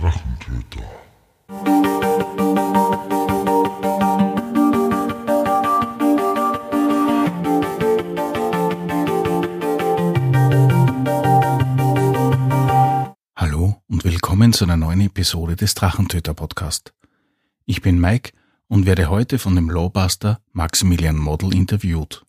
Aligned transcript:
Drachentöter. 0.00 0.82
Hallo 13.34 13.80
und 13.88 14.04
willkommen 14.04 14.52
zu 14.52 14.64
einer 14.64 14.76
neuen 14.76 15.00
Episode 15.00 15.56
des 15.56 15.74
Drachentöter 15.74 16.34
Podcast. 16.34 16.92
Ich 17.64 17.80
bin 17.80 17.98
Mike 17.98 18.32
und 18.68 18.84
werde 18.84 19.08
heute 19.08 19.38
von 19.38 19.54
dem 19.54 19.70
Lawbuster 19.70 20.40
Maximilian 20.52 21.16
Model 21.16 21.54
interviewt. 21.54 22.26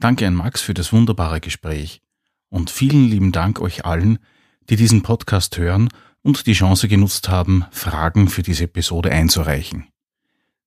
Danke 0.00 0.26
an 0.26 0.34
Max 0.34 0.62
für 0.62 0.74
das 0.74 0.92
wunderbare 0.92 1.40
Gespräch 1.40 2.02
und 2.48 2.70
vielen 2.70 3.08
lieben 3.08 3.30
Dank 3.30 3.60
euch 3.60 3.84
allen, 3.84 4.18
die 4.68 4.74
diesen 4.74 5.02
Podcast 5.04 5.58
hören 5.58 5.90
und 6.26 6.48
die 6.48 6.54
Chance 6.54 6.88
genutzt 6.88 7.28
haben, 7.28 7.66
Fragen 7.70 8.28
für 8.28 8.42
diese 8.42 8.64
Episode 8.64 9.12
einzureichen. 9.12 9.86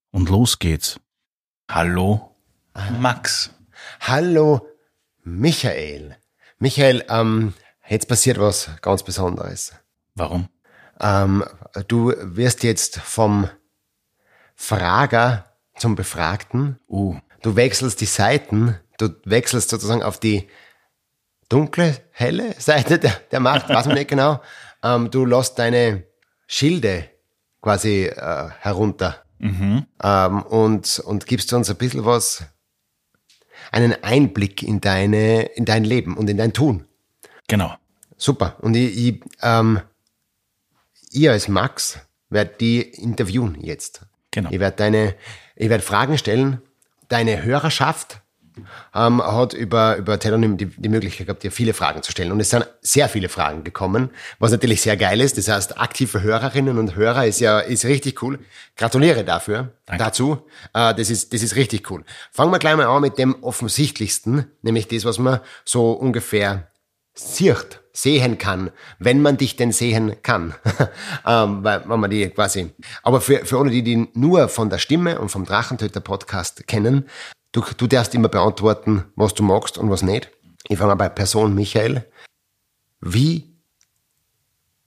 Und 0.10 0.30
los 0.30 0.58
geht's. 0.58 1.02
Hallo, 1.70 2.34
Max. 2.98 3.54
Hallo, 4.00 4.66
Michael. 5.22 6.16
Michael, 6.60 7.04
ähm, 7.10 7.54
jetzt 7.90 8.08
passiert 8.08 8.40
was 8.40 8.70
ganz 8.82 9.04
Besonderes. 9.04 9.74
Warum? 10.16 10.48
Ähm, 11.02 11.44
du 11.90 12.14
wirst 12.18 12.64
jetzt 12.64 12.98
vom 12.98 13.50
Frager 14.56 15.46
zum 15.76 15.96
Befragten. 15.96 16.80
Uh, 16.88 17.20
Du 17.42 17.58
wechselst 17.58 18.00
die 18.00 18.06
Seiten. 18.06 18.78
Du 18.98 19.10
wechselst 19.26 19.70
sozusagen 19.70 20.04
auf 20.04 20.20
die 20.20 20.48
dunkle, 21.50 21.98
helle 22.12 22.54
Seite 22.60 23.00
der, 23.00 23.12
der 23.32 23.40
Macht, 23.40 23.68
weiß 23.68 23.88
man 23.88 23.96
nicht 23.96 24.10
genau. 24.10 24.42
Ähm, 24.84 25.12
du 25.12 25.26
lässt 25.26 25.60
deine 25.60 26.04
Schilde 26.48 27.10
quasi 27.62 28.06
äh, 28.06 28.50
herunter 28.60 29.24
mhm. 29.40 29.86
ähm, 30.02 30.44
und, 30.44 31.00
und 31.00 31.26
gibst 31.26 31.52
uns 31.54 31.70
ein 31.70 31.78
bisschen 31.78 32.06
was, 32.06 32.44
einen 33.72 34.04
Einblick 34.04 34.64
in 34.64 34.82
deine, 34.82 35.44
in 35.44 35.66
dein 35.66 35.84
Leben 35.84 36.18
und 36.18 36.30
in 36.30 36.38
dein 36.38 36.54
Tun. 36.54 36.86
genau. 37.48 37.76
Super. 38.22 38.58
Und 38.60 38.76
ich, 38.76 38.98
ich, 38.98 39.22
ähm, 39.42 39.80
ihr 41.12 41.32
als 41.32 41.48
Max 41.48 42.00
werdet 42.30 42.60
die 42.60 42.82
interviewen 42.82 43.58
jetzt. 43.62 44.02
Genau. 44.32 44.50
Ich 44.52 44.60
werde 44.60 44.76
deine, 44.76 45.16
ich 45.56 45.70
werde 45.70 45.84
Fragen 45.84 46.18
stellen. 46.18 46.62
Deine 47.08 47.44
Hörerschaft 47.44 48.22
ähm, 48.94 49.22
hat 49.22 49.54
über, 49.54 49.98
über 49.98 50.20
Telonym 50.20 50.58
die, 50.58 50.66
die 50.66 50.90
Möglichkeit 50.90 51.28
gehabt, 51.28 51.44
dir 51.44 51.52
viele 51.52 51.74
Fragen 51.74 52.04
zu 52.04 52.12
stellen. 52.12 52.32
Und 52.32 52.40
es 52.40 52.50
sind 52.50 52.68
sehr 52.82 53.10
viele 53.10 53.30
Fragen 53.30 53.64
gekommen, 53.64 54.10
was 54.40 54.52
natürlich 54.52 54.82
sehr 54.82 54.98
geil 54.98 55.22
ist. 55.22 55.38
Das 55.38 55.48
heißt, 55.48 55.80
aktive 55.80 56.22
Hörerinnen 56.22 56.78
und 56.78 56.96
Hörer 56.96 57.26
ist 57.26 57.40
ja, 57.40 57.60
ist 57.60 57.86
richtig 57.86 58.22
cool. 58.22 58.40
Gratuliere 58.76 59.24
dafür, 59.24 59.74
Danke. 59.86 60.04
dazu. 60.04 60.38
Äh, 60.74 60.94
das 60.96 61.10
ist, 61.10 61.34
das 61.34 61.44
ist 61.44 61.56
richtig 61.56 61.90
cool. 61.92 62.04
Fangen 62.32 62.52
wir 62.52 62.60
gleich 62.60 62.76
mal 62.76 62.86
an 62.86 63.02
mit 63.02 63.18
dem 63.18 63.44
offensichtlichsten, 63.44 64.46
nämlich 64.62 64.88
das, 64.88 65.06
was 65.06 65.20
man 65.20 65.40
so 65.66 65.92
ungefähr 65.92 66.70
sieht, 67.14 67.80
sehen 67.94 68.38
kann, 68.38 68.72
wenn 68.98 69.22
man 69.22 69.38
dich 69.38 69.56
denn 69.56 69.72
sehen 69.72 70.16
kann. 70.22 70.56
ähm, 71.26 71.64
weil, 71.64 71.88
wenn 71.88 72.00
man 72.00 72.10
die 72.10 72.30
quasi. 72.30 72.72
Aber 73.04 73.22
für, 73.22 73.46
für 73.46 73.60
alle, 73.60 73.72
die 73.72 73.84
die 73.84 74.08
nur 74.14 74.48
von 74.48 74.70
der 74.70 74.78
Stimme 74.78 75.20
und 75.20 75.30
vom 75.30 75.46
Drachentöter-Podcast 75.46 76.68
kennen, 76.68 77.10
du, 77.52 77.62
du 77.78 77.88
darfst 77.88 78.14
immer 78.16 78.30
beantworten, 78.30 79.06
was 79.16 79.34
du 79.34 79.44
magst 79.44 79.78
und 79.78 79.90
was 79.90 80.02
nicht. 80.02 80.30
Ich 80.68 80.78
fange 80.78 80.90
mal 80.90 80.96
bei 80.96 81.10
Person 81.10 81.56
Michael. 81.56 82.06
Wie 83.02 83.56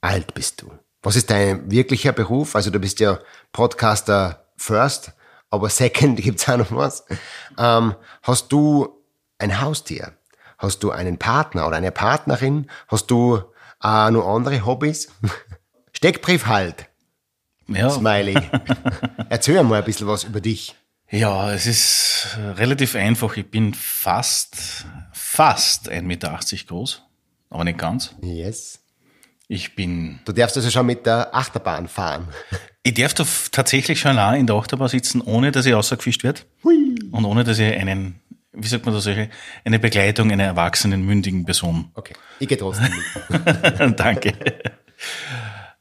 alt 0.00 0.34
bist 0.34 0.62
du? 0.62 0.72
Was 1.02 1.16
ist 1.16 1.30
dein 1.30 1.70
wirklicher 1.70 2.12
Beruf? 2.12 2.54
Also 2.54 2.70
du 2.70 2.78
bist 2.78 3.00
ja 3.00 3.18
Podcaster 3.52 4.46
first, 4.56 5.12
aber 5.50 5.68
second 5.68 6.16
gibt's 6.22 6.48
auch 6.48 6.58
noch 6.58 6.72
was. 6.72 7.04
Ähm, 7.58 7.94
hast 8.22 8.52
du 8.52 9.02
ein 9.38 9.60
Haustier? 9.60 10.12
Hast 10.58 10.82
du 10.84 10.92
einen 10.92 11.18
Partner 11.18 11.66
oder 11.66 11.76
eine 11.76 11.90
Partnerin? 11.90 12.70
Hast 12.86 13.10
du 13.10 13.42
äh, 13.82 14.10
noch 14.10 14.28
andere 14.28 14.64
Hobbys? 14.64 15.08
Steckbrief 15.92 16.46
halt, 16.46 16.86
Ja, 17.66 17.90
Smiley. 17.90 18.36
Erzähl 19.28 19.62
mal 19.64 19.78
ein 19.80 19.84
bisschen 19.84 20.06
was 20.06 20.24
über 20.24 20.40
dich. 20.40 20.76
Ja, 21.12 21.52
es 21.52 21.66
ist 21.66 22.38
äh, 22.38 22.40
relativ 22.52 22.94
einfach. 22.94 23.36
Ich 23.36 23.50
bin 23.50 23.74
fast, 23.74 24.86
fast 25.12 25.90
1,80 25.90 26.02
Meter 26.02 26.38
groß, 26.66 27.02
aber 27.50 27.64
nicht 27.64 27.78
ganz. 27.78 28.14
Yes. 28.22 28.80
Ich 29.46 29.74
bin 29.74 30.20
Du 30.24 30.32
darfst 30.32 30.56
also 30.56 30.70
schon 30.70 30.86
mit 30.86 31.04
der 31.04 31.34
Achterbahn 31.34 31.86
fahren. 31.88 32.28
Ich 32.84 32.94
darf 32.94 33.14
da 33.14 33.24
tatsächlich 33.52 34.00
schon 34.00 34.18
auch 34.18 34.32
in 34.32 34.48
der 34.48 34.56
Achterbahn 34.56 34.88
sitzen, 34.88 35.20
ohne 35.20 35.52
dass 35.52 35.66
ich 35.66 35.72
rausgefischt 35.72 36.24
werde. 36.24 36.40
Und 36.64 37.24
ohne 37.24 37.44
dass 37.44 37.60
ich 37.60 37.72
einen, 37.72 38.18
wie 38.52 38.66
sagt 38.66 38.84
man 38.84 38.92
das, 38.92 39.06
eine 39.06 39.78
Begleitung 39.78 40.32
einer 40.32 40.42
erwachsenen, 40.42 41.06
mündigen 41.06 41.44
Person. 41.44 41.92
Okay. 41.94 42.14
Ich 42.40 42.48
gehe 42.48 42.58
trotzdem 42.58 42.90
mit. 43.28 44.00
Danke. 44.00 44.34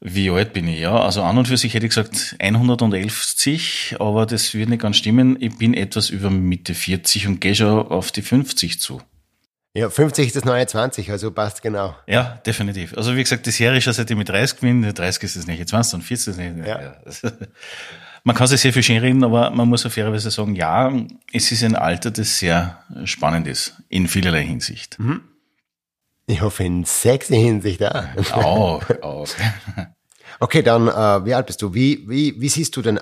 Wie 0.03 0.31
alt 0.31 0.53
bin 0.53 0.67
ich? 0.67 0.79
Ja, 0.79 0.99
also 0.99 1.21
an 1.21 1.37
und 1.37 1.47
für 1.47 1.57
sich 1.57 1.75
hätte 1.75 1.85
ich 1.85 1.91
gesagt 1.91 2.35
111, 2.39 3.95
aber 3.99 4.25
das 4.25 4.55
wird 4.55 4.69
nicht 4.69 4.81
ganz 4.81 4.97
stimmen. 4.97 5.37
Ich 5.39 5.55
bin 5.59 5.75
etwas 5.75 6.09
über 6.09 6.31
Mitte 6.31 6.73
40 6.73 7.27
und 7.27 7.39
gehe 7.39 7.53
schon 7.53 7.87
auf 7.87 8.11
die 8.11 8.23
50 8.23 8.79
zu. 8.79 9.01
Ja, 9.75 9.91
50 9.91 10.27
ist 10.27 10.35
das 10.35 10.43
neue 10.43 10.65
20, 10.65 11.11
also 11.11 11.31
passt 11.31 11.61
genau. 11.61 11.95
Ja, 12.07 12.41
definitiv. 12.45 12.97
Also 12.97 13.15
wie 13.15 13.21
gesagt, 13.21 13.45
das 13.45 13.59
Jahr 13.59 13.75
ist 13.75 13.83
schon 13.83 13.93
seit 13.93 14.09
ich 14.09 14.17
mit 14.17 14.27
30 14.27 14.59
bin. 14.59 14.81
30 14.81 15.23
ist 15.23 15.35
das 15.37 15.47
nicht, 15.47 15.69
20 15.69 15.93
und 15.93 16.01
40 16.01 16.27
ist 16.27 16.37
nicht. 16.37 16.67
Ja. 16.67 16.81
Ja. 16.81 16.95
Man 18.23 18.35
kann 18.35 18.47
sich 18.47 18.59
sehr 18.59 18.73
viel 18.73 18.83
schön 18.83 18.99
reden, 18.99 19.23
aber 19.23 19.49
man 19.49 19.67
muss 19.67 19.83
auf 19.83 19.93
fairerweise 19.93 20.29
sagen, 20.29 20.53
ja, 20.53 20.93
es 21.33 21.51
ist 21.51 21.63
ein 21.63 21.75
Alter, 21.75 22.11
das 22.11 22.37
sehr 22.37 22.77
spannend 23.03 23.47
ist, 23.47 23.81
in 23.89 24.07
vielerlei 24.07 24.43
Hinsicht. 24.43 24.99
Ich 26.27 26.41
hoffe 26.41 26.63
in 26.63 26.85
sexy 26.85 27.35
Hinsicht 27.35 27.83
auch. 27.83 28.33
Auch, 28.33 28.89
auch. 29.01 29.27
Okay, 30.39 30.63
dann, 30.63 30.87
äh, 30.87 31.25
wie 31.25 31.35
alt 31.35 31.45
bist 31.45 31.61
du? 31.61 31.71
Wie, 31.71 32.03
wie, 32.09 32.33
wie 32.41 32.49
siehst 32.49 32.75
du 32.75 32.81
denn, 32.81 32.99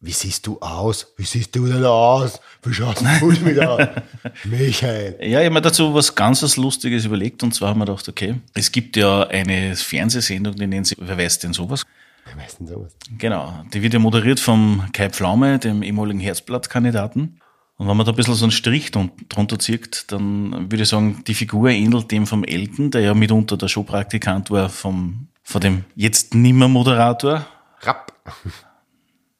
wie 0.00 0.12
siehst 0.12 0.46
du 0.46 0.58
aus? 0.60 1.14
Wie 1.16 1.24
siehst 1.24 1.56
du 1.56 1.66
denn 1.66 1.82
aus? 1.82 2.40
Wie 2.62 2.74
schaust 2.74 3.00
du 3.00 3.06
aus 3.06 3.42
wieder? 3.42 4.02
Michael. 4.44 5.16
Ja, 5.20 5.40
ich 5.40 5.46
habe 5.46 5.54
mir 5.54 5.62
dazu 5.62 5.94
was 5.94 6.14
ganz 6.14 6.42
was 6.42 6.58
Lustiges 6.58 7.06
überlegt 7.06 7.42
und 7.42 7.54
zwar 7.54 7.70
haben 7.70 7.78
wir 7.78 7.86
gedacht, 7.86 8.06
okay, 8.06 8.34
es 8.52 8.70
gibt 8.70 8.98
ja 8.98 9.22
eine 9.28 9.74
Fernsehsendung, 9.76 10.56
die 10.56 10.66
nennt 10.66 10.88
sich, 10.88 10.98
wer 11.00 11.16
weiß 11.16 11.38
denn 11.38 11.54
sowas? 11.54 11.86
Wer 12.26 12.44
weiß 12.44 12.58
denn 12.58 12.66
sowas? 12.66 12.94
Genau, 13.16 13.64
die 13.72 13.80
wird 13.80 13.94
ja 13.94 13.98
moderiert 13.98 14.40
vom 14.40 14.84
Kai 14.92 15.08
Pflaume, 15.08 15.58
dem 15.58 15.82
ehemaligen 15.82 16.20
Herzblattkandidaten. 16.20 17.40
Und 17.76 17.88
wenn 17.88 17.96
man 17.96 18.06
da 18.06 18.12
ein 18.12 18.16
bisschen 18.16 18.34
so 18.34 18.44
einen 18.44 18.52
Strich 18.52 18.90
drun- 18.92 19.10
drunter 19.28 19.58
zieht, 19.58 20.12
dann 20.12 20.70
würde 20.70 20.84
ich 20.84 20.88
sagen, 20.88 21.24
die 21.26 21.34
Figur 21.34 21.70
ähnelt 21.70 22.10
dem 22.10 22.26
vom 22.26 22.44
Elton, 22.44 22.90
der 22.90 23.00
ja 23.00 23.14
mitunter 23.14 23.56
der 23.56 23.68
Showpraktikant 23.68 24.50
war 24.50 24.68
vom, 24.68 25.28
von 25.42 25.60
dem 25.60 25.84
jetzt 25.96 26.34
nimmer 26.34 26.68
Moderator. 26.68 27.44
Rapp. 27.80 28.12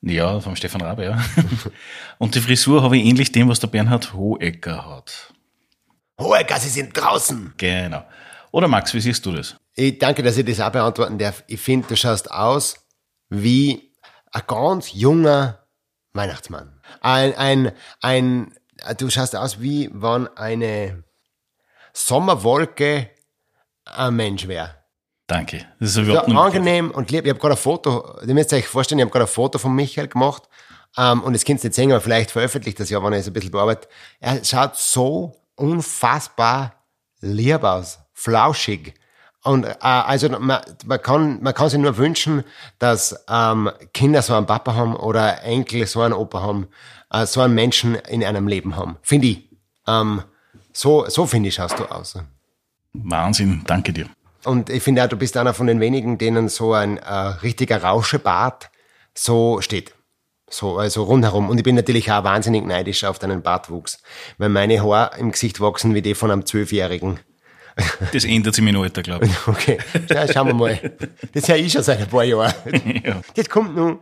Ja, 0.02 0.40
vom 0.40 0.56
Stefan 0.56 0.82
Rabe, 0.82 1.04
ja. 1.04 1.24
Und 2.18 2.34
die 2.34 2.40
Frisur 2.40 2.82
habe 2.82 2.96
ich 2.98 3.04
ähnlich 3.06 3.32
dem, 3.32 3.48
was 3.48 3.60
der 3.60 3.68
Bernhard 3.68 4.12
Hohecker 4.12 4.84
hat. 4.84 5.32
Hohecker, 6.20 6.58
Sie 6.58 6.68
sind 6.68 6.92
draußen. 6.94 7.54
Genau. 7.56 8.04
Oder 8.50 8.68
Max, 8.68 8.92
wie 8.94 9.00
siehst 9.00 9.24
du 9.24 9.32
das? 9.32 9.56
Ich 9.74 9.98
danke, 9.98 10.22
dass 10.22 10.36
ich 10.36 10.44
das 10.44 10.60
auch 10.60 10.70
beantworten 10.70 11.18
darf. 11.18 11.42
Ich 11.46 11.60
finde, 11.60 11.88
du 11.88 11.96
schaust 11.96 12.30
aus 12.30 12.76
wie 13.30 13.92
ein 14.30 14.42
ganz 14.46 14.92
junger 14.92 15.64
Weihnachtsmann. 16.12 16.73
Ein, 17.00 17.34
ein, 17.36 17.72
ein, 18.00 18.54
du 18.98 19.10
schaust 19.10 19.36
aus 19.36 19.60
wie 19.60 19.90
wenn 19.92 20.28
eine 20.36 21.04
Sommerwolke 21.92 23.10
ein 23.84 24.16
Mensch 24.16 24.48
wäre. 24.48 24.74
Danke. 25.26 25.66
Das 25.80 25.90
ist 25.90 25.94
So 25.94 26.02
überhaupt 26.02 26.28
nicht 26.28 26.36
angenehm 26.36 26.90
und 26.90 27.10
lieb. 27.10 27.24
Ich 27.24 27.30
habe 27.30 27.40
gerade 27.40 27.54
ein 27.54 27.58
Foto, 27.58 28.18
ihr 28.26 28.34
müsst 28.34 28.52
euch 28.52 28.66
vorstellen, 28.66 28.98
ich 28.98 29.04
habe 29.04 29.12
gerade 29.12 29.24
ein 29.24 29.32
Foto 29.32 29.58
von 29.58 29.74
Michael 29.74 30.08
gemacht. 30.08 30.42
Ähm, 30.96 31.22
und 31.22 31.32
das 31.32 31.44
könnt 31.44 31.60
ihr 31.60 31.68
nicht 31.68 31.74
sehen, 31.74 31.90
aber 31.92 32.00
vielleicht 32.00 32.30
veröffentlicht 32.30 32.78
das 32.78 32.90
ja, 32.90 33.02
wenn 33.02 33.12
ich 33.14 33.20
es 33.20 33.26
ein 33.26 33.32
bisschen 33.32 33.50
bearbeite. 33.50 33.88
Er 34.20 34.44
schaut 34.44 34.76
so 34.76 35.34
unfassbar 35.56 36.84
lieb 37.20 37.64
aus, 37.64 38.00
flauschig. 38.12 38.94
Und 39.44 39.64
äh, 39.64 39.74
also 39.80 40.28
man, 40.30 40.62
man, 40.86 41.02
kann, 41.02 41.42
man 41.42 41.54
kann 41.54 41.68
sich 41.68 41.78
nur 41.78 41.96
wünschen, 41.98 42.44
dass 42.78 43.24
ähm, 43.28 43.70
Kinder 43.92 44.22
so 44.22 44.34
einen 44.34 44.46
Papa 44.46 44.74
haben 44.74 44.96
oder 44.96 45.42
Enkel 45.42 45.86
so 45.86 46.00
einen 46.00 46.14
Opa 46.14 46.40
haben, 46.40 46.68
äh, 47.10 47.26
so 47.26 47.42
einen 47.42 47.54
Menschen 47.54 47.94
in 47.94 48.24
einem 48.24 48.48
Leben 48.48 48.74
haben. 48.76 48.96
Finde 49.02 49.28
ich. 49.28 49.48
Ähm, 49.86 50.22
so 50.72 51.08
so 51.08 51.26
finde 51.26 51.50
ich, 51.50 51.54
schaust 51.54 51.78
du 51.78 51.84
aus. 51.84 52.18
Wahnsinn, 52.94 53.62
danke 53.66 53.92
dir. 53.92 54.08
Und 54.44 54.70
ich 54.70 54.82
finde 54.82 55.04
auch, 55.04 55.08
du 55.08 55.16
bist 55.16 55.36
einer 55.36 55.54
von 55.54 55.66
den 55.66 55.80
wenigen, 55.80 56.18
denen 56.18 56.48
so 56.48 56.72
ein 56.72 56.98
äh, 56.98 57.12
richtiger 57.12 57.82
Rauschebart 57.82 58.70
so 59.14 59.60
steht. 59.60 59.94
So, 60.48 60.78
also 60.78 61.04
rundherum. 61.04 61.48
Und 61.48 61.58
ich 61.58 61.64
bin 61.64 61.74
natürlich 61.74 62.10
auch 62.12 62.24
wahnsinnig 62.24 62.64
neidisch 62.64 63.04
auf 63.04 63.18
deinen 63.18 63.42
Bartwuchs. 63.42 64.02
Weil 64.38 64.50
meine 64.50 64.82
Haare 64.82 65.18
im 65.18 65.32
Gesicht 65.32 65.60
wachsen 65.60 65.94
wie 65.94 66.02
die 66.02 66.14
von 66.14 66.30
einem 66.30 66.46
Zwölfjährigen. 66.46 67.20
Das 68.12 68.24
ändert 68.24 68.54
sich 68.54 68.64
mit 68.64 68.74
dem 68.74 68.82
Alter, 68.82 69.02
glaube 69.02 69.26
ich. 69.26 69.32
Okay, 69.46 69.78
ja, 70.08 70.32
schauen 70.32 70.48
wir 70.48 70.54
mal. 70.54 70.78
Das 71.32 71.48
höre 71.48 71.56
ich 71.56 71.72
schon 71.72 71.82
seit 71.82 72.00
ein 72.00 72.08
paar 72.08 72.24
Jahren. 72.24 72.52
Ja. 73.04 73.20
Das 73.34 73.48
kommt 73.48 73.74
nun. 73.76 73.98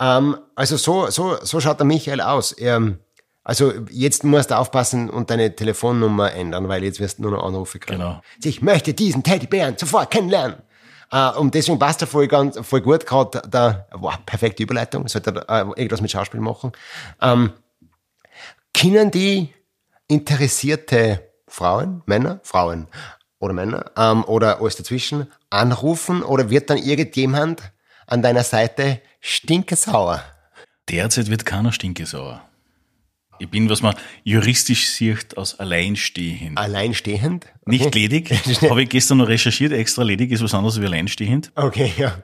Ähm, 0.00 0.36
also 0.54 0.76
so, 0.76 1.10
so, 1.10 1.36
so 1.42 1.60
schaut 1.60 1.78
der 1.78 1.86
Michael 1.86 2.20
aus. 2.20 2.52
Er, 2.52 2.96
also 3.42 3.72
jetzt 3.90 4.24
musst 4.24 4.50
du 4.50 4.58
aufpassen 4.58 5.10
und 5.10 5.30
deine 5.30 5.54
Telefonnummer 5.54 6.32
ändern, 6.32 6.68
weil 6.68 6.84
jetzt 6.84 7.00
wirst 7.00 7.18
du 7.18 7.22
nur 7.22 7.32
noch 7.32 7.44
Anrufe 7.44 7.78
kriegen. 7.78 8.00
Genau. 8.00 8.22
Ich 8.42 8.62
möchte 8.62 8.94
diesen 8.94 9.22
Teddybären 9.22 9.76
sofort 9.76 10.10
kennenlernen. 10.10 10.62
Äh, 11.10 11.30
und 11.32 11.54
deswegen 11.54 11.78
passt 11.78 12.00
er 12.02 12.06
voll, 12.06 12.28
ganz, 12.28 12.58
voll 12.62 12.80
gut 12.80 13.06
gerade 13.06 13.42
da, 13.48 13.86
wow, 13.92 14.14
perfekte 14.24 14.62
Überleitung, 14.62 15.08
sollte 15.08 15.44
er 15.46 15.60
äh, 15.60 15.80
irgendwas 15.80 16.00
mit 16.00 16.10
Schauspiel 16.10 16.40
machen. 16.40 16.72
Ähm, 17.20 17.52
können 18.72 19.10
die 19.10 19.52
interessierte 20.08 21.33
Frauen, 21.54 22.02
Männer, 22.06 22.40
Frauen 22.42 22.88
oder 23.38 23.54
Männer 23.54 23.92
ähm, 23.96 24.24
oder 24.24 24.60
alles 24.60 24.74
dazwischen 24.74 25.30
anrufen 25.50 26.22
oder 26.24 26.50
wird 26.50 26.68
dann 26.68 26.78
irgendjemand 26.78 27.62
an 28.08 28.22
deiner 28.22 28.42
Seite 28.42 29.00
stinkesauer? 29.20 30.24
Derzeit 30.90 31.30
wird 31.30 31.46
keiner 31.46 31.70
stinkesauer. 31.70 32.42
Ich 33.38 33.48
bin, 33.48 33.68
was 33.70 33.82
man 33.82 33.94
juristisch 34.24 34.88
sieht, 34.90 35.36
aus 35.36 35.60
alleinstehend. 35.60 36.58
Alleinstehend? 36.58 37.46
Nicht 37.66 37.94
ledig. 37.94 38.30
Habe 38.70 38.82
ich 38.82 38.88
gestern 38.88 39.18
noch 39.18 39.28
recherchiert. 39.28 39.72
Extra 39.72 40.02
ledig 40.02 40.32
ist 40.32 40.42
was 40.42 40.54
anderes 40.54 40.80
wie 40.80 40.86
alleinstehend. 40.86 41.52
Okay, 41.54 41.92
ja. 41.96 42.18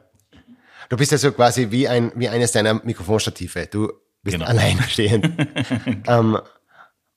Du 0.88 0.97
bist 0.97 1.12
ja 1.12 1.19
so 1.19 1.31
quasi 1.31 1.71
wie, 1.71 1.87
ein, 1.88 2.11
wie 2.17 2.29
eines 2.29 2.50
deiner 2.53 2.75
Mikrofonstative. 2.75 3.67
Du 3.69 3.93
bist 4.23 4.37
Genau. 4.37 4.47
alleinstehend. 4.49 5.31
ähm, 6.09 6.38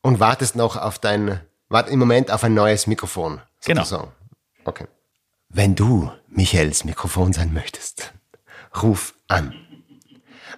und 0.04 0.20
wartest 0.20 0.56
noch 0.56 0.76
auf 0.76 1.00
dein, 1.00 1.40
wart 1.74 1.90
im 1.90 2.00
Moment 2.00 2.32
auf 2.32 2.44
ein 2.44 2.54
neues 2.54 2.88
Mikrofon. 2.88 3.42
Genau. 3.66 3.84
sozusagen. 3.84 4.12
Okay. 4.64 4.86
Wenn 5.50 5.76
du 5.76 6.12
Michaels 6.30 6.86
Mikrofon 6.86 7.34
sein 7.34 7.52
möchtest, 7.54 8.14
ruf 8.82 9.16
an. 9.28 9.54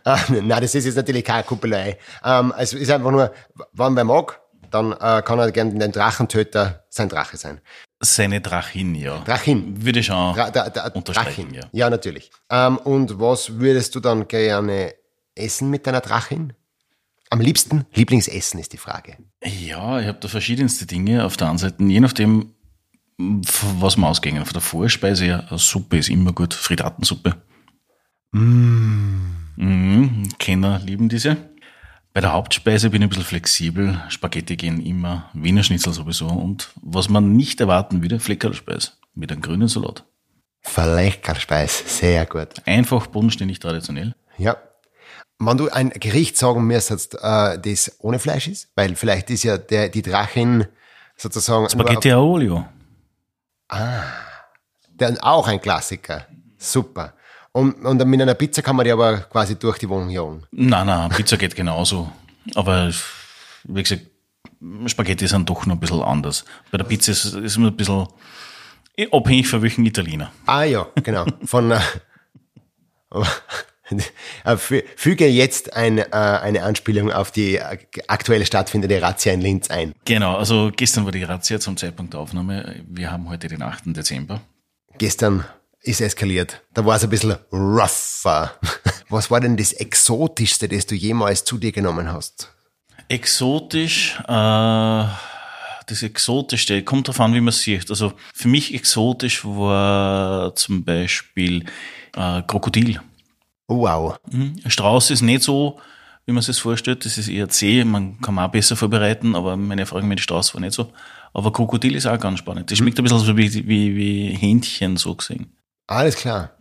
Ah, 0.08 0.20
na, 0.30 0.60
das 0.60 0.76
ist 0.76 0.86
jetzt 0.86 0.98
natürlich 0.98 1.24
keine 1.26 1.42
Kuppelei. 1.42 1.98
Ähm, 2.24 2.54
es 2.60 2.74
ist 2.74 2.92
einfach 2.92 3.10
nur, 3.10 3.34
wenn 3.74 3.96
wer 3.96 4.04
mag, 4.04 4.40
dann 4.70 4.92
äh, 4.92 5.24
kann 5.24 5.40
er 5.40 5.52
gerne 5.52 5.74
den 5.74 5.92
Drachentöter 5.92 6.86
sein 6.90 7.10
Drache 7.10 7.38
sein. 7.38 7.60
Seine 8.02 8.40
Drachin, 8.40 8.94
ja. 8.94 9.24
Drachin. 9.24 9.84
Würde 9.84 10.02
ich 10.02 10.06
schon 10.06 10.36
Dra 10.36 10.52
da, 10.52 10.70
da, 10.70 10.90
unterstreichen, 10.90 11.50
Drachin. 11.50 11.54
ja. 11.56 11.70
Ja, 11.72 11.90
natürlich. 11.90 12.30
Ähm, 12.52 12.78
und 12.78 13.20
was 13.20 13.58
würdest 13.58 13.96
du 13.96 14.00
dann 14.00 14.28
gerne 14.28 14.94
essen 15.34 15.72
mit 15.72 15.88
deiner 15.88 16.02
Drachin? 16.02 16.54
Am 17.32 17.42
liebsten 17.42 17.88
Lieblingsessen 17.96 18.60
ist 18.60 18.74
die 18.74 18.78
Frage. 18.78 19.18
Ja, 19.46 20.00
ich 20.00 20.08
habe 20.08 20.18
da 20.20 20.28
verschiedenste 20.28 20.86
Dinge 20.86 21.24
auf 21.24 21.38
der 21.38 21.50
einen 21.50 21.60
Seite, 21.60 21.84
je 21.84 22.00
nachdem, 22.00 22.52
was 23.18 23.96
wir 23.98 24.08
ausgehen. 24.08 24.44
Von 24.44 24.54
der 24.54 24.62
Vorspeise 24.62 25.26
her, 25.26 25.46
eine 25.50 25.60
Suppe 25.60 25.98
ist 25.98 26.10
immer 26.10 26.34
gut, 26.34 26.54
Frittatensuppe. 26.54 27.36
Mm. 28.32 30.24
Kenner 30.40 30.80
lieben 30.80 31.10
diese. 31.10 31.38
Bei 32.14 32.22
der 32.22 32.34
Hauptspeise 32.34 32.90
bin 32.90 33.02
ich 33.02 33.08
ein 33.08 33.10
bisschen 33.10 33.26
flexibel. 33.26 34.02
Spaghetti 34.10 34.56
gehen 34.56 34.84
immer, 34.84 35.30
Wiener 35.34 35.64
Schnitzel 35.64 35.94
sowieso. 35.94 36.28
Und 36.28 36.72
was 36.82 37.10
man 37.10 37.34
nicht 37.36 37.60
erwarten 37.62 38.02
würde, 38.02 38.20
Fleckerlspeis 38.20 38.98
mit 39.14 39.32
einem 39.32 39.42
grünen 39.42 39.68
Salat. 39.68 40.06
Verleckerspeis, 40.62 42.00
sehr 42.00 42.26
gut. 42.26 42.50
Einfach, 42.66 43.08
bodenständig, 43.08 43.60
traditionell. 43.60 44.16
Ja. 44.38 44.58
Wenn 45.38 45.58
du 45.58 45.70
ein 45.70 45.90
Gericht 45.90 46.38
sagen 46.38 46.66
müsstest, 46.66 47.16
äh, 47.16 47.60
das 47.60 47.98
ohne 48.00 48.20
Fleisch 48.20 48.48
ist, 48.48 48.70
weil 48.76 48.96
vielleicht 48.96 49.30
ist 49.30 49.44
ja 49.44 49.58
der, 49.58 49.90
die 49.90 50.02
Drachin 50.02 50.66
sozusagen 51.18 51.70
Spaghetti 51.70 52.12
a 52.12 52.18
olio. 52.18 52.66
dann 53.68 55.18
auch 55.20 55.48
ein 55.48 55.62
Klassiker. 55.62 56.26
Super. 56.58 57.14
Und, 57.52 57.86
und 57.86 58.06
mit 58.06 58.22
einer 58.22 58.34
Pizza 58.34 58.62
kann 58.62 58.76
man 58.76 58.86
die 58.86 58.92
aber 58.92 59.18
quasi 59.20 59.58
durch 59.58 59.78
die 59.78 59.88
Wohnung 59.88 60.10
jagen. 60.10 60.44
Nein, 60.52 60.88
nein, 60.88 61.10
Pizza 61.10 61.38
geht 61.38 61.56
genauso. 61.56 62.12
Aber 62.54 62.92
wie 63.64 63.84
gesagt, 63.84 64.04
Spaghetti 64.88 65.28
sind 65.28 65.50
doch 65.50 65.66
noch 65.66 65.76
ein 65.76 65.80
bisschen 65.80 66.02
anders. 66.02 66.46
Bei 66.72 66.78
der 66.78 66.86
Pizza 66.86 67.12
ist 67.12 67.26
es 67.26 67.56
immer 67.56 67.68
ein 67.68 67.76
bisschen 67.78 68.08
abhängig 69.12 69.48
von 69.48 69.62
welchen 69.62 69.86
Italiener. 69.86 70.32
Ah 70.46 70.64
ja, 70.64 70.86
genau. 71.04 71.26
Von 71.46 71.72
äh, 71.72 71.80
füge 74.96 75.28
jetzt 75.28 75.74
ein, 75.74 76.00
äh, 76.00 76.04
eine 76.12 76.64
Anspielung 76.64 77.12
auf 77.12 77.32
die 77.32 77.58
äh, 77.58 77.78
aktuelle 78.08 78.46
stattfindende 78.46 79.02
Razzia 79.02 79.34
in 79.34 79.42
Linz 79.42 79.70
ein. 79.70 79.94
Genau, 80.06 80.38
also 80.38 80.72
gestern 80.76 81.06
war 81.06 81.12
die 81.12 81.24
Razzia 81.24 81.60
zum 81.60 81.78
Zeitpunkt 81.78 82.14
der 82.14 82.20
Aufnahme. 82.20 82.84
Wir 82.88 83.12
haben 83.12 83.30
heute 83.30 83.48
den 83.48 83.62
8. 83.62 83.96
Dezember. 83.96 84.42
Gestern 84.98 85.46
ist 85.82 86.02
eskaliert. 86.02 86.62
Da 86.74 86.86
war 86.86 86.96
es 86.96 87.04
ein 87.04 87.10
bisschen 87.10 87.36
rougher. 87.52 88.54
Was 89.10 89.30
war 89.30 89.40
denn 89.40 89.56
das 89.56 89.74
Exotischste, 89.74 90.68
das 90.68 90.88
du 90.88 90.96
jemals 90.96 91.44
zu 91.44 91.58
dir 91.58 91.72
genommen 91.72 92.12
hast? 92.12 92.52
Exotisch, 93.08 94.18
äh, 94.28 95.04
das 95.88 96.02
Exotischste, 96.02 96.84
kommt 96.84 97.08
drauf 97.08 97.20
an, 97.20 97.36
wie 97.36 97.40
man 97.40 97.50
es 97.50 97.62
sieht. 97.62 97.92
Also 97.92 98.14
für 98.34 98.48
mich 98.48 98.74
exotisch 98.74 99.46
war 99.46 100.56
zum 100.56 100.84
Beispiel 100.84 101.66
äh, 102.16 102.42
Krokodil. 102.42 103.00
Wow. 103.68 104.20
Mhm. 104.32 104.56
Strauß 104.66 105.12
ist 105.12 105.22
nicht 105.22 105.44
so, 105.44 105.80
wie 106.26 106.34
man 106.34 106.42
sich 106.42 106.56
das 106.56 106.60
vorstellt. 106.60 107.06
Das 107.06 107.18
ist 107.18 107.28
eher 107.28 107.50
zäh, 107.50 107.84
man 107.84 108.20
kann 108.22 108.36
man 108.36 108.48
auch 108.48 108.52
besser 108.52 108.76
vorbereiten, 108.76 109.36
aber 109.36 109.56
meine 109.58 109.82
Erfahrung 109.82 110.08
mit 110.08 110.20
Strauß 110.20 110.54
war 110.54 110.62
nicht 110.62 110.74
so. 110.74 110.92
Aber 111.34 111.52
Krokodil 111.52 111.96
ist 111.96 112.06
auch 112.06 112.20
ganz 112.20 112.40
spannend. 112.40 112.72
Das 112.72 112.78
schmeckt 112.78 112.98
ein 112.98 113.04
bisschen 113.04 113.20
so 113.20 113.36
wie, 113.36 113.54
wie, 113.68 113.96
wie 113.96 114.30
Hähnchen 114.36 114.98
so 114.98 115.16
gesehen. 115.16 115.56
Alles 115.88 116.16
klar. 116.16 116.52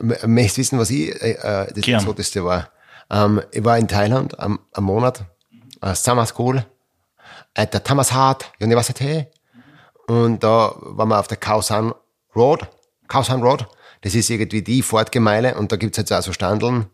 Möchtest 0.00 0.58
wissen, 0.58 0.78
was 0.78 0.90
ich 0.90 1.10
äh, 1.22 1.32
äh, 1.32 1.72
das 1.72 1.84
Gern. 1.84 2.00
Exotischste 2.00 2.44
war? 2.44 2.68
Ähm, 3.10 3.40
ich 3.52 3.64
war 3.64 3.78
in 3.78 3.86
Thailand 3.86 4.38
am, 4.40 4.58
am 4.72 4.84
Monat, 4.84 5.24
äh, 5.80 5.94
Summer 5.94 6.26
School, 6.26 6.64
at 7.54 7.72
der 7.72 7.84
Thammasat 7.84 8.50
University. 8.60 9.26
Und 10.06 10.42
da 10.42 10.74
waren 10.76 11.08
wir 11.08 11.20
auf 11.20 11.28
der 11.28 11.36
Khao 11.36 11.62
San 11.62 11.94
Road. 12.34 12.66
Khao 13.08 13.22
San 13.22 13.40
Road. 13.42 13.66
Das 14.04 14.14
ist 14.14 14.28
irgendwie 14.28 14.60
die 14.60 14.82
Fortgemeile 14.82 15.54
und 15.54 15.72
da 15.72 15.76
gibt's 15.76 15.96
jetzt 15.96 16.12
auch 16.12 16.22
so 16.22 16.34
Standeln. 16.34 16.90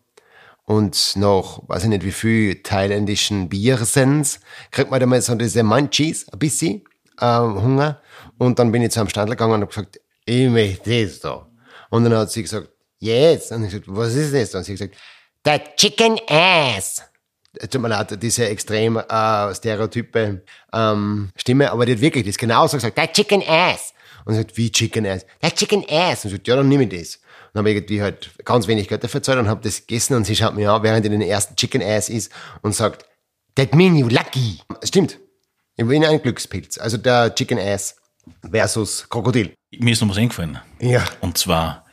Und 0.65 1.17
noch, 1.17 1.69
weiß 1.69 1.83
ich 1.83 1.89
nicht, 1.89 2.05
wie 2.05 2.12
viel 2.12 2.62
thailändischen 2.62 3.49
Biersens, 3.49 4.39
kriegt 4.71 4.93
man 4.93 5.01
da 5.01 5.07
mal 5.07 5.21
so 5.21 5.35
diese 5.35 5.65
Munchies, 5.65 6.29
ein 6.29 6.39
bisschen 6.39 6.85
ähm, 7.21 7.61
Hunger. 7.61 8.01
Und 8.39 8.61
dann 8.61 8.71
bin 8.71 8.83
ich 8.83 8.93
zu 8.93 9.01
einem 9.01 9.09
Standel 9.09 9.35
gegangen 9.35 9.55
und 9.55 9.62
habe 9.62 9.73
gesagt, 9.75 10.01
ich 10.25 10.49
möchte 10.49 11.05
das 11.05 11.19
da. 11.19 11.49
Und 11.91 12.05
dann 12.05 12.15
hat 12.15 12.31
sie 12.31 12.43
gesagt, 12.43 12.69
yes. 13.01 13.51
Und 13.51 13.64
ich 13.64 13.71
gesagt, 13.71 13.87
was 13.88 14.14
ist 14.14 14.33
das? 14.33 14.55
Und 14.55 14.62
sie 14.62 14.75
hat 14.75 14.93
gesagt, 14.93 14.97
the 15.45 15.75
chicken 15.76 16.17
ass. 16.29 17.02
Tut 17.69 17.83
mir 17.83 17.88
leid, 17.88 18.23
diese 18.23 18.47
extrem 18.47 18.99
äh, 18.99 19.52
stereotype 19.52 20.45
ähm, 20.73 21.31
Stimme, 21.35 21.73
aber 21.73 21.87
die 21.87 21.95
hat 21.95 22.00
wirklich 22.00 22.25
das 22.25 22.38
genauso 22.38 22.76
gesagt, 22.76 22.97
the 22.97 23.09
chicken 23.12 23.43
ass. 23.49 23.95
Und 24.25 24.35
sie 24.35 24.41
sagt, 24.41 24.57
wie 24.57 24.71
chicken 24.71 25.07
ass? 25.07 25.27
The 25.43 25.50
chicken 25.50 25.85
ass. 25.89 26.25
Und 26.25 26.31
sagt, 26.31 26.49
ja, 26.49 26.57
dann 26.57 26.69
nehme 26.69 26.85
ich 26.85 26.91
das. 26.91 27.21
Und 27.53 27.59
habe 27.59 27.71
ich 27.71 27.77
irgendwie 27.77 28.03
halt 28.03 28.31
ganz 28.45 28.67
wenig 28.67 28.89
Geld 28.89 29.03
dafür 29.03 29.21
gezahlt 29.21 29.39
und 29.39 29.49
habe 29.49 29.62
das 29.62 29.87
gegessen 29.87 30.15
und 30.15 30.25
sie 30.25 30.37
schaut 30.37 30.55
mir 30.55 30.71
an, 30.73 30.83
während 30.83 31.05
ich 31.05 31.11
den 31.11 31.23
ersten 31.23 31.57
Chicken 31.57 31.83
Ass 31.83 32.09
ist 32.09 32.31
und 32.62 32.75
sagt, 32.75 33.05
that 33.57 33.75
mean 33.75 33.97
you 33.97 34.09
lucky. 34.09 34.61
Stimmt. 34.85 35.19
Ich 35.77 35.87
bin 35.87 36.05
ein 36.05 36.23
Glückspilz. 36.23 36.79
Also 36.79 36.97
der 36.97 37.35
Chicken 37.35 37.59
Ass 37.59 37.97
versus 38.49 39.09
Krokodil. 39.09 39.55
Mir 39.79 39.93
ist 39.93 40.00
noch 40.00 40.09
was 40.09 40.19
eingefallen. 40.19 40.59
Ja. 40.81 41.05
Und 41.21 41.39
zwar, 41.39 41.85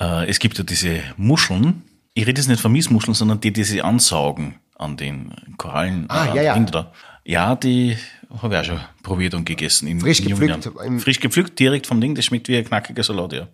äh, 0.00 0.28
es 0.28 0.38
gibt 0.38 0.58
ja 0.58 0.64
diese 0.64 1.00
Muscheln. 1.16 1.82
Ich 2.14 2.26
rede 2.26 2.40
jetzt 2.40 2.48
nicht 2.48 2.60
von 2.60 2.72
Miesmuscheln, 2.72 3.14
sondern 3.14 3.40
die, 3.40 3.52
die 3.52 3.64
sie 3.64 3.82
ansaugen 3.82 4.60
an 4.76 4.96
den 4.96 5.32
Korallen. 5.56 6.06
Ah, 6.08 6.32
äh, 6.32 6.36
ja, 6.36 6.42
ja. 6.42 6.58
Da. 6.58 6.92
Ja, 7.24 7.56
die 7.56 7.96
habe 8.42 8.54
ich 8.54 8.60
auch 8.60 8.64
schon 8.64 8.80
probiert 9.02 9.34
und 9.34 9.44
gegessen. 9.44 9.88
In, 9.88 10.00
Frisch 10.00 10.22
gepflückt, 10.22 10.66
im- 10.84 11.00
Frisch 11.00 11.20
gepflückt, 11.20 11.58
direkt 11.58 11.86
vom 11.86 12.00
Ding. 12.00 12.14
Das 12.14 12.24
schmeckt 12.26 12.48
wie 12.48 12.56
ein 12.58 12.64
knackiger 12.64 13.02
Salat, 13.02 13.32
ja. 13.32 13.48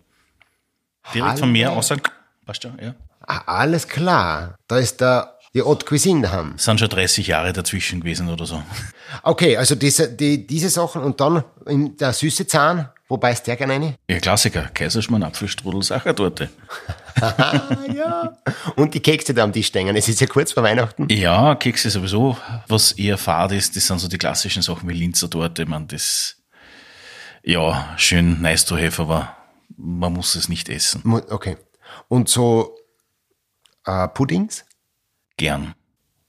Direkt 1.13 1.39
vom 1.39 1.51
Meer 1.51 1.71
aus. 1.71 1.91
Passt 2.45 2.63
ja, 2.63 2.71
ja. 2.81 2.95
Ah, 3.25 3.41
alles 3.45 3.87
klar. 3.87 4.55
Da 4.67 4.77
ist 4.77 4.99
der, 4.99 5.37
die 5.53 5.61
Haute 5.61 5.85
Cuisine. 5.85 6.53
Es 6.55 6.65
sind 6.65 6.79
schon 6.79 6.89
30 6.89 7.27
Jahre 7.27 7.53
dazwischen 7.53 8.01
gewesen 8.01 8.29
oder 8.29 8.45
so. 8.45 8.61
Okay, 9.23 9.55
also 9.57 9.75
diese, 9.75 10.11
die, 10.11 10.45
diese 10.45 10.69
Sachen 10.69 11.01
und 11.03 11.21
dann 11.21 11.43
in 11.67 11.95
der 11.97 12.13
süße 12.13 12.47
Zahn, 12.47 12.89
wo 13.07 13.17
beißt 13.17 13.45
der 13.47 13.55
gerne 13.57 13.73
rein? 13.73 13.95
Ja, 14.09 14.19
Klassiker. 14.19 14.63
Kaiserschmarrn, 14.73 15.23
Apfelstrudel, 15.23 15.83
Sachertorte. 15.83 16.49
Ja. 17.95 18.37
Und 18.75 18.93
die 18.93 18.99
Kekse 18.99 19.33
da 19.33 19.43
am 19.43 19.53
Tisch 19.53 19.67
stehen. 19.67 19.95
Es 19.95 20.07
ist 20.07 20.21
ja 20.21 20.27
kurz 20.27 20.53
vor 20.53 20.63
Weihnachten. 20.63 21.07
Ja, 21.09 21.55
Kekse 21.55 21.89
sowieso. 21.89 22.37
Was 22.67 22.93
eher 22.93 23.17
fad 23.17 23.51
ist, 23.51 23.75
das 23.75 23.87
sind 23.87 23.99
so 23.99 24.07
die 24.07 24.17
klassischen 24.17 24.61
Sachen 24.61 24.87
wie 24.89 24.93
Linzer 24.93 25.29
Torte. 25.29 25.65
Man, 25.65 25.87
das, 25.87 26.37
ja, 27.43 27.93
schön 27.97 28.41
nice 28.41 28.65
to 28.65 28.77
have, 28.77 29.01
aber 29.01 29.35
man 29.77 30.13
muss 30.13 30.35
es 30.35 30.49
nicht 30.49 30.69
essen. 30.69 31.03
Okay. 31.29 31.57
Und 32.07 32.29
so 32.29 32.75
äh, 33.85 34.07
Puddings? 34.07 34.65
Gern. 35.37 35.75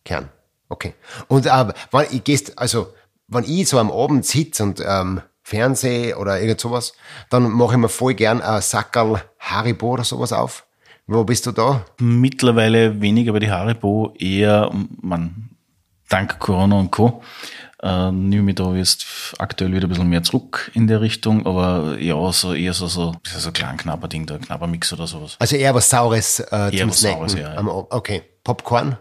Kern. 0.04 0.30
Okay. 0.68 0.94
Und 1.28 1.46
äh, 1.46 1.72
wann, 1.90 2.06
ich 2.10 2.24
gehst, 2.24 2.58
also 2.58 2.94
wenn 3.28 3.44
ich 3.44 3.68
so 3.68 3.78
am 3.78 3.90
Abend 3.90 4.26
sitze 4.26 4.62
und 4.62 4.82
ähm, 4.84 5.22
Fernseh 5.42 6.14
oder 6.14 6.40
irgend 6.40 6.60
sowas, 6.60 6.92
dann 7.30 7.50
mache 7.50 7.72
ich 7.72 7.78
mir 7.78 7.88
voll 7.88 8.14
gern 8.14 8.40
ein 8.40 8.62
Sackerl 8.62 9.22
Haribo 9.38 9.90
oder 9.92 10.04
sowas 10.04 10.32
auf. 10.32 10.64
Wo 11.12 11.24
bist 11.24 11.44
du 11.44 11.52
da? 11.52 11.84
Mittlerweile 11.98 13.02
weniger 13.02 13.34
bei 13.34 13.38
die 13.38 13.50
Haribo, 13.50 14.14
eher, 14.18 14.70
man, 15.02 15.50
dank 16.08 16.38
Corona 16.38 16.76
und 16.76 16.90
Co. 16.90 17.22
Äh, 17.82 18.10
nehme 18.12 18.52
ich 18.52 18.54
da 18.54 18.72
jetzt 18.74 19.34
aktuell 19.38 19.74
wieder 19.74 19.86
ein 19.86 19.90
bisschen 19.90 20.08
mehr 20.08 20.22
zurück 20.22 20.70
in 20.72 20.86
der 20.86 21.02
Richtung, 21.02 21.44
aber 21.44 21.98
ja, 21.98 22.32
so 22.32 22.54
eher 22.54 22.72
so, 22.72 22.86
so, 22.86 23.14
so, 23.24 23.48
ein 23.48 23.52
klein 23.52 23.76
knapper 23.76 24.08
Ding, 24.08 24.24
da 24.24 24.38
knapper 24.38 24.66
Mix 24.66 24.90
oder 24.92 25.06
sowas. 25.06 25.36
Also 25.38 25.56
eher 25.56 25.74
was 25.74 25.90
Saures 25.90 26.40
äh, 26.40 26.74
Eher 26.74 26.78
zum 26.78 26.90
was 26.90 27.00
Snacken. 27.00 27.28
Saures, 27.28 27.34
ja, 27.34 27.54
ja. 27.54 27.86
Okay, 27.90 28.22
Popcorn. 28.42 28.96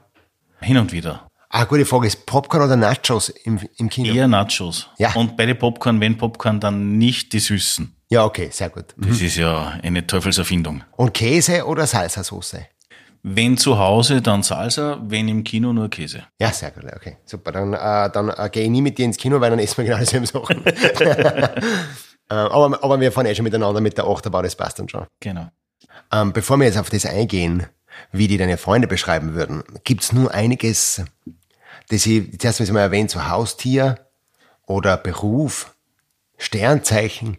Hin 0.59 0.77
und 0.77 0.91
wieder. 0.91 1.27
Ah, 1.47 1.63
gute 1.63 1.85
Frage, 1.85 2.07
ist 2.07 2.25
Popcorn 2.25 2.63
oder 2.63 2.75
Nachos 2.75 3.29
im, 3.29 3.59
im 3.77 3.89
Kino? 3.89 4.13
Eher 4.13 4.27
Nachos. 4.27 4.89
Ja. 4.97 5.13
Und 5.13 5.37
bei 5.37 5.45
den 5.45 5.57
Popcorn, 5.57 6.01
wenn 6.01 6.17
Popcorn, 6.17 6.59
dann 6.59 6.97
nicht 6.97 7.31
die 7.31 7.39
süßen. 7.39 7.95
Ja, 8.11 8.25
okay, 8.25 8.49
sehr 8.51 8.69
gut. 8.69 8.93
Das 8.97 9.21
ist 9.21 9.37
ja 9.37 9.79
eine 9.81 10.05
Teufelserfindung. 10.05 10.83
Und 10.97 11.13
Käse 11.13 11.65
oder 11.65 11.87
Salsa-Soße? 11.87 12.65
Wenn 13.23 13.55
zu 13.55 13.79
Hause, 13.79 14.21
dann 14.21 14.43
Salsa, 14.43 14.99
wenn 15.01 15.29
im 15.29 15.45
Kino 15.45 15.71
nur 15.71 15.89
Käse. 15.89 16.23
Ja, 16.37 16.51
sehr 16.51 16.71
gut, 16.71 16.83
okay, 16.93 17.17
super. 17.23 17.53
Dann, 17.53 17.73
äh, 17.73 18.11
dann 18.11 18.29
äh, 18.29 18.49
gehe 18.51 18.63
ich 18.63 18.69
nie 18.69 18.81
mit 18.81 18.97
dir 18.97 19.05
ins 19.05 19.15
Kino, 19.15 19.39
weil 19.39 19.51
dann 19.51 19.59
essen 19.59 19.77
wir 19.77 19.85
genau 19.85 19.99
dieselben 19.99 20.25
Sachen. 20.25 20.65
äh, 20.65 21.55
aber, 22.27 22.83
aber 22.83 22.99
wir 22.99 23.13
fahren 23.13 23.27
eh 23.27 23.35
schon 23.35 23.45
miteinander 23.45 23.79
mit 23.79 23.97
der 23.97 24.05
Achterbahn, 24.05 24.43
das 24.43 24.57
passt 24.57 24.79
dann 24.79 24.89
schon. 24.89 25.05
Genau. 25.21 25.47
Ähm, 26.11 26.33
bevor 26.33 26.57
wir 26.57 26.65
jetzt 26.65 26.77
auf 26.77 26.89
das 26.89 27.05
eingehen, 27.05 27.65
wie 28.11 28.27
die 28.27 28.37
deine 28.37 28.57
Freunde 28.57 28.89
beschreiben 28.89 29.35
würden, 29.35 29.63
gibt's 29.85 30.11
nur 30.11 30.33
einiges, 30.33 31.01
das 31.87 32.05
ich 32.05 32.37
zuerst 32.39 32.69
mal 32.73 32.81
erwähnt, 32.81 33.09
so 33.09 33.29
Haustier 33.29 34.05
oder 34.65 34.97
Beruf, 34.97 35.73
Sternzeichen, 36.37 37.37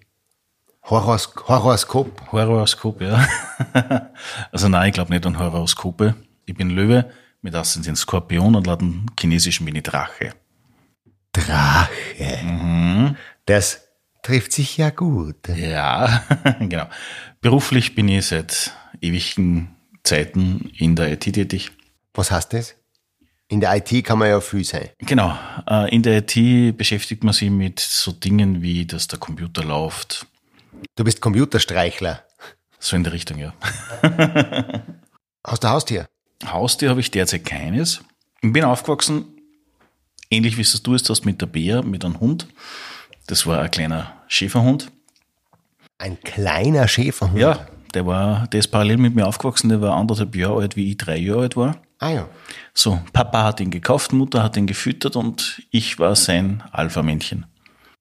Horos 0.84 1.32
Horoskop. 1.48 2.32
Horoskop, 2.32 3.00
ja. 3.00 3.26
also 4.52 4.68
nein, 4.68 4.88
ich 4.88 4.94
glaube 4.94 5.12
nicht 5.12 5.24
an 5.24 5.38
Horoskope. 5.38 6.14
Ich 6.44 6.54
bin 6.54 6.70
Löwe, 6.70 7.10
mit 7.40 7.54
Aszendent 7.54 7.98
Skorpion 7.98 8.54
und 8.54 8.66
laut 8.66 8.80
dem 8.80 9.06
Chinesischen 9.18 9.64
bin 9.64 9.76
ich 9.76 9.84
Drache. 9.84 10.34
Drache. 11.32 13.16
Das 13.46 13.88
trifft 14.22 14.52
sich 14.52 14.76
ja 14.76 14.90
gut. 14.90 15.48
Ja, 15.48 16.24
genau. 16.60 16.86
Beruflich 17.40 17.94
bin 17.94 18.08
ich 18.08 18.26
seit 18.26 18.72
ewigen 19.00 19.74
Zeiten 20.04 20.70
in 20.76 20.96
der 20.96 21.12
IT 21.12 21.20
tätig. 21.32 21.72
Was 22.14 22.30
heißt 22.30 22.52
das? 22.52 22.74
In 23.48 23.60
der 23.60 23.76
IT 23.76 24.04
kann 24.04 24.18
man 24.18 24.28
ja 24.28 24.40
viel 24.40 24.64
sein. 24.64 24.90
Genau. 24.98 25.36
äh, 25.68 25.94
In 25.94 26.02
der 26.02 26.24
IT 26.26 26.76
beschäftigt 26.76 27.22
man 27.22 27.34
sich 27.34 27.50
mit 27.50 27.80
so 27.80 28.12
Dingen 28.12 28.62
wie, 28.62 28.86
dass 28.86 29.08
der 29.08 29.18
Computer 29.18 29.62
läuft. 29.62 30.26
Du 30.96 31.04
bist 31.04 31.20
Computerstreichler. 31.20 32.22
So 32.78 32.96
in 32.96 33.04
der 33.04 33.12
Richtung, 33.12 33.38
ja. 33.38 33.54
Hast 35.44 35.64
du 35.64 35.68
Haustier? 35.68 36.08
Haustier 36.44 36.90
habe 36.90 37.00
ich 37.00 37.10
derzeit 37.10 37.44
keines. 37.44 38.02
Ich 38.40 38.52
bin 38.52 38.64
aufgewachsen, 38.64 39.24
ähnlich 40.30 40.56
wie 40.56 40.62
es 40.62 40.82
du 40.82 40.94
es 40.94 41.08
hast, 41.08 41.24
mit 41.24 41.40
der 41.40 41.46
Bär, 41.46 41.82
mit 41.82 42.04
einem 42.04 42.18
Hund. 42.18 42.48
Das 43.26 43.46
war 43.46 43.60
ein 43.60 43.70
kleiner 43.70 44.12
Schäferhund. 44.26 44.90
Ein 45.98 46.20
kleiner 46.20 46.88
Schäferhund. 46.88 47.38
Ja, 47.38 47.66
der 47.94 48.06
war, 48.06 48.48
der 48.48 48.60
ist 48.60 48.68
parallel 48.68 48.96
mit 48.96 49.14
mir 49.14 49.26
aufgewachsen, 49.26 49.68
der 49.68 49.80
war 49.80 49.96
anderthalb 49.96 50.34
Jahre 50.34 50.62
alt, 50.62 50.76
wie 50.76 50.90
ich 50.90 50.96
drei 50.96 51.16
Jahre 51.18 51.42
alt 51.42 51.56
war. 51.56 51.76
Ah 51.98 52.10
ja. 52.10 52.28
So, 52.74 53.00
Papa 53.12 53.44
hat 53.44 53.60
ihn 53.60 53.70
gekauft, 53.70 54.12
Mutter 54.12 54.42
hat 54.42 54.56
ihn 54.56 54.66
gefüttert 54.66 55.14
und 55.14 55.62
ich 55.70 56.00
war 56.00 56.16
sein 56.16 56.64
Alpha-Männchen. 56.72 57.46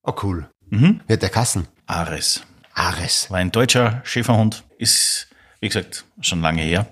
Oh 0.02 0.14
cool. 0.24 0.50
Mhm. 0.70 1.02
Hat 1.08 1.22
der 1.22 1.30
Kassen? 1.30 1.68
Ares. 1.86 2.42
Ares. 2.74 3.30
War 3.30 3.38
ein 3.40 3.52
deutscher 3.52 4.02
Schäferhund, 4.04 4.64
ist, 4.78 5.28
wie 5.60 5.68
gesagt, 5.68 6.06
schon 6.22 6.42
lange 6.42 6.62
her. 6.62 6.88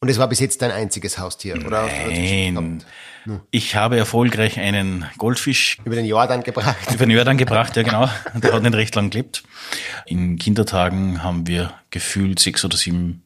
Und 0.00 0.08
es 0.08 0.18
war 0.18 0.28
bis 0.28 0.38
jetzt 0.40 0.62
dein 0.62 0.70
einziges 0.70 1.18
Haustier, 1.18 1.56
oder? 1.66 1.88
Nein. 2.06 2.84
Ich 3.50 3.74
habe 3.76 3.98
erfolgreich 3.98 4.58
einen 4.58 5.04
Goldfisch 5.18 5.78
Über 5.84 5.96
den 5.96 6.06
Jordan 6.06 6.42
gebracht. 6.44 6.76
über 6.94 7.04
den 7.04 7.10
Jordan 7.10 7.36
gebracht, 7.36 7.76
ja 7.76 7.82
genau. 7.82 8.08
Der 8.34 8.52
hat 8.54 8.62
nicht 8.62 8.74
recht 8.74 8.94
lang 8.94 9.10
gelebt. 9.10 9.42
In 10.06 10.38
Kindertagen 10.38 11.22
haben 11.22 11.46
wir 11.46 11.74
gefühlt 11.90 12.38
sechs 12.38 12.64
oder 12.64 12.76
sieben, 12.76 13.22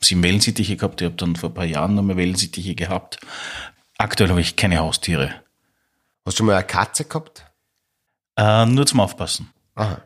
sieben 0.00 0.22
Wellensittiche 0.22 0.76
gehabt. 0.76 1.00
Ich 1.00 1.06
habe 1.06 1.14
dann 1.16 1.36
vor 1.36 1.50
ein 1.50 1.54
paar 1.54 1.64
Jahren 1.64 1.94
nochmal 1.94 2.16
Wellensittiche 2.16 2.74
gehabt. 2.74 3.18
Aktuell 3.98 4.30
habe 4.30 4.40
ich 4.40 4.56
keine 4.56 4.78
Haustiere. 4.78 5.28
Hast 6.26 6.34
du 6.34 6.38
schon 6.38 6.46
mal 6.46 6.56
eine 6.56 6.66
Katze 6.66 7.04
gehabt? 7.04 7.46
Äh, 8.36 8.66
nur 8.66 8.84
zum 8.84 9.00
Aufpassen. 9.00 9.50
Aha. 9.74 10.02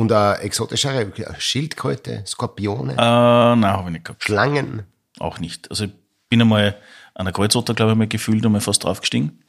Und 0.00 0.10
eine 0.12 0.38
exotischere 0.38 1.12
Schildkröte, 1.38 2.24
Skorpione, 2.26 2.92
Äh, 2.94 2.96
nein, 2.96 3.64
habe 3.66 3.88
ich 3.88 3.92
nicht 3.92 4.04
gehabt. 4.06 4.24
Schlangen. 4.24 4.84
Auch 5.18 5.38
nicht. 5.40 5.68
Also 5.70 5.84
ich 5.84 5.90
bin 6.30 6.40
einmal 6.40 6.74
an 7.14 7.26
der 7.26 7.34
Kreuzotter, 7.34 7.74
glaube 7.74 7.92
ich, 7.92 7.98
mal 7.98 8.08
gefühlt 8.08 8.44
einmal 8.46 8.62
fast 8.62 8.82
draufgestiegen. 8.84 9.42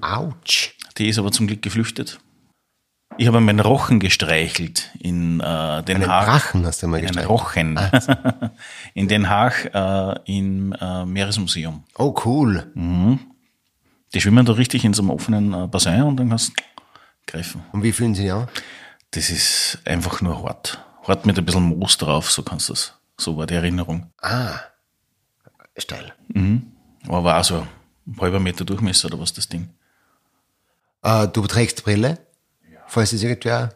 Autsch. 0.00 0.74
Die 0.98 1.08
ist 1.08 1.18
aber 1.18 1.32
zum 1.32 1.48
Glück 1.48 1.60
geflüchtet. 1.60 2.20
Ich 3.18 3.26
habe 3.26 3.40
meinen 3.40 3.58
Rochen 3.58 3.98
gestreichelt 3.98 4.90
in 5.00 5.40
äh, 5.40 5.82
Den 5.82 5.96
Einen 5.96 6.06
Haag. 6.06 6.26
Drachen 6.26 6.66
hast 6.66 6.84
du 6.84 6.86
mal 6.86 6.98
Einen 6.98 7.06
gestellt. 7.08 7.28
Rochen. 7.28 7.80
in 8.94 9.08
Den 9.08 9.28
Haag 9.28 9.70
äh, 9.74 10.36
im 10.36 10.72
äh, 10.80 11.04
Meeresmuseum. 11.04 11.82
Oh, 11.98 12.14
cool. 12.24 12.70
Die 14.14 14.20
schwimmen 14.20 14.46
da 14.46 14.52
richtig 14.52 14.84
in 14.84 14.94
so 14.94 15.02
einem 15.02 15.10
offenen 15.10 15.52
äh, 15.52 15.66
Bassin 15.66 16.02
und 16.02 16.16
dann 16.18 16.28
kannst 16.28 16.50
du 16.50 16.62
greifen. 17.26 17.62
Und 17.72 17.82
wie 17.82 17.90
fühlen 17.90 18.14
sie 18.14 18.22
sich 18.22 18.32
an? 18.32 18.46
Das 19.12 19.30
ist 19.30 19.78
einfach 19.84 20.20
nur 20.20 20.42
hart. 20.42 20.78
Hart 21.04 21.26
mit 21.26 21.38
ein 21.38 21.44
bisschen 21.44 21.62
Moos 21.62 21.96
drauf, 21.96 22.30
so 22.30 22.42
kannst 22.42 22.68
du 22.68 22.72
das. 22.72 22.94
So 23.18 23.36
war 23.36 23.46
die 23.46 23.54
Erinnerung. 23.54 24.12
Ah. 24.20 24.58
Steil. 25.76 26.14
Aber 27.06 27.24
war 27.24 27.40
auch 27.40 27.44
so 27.44 27.66
ein 28.06 28.20
halber 28.20 28.40
Meter 28.40 28.64
Durchmesser 28.64 29.08
oder 29.08 29.20
was 29.20 29.32
das 29.32 29.48
Ding. 29.48 29.70
Äh, 31.02 31.28
du 31.28 31.46
trägst 31.46 31.84
Brille, 31.84 32.18
falls 32.86 33.12
es 33.12 33.22
irgendwer 33.22 33.74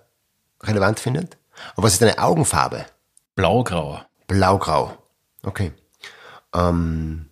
relevant 0.62 1.00
findet. 1.00 1.36
Und 1.76 1.84
was 1.84 1.94
ist 1.94 2.02
deine 2.02 2.18
Augenfarbe? 2.18 2.86
Blaugrauer. 3.34 4.06
Blaugrau. 4.26 4.96
Okay. 5.42 5.72
Ähm, 6.54 7.30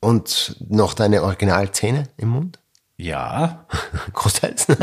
und 0.00 0.56
noch 0.68 0.94
deine 0.94 1.22
Originalzähne 1.22 2.08
im 2.16 2.28
Mund? 2.28 2.58
Ja, 2.96 3.66
Großteils. 4.12 4.66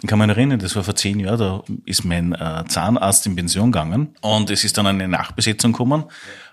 Ich 0.00 0.08
kann 0.08 0.20
mich 0.20 0.28
erinnern, 0.28 0.60
das 0.60 0.76
war 0.76 0.84
vor 0.84 0.94
zehn 0.94 1.18
Jahren, 1.18 1.38
da 1.38 1.62
ist 1.84 2.04
mein 2.04 2.32
äh, 2.32 2.64
Zahnarzt 2.68 3.26
in 3.26 3.34
Pension 3.34 3.72
gegangen 3.72 4.14
und 4.20 4.48
es 4.48 4.62
ist 4.64 4.78
dann 4.78 4.86
eine 4.86 5.08
Nachbesetzung 5.08 5.72
gekommen. 5.72 6.04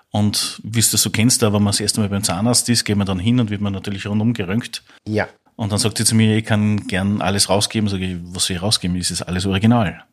Und 0.10 0.60
wie 0.63 0.82
du 0.82 0.88
das 0.91 1.01
so 1.01 1.10
kennst, 1.12 1.41
da, 1.41 1.53
wenn 1.53 1.62
man 1.62 1.72
das 1.72 1.79
erste 1.79 2.01
Mal 2.01 2.10
beim 2.10 2.24
Zahnarzt 2.24 2.67
ist, 2.70 2.86
geht 2.86 2.98
man 2.98 3.05
dann 3.05 3.20
hin 3.20 3.39
und 3.39 3.50
wird 3.51 3.62
man 3.62 3.72
natürlich 3.74 4.08
rundum 4.08 4.34
geröntgt. 4.34 4.84
ja. 5.08 5.27
Und 5.58 5.72
dann 5.72 5.79
sagt 5.79 5.98
sie 5.98 6.03
zu 6.03 6.15
mir, 6.15 6.36
ich 6.36 6.44
kann 6.44 6.86
gern 6.88 7.22
alles 7.22 7.48
rausgeben. 7.50 7.88
Sag 7.88 8.01
ich, 8.01 8.17
was 8.24 8.46
soll 8.46 8.58
ich 8.58 8.62
rausgeben? 8.62 8.98
Ist 8.98 9.12
es 9.12 9.22
alles 9.22 9.46
original? 9.46 10.03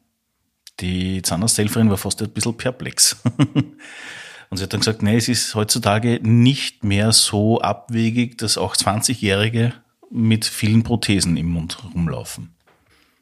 Die 0.78 1.20
Zahnarzthelferin 1.20 1.90
war 1.90 1.96
fast 1.96 2.22
ein 2.22 2.30
bisschen 2.30 2.56
perplex. 2.56 3.20
Und 4.50 4.56
sie 4.56 4.62
hat 4.62 4.72
dann 4.72 4.80
gesagt, 4.80 5.02
nee, 5.02 5.16
es 5.16 5.28
ist 5.28 5.56
heutzutage 5.56 6.20
nicht 6.22 6.84
mehr 6.84 7.10
so 7.10 7.60
abwegig, 7.60 8.38
dass 8.38 8.56
auch 8.56 8.76
20-Jährige 8.76 9.72
mit 10.12 10.44
vielen 10.44 10.82
Prothesen 10.82 11.36
im 11.36 11.46
Mund 11.46 11.78
rumlaufen. 11.94 12.54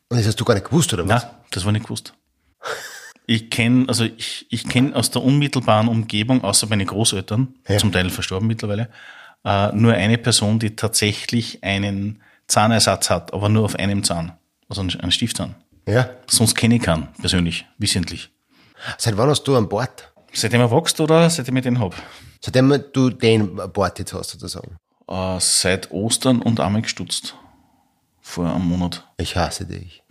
Und 0.09 0.19
das 0.19 0.27
hast 0.27 0.41
du 0.41 0.45
gar 0.45 0.55
nicht 0.55 0.67
gewusst, 0.67 0.93
oder 0.93 1.07
was? 1.09 1.23
Na, 1.25 1.31
das 1.51 1.65
war 1.65 1.73
nicht 1.73 1.85
gewusst. 1.85 2.15
Ich 3.27 3.49
kenne, 3.49 3.85
also 3.89 4.05
ich, 4.05 4.47
ich 4.51 4.67
kenne 4.69 4.97
aus 4.97 5.11
der 5.13 5.23
unmittelbaren 5.23 5.87
Umgebung, 5.87 6.43
außer 6.43 6.67
meine 6.67 6.85
Großeltern, 6.85 7.55
Ja. 7.69 7.79
zum 7.79 7.93
Teil 7.93 8.11
verstorben 8.11 8.49
mittlerweile, 8.49 8.89
äh, 9.45 9.71
nur 9.73 9.95
eine 9.95 10.19
Person, 10.19 10.59
die 10.59 10.75
tatsächlich 10.75 11.63
einen 11.63 12.23
Zahnersatz 12.49 13.09
hat, 13.09 13.33
aber 13.33 13.49
nur 13.49 13.65
auf 13.65 13.77
einem 13.77 14.03
Zahn. 14.03 14.33
Also 14.69 14.81
einen, 14.81 14.99
einen 15.01 15.13
Stiftzahn. 15.13 15.55
Ja. 15.87 16.11
Sonst 16.29 16.57
kenne 16.57 16.77
ich 16.77 16.83
keinen, 16.83 17.09
persönlich, 17.21 17.67
wissentlich. 17.79 18.31
Seit 18.99 19.17
wann 19.17 19.29
hast 19.29 19.45
du 19.45 19.57
an 19.57 19.69
Bord? 19.69 20.13
Seitdem 20.33 20.61
er 20.61 20.71
wächst 20.71 21.01
oder 21.01 21.31
seitdem 21.31 21.57
ich 21.57 21.63
den 21.63 21.79
hab? 21.79 21.95
Seitdem 22.41 22.83
du 22.93 23.11
den 23.11 23.57
Bord 23.73 23.99
jetzt 23.99 24.13
hast, 24.13 24.31
sozusagen. 24.31 24.77
Äh, 25.11 25.37
seit 25.41 25.91
Ostern 25.91 26.41
und 26.41 26.61
einmal 26.61 26.83
gestutzt. 26.83 27.35
Vor 28.23 28.47
einem 28.47 28.69
Monat. 28.69 29.05
Ich 29.17 29.37
hasse 29.37 29.67
dich. 29.67 30.03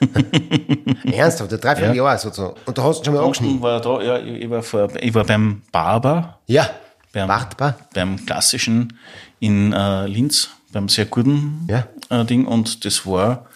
Ernsthaft, 1.12 1.52
drei, 1.64 1.76
vier 1.76 1.86
Ja. 1.88 1.94
Jahre 1.94 2.18
sozusagen. 2.18 2.54
Und 2.66 2.76
du 2.76 2.82
hast 2.82 2.98
ihn 3.00 3.04
schon 3.06 3.14
mal 3.14 3.22
angeschnitten. 3.24 3.62
War 3.62 3.72
er 3.74 3.80
da, 3.80 4.02
ja, 4.02 4.18
ich, 4.18 4.50
war 4.50 4.62
vor, 4.62 4.88
ich 5.00 5.14
war 5.14 5.24
beim 5.24 5.62
Barber, 5.72 6.38
Ja. 6.46 6.68
beim, 7.12 7.28
Wartbar. 7.28 7.76
beim 7.94 8.24
klassischen 8.26 8.98
in 9.40 9.72
äh, 9.72 10.06
Linz, 10.06 10.50
beim 10.72 10.88
sehr 10.88 11.06
guten 11.06 11.66
Ja. 11.70 11.86
äh, 12.10 12.24
Ding. 12.24 12.46
Und 12.46 12.84
das 12.84 13.06
war 13.06 13.46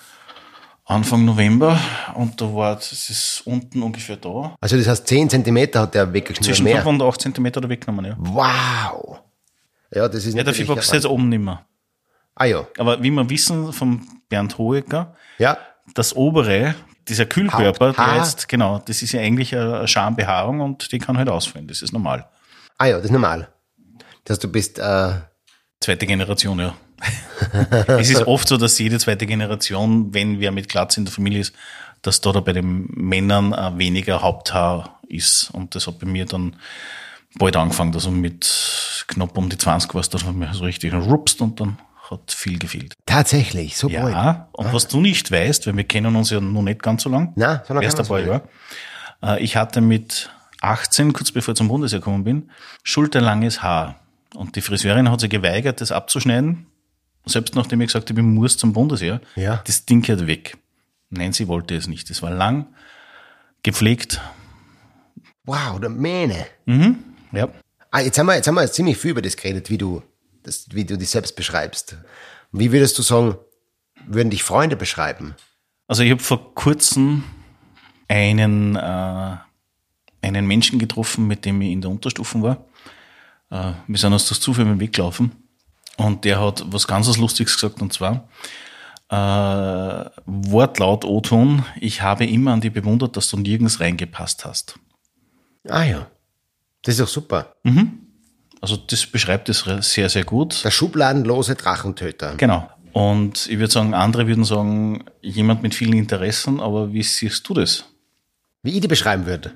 Anfang 0.87 1.25
November 1.26 1.78
und 2.14 2.40
da 2.40 2.54
war 2.54 2.75
das 2.76 2.92
ist 3.11 3.42
unten 3.45 3.83
ungefähr 3.83 4.16
da. 4.16 4.54
Also 4.61 4.78
das 4.78 4.87
heißt, 4.88 5.07
10 5.07 5.28
Zentimeter 5.28 5.80
hat 5.83 5.95
der 5.95 6.11
weggeschnitten. 6.11 6.45
Zwischen 6.47 6.64
mehr. 6.64 6.76
5 6.83 6.87
und 6.87 7.02
8 7.02 7.21
Zentimeter 7.21 7.61
da 7.61 7.68
weggenommen, 7.68 8.07
ja. 8.07 8.16
Wow. 8.18 9.21
Ja, 9.95 10.09
das 10.09 10.26
ist 10.26 10.35
Ja, 10.35 10.42
dafür 10.45 10.64
natürlich 10.64 10.76
wächst 10.76 10.92
jetzt 10.92 11.07
oben 11.07 11.28
nicht 11.28 11.42
mehr. 11.42 11.64
Ah 12.35 12.45
ja. 12.45 12.66
Aber 12.78 13.02
wie 13.02 13.11
wir 13.11 13.28
wissen 13.30 13.73
vom 13.73 14.07
Bernd 14.28 14.59
Hoeker, 14.59 15.14
Ja. 15.38 15.59
das 15.95 16.14
obere, 16.14 16.75
dieser 17.09 17.26
Kühlkörper, 17.26 17.92
der 17.95 18.16
jetzt, 18.16 18.49
genau, 18.49 18.78
das 18.85 19.02
ist 19.02 19.12
ja 19.12 19.21
eigentlich 19.21 19.57
eine 19.57 19.88
Schambehaarung 19.88 20.61
und 20.61 20.92
die 20.92 20.99
kann 20.99 21.16
halt 21.16 21.28
ausfallen. 21.28 21.66
Das 21.66 21.83
ist 21.83 21.92
normal. 21.92 22.28
Ah 22.76 22.87
ja, 22.87 22.97
das 22.97 23.07
ist 23.07 23.11
normal. 23.12 23.49
Dass 24.25 24.38
du 24.38 24.49
bist, 24.49 24.78
äh, 24.78 25.12
Zweite 25.80 26.07
Generation, 26.07 26.59
ja. 26.59 26.75
es 27.87 28.11
ist 28.11 28.26
oft 28.26 28.49
so, 28.49 28.57
dass 28.57 28.78
jede 28.78 28.99
zweite 28.99 29.26
Generation, 29.26 30.12
wenn 30.12 30.40
wer 30.40 30.50
mit 30.50 30.68
Glatz 30.68 30.97
in 30.97 31.04
der 31.04 31.14
Familie 31.14 31.40
ist, 31.40 31.54
dass 32.02 32.21
da, 32.21 32.33
da 32.33 32.40
bei 32.40 32.52
den 32.52 32.87
Männern 32.90 33.52
äh, 33.52 33.78
weniger 33.78 34.21
Haupthaar 34.23 35.00
ist. 35.09 35.50
Und 35.52 35.75
das 35.75 35.87
hat 35.87 36.00
bei 36.00 36.07
mir 36.07 36.26
dann 36.26 36.57
bald 37.37 37.57
angefangen, 37.57 37.95
also 37.95 38.11
mit 38.11 39.05
knapp 39.09 39.37
um 39.37 39.49
die 39.49 39.59
20 39.59 39.93
war 39.95 40.01
es 40.01 40.09
dann 40.11 40.39
mir 40.39 40.53
so 40.55 40.65
richtig 40.65 40.93
rupst 40.95 41.41
und 41.41 41.61
dann 41.61 41.79
hat 42.11 42.33
viel 42.33 42.59
gefehlt. 42.59 42.95
tatsächlich, 43.07 43.77
so 43.77 43.89
bald. 43.89 44.15
Ja, 44.15 44.49
und 44.53 44.73
was 44.73 44.89
du 44.89 45.01
nicht 45.01 45.31
weißt, 45.31 45.67
weil 45.67 45.77
wir 45.77 45.85
kennen 45.85 46.17
uns 46.17 46.31
ja 46.31 46.41
noch 46.41 46.63
nicht 46.63 46.83
ganz 46.83 47.03
so 47.03 47.11
lang, 47.11 47.33
Na, 47.37 47.63
so 47.67 47.75
lange 47.75 47.85
erst 47.85 48.01
ein 48.01 48.07
paar 48.07 48.21
Jahre. 48.21 48.43
Äh, 49.23 49.43
Ich 49.43 49.57
hatte 49.57 49.81
mit 49.83 50.31
18, 50.63 51.13
kurz 51.13 51.31
bevor 51.33 51.53
ich 51.53 51.59
zum 51.59 51.69
Bundesheer 51.69 51.99
gekommen 51.99 52.25
bin, 52.25 52.51
schulterlanges 52.83 53.63
Haar. 53.63 53.97
Und 54.35 54.57
die 54.57 54.61
Friseurin 54.63 55.11
hat 55.11 55.21
sich 55.21 55.31
geweigert, 55.31 55.81
das 55.81 55.93
abzuschneiden. 55.93 56.67
Selbst 57.27 57.55
nachdem 57.55 57.81
ich 57.83 57.89
gesagt 57.89 58.09
habe, 58.11 58.21
ich 58.21 58.27
muss 58.27 58.57
zum 58.57 58.73
Bundesheer. 58.73 59.21
Ja. 59.37 59.63
Das 59.67 59.85
Ding 59.85 60.01
gehört 60.03 60.27
weg. 60.27 60.57
Nein, 61.11 61.33
sie 61.33 61.47
wollte 61.47 61.75
es 61.77 61.87
nicht. 61.89 62.09
Es 62.11 62.23
war 62.23 62.31
lang, 62.31 62.67
gepflegt. 63.63 64.21
Wow, 65.45 65.79
der 65.81 65.91
Mähne. 65.91 66.47
Ja. 67.33 67.49
Ah, 67.91 68.01
jetzt 68.01 68.19
haben 68.19 68.27
wir, 68.27 68.35
jetzt 68.35 68.47
haben 68.47 68.55
wir 68.55 68.63
jetzt 68.63 68.75
ziemlich 68.75 68.99
viel 68.99 69.13
über 69.13 69.23
das 69.23 69.37
geredet, 69.37 69.71
wie 69.71 69.79
du, 69.79 70.03
das, 70.43 70.67
wie 70.71 70.85
du 70.85 70.99
dich 70.99 71.11
selbst 71.11 71.37
beschreibst. 71.37 71.97
Wie 72.53 72.73
würdest 72.73 72.99
du 72.99 73.03
sagen, 73.03 73.37
würden 74.07 74.31
dich 74.31 74.43
Freunde 74.43 74.77
beschreiben? 74.77 75.35
Also 75.87 76.03
ich 76.03 76.11
habe 76.11 76.23
vor 76.23 76.55
kurzem 76.55 77.25
einen, 78.09 78.77
äh, 78.77 79.37
einen 80.23 80.47
Menschen 80.47 80.79
getroffen, 80.79 81.27
mit 81.27 81.45
dem 81.45 81.61
ich 81.63 81.73
in 81.73 81.81
der 81.81 81.91
Unterstufen 81.91 82.43
war. 82.43 82.65
Äh, 83.51 83.73
wir 83.87 83.99
sind 83.99 84.13
uns 84.13 84.29
das 84.29 84.41
zufällig 84.41 84.73
im 84.73 84.81
Weg 84.81 84.95
gelaufen. 84.95 85.33
Und 85.97 86.25
der 86.25 86.41
hat 86.41 86.65
was 86.67 86.87
ganz 86.87 87.09
was 87.09 87.17
Lustiges 87.17 87.55
gesagt, 87.55 87.83
und 87.83 87.93
zwar 87.93 88.29
äh, 89.11 90.11
Wortlaut 90.27 91.05
O-Ton, 91.05 91.65
ich 91.81 92.03
habe 92.03 92.27
immer 92.27 92.53
an 92.53 92.61
dich 92.61 92.73
bewundert, 92.73 93.17
dass 93.17 93.31
du 93.31 93.39
nirgends 93.39 93.81
reingepasst 93.81 94.45
hast. 94.45 94.79
Ah 95.67 95.85
ja. 95.85 96.07
Das 96.88 96.95
ist 96.95 97.02
doch 97.02 97.09
super. 97.09 97.52
Also 98.62 98.78
das 98.78 99.04
beschreibt 99.04 99.50
es 99.50 99.66
sehr, 99.80 100.09
sehr 100.09 100.25
gut. 100.25 100.64
Der 100.64 100.71
schubladenlose 100.71 101.54
Drachentöter. 101.54 102.33
Genau. 102.38 102.66
Und 102.95 103.47
ich 103.47 103.59
würde 103.59 103.71
sagen, 103.71 103.92
andere 103.92 104.26
würden 104.26 104.45
sagen, 104.45 105.04
jemand 105.21 105.62
mit 105.62 105.75
vielen 105.75 105.92
Interessen, 105.92 106.61
aber 106.61 106.90
wie 106.95 107.02
siehst 107.02 107.47
du 107.47 107.52
das? 107.52 107.85
Wie 108.62 108.71
ich 108.71 108.80
die 108.80 108.88
beschreiben 108.88 109.26
würde. 109.26 109.52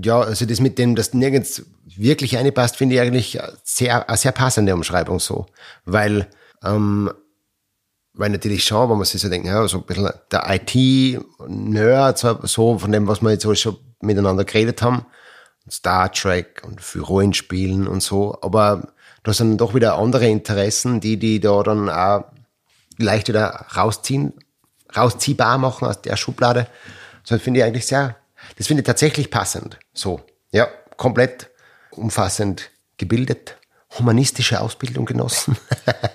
Ja, 0.00 0.20
also 0.20 0.46
das 0.46 0.60
mit 0.60 0.78
dem, 0.78 0.94
dass 0.94 1.12
nirgends 1.14 1.66
wirklich 1.84 2.36
reinpasst, 2.36 2.76
finde 2.76 2.94
ich 2.94 3.00
eigentlich 3.00 3.40
sehr, 3.64 4.08
eine 4.08 4.16
sehr 4.16 4.30
passende 4.30 4.72
Umschreibung 4.72 5.18
so. 5.18 5.46
Weil, 5.84 6.28
ähm, 6.62 7.10
weil 8.12 8.30
natürlich 8.30 8.62
schon, 8.62 8.88
wenn 8.88 8.98
man 8.98 9.04
sich 9.04 9.20
so 9.20 9.28
denkt, 9.28 9.48
ja, 9.48 9.66
so 9.66 9.78
ein 9.78 9.84
bisschen 9.84 10.10
der 10.30 10.44
IT-Nerd, 10.48 12.18
so, 12.18 12.38
so 12.44 12.78
von 12.78 12.92
dem, 12.92 13.08
was 13.08 13.20
wir 13.20 13.32
jetzt 13.32 13.42
so 13.42 13.52
schon 13.56 13.78
miteinander 14.00 14.44
geredet 14.44 14.80
haben, 14.80 15.06
Star 15.70 16.10
Trek 16.12 16.62
und 16.64 16.80
für 16.80 17.00
Rollenspielen 17.00 17.86
und 17.86 18.02
so, 18.02 18.38
aber 18.42 18.92
da 19.22 19.32
sind 19.32 19.58
doch 19.58 19.74
wieder 19.74 19.96
andere 19.96 20.26
Interessen, 20.26 21.00
die 21.00 21.16
die 21.16 21.40
da 21.40 21.62
dann 21.62 21.88
auch 21.88 22.24
leicht 22.98 23.28
wieder 23.28 23.66
rausziehen, 23.76 24.34
rausziehbar 24.94 25.58
machen 25.58 25.86
aus 25.86 26.02
der 26.02 26.16
Schublade. 26.16 26.66
So 27.24 27.38
finde 27.38 27.60
ich 27.60 27.64
eigentlich 27.64 27.86
sehr, 27.86 28.16
das 28.56 28.66
finde 28.66 28.80
ich 28.80 28.86
tatsächlich 28.86 29.30
passend. 29.30 29.78
So, 29.94 30.20
ja, 30.50 30.68
komplett 30.96 31.50
umfassend 31.90 32.70
gebildet, 32.96 33.56
humanistische 33.98 34.60
Ausbildung 34.60 35.04
genossen. 35.04 35.56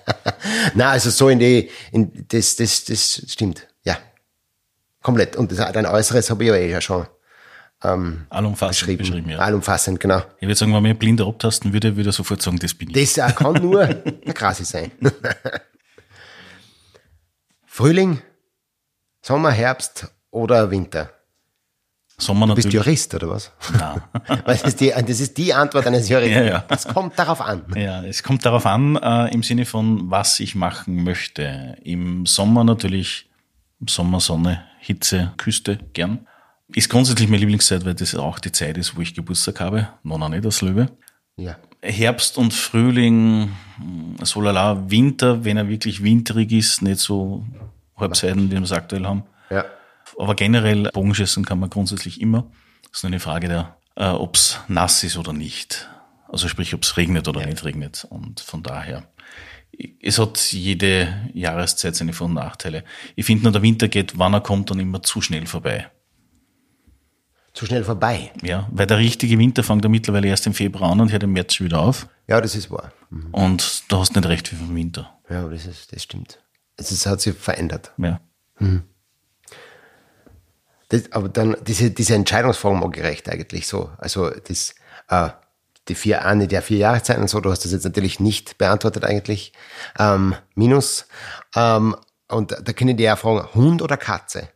Na, 0.73 0.91
also 0.91 1.09
so 1.09 1.29
in 1.29 1.39
die, 1.39 1.69
in 1.91 2.25
das, 2.27 2.55
das, 2.57 2.85
das 2.85 3.23
stimmt, 3.27 3.67
ja, 3.83 3.97
komplett. 5.01 5.35
Und 5.35 5.51
das, 5.51 5.71
dein 5.71 5.85
Äußeres 5.85 6.29
habe 6.29 6.43
ich 6.43 6.49
ja 6.49 6.55
eh 6.55 6.81
schon 6.81 7.07
Allumfassend 7.79 8.79
beschrieben, 8.79 8.97
beschrieben 8.97 9.29
ja. 9.29 9.37
allumfassend, 9.37 9.99
genau. 9.99 10.23
Ich 10.39 10.47
würde 10.47 10.55
sagen, 10.55 10.71
wenn 10.71 10.81
man 10.81 10.91
mich 10.91 10.97
blind 10.97 11.21
abtasten 11.21 11.73
würde, 11.73 11.95
würde 11.95 12.09
ich 12.09 12.15
sofort 12.15 12.41
sagen, 12.41 12.57
das 12.57 12.73
bin 12.73 12.89
ich. 12.89 13.13
Das 13.13 13.35
kann 13.35 13.53
nur 13.61 13.85
der 13.85 14.33
Krasi 14.33 14.65
sein. 14.65 14.91
Frühling, 17.65 18.21
Sommer, 19.21 19.51
Herbst 19.51 20.07
oder 20.31 20.71
Winter? 20.71 21.11
Sommer 22.19 22.47
Du 22.47 22.55
bist 22.55 22.65
natürlich. 22.65 22.85
Jurist 22.85 23.13
oder 23.13 23.29
was? 23.29 23.51
Nein. 23.77 24.01
Das, 24.45 24.63
ist 24.63 24.79
die, 24.79 24.89
das 24.89 25.19
ist 25.19 25.37
die 25.37 25.53
Antwort 25.53 25.85
eines 25.85 26.09
Juristen. 26.09 26.33
Ja, 26.33 26.43
ja. 26.43 26.65
Das 26.67 26.87
kommt 26.87 27.19
darauf 27.19 27.41
an. 27.41 27.65
Ja, 27.75 28.03
es 28.03 28.23
kommt 28.23 28.43
darauf 28.43 28.65
an, 28.65 28.95
äh, 28.95 29.31
im 29.31 29.43
Sinne 29.43 29.65
von, 29.65 30.09
was 30.09 30.39
ich 30.39 30.55
machen 30.55 31.03
möchte. 31.03 31.77
Im 31.83 32.25
Sommer 32.25 32.63
natürlich, 32.63 33.29
im 33.79 33.87
Sommer 33.87 34.19
Sonne, 34.19 34.63
Hitze, 34.79 35.33
Küste, 35.37 35.77
gern. 35.93 36.27
Ist 36.73 36.89
grundsätzlich 36.89 37.29
meine 37.29 37.39
Lieblingszeit, 37.39 37.85
weil 37.85 37.95
das 37.95 38.13
auch 38.15 38.39
die 38.39 38.51
Zeit 38.51 38.77
ist, 38.77 38.97
wo 38.97 39.01
ich 39.01 39.13
Geburtstag 39.13 39.59
habe. 39.59 39.89
Noch 40.03 40.17
noch 40.17 40.29
nicht 40.29 40.45
als 40.45 40.61
Löwe. 40.61 40.89
Ja. 41.37 41.57
Herbst 41.81 42.37
und 42.37 42.53
Frühling, 42.53 43.51
mh, 43.77 44.25
so 44.25 44.41
lala, 44.41 44.89
Winter, 44.89 45.45
wenn 45.45 45.57
er 45.57 45.69
wirklich 45.69 46.03
winterig 46.03 46.51
ist, 46.51 46.81
nicht 46.81 46.99
so 46.99 47.45
Halbseiten, 47.95 48.49
wie 48.49 48.55
wir 48.55 48.61
es 48.61 48.71
aktuell 48.71 49.05
haben. 49.05 49.23
Ja. 49.49 49.65
Aber 50.17 50.35
generell, 50.35 50.89
Bogenschießen 50.91 51.45
kann 51.45 51.59
man 51.59 51.69
grundsätzlich 51.69 52.19
immer. 52.19 52.49
Das 52.83 52.99
ist 52.99 53.03
nur 53.03 53.11
eine 53.11 53.19
Frage 53.19 53.47
der, 53.47 53.77
äh, 53.95 54.09
ob 54.09 54.35
es 54.35 54.59
nass 54.67 55.03
ist 55.03 55.17
oder 55.17 55.33
nicht. 55.33 55.89
Also 56.27 56.47
sprich, 56.47 56.73
ob 56.73 56.83
es 56.83 56.97
regnet 56.97 57.27
oder 57.27 57.45
nicht 57.45 57.63
regnet. 57.63 58.05
Und 58.09 58.39
von 58.39 58.63
daher, 58.63 59.03
es 60.01 60.19
hat 60.19 60.51
jede 60.51 61.29
Jahreszeit 61.33 61.95
seine 61.95 62.13
Vor- 62.13 62.27
und 62.27 62.33
Nachteile. 62.33 62.83
Ich 63.15 63.25
finde 63.25 63.43
nur, 63.43 63.51
der 63.51 63.61
Winter 63.61 63.87
geht, 63.87 64.17
wann 64.17 64.33
er 64.33 64.41
kommt, 64.41 64.71
dann 64.71 64.79
immer 64.79 65.03
zu 65.03 65.21
schnell 65.21 65.45
vorbei. 65.45 65.89
Zu 67.57 67.65
schnell 67.65 67.83
vorbei. 67.83 68.31
Ja, 68.43 68.67
weil 68.71 68.85
der 68.85 68.99
richtige 68.99 69.39
Winter 69.39 69.63
fängt 69.63 69.83
ja 69.83 69.89
mittlerweile 69.89 70.27
erst 70.27 70.45
im 70.45 70.53
Februar 70.53 70.91
an 70.91 71.01
und 71.01 71.11
hört 71.11 71.23
im 71.23 71.33
März 71.33 71.55
schon 71.55 71.65
wieder 71.65 71.79
auf. 71.79 72.07
Ja, 72.27 72.39
das 72.39 72.53
ist 72.53 72.69
wahr. 72.69 72.91
Und 73.31 73.91
da 73.91 73.97
hast 73.97 74.15
du 74.15 74.19
nicht 74.19 74.29
recht 74.29 74.51
wie 74.51 74.57
vom 74.57 74.75
Winter. 74.75 75.11
Ja, 75.27 75.41
das, 75.49 75.65
ist, 75.65 75.91
das 75.91 76.03
stimmt. 76.03 76.39
Es 76.75 76.91
ist, 76.91 77.07
hat 77.07 77.19
sich 77.19 77.35
verändert. 77.35 77.93
Ja. 77.97 78.19
Das, 80.89 81.11
aber 81.11 81.29
dann, 81.29 81.57
diese, 81.65 81.89
diese 81.89 82.13
Entscheidungsform 82.13 82.79
mag 82.79 82.95
ich 82.95 83.03
recht 83.03 83.27
eigentlich 83.27 83.65
so. 83.65 83.89
Also, 83.97 84.29
das, 84.29 84.75
äh, 85.09 85.29
die 85.87 85.95
vier, 85.95 86.25
eine 86.25 86.47
der 86.47 86.61
vier 86.61 86.77
Jahreszeiten 86.77 87.23
und 87.23 87.27
so, 87.27 87.39
du 87.39 87.49
hast 87.49 87.65
das 87.65 87.71
jetzt 87.71 87.85
natürlich 87.85 88.19
nicht 88.19 88.59
beantwortet 88.59 89.03
eigentlich. 89.03 89.51
Ähm, 89.97 90.35
minus. 90.53 91.07
Ähm, 91.55 91.95
und 92.27 92.51
da 92.51 92.71
ich 92.77 92.95
dir 92.97 93.15
auch 93.15 93.17
fragen, 93.17 93.47
Hund 93.55 93.81
oder 93.81 93.97
Katze? 93.97 94.49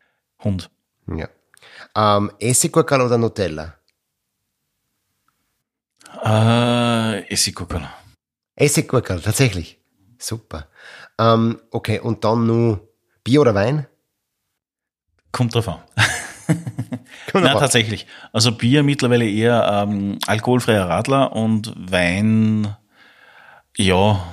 Hund. 0.44 0.70
Ja. 1.08 1.30
Ähm, 1.96 2.32
Essiggurkel 2.40 3.02
oder 3.02 3.18
Nutella? 3.18 3.76
Äh, 6.24 7.32
Essiggurkel. 7.32 7.88
Essiggurkel, 8.56 9.22
tatsächlich. 9.22 9.80
Super. 10.18 10.68
Ähm, 11.18 11.60
okay, 11.72 12.00
und 12.00 12.24
dann 12.24 12.46
nur 12.46 12.88
Bier 13.24 13.42
oder 13.42 13.56
Wein? 13.56 13.88
Kommt 15.32 15.56
drauf 15.56 15.68
an. 15.68 15.80
Kommt 17.32 17.46
Nein, 17.46 17.58
tatsächlich. 17.58 18.08
Also 18.34 18.52
Bier 18.52 18.84
mittlerweile 18.84 19.30
eher 19.30 19.86
ähm, 19.88 20.20
alkoholfreier 20.28 20.90
Radler 20.90 21.34
und 21.34 21.74
Wein, 21.78 22.76
ja, 23.78 24.24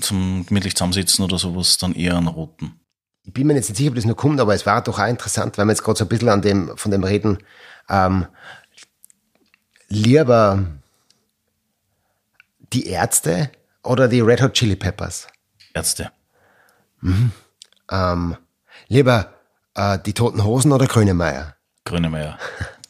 zum 0.00 0.44
gemütlich 0.46 0.74
zusammensitzen 0.74 1.24
oder 1.24 1.38
sowas, 1.38 1.78
dann 1.78 1.94
eher 1.94 2.16
einen 2.16 2.26
roten. 2.26 2.80
Ich 3.26 3.32
bin 3.32 3.48
mir 3.48 3.54
jetzt 3.54 3.68
nicht 3.68 3.78
sicher, 3.78 3.90
ob 3.90 3.96
das 3.96 4.04
noch 4.04 4.16
kommt, 4.16 4.40
aber 4.40 4.54
es 4.54 4.66
war 4.66 4.82
doch 4.82 5.00
auch 5.00 5.08
interessant, 5.08 5.58
weil 5.58 5.66
wir 5.66 5.72
jetzt 5.72 5.82
gerade 5.82 5.98
so 5.98 6.04
ein 6.04 6.08
bisschen 6.08 6.28
an 6.28 6.42
dem, 6.42 6.76
von 6.76 6.92
dem 6.92 7.02
reden, 7.02 7.38
ähm, 7.88 8.26
lieber 9.88 10.64
die 12.72 12.86
Ärzte 12.86 13.50
oder 13.82 14.06
die 14.06 14.20
Red 14.20 14.42
Hot 14.42 14.52
Chili 14.52 14.76
Peppers? 14.76 15.26
Ärzte. 15.74 16.10
Ähm, 17.90 18.36
lieber 18.88 19.34
äh, 19.74 19.98
die 19.98 20.12
Toten 20.12 20.44
Hosen 20.44 20.70
oder 20.70 20.86
Grönemeyer? 20.86 21.56
Grönemeyer. 21.84 22.38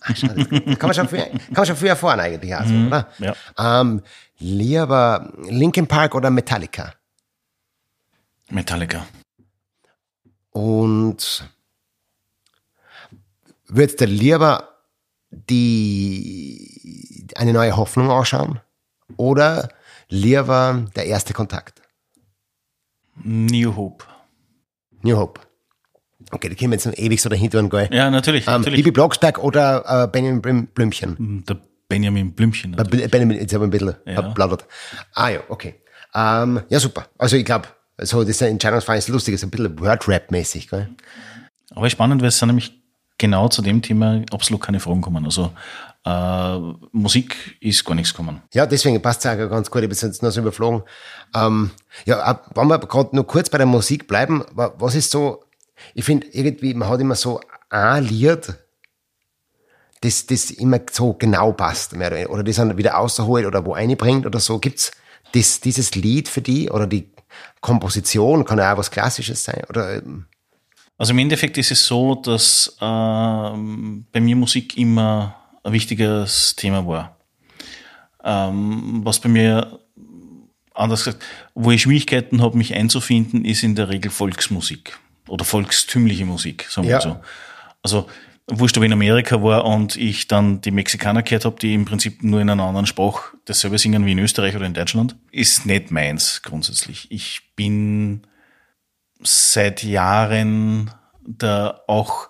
kann 0.00 0.78
man 0.82 0.94
schon 0.94 1.08
viel, 1.08 1.18
kann 1.24 1.54
man 1.54 1.66
schon 1.66 1.76
viel 1.76 1.88
erfahren 1.88 2.20
eigentlich, 2.20 2.54
also, 2.54 2.74
oder? 2.74 3.08
ja. 3.18 3.34
Ähm, 3.58 4.02
lieber 4.38 5.32
Linkin 5.48 5.86
Park 5.86 6.14
oder 6.14 6.30
Metallica? 6.30 6.92
Metallica. 8.50 9.06
Und 10.56 11.46
würdest 13.68 14.00
du 14.00 14.06
lieber 14.06 14.70
die, 15.30 17.26
eine 17.36 17.52
neue 17.52 17.76
Hoffnung 17.76 18.10
anschauen 18.10 18.60
oder 19.18 19.68
lieber 20.08 20.86
der 20.96 21.04
erste 21.04 21.34
Kontakt? 21.34 21.82
New 23.22 23.76
Hope. 23.76 24.06
New 25.02 25.18
Hope. 25.18 25.42
Okay, 26.30 26.48
da 26.48 26.54
können 26.54 26.70
wir 26.70 26.76
jetzt 26.76 26.86
noch 26.86 26.96
ewig 26.96 27.20
so 27.20 27.28
dahinter 27.28 27.58
und 27.58 27.68
gell? 27.68 27.90
Ja, 27.92 28.10
natürlich. 28.10 28.46
Ähm, 28.46 28.54
natürlich. 28.54 28.78
Bibi 28.78 28.92
Blocksberg 28.92 29.38
oder 29.44 30.04
äh, 30.04 30.08
Benjamin 30.08 30.40
Blüm- 30.40 30.66
Blümchen? 30.68 31.44
Der 31.46 31.58
Benjamin 31.86 32.32
Blümchen. 32.32 32.72
Äh, 32.78 32.84
Be- 32.84 33.08
Benjamin, 33.08 33.36
jetzt 33.38 33.52
habe 33.52 33.64
ich 33.64 33.68
ein 33.68 33.70
bisschen 33.70 33.94
Ja. 34.06 34.22
plaudert. 34.22 34.66
Ah 35.12 35.28
ja, 35.28 35.40
okay. 35.50 35.74
Ähm, 36.14 36.62
ja, 36.70 36.80
super. 36.80 37.08
Also 37.18 37.36
ich 37.36 37.44
glaube, 37.44 37.68
so 37.98 38.24
das 38.24 38.40
Entscheidungsfragen 38.40 38.98
ist 38.98 39.08
lustig, 39.08 39.34
ist 39.34 39.44
ein 39.44 39.50
bisschen 39.50 39.78
Word-Rap-mäßig, 39.78 40.68
gell? 40.68 40.88
Aber 41.70 41.88
spannend, 41.90 42.20
weil 42.22 42.28
es 42.28 42.38
sind 42.38 42.48
nämlich 42.48 42.80
genau 43.18 43.48
zu 43.48 43.62
dem 43.62 43.82
Thema 43.82 44.22
absolut 44.30 44.62
keine 44.62 44.80
Fragen 44.80 45.00
kommen. 45.00 45.24
Also 45.24 45.52
äh, 46.04 46.58
Musik 46.92 47.56
ist 47.60 47.84
gar 47.84 47.94
nichts 47.94 48.12
gekommen. 48.12 48.42
Ja, 48.52 48.66
deswegen 48.66 49.00
passt 49.02 49.24
es 49.24 49.30
auch 49.30 49.36
ganz 49.50 49.70
gut. 49.70 49.82
Ich 49.82 49.88
bin 49.88 49.98
jetzt 49.98 50.22
noch 50.22 50.30
so 50.30 50.40
überflogen. 50.40 50.82
Ähm, 51.34 51.70
ja, 52.04 52.32
auch 52.32 52.38
wenn 52.54 52.68
wir 52.68 52.78
gerade 52.78 53.16
nur 53.16 53.26
kurz 53.26 53.50
bei 53.50 53.58
der 53.58 53.66
Musik 53.66 54.06
bleiben, 54.06 54.44
wa- 54.52 54.74
was 54.78 54.94
ist 54.94 55.10
so, 55.10 55.44
ich 55.94 56.04
finde 56.04 56.26
irgendwie, 56.28 56.74
man 56.74 56.88
hat 56.88 57.00
immer 57.00 57.14
so 57.14 57.40
ein 57.70 58.04
Lied, 58.04 58.54
das, 60.02 60.26
das 60.26 60.50
immer 60.50 60.80
so 60.92 61.14
genau 61.14 61.52
passt, 61.52 61.96
mehr 61.96 62.12
oder. 62.12 62.30
Oder 62.30 62.44
das 62.44 62.56
dann 62.56 62.76
wieder 62.76 62.98
außerholt 62.98 63.46
oder 63.46 63.64
wo 63.64 63.74
einbringt 63.74 64.26
oder 64.26 64.38
so. 64.40 64.58
Gibt's 64.58 64.92
das, 65.32 65.60
dieses 65.60 65.94
Lied 65.94 66.28
für 66.28 66.42
die 66.42 66.70
oder 66.70 66.86
die 66.86 67.10
Komposition, 67.60 68.44
kann 68.44 68.58
ja 68.58 68.72
auch 68.72 68.78
was 68.78 68.90
Klassisches 68.90 69.44
sein? 69.44 69.62
Oder, 69.68 69.96
ähm, 69.96 70.26
Also 70.98 71.12
im 71.12 71.18
Endeffekt 71.18 71.58
ist 71.58 71.70
es 71.70 71.86
so, 71.86 72.14
dass 72.14 72.76
ähm, 72.80 74.06
bei 74.12 74.20
mir 74.20 74.36
Musik 74.36 74.76
immer 74.78 75.34
ein 75.62 75.72
wichtiges 75.72 76.54
Thema 76.56 76.86
war. 76.86 77.16
Ähm, 78.24 79.00
was 79.04 79.20
bei 79.20 79.28
mir, 79.28 79.80
anders 80.74 81.04
gesagt, 81.04 81.22
wo 81.54 81.70
ich 81.70 81.82
Schwierigkeiten 81.82 82.40
habe, 82.42 82.56
mich 82.56 82.74
einzufinden, 82.74 83.44
ist 83.44 83.62
in 83.62 83.74
der 83.74 83.88
Regel 83.88 84.10
Volksmusik 84.10 84.98
oder 85.28 85.44
volkstümliche 85.44 86.24
Musik, 86.24 86.66
sagen 86.70 86.86
wir 86.86 86.94
Ja. 86.94 87.00
so. 87.00 87.20
Also 87.82 88.06
wurscht, 88.48 88.76
ob 88.76 88.84
ich 88.84 88.88
in 88.88 88.92
Amerika 88.92 89.42
war 89.42 89.64
und 89.64 89.96
ich 89.96 90.28
dann 90.28 90.60
die 90.60 90.70
Mexikaner 90.70 91.22
gehört 91.22 91.44
habe, 91.44 91.58
die 91.58 91.74
im 91.74 91.84
Prinzip 91.84 92.22
nur 92.22 92.40
in 92.40 92.50
einer 92.50 92.64
anderen 92.64 92.86
Sprache 92.86 93.36
dasselbe 93.44 93.78
singen 93.78 94.06
wie 94.06 94.12
in 94.12 94.18
Österreich 94.18 94.54
oder 94.54 94.66
in 94.66 94.74
Deutschland, 94.74 95.16
ist 95.32 95.66
nicht 95.66 95.90
meins 95.90 96.42
grundsätzlich. 96.42 97.10
Ich 97.10 97.42
bin 97.56 98.22
seit 99.22 99.82
Jahren 99.82 100.90
der 101.26 101.82
auch 101.88 102.28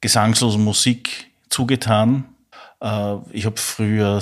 gesangslosen 0.00 0.62
Musik 0.62 1.30
zugetan. 1.48 2.26
Äh, 2.80 3.16
Ich 3.32 3.44
habe 3.46 3.56
früher 3.56 4.20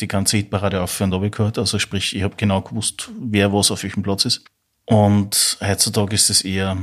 die 0.00 0.08
ganze 0.08 0.36
Hitparade 0.36 0.80
auf 0.80 1.00
und 1.00 1.12
runter 1.12 1.30
gehört, 1.30 1.58
also 1.58 1.78
sprich, 1.78 2.14
ich 2.14 2.22
habe 2.22 2.36
genau 2.36 2.60
gewusst, 2.62 3.10
wer 3.18 3.52
was 3.52 3.70
auf 3.70 3.82
welchem 3.82 4.02
Platz 4.02 4.24
ist. 4.24 4.44
Und 4.86 5.58
heutzutage 5.60 6.14
ist 6.14 6.30
es 6.30 6.42
eher, 6.42 6.76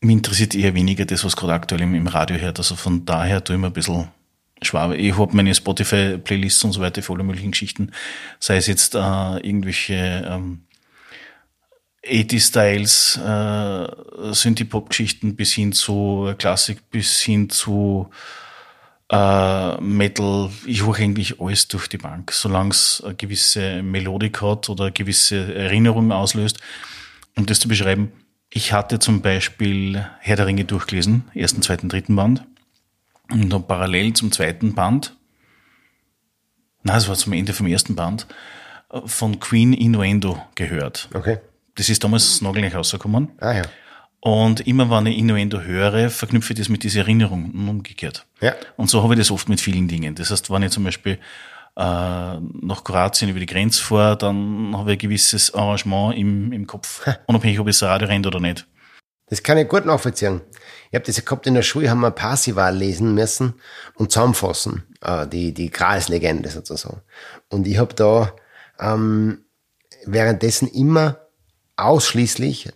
mich 0.00 0.16
interessiert 0.16 0.54
eher 0.54 0.74
weniger 0.74 1.04
das, 1.04 1.24
was 1.24 1.36
gerade 1.36 1.52
aktuell 1.52 1.82
im, 1.82 1.94
im 1.94 2.06
Radio 2.06 2.36
hört. 2.36 2.58
Also 2.58 2.76
von 2.76 3.04
daher 3.04 3.44
tue 3.44 3.56
ich 3.56 3.60
mir 3.60 3.68
ein 3.68 3.72
bisschen 3.72 4.08
schwabe. 4.62 4.96
Ich 4.96 5.18
habe 5.18 5.36
meine 5.36 5.54
Spotify-Playlists 5.54 6.64
und 6.64 6.72
so 6.72 6.80
weiter 6.80 7.02
alle 7.08 7.24
möglichen 7.24 7.50
Geschichten, 7.50 7.92
sei 8.38 8.56
es 8.56 8.66
jetzt 8.66 8.94
äh, 8.94 8.98
irgendwelche 8.98 10.26
ähm, 10.26 10.62
80-Styles, 12.04 13.18
äh, 13.18 14.32
Synthie-Pop-Geschichten 14.32 15.36
bis 15.36 15.52
hin 15.52 15.72
zu 15.72 16.32
Klassik, 16.38 16.90
bis 16.90 17.20
hin 17.20 17.50
zu 17.50 18.10
äh, 19.10 19.80
Metal. 19.80 20.50
Ich 20.66 20.84
höre 20.84 20.96
eigentlich 20.96 21.40
alles 21.40 21.68
durch 21.68 21.88
die 21.88 21.98
Bank, 21.98 22.32
solange 22.32 22.70
es 22.70 23.02
eine 23.04 23.14
gewisse 23.16 23.82
Melodik 23.82 24.40
hat 24.40 24.68
oder 24.70 24.84
eine 24.84 24.92
gewisse 24.92 25.54
Erinnerung 25.54 26.10
auslöst. 26.12 26.58
Um 27.36 27.46
das 27.46 27.60
zu 27.60 27.68
beschreiben, 27.68 28.12
ich 28.50 28.72
hatte 28.72 28.98
zum 28.98 29.22
Beispiel 29.22 30.04
Herr 30.18 30.36
der 30.36 30.46
Ringe 30.46 30.64
durchgelesen, 30.64 31.24
ersten, 31.34 31.62
zweiten, 31.62 31.88
dritten 31.88 32.16
Band. 32.16 32.44
Und 33.30 33.48
dann 33.50 33.66
parallel 33.66 34.12
zum 34.14 34.32
zweiten 34.32 34.74
Band, 34.74 35.16
na, 36.82 36.96
es 36.96 37.08
war 37.08 37.14
zum 37.14 37.32
Ende 37.32 37.52
vom 37.52 37.68
ersten 37.68 37.94
Band, 37.94 38.26
von 39.04 39.38
Queen 39.38 39.72
Innuendo 39.72 40.42
gehört. 40.56 41.08
okay. 41.14 41.38
Das 41.76 41.88
ist 41.88 42.02
damals 42.02 42.42
nagelnech 42.42 42.74
rausgekommen. 42.74 43.28
Ah 43.38 43.52
ja. 43.52 43.62
Und 44.18 44.66
immer 44.66 44.90
wenn 44.90 45.06
ich 45.06 45.16
Innuendo 45.16 45.60
höre, 45.60 46.10
verknüpfe 46.10 46.52
ich 46.52 46.58
das 46.58 46.68
mit 46.68 46.82
dieser 46.82 47.02
Erinnerung 47.02 47.52
und 47.52 47.68
umgekehrt. 47.68 48.26
Ja. 48.40 48.54
Und 48.76 48.90
so 48.90 49.02
habe 49.02 49.14
ich 49.14 49.20
das 49.20 49.30
oft 49.30 49.48
mit 49.48 49.60
vielen 49.60 49.88
Dingen. 49.88 50.14
Das 50.14 50.30
heißt, 50.30 50.50
wenn 50.50 50.62
ich 50.62 50.72
zum 50.72 50.84
Beispiel 50.84 51.18
nach 51.76 52.84
Kroatien 52.84 53.30
über 53.30 53.40
die 53.40 53.46
Grenze 53.46 53.82
fahre, 53.82 54.18
dann 54.18 54.76
habe 54.76 54.92
ich 54.92 54.96
ein 54.96 55.00
gewisses 55.00 55.54
Arrangement 55.54 56.16
im, 56.16 56.52
im 56.52 56.66
Kopf, 56.66 57.06
unabhängig 57.26 57.58
ob 57.60 57.68
es 57.68 57.82
Radio 57.82 58.08
rennt 58.08 58.26
oder 58.26 58.40
nicht. 58.40 58.66
Das 59.30 59.42
kann 59.44 59.56
ich 59.58 59.68
gut 59.68 59.86
nachvollziehen. 59.86 60.40
Ich 60.90 60.96
habe 60.96 61.06
das 61.06 61.16
ja 61.16 61.22
gehabt 61.22 61.46
in 61.46 61.54
der 61.54 61.62
Schule, 61.62 61.88
haben 61.88 62.00
wir 62.00 62.10
Parsival 62.10 62.76
lesen 62.76 63.14
müssen 63.14 63.54
und 63.94 64.10
zusammenfassen, 64.10 64.82
äh, 65.02 65.26
die, 65.26 65.54
die 65.54 65.70
Gralslegende 65.70 66.50
sozusagen. 66.50 67.00
Und 67.48 67.66
ich 67.68 67.78
habe 67.78 67.94
da 67.94 68.32
ähm, 68.80 69.44
währenddessen 70.04 70.66
immer 70.68 71.18
ausschließlich 71.76 72.72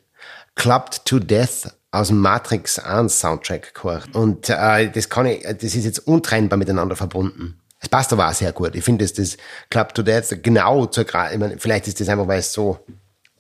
Clubbed 0.55 1.05
to 1.05 1.19
Death 1.19 1.75
aus 1.91 2.09
dem 2.09 2.21
Matrix 2.21 2.79
1 2.79 3.19
Soundtrack 3.19 3.75
gehört. 3.75 4.15
Und 4.15 4.49
äh, 4.49 4.91
das 4.91 5.09
kann 5.09 5.27
ich, 5.27 5.43
das 5.43 5.63
ist 5.63 5.85
jetzt 5.85 6.07
untrennbar 6.07 6.57
miteinander 6.57 6.95
verbunden. 6.95 7.61
Es 7.85 7.89
passt 7.91 8.13
aber 8.15 8.29
auch 8.29 8.33
sehr 8.33 8.53
gut. 8.53 8.75
Ich 8.75 8.83
finde, 8.83 9.05
dass 9.05 9.13
das 9.13 9.37
Clubbed 9.69 9.95
to 9.95 10.03
Death 10.03 10.43
genau 10.43 10.87
zur 10.87 11.05
Gra 11.05 11.31
ich 11.31 11.39
meine, 11.39 11.59
vielleicht 11.59 11.87
ist 11.87 12.01
das 12.01 12.09
einfach, 12.09 12.27
weil 12.27 12.39
es 12.39 12.51
so 12.51 12.79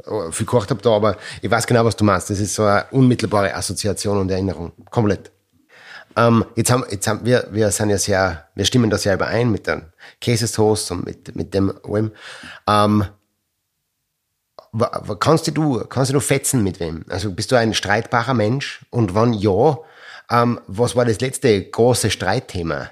äh, 0.04 0.30
viel 0.30 0.44
gekocht 0.44 0.68
habe 0.68 0.82
da, 0.82 0.90
aber 0.90 1.16
ich 1.40 1.50
weiß 1.50 1.66
genau, 1.66 1.84
was 1.84 1.96
du 1.96 2.04
meinst. 2.04 2.28
Das 2.28 2.38
ist 2.38 2.54
so 2.54 2.64
eine 2.64 2.84
unmittelbare 2.90 3.54
Assoziation 3.54 4.18
und 4.18 4.30
Erinnerung. 4.30 4.72
Komplett. 4.90 5.32
Ähm, 6.16 6.44
jetzt 6.56 6.70
haben, 6.70 6.84
jetzt 6.90 7.06
haben 7.06 7.24
wir, 7.24 7.48
wir 7.52 7.70
sind 7.70 7.88
ja 7.88 7.96
sehr, 7.96 8.48
wir 8.54 8.66
stimmen 8.66 8.90
das 8.90 9.04
ja 9.04 9.14
überein 9.14 9.50
mit 9.50 9.66
den 9.66 9.82
Cases 10.20 10.52
Toast 10.52 10.90
und 10.90 11.06
mit, 11.06 11.34
mit 11.34 11.54
dem 11.54 11.72
OM. 11.82 12.12
Ähm, 12.68 13.04
kannst 15.20 15.56
du, 15.56 15.84
kannst 15.86 16.12
du 16.12 16.20
fetzen 16.20 16.62
mit 16.62 16.80
wem? 16.80 17.06
Also 17.08 17.32
bist 17.32 17.50
du 17.50 17.56
ein 17.56 17.72
streitbarer 17.72 18.34
Mensch? 18.34 18.84
Und 18.90 19.14
wann 19.14 19.32
ja, 19.32 19.78
ähm, 20.30 20.60
was 20.66 20.94
war 20.94 21.06
das 21.06 21.20
letzte 21.20 21.62
große 21.62 22.10
Streitthema? 22.10 22.90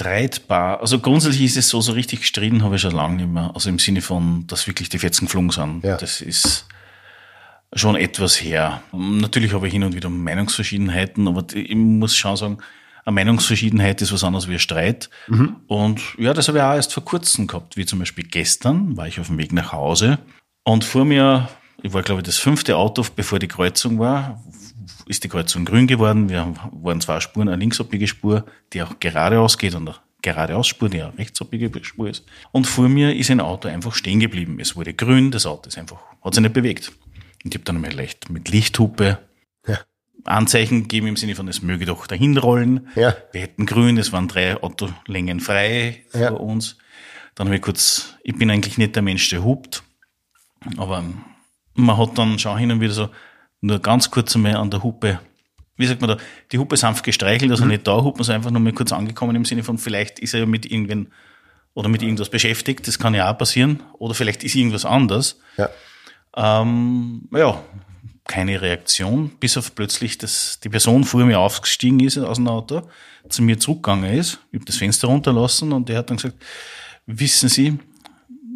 Streitbar. 0.00 0.80
Also 0.80 0.98
grundsätzlich 0.98 1.44
ist 1.44 1.56
es 1.56 1.68
so, 1.68 1.80
so 1.80 1.92
richtig 1.92 2.20
gestritten 2.20 2.62
habe 2.62 2.76
ich 2.76 2.82
schon 2.82 2.92
lange 2.92 3.16
nicht 3.16 3.28
mehr. 3.28 3.50
Also 3.54 3.68
im 3.68 3.78
Sinne 3.78 4.00
von, 4.00 4.46
dass 4.46 4.66
wirklich 4.66 4.88
die 4.88 4.98
Fetzen 4.98 5.26
geflogen 5.26 5.50
sind. 5.50 5.84
Ja. 5.84 5.96
Das 5.96 6.20
ist 6.20 6.66
schon 7.74 7.96
etwas 7.96 8.40
her. 8.42 8.82
Natürlich 8.92 9.52
habe 9.52 9.66
ich 9.66 9.72
hin 9.72 9.84
und 9.84 9.94
wieder 9.94 10.08
Meinungsverschiedenheiten, 10.08 11.28
aber 11.28 11.44
ich 11.54 11.74
muss 11.76 12.16
schon 12.16 12.36
sagen, 12.36 12.58
eine 13.04 13.14
Meinungsverschiedenheit 13.14 14.02
ist 14.02 14.12
was 14.12 14.24
anderes 14.24 14.48
wie 14.48 14.54
ein 14.54 14.58
Streit. 14.58 15.10
Und 15.68 16.00
ja, 16.18 16.34
das 16.34 16.48
habe 16.48 16.58
ich 16.58 16.64
auch 16.64 16.74
erst 16.74 16.92
vor 16.92 17.04
kurzem 17.04 17.46
gehabt, 17.46 17.76
wie 17.76 17.86
zum 17.86 17.98
Beispiel 17.98 18.24
gestern 18.24 18.96
war 18.96 19.06
ich 19.06 19.20
auf 19.20 19.28
dem 19.28 19.38
Weg 19.38 19.52
nach 19.52 19.72
Hause 19.72 20.18
und 20.64 20.84
vor 20.84 21.04
mir, 21.04 21.48
ich 21.82 21.92
war 21.92 22.02
glaube 22.02 22.20
ich 22.20 22.26
das 22.26 22.38
fünfte 22.38 22.76
Auto, 22.76 23.04
bevor 23.14 23.38
die 23.38 23.48
Kreuzung 23.48 23.98
war, 23.98 24.42
ist 25.06 25.24
die 25.24 25.28
Kreuzung 25.28 25.64
grün 25.64 25.86
geworden. 25.86 26.28
Wir 26.28 26.54
waren 26.72 27.00
zwei 27.00 27.20
Spuren, 27.20 27.48
eine 27.48 27.56
linksabbige 27.58 28.06
Spur, 28.06 28.44
die 28.72 28.82
auch 28.82 28.98
geradeaus 29.00 29.58
geht 29.58 29.74
und 29.74 29.88
eine 29.88 29.96
geradeaus-Spur, 30.22 30.88
die 30.90 31.02
eine 31.02 31.16
rechtsabbige 31.18 31.70
Spur 31.84 32.10
ist. 32.10 32.24
Und 32.52 32.66
vor 32.66 32.88
mir 32.88 33.14
ist 33.16 33.30
ein 33.30 33.40
Auto 33.40 33.68
einfach 33.68 33.94
stehen 33.94 34.20
geblieben. 34.20 34.58
Es 34.60 34.76
wurde 34.76 34.92
grün, 34.94 35.30
das 35.30 35.46
Auto 35.46 35.68
ist 35.68 35.78
einfach, 35.78 35.98
hat 36.22 36.34
sich 36.34 36.42
nicht 36.42 36.52
bewegt. 36.52 36.92
Und 37.42 37.54
ich 37.54 37.58
habe 37.58 37.64
dann 37.64 37.76
einmal 37.76 37.92
leicht 37.92 38.28
mit 38.28 38.48
Lichthupe 38.50 39.18
Ja. 39.66 39.78
Anzeichen 40.24 40.82
gegeben 40.82 41.06
im 41.06 41.16
Sinne 41.16 41.34
von, 41.34 41.48
es 41.48 41.62
möge 41.62 41.86
doch 41.86 42.06
dahin 42.06 42.36
rollen. 42.36 42.88
Ja. 42.96 43.14
Wir 43.32 43.40
hätten 43.40 43.64
grün, 43.64 43.96
es 43.96 44.12
waren 44.12 44.28
drei 44.28 44.62
Autolängen 44.62 45.40
frei 45.40 46.04
Ja. 46.12 46.28
vor 46.28 46.40
uns. 46.40 46.76
Dann 47.34 47.46
habe 47.46 47.56
ich 47.56 47.62
kurz, 47.62 48.14
ich 48.22 48.36
bin 48.36 48.50
eigentlich 48.50 48.76
nicht 48.76 48.94
der 48.96 49.02
Mensch, 49.02 49.28
der 49.30 49.42
hupt, 49.42 49.82
aber 50.76 51.02
man 51.74 51.96
hat 51.96 52.18
dann 52.18 52.38
schon 52.38 52.58
hin 52.58 52.70
und 52.72 52.80
wieder 52.80 52.92
so 52.92 53.08
nur 53.60 53.78
ganz 53.78 54.10
kurz 54.10 54.34
einmal 54.34 54.56
an 54.56 54.70
der 54.70 54.82
Hupe, 54.82 55.20
wie 55.76 55.86
sagt 55.86 56.00
man 56.00 56.10
da, 56.10 56.16
die 56.52 56.58
Hupe 56.58 56.76
sanft 56.76 57.04
gestreichelt, 57.04 57.50
also 57.50 57.64
nicht 57.64 57.86
da 57.86 58.00
man 58.02 58.22
so 58.22 58.32
einfach 58.32 58.50
nur 58.50 58.60
mal 58.60 58.72
kurz 58.72 58.92
angekommen 58.92 59.34
im 59.36 59.44
Sinne 59.44 59.62
von, 59.62 59.78
vielleicht 59.78 60.18
ist 60.18 60.34
er 60.34 60.40
ja 60.40 60.46
mit 60.46 60.70
irgendwen 60.70 61.08
oder 61.74 61.88
mit 61.88 62.02
irgendwas 62.02 62.28
beschäftigt, 62.28 62.86
das 62.86 62.98
kann 62.98 63.14
ja 63.14 63.30
auch 63.30 63.38
passieren, 63.38 63.82
oder 63.98 64.14
vielleicht 64.14 64.44
ist 64.44 64.54
irgendwas 64.54 64.84
anders. 64.84 65.38
Ja. 65.56 65.70
Ähm, 66.36 67.28
ja, 67.32 67.62
keine 68.26 68.60
Reaktion, 68.60 69.30
bis 69.40 69.56
auf 69.56 69.74
plötzlich, 69.74 70.18
dass 70.18 70.60
die 70.60 70.68
Person 70.68 71.04
vor 71.04 71.24
mir 71.24 71.40
aufgestiegen 71.40 72.00
ist 72.00 72.18
aus 72.18 72.36
dem 72.36 72.48
Auto, 72.48 72.88
zu 73.28 73.42
mir 73.42 73.58
zurückgegangen 73.58 74.12
ist. 74.12 74.38
Ich 74.52 74.56
habe 74.56 74.66
das 74.66 74.76
Fenster 74.76 75.08
runterlassen 75.08 75.72
und 75.72 75.88
der 75.88 75.98
hat 75.98 76.10
dann 76.10 76.16
gesagt, 76.16 76.36
wissen 77.06 77.48
Sie, 77.48 77.78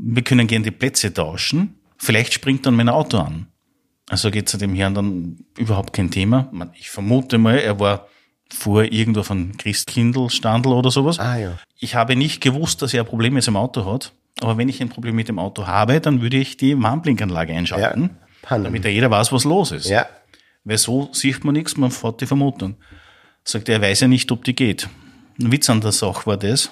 wir 0.00 0.22
können 0.22 0.46
gerne 0.46 0.64
die 0.64 0.70
Plätze 0.70 1.12
tauschen. 1.12 1.74
Vielleicht 1.96 2.34
springt 2.34 2.66
dann 2.66 2.74
mein 2.74 2.88
Auto 2.88 3.18
an. 3.18 3.46
Also 4.14 4.30
geht 4.30 4.48
zu 4.48 4.58
dem 4.58 4.76
Herrn 4.76 4.94
dann 4.94 5.44
überhaupt 5.58 5.92
kein 5.92 6.08
Thema. 6.08 6.48
Ich 6.78 6.88
vermute 6.88 7.36
mal, 7.36 7.58
er 7.58 7.80
war 7.80 8.06
vor 8.48 8.84
irgendwo 8.84 9.24
von 9.24 9.56
Christkindl-Standel 9.56 10.72
oder 10.72 10.92
sowas. 10.92 11.18
Ah 11.18 11.36
ja. 11.36 11.58
Ich 11.80 11.96
habe 11.96 12.14
nicht 12.14 12.40
gewusst, 12.40 12.80
dass 12.80 12.94
er 12.94 13.02
ein 13.02 13.08
Problem 13.08 13.34
mit 13.34 13.42
seinem 13.42 13.56
Auto 13.56 13.92
hat. 13.92 14.12
Aber 14.40 14.56
wenn 14.56 14.68
ich 14.68 14.80
ein 14.80 14.88
Problem 14.88 15.16
mit 15.16 15.26
dem 15.26 15.40
Auto 15.40 15.66
habe, 15.66 16.00
dann 16.00 16.22
würde 16.22 16.36
ich 16.36 16.56
die 16.56 16.80
Warnblinkanlage 16.80 17.54
einschalten. 17.54 18.10
Pannen. 18.40 18.62
damit 18.62 18.84
ja 18.84 18.90
jeder 18.90 19.10
weiß, 19.10 19.32
was 19.32 19.42
los 19.42 19.72
ist. 19.72 19.88
Ja. 19.88 20.06
Weil 20.62 20.78
so 20.78 21.08
sieht 21.10 21.42
man 21.42 21.54
nichts, 21.54 21.76
man 21.76 21.90
fährt 21.90 22.20
die 22.20 22.26
Vermutung. 22.26 22.76
Sagt 23.42 23.68
er, 23.68 23.78
er 23.78 23.82
weiß 23.82 24.02
ja 24.02 24.06
nicht, 24.06 24.30
ob 24.30 24.44
die 24.44 24.54
geht. 24.54 24.88
Ein 25.40 25.50
Witz 25.50 25.68
an 25.68 25.80
der 25.80 25.90
Sache 25.90 26.24
war 26.24 26.36
das, 26.36 26.70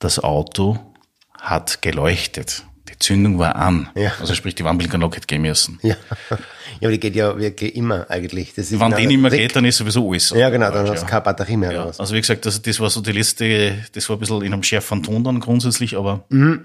das 0.00 0.18
Auto 0.18 0.92
hat 1.38 1.82
geleuchtet. 1.82 2.64
Zündung 3.00 3.38
war 3.38 3.56
an. 3.56 3.88
Ja. 3.94 4.12
Also 4.20 4.34
sprich, 4.34 4.54
die 4.54 4.64
Warnblinkanlage 4.64 5.16
hätte 5.16 5.26
gehen 5.26 5.42
müssen. 5.42 5.78
Ja. 5.82 5.96
ja, 6.30 6.38
aber 6.82 6.90
die 6.90 7.00
geht 7.00 7.14
ja 7.16 7.38
wirklich 7.38 7.76
immer 7.76 8.08
eigentlich. 8.10 8.54
Das 8.54 8.70
ist 8.70 8.80
Wenn 8.80 8.94
die 8.96 9.06
nicht 9.06 9.20
mehr 9.20 9.30
Trick. 9.30 9.40
geht, 9.40 9.56
dann 9.56 9.64
ist 9.64 9.76
sowieso 9.78 10.08
alles. 10.10 10.30
Ja, 10.30 10.50
genau, 10.50 10.70
dann 10.70 10.86
Ja. 10.86 10.92
hast 10.92 11.02
du 11.02 11.06
keine 11.06 11.20
Batterie 11.22 11.56
mehr 11.56 11.72
Ja, 11.72 11.84
also 11.86 12.14
wie 12.14 12.20
gesagt, 12.20 12.44
also 12.46 12.58
das 12.60 12.80
war 12.80 12.90
so 12.90 13.00
die 13.00 13.12
letzte, 13.12 13.74
das 13.92 14.08
war 14.08 14.16
ein 14.16 14.20
bisschen 14.20 14.42
in 14.42 14.52
einem 14.52 14.62
schärferen 14.62 15.02
Ton 15.02 15.24
dann 15.24 15.40
grundsätzlich, 15.40 15.96
aber 15.96 16.24
Mhm. 16.28 16.64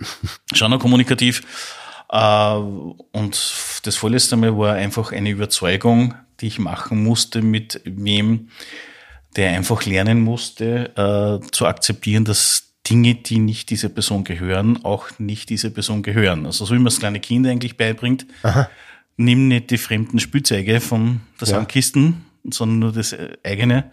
schon 0.54 0.72
noch 0.72 0.80
kommunikativ. 0.80 1.42
Äh, 2.12 2.54
und 2.56 3.54
das 3.84 3.96
vorletzte 3.96 4.36
Mal 4.36 4.58
war 4.58 4.74
einfach 4.76 5.12
eine 5.12 5.30
Überzeugung, 5.30 6.14
die 6.40 6.48
ich 6.48 6.60
machen 6.60 7.04
musste 7.04 7.42
mit 7.42 7.82
wem, 7.86 8.50
der 9.36 9.52
einfach 9.52 9.86
lernen 9.86 10.22
musste, 10.22 11.42
äh, 11.44 11.50
zu 11.52 11.66
akzeptieren, 11.66 12.24
dass 12.26 12.73
Dinge, 12.90 13.16
die 13.16 13.40
nicht 13.40 13.70
dieser 13.70 13.90
Person 13.90 14.24
gehören, 14.24 14.84
auch 14.84 15.08
nicht 15.18 15.50
dieser 15.50 15.70
Person 15.70 16.04
gehören. 16.04 16.46
Also 16.46 16.66
so 16.66 16.74
wie 16.74 16.80
man 16.80 16.88
es 16.88 17.00
kleine 17.00 17.20
Kinder 17.20 17.50
eigentlich 17.50 17.78
beibringt, 17.78 18.26
nimm 19.16 19.48
nicht 19.48 19.72
die 19.72 19.78
fremden 19.78 20.20
Spielzeuge 20.20 20.82
von 20.82 21.22
der 21.40 21.48
Ja. 21.48 21.56
Sandkisten, 21.56 22.26
sondern 22.50 22.80
nur 22.80 22.92
das 22.92 23.14
äh, 23.14 23.38
eigene. 23.44 23.92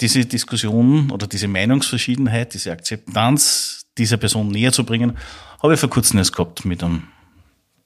Diese 0.00 0.26
Diskussion 0.26 1.10
oder 1.10 1.26
diese 1.26 1.48
Meinungsverschiedenheit, 1.48 2.52
diese 2.52 2.70
Akzeptanz 2.72 3.86
dieser 3.96 4.18
Person 4.18 4.48
näher 4.48 4.72
zu 4.72 4.84
bringen, 4.84 5.16
habe 5.62 5.72
ich 5.72 5.80
vor 5.80 5.88
kurzem 5.88 6.18
erst 6.18 6.34
gehabt 6.34 6.66
mit 6.66 6.82
einem 6.82 7.04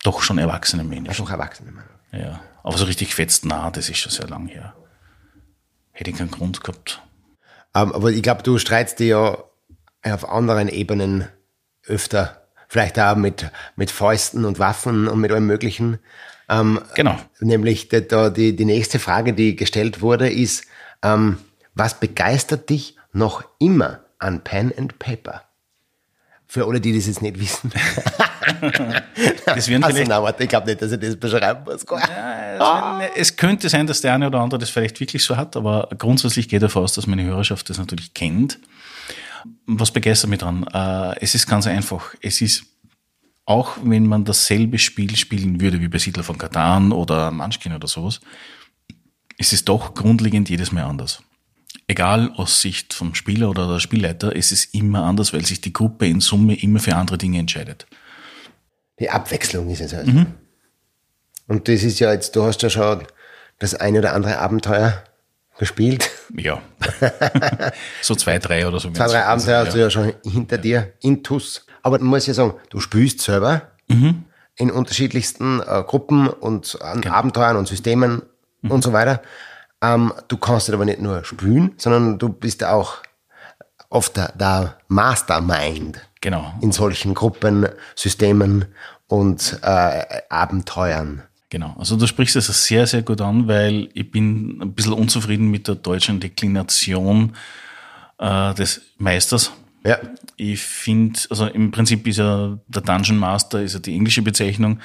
doch 0.02 0.22
schon 0.22 0.38
erwachsenen 0.38 0.88
Menschen. 0.88 1.08
Einfach 1.08 1.30
Erwachsene. 1.30 1.70
Mann. 1.70 1.84
Ja. 2.12 2.40
Aber 2.64 2.76
so 2.76 2.84
richtig 2.84 3.14
fetzt, 3.14 3.44
na, 3.44 3.70
das 3.70 3.88
ist 3.88 3.98
schon 3.98 4.10
sehr 4.10 4.26
lang 4.28 4.48
her. 4.48 4.74
Hätte 5.92 6.10
ich 6.10 6.16
keinen 6.16 6.32
Grund 6.32 6.62
gehabt. 6.64 7.00
Ähm, 7.74 7.92
aber 7.92 8.10
ich 8.10 8.22
glaube, 8.22 8.42
du 8.42 8.58
streitst 8.58 8.98
dich 8.98 9.10
ja 9.10 9.38
auf 10.02 10.28
anderen 10.28 10.68
Ebenen 10.68 11.28
öfter. 11.86 12.46
Vielleicht 12.68 12.98
auch 12.98 13.16
mit, 13.16 13.50
mit 13.76 13.90
Fäusten 13.90 14.44
und 14.44 14.58
Waffen 14.58 15.08
und 15.08 15.20
mit 15.20 15.32
allem 15.32 15.46
Möglichen. 15.46 15.98
Ähm, 16.48 16.80
Genau. 16.94 17.18
Nämlich 17.40 17.88
die, 17.88 18.06
da 18.06 18.30
die, 18.30 18.54
die 18.54 18.64
nächste 18.64 18.98
Frage, 18.98 19.32
die 19.32 19.56
gestellt 19.56 20.00
wurde, 20.02 20.30
ist, 20.30 20.64
ähm, 21.02 21.38
was 21.74 21.98
begeistert 21.98 22.70
dich 22.70 22.96
noch 23.12 23.44
immer 23.58 24.00
an 24.18 24.42
Pen 24.42 24.72
and 24.76 24.98
Paper? 24.98 25.42
Für 26.46 26.66
alle, 26.66 26.80
die 26.80 26.94
das 26.94 27.06
jetzt 27.06 27.22
nicht 27.22 27.38
wissen. 27.40 27.72
Das 29.44 29.68
werden 29.68 29.84
Also, 29.84 30.02
nein, 30.02 30.22
warte, 30.22 30.42
ich 30.44 30.48
glaube 30.48 30.66
nicht, 30.66 30.80
dass 30.80 30.92
ich 30.92 30.98
das 30.98 31.16
beschreiben 31.16 31.64
muss. 31.64 31.84
Ja, 31.90 33.00
es, 33.02 33.10
es 33.16 33.36
könnte 33.36 33.68
sein, 33.68 33.86
dass 33.86 34.00
der 34.00 34.14
eine 34.14 34.26
oder 34.28 34.40
andere 34.40 34.58
das 34.58 34.70
vielleicht 34.70 34.98
wirklich 35.00 35.22
so 35.24 35.36
hat, 35.36 35.56
aber 35.56 35.88
grundsätzlich 35.98 36.48
geht 36.48 36.62
davon 36.62 36.84
aus, 36.84 36.94
dass 36.94 37.06
meine 37.06 37.24
Hörerschaft 37.24 37.68
das 37.68 37.78
natürlich 37.78 38.14
kennt. 38.14 38.58
Was 39.66 39.90
begeistert 39.90 40.31
mich 40.31 40.40
dran? 40.40 40.66
Äh, 40.72 41.16
Es 41.20 41.35
ist 41.35 41.46
ganz 41.46 41.66
einfach. 41.66 42.14
Es 42.20 42.40
ist, 42.40 42.64
auch 43.44 43.79
wenn 43.83 44.07
man 44.07 44.24
dasselbe 44.24 44.79
Spiel 44.79 45.16
spielen 45.16 45.61
würde 45.61 45.81
wie 45.81 45.88
bei 45.88 45.98
Siedler 45.98 46.22
von 46.22 46.38
Katan 46.38 46.92
oder 46.92 47.31
Munchkin 47.31 47.72
oder 47.72 47.88
sowas, 47.88 48.20
es 49.38 49.53
ist 49.53 49.68
doch 49.68 49.94
grundlegend 49.94 50.50
jedes 50.50 50.72
Mal 50.72 50.85
anders. 50.85 51.22
Egal 51.87 52.33
aus 52.37 52.61
Sicht 52.61 52.94
vom 52.94 53.14
Spieler 53.14 53.50
oder 53.50 53.66
der 53.66 53.81
Spielleiter, 53.81 54.37
es 54.37 54.53
ist 54.53 54.74
immer 54.74 55.05
anders, 55.05 55.33
weil 55.33 55.44
sich 55.44 55.61
die 55.61 55.72
Gruppe 55.72 56.07
in 56.07 56.20
Summe 56.20 56.55
immer 56.61 56.79
für 56.79 56.94
andere 56.94 57.18
Dinge 57.18 57.38
entscheidet. 57.38 57.87
Die 59.00 59.11
Abwechslung 59.11 59.68
ist 59.70 59.81
es 59.81 59.94
also. 59.94 60.11
Und 61.48 61.66
das 61.68 61.83
ist 61.83 61.98
ja 61.98 62.12
jetzt, 62.12 62.37
du 62.37 62.44
hast 62.44 62.62
ja 62.62 62.70
schon 62.70 63.05
das 63.59 63.74
eine 63.74 63.98
oder 63.98 64.12
andere 64.14 64.38
Abenteuer 64.38 65.03
gespielt. 65.60 66.10
Ja. 66.34 66.60
so 68.02 68.14
zwei, 68.16 68.38
drei 68.38 68.66
oder 68.66 68.80
so. 68.80 68.90
Zwei, 68.90 69.06
drei 69.06 69.24
Abenteuer 69.24 69.64
hast 69.66 69.74
du 69.74 69.78
ja 69.78 69.90
schon 69.90 70.14
hinter 70.24 70.58
dir, 70.58 70.94
intus. 71.00 71.66
Aber 71.82 71.98
man 71.98 72.08
muss 72.08 72.26
ja 72.26 72.34
sagen, 72.34 72.54
du 72.70 72.80
spielst 72.80 73.20
selber 73.20 73.62
in 74.56 74.70
unterschiedlichsten 74.70 75.60
äh, 75.60 75.82
Gruppen 75.86 76.28
und 76.28 76.80
an 76.80 77.04
Abenteuern 77.04 77.56
und 77.56 77.68
Systemen 77.68 78.22
und 78.62 78.82
so 78.82 78.92
weiter. 78.92 79.20
Ähm, 79.82 80.12
du 80.28 80.36
kannst 80.36 80.70
aber 80.70 80.84
nicht 80.84 81.00
nur 81.00 81.24
spielen, 81.24 81.74
sondern 81.76 82.18
du 82.18 82.28
bist 82.28 82.64
auch 82.64 82.98
oft 83.88 84.16
der, 84.16 84.32
der 84.32 84.76
Mastermind 84.88 86.00
Genau. 86.20 86.52
in 86.60 86.70
solchen 86.72 87.14
Gruppen, 87.14 87.66
Systemen 87.96 88.66
und 89.08 89.58
äh, 89.62 90.04
Abenteuern. 90.28 91.22
Genau, 91.50 91.74
also 91.78 91.96
du 91.96 92.06
sprichst 92.06 92.36
es 92.36 92.46
sehr, 92.66 92.86
sehr 92.86 93.02
gut 93.02 93.20
an, 93.20 93.48
weil 93.48 93.88
ich 93.92 94.10
bin 94.10 94.60
ein 94.62 94.72
bisschen 94.72 94.92
unzufrieden 94.92 95.50
mit 95.50 95.66
der 95.66 95.74
deutschen 95.74 96.20
Deklination 96.20 97.32
äh, 98.18 98.54
des 98.54 98.82
Meisters. 98.98 99.52
Ja. 99.84 99.98
Ich 100.36 100.60
finde, 100.62 101.18
also 101.28 101.46
im 101.46 101.72
Prinzip 101.72 102.06
ist 102.06 102.18
ja 102.18 102.56
der 102.68 102.82
Dungeon 102.82 103.18
Master 103.18 103.62
ist 103.62 103.72
ja 103.74 103.80
die 103.80 103.94
englische 103.94 104.22
Bezeichnung. 104.22 104.78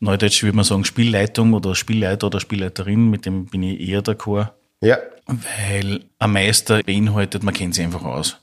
Neudeutsch 0.00 0.42
würde 0.42 0.56
man 0.56 0.64
sagen 0.64 0.84
Spielleitung 0.84 1.54
oder 1.54 1.74
Spielleiter 1.74 2.26
oder 2.26 2.40
Spielleiterin, 2.40 3.08
mit 3.08 3.24
dem 3.24 3.46
bin 3.46 3.62
ich 3.62 3.80
eher 3.80 4.02
d'accord, 4.02 4.50
Ja. 4.82 4.98
weil 5.26 6.04
ein 6.18 6.32
Meister 6.32 6.82
beinhaltet, 6.82 7.42
man 7.42 7.54
kennt 7.54 7.74
sich 7.74 7.84
einfach 7.84 8.02
aus. 8.02 8.38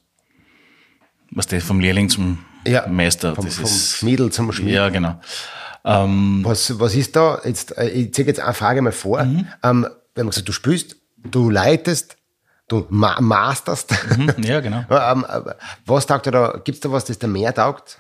Was 1.32 1.45
der 1.47 1.62
vom 1.62 1.79
Lehrling 1.82 2.10
zum 2.10 2.39
Ja, 2.65 2.88
Meister, 2.88 3.36
Vom, 3.36 3.45
das 3.45 3.55
vom 3.58 3.65
ist. 3.65 3.97
Schmiedel 3.97 4.32
zum 4.32 4.51
Schmied. 4.53 4.73
Ja, 4.73 4.89
genau. 4.89 5.19
Ähm, 5.85 6.41
Was, 6.43 6.79
was 6.79 6.95
ist 6.95 7.15
da, 7.15 7.39
jetzt, 7.45 7.77
äh, 7.77 7.87
ich 7.89 8.13
ziehe 8.13 8.27
jetzt 8.27 8.39
eine 8.39 8.53
Frage 8.53 8.81
mal 8.81 8.91
vor. 8.91 9.23
Mhm. 9.23 9.47
Ähm, 9.63 9.87
wenn 10.15 10.25
man 10.25 10.29
gesagt, 10.31 10.47
du 10.47 10.51
spielst, 10.51 10.95
du 11.17 11.49
leitest, 11.49 12.17
du 12.67 12.85
ma 12.89 13.19
masterst. 13.21 13.91
mhm, 14.17 14.33
ja, 14.43 14.59
genau. 14.59 14.83
ähm, 14.89 15.25
äh, 15.27 15.51
was 15.85 16.05
taugt 16.05 16.25
dir 16.25 16.31
da, 16.31 16.61
gibt's 16.63 16.81
da 16.81 16.91
was, 16.91 17.05
das 17.05 17.17
dir 17.19 17.27
mehr 17.27 17.53
taugt? 17.53 17.97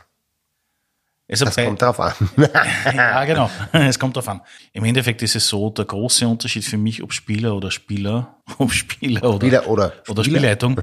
Also 1.31 1.45
Das 1.45 1.55
bei- 1.55 1.65
kommt 1.65 1.81
drauf 1.81 1.99
an. 1.99 2.13
Ja, 2.95 3.23
genau. 3.25 3.49
Es 3.71 3.99
kommt 3.99 4.15
darauf 4.17 4.29
an. 4.29 4.41
Im 4.73 4.83
Endeffekt 4.83 5.21
ist 5.21 5.35
es 5.35 5.47
so, 5.47 5.69
der 5.69 5.85
große 5.85 6.27
Unterschied 6.27 6.65
für 6.65 6.77
mich, 6.77 7.03
ob 7.03 7.13
Spieler 7.13 7.55
oder 7.55 7.69
Spieler, 7.71 8.35
ob 8.57 8.71
Spieler 8.73 9.23
oder, 9.23 9.37
Spieler 9.37 9.67
oder 9.67 9.93
oder 10.07 10.23
Spieler. 10.23 10.39
Spielleitung, 10.39 10.81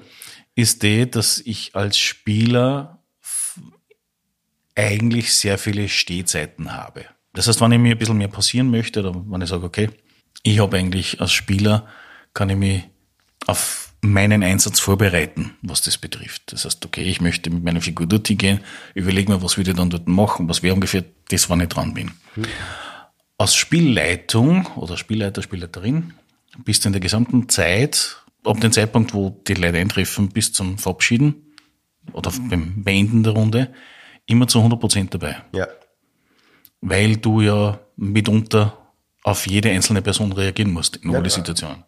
ist 0.55 0.83
der, 0.85 1.07
dass 1.07 1.41
ich 1.41 1.75
als 1.75 1.99
Spieler 1.99 2.96
eigentlich 4.77 5.33
sehr 5.35 5.59
viele 5.59 5.89
Stehzeiten 5.89 6.73
habe. 6.73 7.07
Das 7.33 7.49
heißt, 7.49 7.61
wenn 7.61 7.73
ich 7.73 7.79
mir 7.79 7.93
ein 7.93 7.99
bisschen 7.99 8.19
mehr 8.19 8.29
passieren 8.29 8.71
möchte 8.71 9.01
oder 9.01 9.15
wenn 9.27 9.41
ich 9.41 9.49
sage, 9.49 9.65
okay, 9.65 9.91
ich 10.43 10.61
habe 10.61 10.77
eigentlich 10.77 11.21
als 11.21 11.33
Spieler, 11.33 11.87
kann 12.35 12.51
ich 12.51 12.57
mich 12.57 12.85
auf 13.47 13.93
meinen 14.03 14.43
Einsatz 14.43 14.79
vorbereiten, 14.79 15.57
was 15.63 15.83
das 15.83 15.99
betrifft. 15.99 16.53
Das 16.53 16.65
heißt, 16.65 16.85
okay, 16.85 17.03
ich 17.03 17.21
möchte 17.21 17.51
mit 17.51 17.65
meiner 17.65 17.81
Figur 17.81 18.07
dorthin 18.07 18.39
gehen, 18.39 18.61
überlege 18.95 19.33
mir, 19.33 19.43
was 19.43 19.57
würde 19.57 19.71
ich 19.71 19.77
dann 19.77 19.91
dort 19.91 20.07
machen, 20.07 20.49
was 20.49 20.63
wäre 20.63 20.75
ungefähr 20.75 21.05
das, 21.29 21.51
wann 21.51 21.61
ich 21.61 21.69
dran 21.69 21.95
bin. 21.95 22.13
Als 23.39 23.55
Spielleitung 23.55 24.67
oder 24.77 24.97
Spielleiter, 24.97 25.43
Spielleiterin 25.43 26.15
bist 26.65 26.85
du 26.85 26.89
in 26.89 26.93
der 26.93 27.01
gesamten 27.01 27.49
Zeit, 27.49 28.23
ab 28.45 28.61
dem 28.61 28.73
Zeitpunkt, 28.73 29.13
wo 29.13 29.43
die 29.47 29.55
Leute 29.55 29.79
eintreffen, 29.79 30.29
bis 30.29 30.53
zum 30.53 30.79
Verabschieden 30.79 31.55
oder 32.13 32.31
beim 32.49 32.85
Beenden 32.85 33.25
der 33.25 33.33
Runde, 33.33 33.75
immer 34.27 34.47
zu 34.47 34.59
100 34.59 34.79
Prozent 34.81 35.15
dabei. 35.15 35.43
ja. 35.53 35.67
Weil 36.83 37.17
du 37.17 37.41
ja 37.41 37.81
mitunter 37.97 38.77
auf 39.25 39.47
jede 39.47 39.71
einzelne 39.71 40.03
Person 40.03 40.31
reagieren 40.33 40.71
musst 40.71 40.97
in 40.99 41.11
Ja, 41.11 41.19
alle. 41.19 41.31
Situationen. 41.31 41.85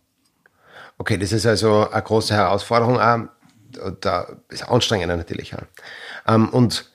Okay, 0.96 1.16
das 1.18 1.30
ist 1.30 1.46
also 1.46 1.88
eine 1.88 2.02
große 2.02 2.34
Herausforderung 2.34 2.98
auch. 2.98 3.28
Da 4.00 4.26
ist 4.48 4.62
anstrengender 4.68 5.16
natürlich 5.16 5.54
auch. 5.54 5.62
Ähm, 6.26 6.48
und 6.48 6.90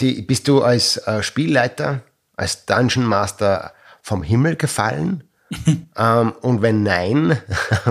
die, 0.00 0.22
bist 0.22 0.48
du 0.48 0.62
als 0.62 0.96
äh, 1.06 1.22
Spielleiter, 1.22 2.00
als 2.34 2.64
Dungeon 2.64 3.04
Master 3.04 3.72
vom 4.00 4.22
Himmel 4.22 4.56
gefallen? 4.56 5.22
ähm, 5.96 6.32
und 6.40 6.62
wenn 6.62 6.82
nein, 6.82 7.38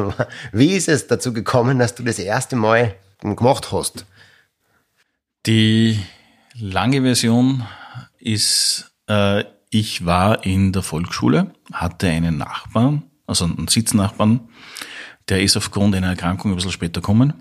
wie 0.52 0.76
ist 0.76 0.90
es 0.90 1.08
dazu 1.08 1.32
gekommen, 1.32 1.80
dass 1.80 1.96
du 1.96 2.04
das 2.04 2.20
erste 2.20 2.56
Mal 2.56 2.96
gemacht 3.22 3.72
hast? 3.72 4.06
Die 5.46 6.00
lange 6.60 7.02
Version 7.02 7.64
ist, 8.20 8.94
äh, 9.08 9.44
ich 9.70 10.06
war 10.06 10.46
in 10.46 10.74
der 10.74 10.84
Volksschule, 10.84 11.54
hatte 11.72 12.08
einen 12.08 12.38
Nachbarn, 12.38 13.04
also 13.26 13.46
einen 13.46 13.68
Sitznachbarn, 13.68 14.50
der 15.30 15.42
ist 15.42 15.56
aufgrund 15.56 15.96
einer 15.96 16.10
Erkrankung 16.10 16.52
ein 16.52 16.56
bisschen 16.56 16.72
später 16.72 17.02
gekommen. 17.02 17.34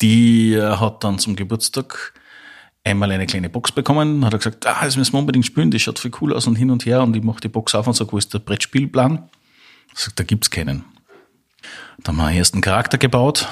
Die 0.00 0.54
äh, 0.54 0.76
hat 0.76 1.04
dann 1.04 1.18
zum 1.18 1.36
Geburtstag 1.36 2.12
einmal 2.84 3.10
eine 3.10 3.26
kleine 3.26 3.48
Box 3.48 3.72
bekommen, 3.72 4.24
hat 4.24 4.32
er 4.32 4.38
gesagt, 4.38 4.66
ah, 4.66 4.84
das 4.84 4.96
müssen 4.96 5.14
wir 5.14 5.18
unbedingt 5.18 5.46
spielen, 5.46 5.70
das 5.70 5.82
schaut 5.82 5.98
viel 5.98 6.12
cool 6.20 6.34
aus 6.34 6.46
und 6.46 6.56
hin 6.56 6.70
und 6.70 6.86
her 6.86 7.02
und 7.02 7.16
ich 7.16 7.22
mache 7.22 7.40
die 7.40 7.48
Box 7.48 7.74
auf 7.74 7.86
und 7.86 7.94
sage, 7.94 8.12
wo 8.12 8.18
ist 8.18 8.32
der 8.34 8.38
Brettspielplan? 8.38 9.28
Ich 9.92 10.00
sag, 10.00 10.16
da 10.16 10.24
gibt's 10.24 10.50
keinen. 10.50 10.84
Dann 11.98 12.16
haben 12.16 12.16
wir 12.16 12.26
einen 12.26 12.38
ersten 12.38 12.60
Charakter 12.60 12.98
gebaut. 12.98 13.48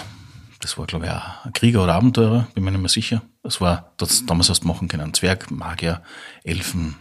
Das 0.64 0.78
war, 0.78 0.86
glaube 0.86 1.04
ich, 1.04 1.10
auch 1.10 1.44
ein 1.44 1.52
Krieger 1.52 1.84
oder 1.84 1.92
Abenteurer, 1.92 2.46
bin 2.54 2.64
mir 2.64 2.70
nicht 2.70 2.80
mehr 2.80 2.88
sicher. 2.88 3.20
Das 3.42 3.60
war, 3.60 3.92
das 3.98 4.24
damals 4.24 4.48
hast 4.48 4.60
du 4.60 4.66
machen 4.66 4.88
können. 4.88 5.12
Zwerg, 5.12 5.50
Magier, 5.50 6.02
Elfen, 6.42 6.96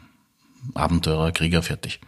Abenteurer, 0.74 1.32
Krieger, 1.32 1.64
fertig. 1.64 2.02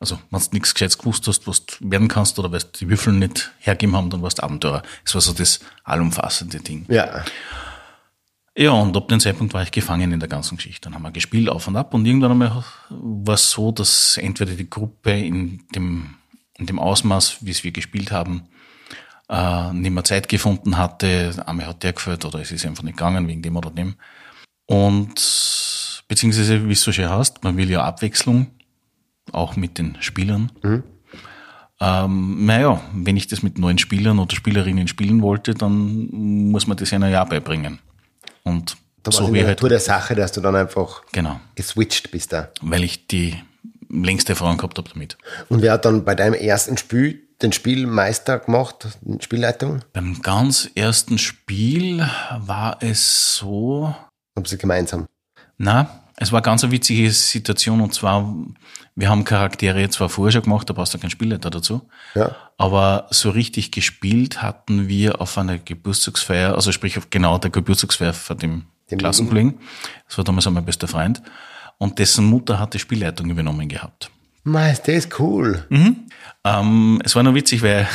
Also, 0.00 0.18
wenn 0.30 0.40
du 0.40 0.46
nichts 0.52 0.72
Gescheites 0.72 0.96
gewusst 0.96 1.28
hast, 1.28 1.46
was 1.46 1.66
du 1.66 1.74
werden 1.90 2.08
kannst 2.08 2.38
oder 2.38 2.50
weil 2.52 2.62
die 2.80 2.88
Würfel 2.88 3.12
nicht 3.12 3.52
hergeben 3.58 3.94
haben, 3.94 4.08
dann 4.08 4.22
warst 4.22 4.38
du 4.38 4.44
Abenteurer. 4.44 4.82
Das 5.04 5.12
war 5.12 5.20
so 5.20 5.34
das 5.34 5.60
allumfassende 5.84 6.60
Ding. 6.60 6.86
Ja. 6.88 7.22
Ja, 8.56 8.70
und 8.70 8.96
ab 8.96 9.08
dem 9.08 9.20
Zeitpunkt 9.20 9.52
war 9.52 9.62
ich 9.62 9.72
gefangen 9.72 10.10
in 10.10 10.20
der 10.20 10.28
ganzen 10.30 10.56
Geschichte. 10.56 10.88
Dann 10.88 10.94
haben 10.94 11.02
wir 11.02 11.10
gespielt 11.10 11.50
auf 11.50 11.68
und 11.68 11.76
ab 11.76 11.92
und 11.92 12.06
irgendwann 12.06 12.30
einmal 12.30 12.64
war 12.88 13.34
es 13.34 13.50
so, 13.50 13.72
dass 13.72 14.16
entweder 14.16 14.52
die 14.52 14.70
Gruppe 14.70 15.10
in 15.10 15.64
dem, 15.74 16.14
in 16.56 16.64
dem 16.64 16.78
Ausmaß, 16.78 17.44
wie 17.44 17.50
es 17.50 17.62
wir 17.62 17.72
gespielt 17.72 18.10
haben, 18.10 18.48
äh, 19.28 19.72
nicht 19.72 19.90
mehr 19.90 20.04
Zeit 20.04 20.28
gefunden 20.28 20.76
hatte, 20.76 21.32
einmal 21.46 21.66
hat 21.66 21.82
der 21.82 21.92
gefällt 21.92 22.24
oder 22.24 22.40
es 22.40 22.52
ist 22.52 22.66
einfach 22.66 22.82
nicht 22.82 22.96
gegangen 22.96 23.26
wegen 23.26 23.42
dem 23.42 23.56
oder 23.56 23.70
dem. 23.70 23.94
Und 24.66 26.02
beziehungsweise, 26.08 26.68
wie 26.68 26.72
es 26.72 26.82
so 26.82 26.92
schön 26.92 27.08
heißt, 27.08 27.42
man 27.44 27.56
will 27.56 27.70
ja 27.70 27.82
Abwechslung, 27.82 28.48
auch 29.32 29.56
mit 29.56 29.78
den 29.78 29.96
Spielern. 30.00 30.52
Mhm. 30.62 30.82
Ähm, 31.80 32.46
naja, 32.46 32.80
wenn 32.92 33.16
ich 33.16 33.26
das 33.26 33.42
mit 33.42 33.58
neuen 33.58 33.78
Spielern 33.78 34.18
oder 34.18 34.34
Spielerinnen 34.34 34.88
spielen 34.88 35.22
wollte, 35.22 35.54
dann 35.54 36.08
muss 36.10 36.66
man 36.66 36.76
das 36.76 36.90
ja 36.90 37.06
ja 37.08 37.24
beibringen. 37.24 37.80
Und 38.42 38.76
da 39.02 39.10
so 39.10 39.32
wie 39.34 39.44
halt. 39.44 39.62
der 39.62 39.80
Sache, 39.80 40.14
dass 40.14 40.32
du 40.32 40.40
dann 40.40 40.56
einfach 40.56 41.02
genau. 41.12 41.40
geswitcht 41.56 42.10
bist 42.10 42.32
da. 42.32 42.50
Weil 42.62 42.84
ich 42.84 43.06
die 43.06 43.36
längste 43.90 44.32
Erfahrung 44.32 44.56
gehabt 44.56 44.78
habe 44.78 44.88
damit. 44.92 45.18
Und 45.48 45.62
wer 45.62 45.72
hat 45.72 45.84
dann 45.84 46.04
bei 46.04 46.14
deinem 46.14 46.34
ersten 46.34 46.78
Spiel 46.78 47.23
den 47.42 47.52
Spielmeister 47.52 48.38
gemacht, 48.38 48.86
Spielleitung? 49.20 49.80
Beim 49.92 50.22
ganz 50.22 50.70
ersten 50.74 51.18
Spiel 51.18 52.08
war 52.38 52.78
es 52.80 53.36
so. 53.36 53.94
Haben 54.36 54.46
sie 54.46 54.58
gemeinsam? 54.58 55.06
Na, 55.58 56.04
es 56.16 56.30
war 56.30 56.42
ganz 56.42 56.62
eine 56.62 56.72
witzige 56.72 57.10
Situation 57.10 57.80
und 57.80 57.92
zwar, 57.92 58.34
wir 58.94 59.08
haben 59.08 59.24
Charaktere 59.24 59.88
zwar 59.90 60.08
vorher 60.08 60.32
schon 60.32 60.42
gemacht, 60.42 60.68
da 60.70 60.74
brauchst 60.74 60.94
du 60.94 60.98
keinen 60.98 61.10
Spielleiter 61.10 61.50
dazu. 61.50 61.88
Ja. 62.14 62.36
Aber 62.56 63.08
so 63.10 63.30
richtig 63.30 63.72
gespielt 63.72 64.40
hatten 64.40 64.86
wir 64.88 65.20
auf 65.20 65.36
einer 65.36 65.58
Geburtstagsfeier, 65.58 66.54
also 66.54 66.70
sprich 66.70 66.98
auf 66.98 67.10
genau 67.10 67.38
der 67.38 67.50
Geburtstagsfeier 67.50 68.12
von 68.12 68.38
dem, 68.38 68.64
dem 68.90 68.98
Klassenkollegen. 68.98 69.58
Das 70.06 70.16
war 70.16 70.24
damals 70.24 70.46
auch 70.46 70.52
mein 70.52 70.64
bester 70.64 70.86
Freund. 70.86 71.20
Und 71.78 71.98
dessen 71.98 72.24
Mutter 72.24 72.60
hat 72.60 72.74
die 72.74 72.78
Spielleitung 72.78 73.28
übernommen 73.28 73.68
gehabt. 73.68 74.10
Meister, 74.44 74.92
das 74.92 75.06
ist 75.06 75.18
cool. 75.18 75.64
Mhm. 75.70 76.04
Ähm, 76.44 77.02
es 77.04 77.16
war 77.16 77.22
noch 77.22 77.34
witzig, 77.34 77.62
weil 77.62 77.88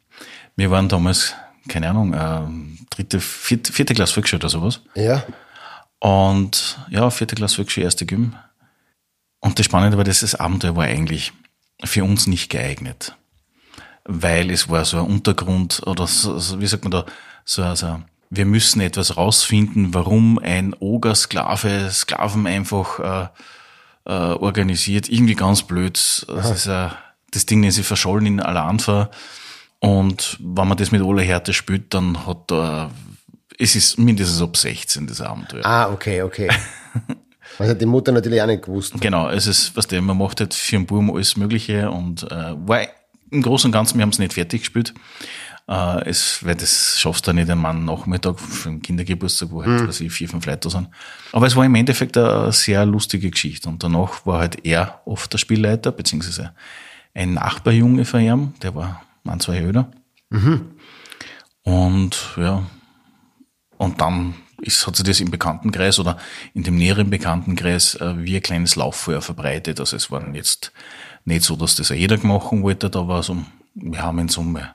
wir 0.56 0.70
waren 0.70 0.88
damals, 0.88 1.34
keine 1.68 1.88
Ahnung, 1.90 2.12
äh, 2.12 2.94
dritte, 2.94 3.20
vierte, 3.20 3.72
vierte 3.72 3.94
Klasse 3.94 4.14
Volksschule 4.14 4.40
oder 4.40 4.48
sowas. 4.48 4.80
Ja. 4.94 5.24
Und 6.00 6.78
ja, 6.90 7.08
vierte 7.10 7.36
Klasse 7.36 7.56
Volksschule, 7.56 7.84
erste 7.84 8.04
Gym. 8.04 8.34
Und 9.40 9.58
das 9.58 9.66
Spannende 9.66 9.96
war, 9.96 10.04
dass 10.04 10.20
das 10.20 10.34
Abenteuer 10.34 10.76
war 10.76 10.84
eigentlich 10.84 11.32
für 11.84 12.04
uns 12.04 12.26
nicht 12.26 12.50
geeignet. 12.50 13.16
Weil 14.04 14.50
es 14.50 14.68
war 14.68 14.84
so 14.84 14.98
ein 14.98 15.06
Untergrund 15.06 15.82
oder 15.86 16.06
so, 16.06 16.38
so 16.38 16.60
wie 16.60 16.66
sagt 16.66 16.84
man 16.84 16.90
da, 16.90 17.06
so, 17.44 17.62
also 17.62 18.02
wir 18.30 18.46
müssen 18.46 18.80
etwas 18.80 19.16
rausfinden, 19.16 19.94
warum 19.94 20.38
ein 20.38 20.74
Oger-Sklave 20.78 21.90
Sklaven 21.90 22.46
einfach 22.46 22.98
äh, 22.98 23.28
äh, 24.04 24.12
organisiert. 24.12 25.08
Irgendwie 25.08 25.34
ganz 25.34 25.62
blöd. 25.62 25.94
Das, 26.28 26.50
ist, 26.50 26.66
äh, 26.66 26.88
das 27.30 27.46
Ding 27.46 27.64
ist 27.64 27.78
verschollen 27.80 28.26
in 28.26 28.40
aller 28.40 28.64
Anfang. 28.64 29.08
Und 29.80 30.38
wenn 30.40 30.68
man 30.68 30.76
das 30.76 30.92
mit 30.92 31.02
aller 31.02 31.22
Härte 31.22 31.52
spielt, 31.52 31.92
dann 31.92 32.26
hat 32.26 32.50
da, 32.50 32.90
es 33.58 33.74
ist 33.74 33.98
mindestens 33.98 34.40
ab 34.40 34.56
16, 34.56 35.08
das 35.08 35.20
Abenteuer. 35.20 35.64
Ah, 35.66 35.90
okay, 35.90 36.22
okay. 36.22 36.48
Was 37.58 37.68
hat 37.70 37.80
die 37.80 37.86
Mutter 37.86 38.12
natürlich 38.12 38.40
auch 38.40 38.46
nicht 38.46 38.62
gewusst. 38.62 38.94
Genau, 39.00 39.28
es 39.28 39.48
ist, 39.48 39.76
was 39.76 39.88
der, 39.88 40.00
man 40.00 40.16
macht 40.16 40.38
halt 40.38 40.54
für 40.54 40.76
einen 40.76 40.86
Buben 40.86 41.12
alles 41.12 41.36
Mögliche 41.36 41.90
und 41.90 42.22
äh, 42.30 42.54
war 42.56 42.86
im 43.32 43.42
Großen 43.42 43.68
und 43.68 43.72
Ganzen, 43.72 43.98
wir 43.98 44.02
haben 44.02 44.10
es 44.10 44.20
nicht 44.20 44.34
fertig 44.34 44.60
gespielt. 44.60 44.94
Äh, 45.68 46.08
es, 46.08 46.44
weil 46.44 46.54
das 46.54 46.98
schaffst 46.98 47.26
du 47.26 47.32
nicht 47.32 47.50
einmal 47.50 47.74
Nachmittag 47.74 48.40
für 48.40 48.68
einen 48.68 48.82
Kindergeburtstag, 48.82 49.50
wo 49.50 49.64
halt, 49.64 49.82
mhm. 49.82 49.88
was 49.88 50.00
ich, 50.00 50.12
vier, 50.12 50.28
fünf 50.28 50.46
Leute 50.46 50.70
sind. 50.70 50.88
Aber 51.32 51.46
es 51.46 51.56
war 51.56 51.64
im 51.64 51.74
Endeffekt 51.74 52.16
eine 52.16 52.52
sehr 52.52 52.84
lustige 52.84 53.30
Geschichte. 53.30 53.68
Und 53.68 53.82
danach 53.82 54.26
war 54.26 54.40
halt 54.40 54.64
er 54.64 55.00
oft 55.04 55.32
der 55.32 55.38
Spielleiter, 55.38 55.92
beziehungsweise 55.92 56.52
ein 57.14 57.34
Nachbarjunge 57.34 58.04
von 58.04 58.20
ihm, 58.20 58.54
der 58.62 58.74
war 58.74 59.02
ein, 59.24 59.40
zwei 59.40 59.60
Jahre 59.60 59.88
mhm. 60.30 60.70
Und 61.62 62.16
ja, 62.36 62.64
und 63.78 64.00
dann 64.00 64.34
ist, 64.60 64.86
hat 64.86 64.96
sich 64.96 65.04
das 65.04 65.20
im 65.20 65.30
Bekanntenkreis 65.30 65.98
oder 65.98 66.18
in 66.54 66.62
dem 66.62 66.76
näheren 66.76 67.10
Bekanntenkreis 67.10 67.96
äh, 67.96 68.14
wie 68.18 68.36
ein 68.36 68.42
kleines 68.42 68.76
Lauffeuer 68.76 69.20
verbreitet. 69.20 69.80
Also 69.80 69.96
es 69.96 70.10
waren 70.10 70.34
jetzt 70.34 70.72
nicht 71.24 71.42
so, 71.44 71.56
dass 71.56 71.76
das 71.76 71.90
jeder 71.90 72.18
machen 72.24 72.62
wollte, 72.62 72.90
da 72.90 73.06
war 73.06 73.22
so, 73.22 73.36
wir 73.74 74.02
haben 74.02 74.18
in 74.20 74.28
Summe, 74.28 74.74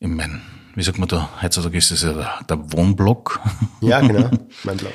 in 0.00 0.16
mein, 0.16 0.42
wie 0.74 0.82
sagt 0.82 0.98
man 0.98 1.08
da, 1.08 1.28
heutzutage 1.42 1.78
ist 1.78 1.90
das 1.90 2.02
ja 2.02 2.12
der, 2.12 2.40
der 2.48 2.72
Wohnblock. 2.72 3.40
Ja, 3.80 4.00
genau, 4.00 4.30
mein 4.64 4.76
Block. 4.78 4.92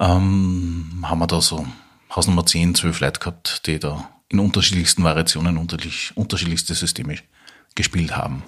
ähm, 0.00 1.04
haben 1.04 1.18
wir 1.18 1.26
da 1.26 1.40
so 1.40 1.66
Hausnummer 2.14 2.44
10, 2.44 2.74
12 2.74 3.00
Leute 3.00 3.20
gehabt, 3.20 3.66
die 3.66 3.78
da 3.78 4.08
in 4.28 4.40
unterschiedlichsten 4.40 5.04
Variationen 5.04 5.58
unterschiedlich, 5.58 6.12
unterschiedlichste 6.16 6.74
Systeme 6.74 7.18
gespielt 7.74 8.16
haben. 8.16 8.42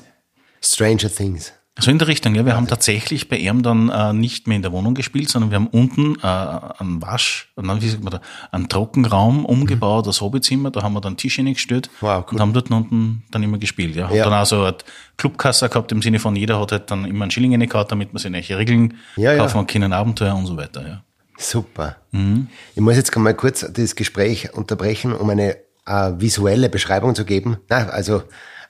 Stranger 0.62 1.10
Things. 1.14 1.52
So 1.78 1.90
in 1.90 1.98
der 1.98 2.08
Richtung, 2.08 2.34
ja. 2.34 2.44
Wir 2.44 2.56
haben 2.56 2.66
tatsächlich 2.66 3.28
bei 3.28 3.36
ihm 3.36 3.62
dann 3.62 3.88
äh, 3.88 4.12
nicht 4.12 4.46
mehr 4.46 4.56
in 4.56 4.62
der 4.62 4.72
Wohnung 4.72 4.94
gespielt, 4.94 5.28
sondern 5.28 5.50
wir 5.50 5.56
haben 5.56 5.68
unten 5.68 6.16
äh, 6.16 6.26
einen 6.26 7.00
Wasch, 7.00 7.52
wie 7.56 7.88
sagt 7.88 8.02
man 8.02 8.12
da, 8.12 8.20
einen 8.50 8.68
Trockenraum 8.68 9.46
umgebaut, 9.46 10.06
das 10.06 10.20
Hobbyzimmer, 10.20 10.70
da 10.70 10.82
haben 10.82 10.92
wir 10.94 11.00
dann 11.00 11.16
Tisch 11.16 11.36
hingestellt 11.36 11.88
wow, 12.00 12.24
cool. 12.26 12.34
und 12.34 12.40
haben 12.40 12.52
dort 12.52 12.70
unten 12.70 13.22
dann 13.30 13.42
immer 13.42 13.58
gespielt. 13.58 13.94
Ja. 13.94 14.08
Haben 14.08 14.16
ja. 14.16 14.24
dann 14.24 14.34
auch 14.34 14.46
so 14.46 14.62
eine 14.64 14.76
Clubkasse 15.16 15.68
gehabt, 15.68 15.92
im 15.92 16.02
Sinne 16.02 16.18
von 16.18 16.34
jeder 16.36 16.60
hat 16.60 16.72
halt 16.72 16.90
dann 16.90 17.04
immer 17.04 17.22
einen 17.22 17.30
Schilling 17.30 17.58
gehabt, 17.58 17.92
damit 17.92 18.12
man 18.12 18.20
sich 18.20 18.30
neue 18.30 18.58
Regeln 18.58 18.98
ja, 19.16 19.36
kaufen 19.36 19.58
ja. 19.58 19.64
kann, 19.64 19.92
Abenteuer 19.92 20.34
und 20.34 20.46
so 20.46 20.56
weiter. 20.56 20.86
Ja. 20.86 21.02
Super. 21.38 21.96
Mhm. 22.10 22.48
Ich 22.74 22.82
muss 22.82 22.96
jetzt 22.96 23.16
mal 23.16 23.34
kurz 23.34 23.64
das 23.72 23.94
Gespräch 23.94 24.52
unterbrechen, 24.52 25.14
um 25.14 25.30
eine 25.30 25.56
äh, 25.86 26.12
visuelle 26.18 26.68
Beschreibung 26.68 27.14
zu 27.14 27.24
geben. 27.24 27.58
Na, 27.68 27.88
also 27.88 28.22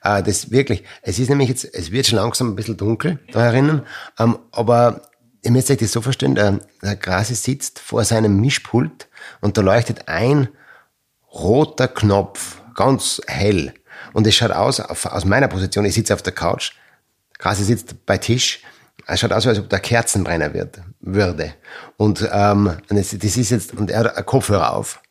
äh, 0.03 0.23
das 0.23 0.51
wirklich, 0.51 0.83
es 1.01 1.19
ist 1.19 1.29
nämlich 1.29 1.49
jetzt, 1.49 1.65
es 1.73 1.91
wird 1.91 2.07
schon 2.07 2.17
langsam 2.17 2.49
ein 2.49 2.55
bisschen 2.55 2.77
dunkel 2.77 3.19
da 3.31 3.41
herinnen, 3.41 3.83
ähm, 4.19 4.39
aber 4.51 5.01
ihr 5.43 5.51
müsst 5.51 5.71
euch 5.71 5.77
das 5.77 5.91
so 5.91 6.01
verstehen, 6.01 6.35
der, 6.35 6.59
der 6.81 6.95
Grase 6.95 7.35
sitzt 7.35 7.79
vor 7.79 8.03
seinem 8.03 8.39
Mischpult 8.39 9.07
und 9.41 9.57
da 9.57 9.61
leuchtet 9.61 10.07
ein 10.07 10.49
roter 11.31 11.87
Knopf, 11.87 12.61
ganz 12.75 13.21
hell. 13.27 13.73
Und 14.13 14.27
es 14.27 14.35
schaut 14.35 14.51
aus, 14.51 14.79
aus 14.79 15.25
meiner 15.25 15.47
Position, 15.47 15.85
ich 15.85 15.93
sitze 15.93 16.13
auf 16.13 16.21
der 16.21 16.33
Couch, 16.33 16.73
Grase 17.37 17.63
sitzt 17.63 18.05
bei 18.05 18.17
Tisch, 18.17 18.61
es 19.07 19.19
schaut 19.19 19.33
aus, 19.33 19.47
als 19.47 19.59
ob 19.59 19.69
der 19.69 19.79
Kerzenbrenner 19.79 20.53
wird, 20.53 20.79
würde. 20.99 21.53
Und 21.97 22.27
ähm, 22.31 22.77
das, 22.89 23.17
das 23.17 23.37
ist 23.37 23.49
jetzt, 23.49 23.73
und 23.73 23.89
er 23.89 23.99
hat 23.99 24.15
einen 24.15 24.25
Kopfhörer 24.25 24.73
auf. 24.73 25.01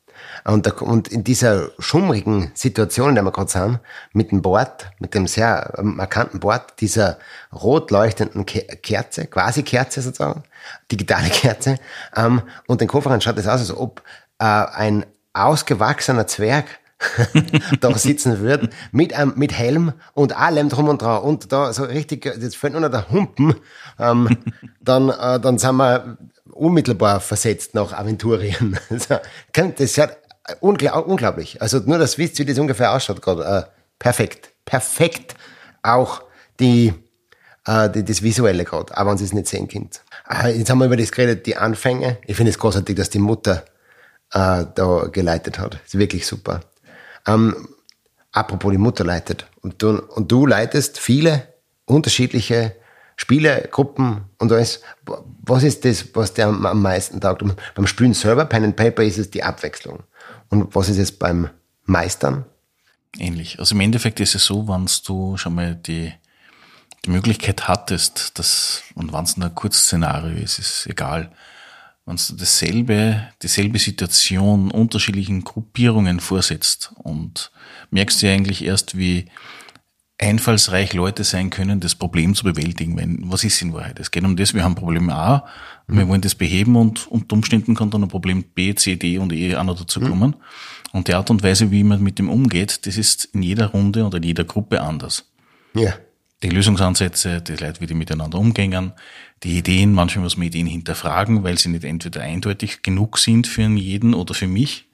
Und, 0.45 0.67
da, 0.67 0.73
und 0.73 1.09
in 1.09 1.25
dieser 1.25 1.71
schummrigen 1.79 2.51
Situation, 2.55 3.11
in 3.11 3.15
der 3.15 3.25
wir 3.25 3.33
gerade 3.33 3.51
sind, 3.51 3.81
mit 4.13 4.31
dem 4.31 4.43
Bord, 4.43 4.91
mit 4.99 5.15
dem 5.15 5.27
sehr 5.27 5.75
markanten 5.83 6.41
Bord, 6.41 6.81
dieser 6.81 7.19
rot 7.53 7.91
leuchtenden 7.91 8.47
Kerze, 8.47 9.27
quasi 9.27 9.63
Kerze 9.63 10.03
sozusagen, 10.03 10.43
digitale 10.91 11.29
Kerze, 11.31 11.77
ähm, 12.17 12.43
und 12.67 12.81
den 12.81 12.89
Kofferraum 12.89 13.21
schaut 13.21 13.39
es 13.39 13.47
aus, 13.47 13.61
als 13.61 13.77
ob 13.77 14.03
äh, 14.39 14.45
ein 14.45 15.07
ausgewachsener 15.33 16.27
Zwerg 16.27 16.67
da 17.81 17.95
sitzen 17.97 18.41
würde, 18.41 18.71
mit, 18.93 19.13
ähm, 19.19 19.33
mit 19.37 19.53
Helm 19.53 19.93
und 20.13 20.37
allem 20.37 20.69
drum 20.69 20.89
und 20.89 21.03
dran 21.03 21.23
und 21.23 21.51
da 21.53 21.73
so 21.73 21.85
richtig, 21.85 22.25
jetzt 22.25 22.57
fällt 22.57 22.75
nur 22.75 22.83
noch 22.83 22.91
der 22.91 23.11
Humpen, 23.11 23.55
ähm, 23.99 24.37
dann, 24.81 25.09
äh, 25.09 25.41
dann 25.41 25.59
sind 25.59 25.77
wir 25.77 26.19
unmittelbar 26.53 27.21
versetzt 27.21 27.75
nach 27.75 27.93
Aventurien. 27.93 28.79
das 28.91 29.99
hat 29.99 30.19
Ungl 30.61 30.89
unglaublich. 30.89 31.61
Also 31.61 31.79
nur 31.79 31.99
das 31.99 32.19
wisst, 32.19 32.39
wie 32.39 32.45
das 32.45 32.59
ungefähr 32.59 32.93
ausschaut 32.93 33.23
gerade. 33.23 33.45
Äh, 33.45 33.63
perfekt. 33.99 34.51
Perfekt 34.65 35.35
auch 35.83 36.23
die, 36.59 36.93
äh, 37.67 37.89
die, 37.91 38.05
das 38.05 38.23
Visuelle 38.23 38.65
gerade, 38.65 38.97
aber 38.97 39.11
wenn 39.11 39.19
sie 39.19 39.25
es 39.25 39.33
nicht 39.33 39.49
sehen 39.49 39.69
könnt. 39.69 40.03
Äh, 40.29 40.59
jetzt 40.59 40.71
haben 40.71 40.79
wir 40.79 40.87
über 40.87 40.97
das 40.97 41.13
geredet, 41.13 41.47
die 41.47 41.57
Anfänge. 41.57 42.19
Ich 42.27 42.37
finde 42.37 42.51
es 42.51 42.59
großartig, 42.59 42.97
dass 42.97 43.11
die 43.11 43.19
Mutter 43.19 43.65
äh, 44.33 44.65
da 44.75 45.09
geleitet 45.11 45.59
hat. 45.59 45.79
ist 45.85 45.99
wirklich 45.99 46.27
super. 46.27 46.61
Ähm, 47.27 47.69
apropos 48.33 48.71
die 48.71 48.79
Mutter 48.79 49.05
leitet. 49.05 49.47
Und 49.63 49.83
du, 49.83 50.01
und 50.01 50.31
du 50.31 50.47
leitest 50.47 50.99
viele 50.99 51.49
unterschiedliche 51.85 52.77
Spiele, 53.17 53.69
Gruppen 53.71 54.25
und 54.39 54.51
alles. 54.51 54.81
Was 55.43 55.63
ist 55.63 55.85
das, 55.85 56.07
was 56.15 56.33
dir 56.33 56.47
am 56.47 56.81
meisten 56.81 57.21
taugt? 57.21 57.45
Beim 57.75 57.87
Spielen 57.87 58.15
selber, 58.15 58.47
Pen 58.47 58.65
and 58.65 58.77
Paper, 58.77 59.03
ist 59.03 59.19
es 59.19 59.31
die 59.31 59.43
Abwechslung. 59.43 60.05
Und 60.51 60.75
was 60.75 60.89
ist 60.89 60.99
jetzt 60.99 61.19
beim 61.19 61.49
Meistern? 61.85 62.45
Ähnlich. 63.19 63.59
Also 63.59 63.75
im 63.75 63.81
Endeffekt 63.81 64.21
ist 64.21 64.35
es 64.35 64.45
so, 64.45 64.69
wenn 64.69 64.87
du 65.07 65.37
schon 65.37 65.55
mal 65.55 65.75
die, 65.75 66.13
die 67.05 67.11
Möglichkeit 67.11 67.67
hattest, 67.67 68.39
dass, 68.39 68.83
und 68.95 69.13
wenn 69.13 69.25
es 69.25 69.37
nur 69.37 69.49
ein 69.49 69.55
Kurzszenario 69.55 70.37
ist, 70.37 70.59
ist 70.59 70.87
egal, 70.87 71.33
wenn 72.07 72.17
du 72.17 72.35
dasselbe, 72.35 73.29
dieselbe 73.43 73.79
Situation 73.79 74.71
unterschiedlichen 74.71 75.45
Gruppierungen 75.45 76.21
vorsetzt 76.21 76.93
und 76.97 77.51
merkst 77.91 78.23
ja 78.23 78.33
eigentlich 78.33 78.65
erst, 78.65 78.97
wie 78.97 79.27
einfallsreich 80.19 80.93
Leute 80.93 81.25
sein 81.25 81.51
können, 81.51 81.81
das 81.81 81.95
Problem 81.95 82.35
zu 82.35 82.45
bewältigen. 82.45 82.97
Wenn, 82.97 83.31
was 83.31 83.45
ist 83.45 83.63
in 83.63 83.73
Wahrheit? 83.73 83.99
Es 83.99 84.11
geht 84.11 84.25
um 84.25 84.37
das, 84.37 84.55
wir 84.55 84.65
haben 84.65 84.75
Problem 84.75 85.09
A, 85.11 85.47
mhm. 85.95 85.99
wir 85.99 86.09
wollen 86.09 86.21
das 86.21 86.35
beheben 86.35 86.77
und 86.77 87.07
unter 87.09 87.35
Umständen 87.35 87.75
kann 87.75 87.91
dann 87.91 88.03
ein 88.03 88.09
Problem 88.09 88.43
B, 88.43 88.75
C, 88.75 88.97
D 88.97 89.19
und 89.19 89.33
E 89.33 89.57
auch 89.57 89.65
noch 89.65 89.79
dazu 89.79 90.01
kommen. 90.01 90.31
Mhm. 90.31 90.35
Und 90.93 91.09
die 91.09 91.15
Art 91.15 91.31
und 91.31 91.43
Weise, 91.43 91.71
wie 91.71 91.85
man 91.85 92.03
mit 92.03 92.19
dem 92.19 92.29
umgeht, 92.29 92.87
das 92.87 92.97
ist 92.97 93.27
in 93.27 93.43
jeder 93.43 93.67
Runde 93.67 94.05
oder 94.05 94.17
in 94.17 94.25
jeder 94.25 94.45
Gruppe 94.45 94.83
anders. 94.83 95.31
Ja. 95.75 95.95
Die 96.43 96.49
Lösungsansätze, 96.49 97.43
die 97.43 97.57
Leute, 97.57 97.81
wie 97.81 97.87
die 97.87 97.95
miteinander 97.95 98.39
umgehen, 98.39 98.93
die 99.43 99.59
Ideen, 99.59 99.93
manchmal 99.93 100.25
muss 100.25 100.37
man 100.37 100.47
Ideen 100.47 100.67
hinterfragen, 100.67 101.45
weil 101.45 101.59
sie 101.59 101.69
nicht 101.69 101.85
entweder 101.85 102.23
eindeutig 102.23 102.83
genug 102.83 103.19
sind 103.19 103.47
für 103.47 103.63
jeden 103.63 104.15
oder 104.15 104.35
für 104.35 104.47
mich 104.47 104.89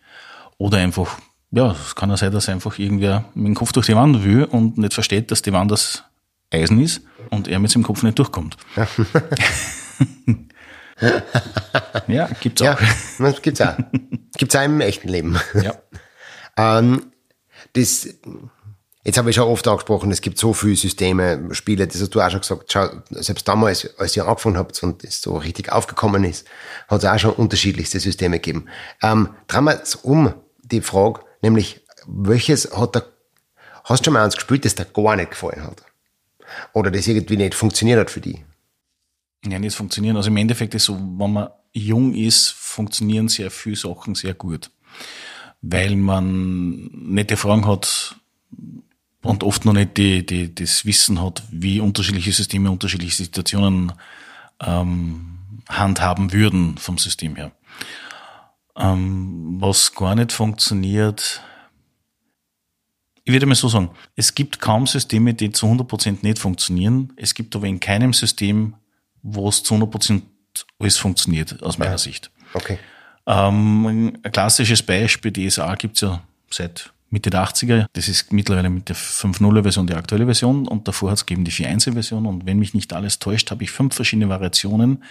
oder 0.58 0.78
einfach 0.78 1.18
ja, 1.52 1.70
es 1.70 1.94
kann 1.94 2.10
ja 2.10 2.16
sein, 2.16 2.32
dass 2.32 2.48
einfach 2.48 2.78
irgendwer 2.78 3.24
mit 3.34 3.46
dem 3.46 3.54
Kopf 3.54 3.72
durch 3.72 3.86
die 3.86 3.94
Wand 3.94 4.24
will 4.24 4.44
und 4.44 4.78
nicht 4.78 4.94
versteht, 4.94 5.30
dass 5.30 5.42
die 5.42 5.52
Wand 5.52 5.70
das 5.70 6.02
Eisen 6.52 6.80
ist 6.80 7.02
und 7.30 7.48
er 7.48 7.58
mit 7.58 7.70
seinem 7.70 7.82
Kopf 7.82 8.02
nicht 8.02 8.18
durchkommt. 8.18 8.56
Ja, 8.76 8.86
ja 12.08 12.28
gibt's 12.40 12.62
auch. 12.62 12.78
Ja, 13.18 13.30
gibt's 13.32 13.60
auch. 13.60 13.76
Gibt's 14.36 14.56
auch 14.56 14.62
im 14.62 14.80
echten 14.80 15.08
Leben. 15.08 15.38
Ja. 15.54 15.74
ähm, 16.56 17.12
das, 17.72 18.08
jetzt 19.04 19.18
habe 19.18 19.30
ich 19.30 19.36
schon 19.36 19.48
oft 19.48 19.66
angesprochen, 19.68 20.10
es 20.10 20.20
gibt 20.20 20.38
so 20.38 20.52
viele 20.52 20.76
Systeme, 20.76 21.54
Spiele, 21.54 21.86
das 21.86 22.00
hast 22.00 22.14
du 22.14 22.20
auch 22.20 22.30
schon 22.30 22.40
gesagt, 22.40 22.72
schau, 22.72 22.88
selbst 23.10 23.46
damals, 23.48 23.98
als 23.98 24.16
ihr 24.16 24.26
angefangen 24.26 24.56
habt 24.56 24.82
und 24.82 25.04
es 25.04 25.20
so 25.20 25.36
richtig 25.36 25.72
aufgekommen 25.72 26.24
ist, 26.24 26.46
hat 26.88 27.02
es 27.02 27.08
auch 27.08 27.18
schon 27.18 27.32
unterschiedlichste 27.32 28.00
Systeme 28.00 28.38
gegeben. 28.38 28.68
Ähm, 29.02 29.30
drehen 29.48 29.64
wir 29.64 29.80
es 29.82 29.94
um, 29.96 30.34
die 30.62 30.80
Frage, 30.80 31.20
Nämlich, 31.46 31.80
welches 32.06 32.76
hat 32.76 32.96
er, 32.96 33.06
hast 33.84 34.00
du 34.00 34.06
schon 34.06 34.14
mal 34.14 34.24
eins 34.24 34.34
gespielt, 34.34 34.64
das 34.64 34.74
dir 34.74 34.84
gar 34.84 35.14
nicht 35.14 35.30
gefallen 35.30 35.62
hat? 35.62 35.84
Oder 36.72 36.90
das 36.90 37.06
irgendwie 37.06 37.36
nicht 37.36 37.54
funktioniert 37.54 38.00
hat 38.00 38.10
für 38.10 38.20
dich? 38.20 38.44
Ja, 39.48 39.58
nicht 39.58 39.76
funktionieren. 39.76 40.16
Also 40.16 40.30
im 40.30 40.36
Endeffekt 40.36 40.74
ist 40.74 40.84
so, 40.84 40.94
wenn 40.94 41.32
man 41.32 41.48
jung 41.72 42.14
ist, 42.14 42.50
funktionieren 42.50 43.28
sehr 43.28 43.50
viele 43.50 43.76
Sachen 43.76 44.14
sehr 44.14 44.34
gut. 44.34 44.70
Weil 45.62 45.96
man 45.96 46.90
die 47.14 47.36
Fragen 47.36 47.66
hat 47.66 48.16
und 49.22 49.44
oft 49.44 49.64
noch 49.64 49.72
nicht 49.72 49.96
die, 49.96 50.24
die, 50.24 50.54
das 50.54 50.84
Wissen 50.84 51.20
hat, 51.20 51.42
wie 51.50 51.80
unterschiedliche 51.80 52.32
Systeme 52.32 52.70
unterschiedliche 52.70 53.16
Situationen 53.16 53.92
ähm, 54.60 55.38
handhaben 55.68 56.32
würden 56.32 56.78
vom 56.78 56.98
System 56.98 57.36
her. 57.36 57.52
Ähm, 58.76 59.56
was 59.60 59.94
gar 59.94 60.14
nicht 60.14 60.32
funktioniert, 60.32 61.42
ich 63.24 63.32
würde 63.32 63.46
mal 63.46 63.56
so 63.56 63.68
sagen, 63.68 63.90
es 64.14 64.36
gibt 64.36 64.60
kaum 64.60 64.86
Systeme, 64.86 65.34
die 65.34 65.50
zu 65.50 65.66
100% 65.66 66.18
nicht 66.22 66.38
funktionieren. 66.38 67.12
Es 67.16 67.34
gibt 67.34 67.56
aber 67.56 67.66
in 67.66 67.80
keinem 67.80 68.12
System, 68.12 68.74
wo 69.26 69.48
es 69.48 69.62
zu 69.62 69.74
100% 69.74 70.22
alles 70.78 70.98
funktioniert, 70.98 71.62
aus 71.62 71.78
meiner 71.78 71.92
ja. 71.92 71.98
Sicht. 71.98 72.30
Okay. 72.54 72.78
Ähm, 73.26 73.86
ein 74.22 74.32
klassisches 74.32 74.82
Beispiel, 74.82 75.32
DSA 75.32 75.74
gibt's 75.74 76.00
ja 76.00 76.22
seit 76.50 76.92
Mitte 77.10 77.30
der 77.30 77.44
80er. 77.44 77.86
Das 77.92 78.08
ist 78.08 78.32
mittlerweile 78.32 78.70
mit 78.70 78.88
der 78.88 78.96
5.0er 78.96 79.62
Version 79.62 79.86
die 79.86 79.94
aktuelle 79.94 80.24
Version 80.26 80.66
und 80.68 80.88
davor 80.88 81.10
hat 81.10 81.18
es 81.18 81.26
gegeben 81.26 81.44
die 81.44 81.52
4.1er 81.52 81.92
Version 81.92 82.26
und 82.26 82.46
wenn 82.46 82.58
mich 82.58 82.74
nicht 82.74 82.92
alles 82.92 83.18
täuscht, 83.18 83.50
habe 83.50 83.64
ich 83.64 83.70
fünf 83.70 83.94
verschiedene 83.94 84.28
Variationen 84.28 85.02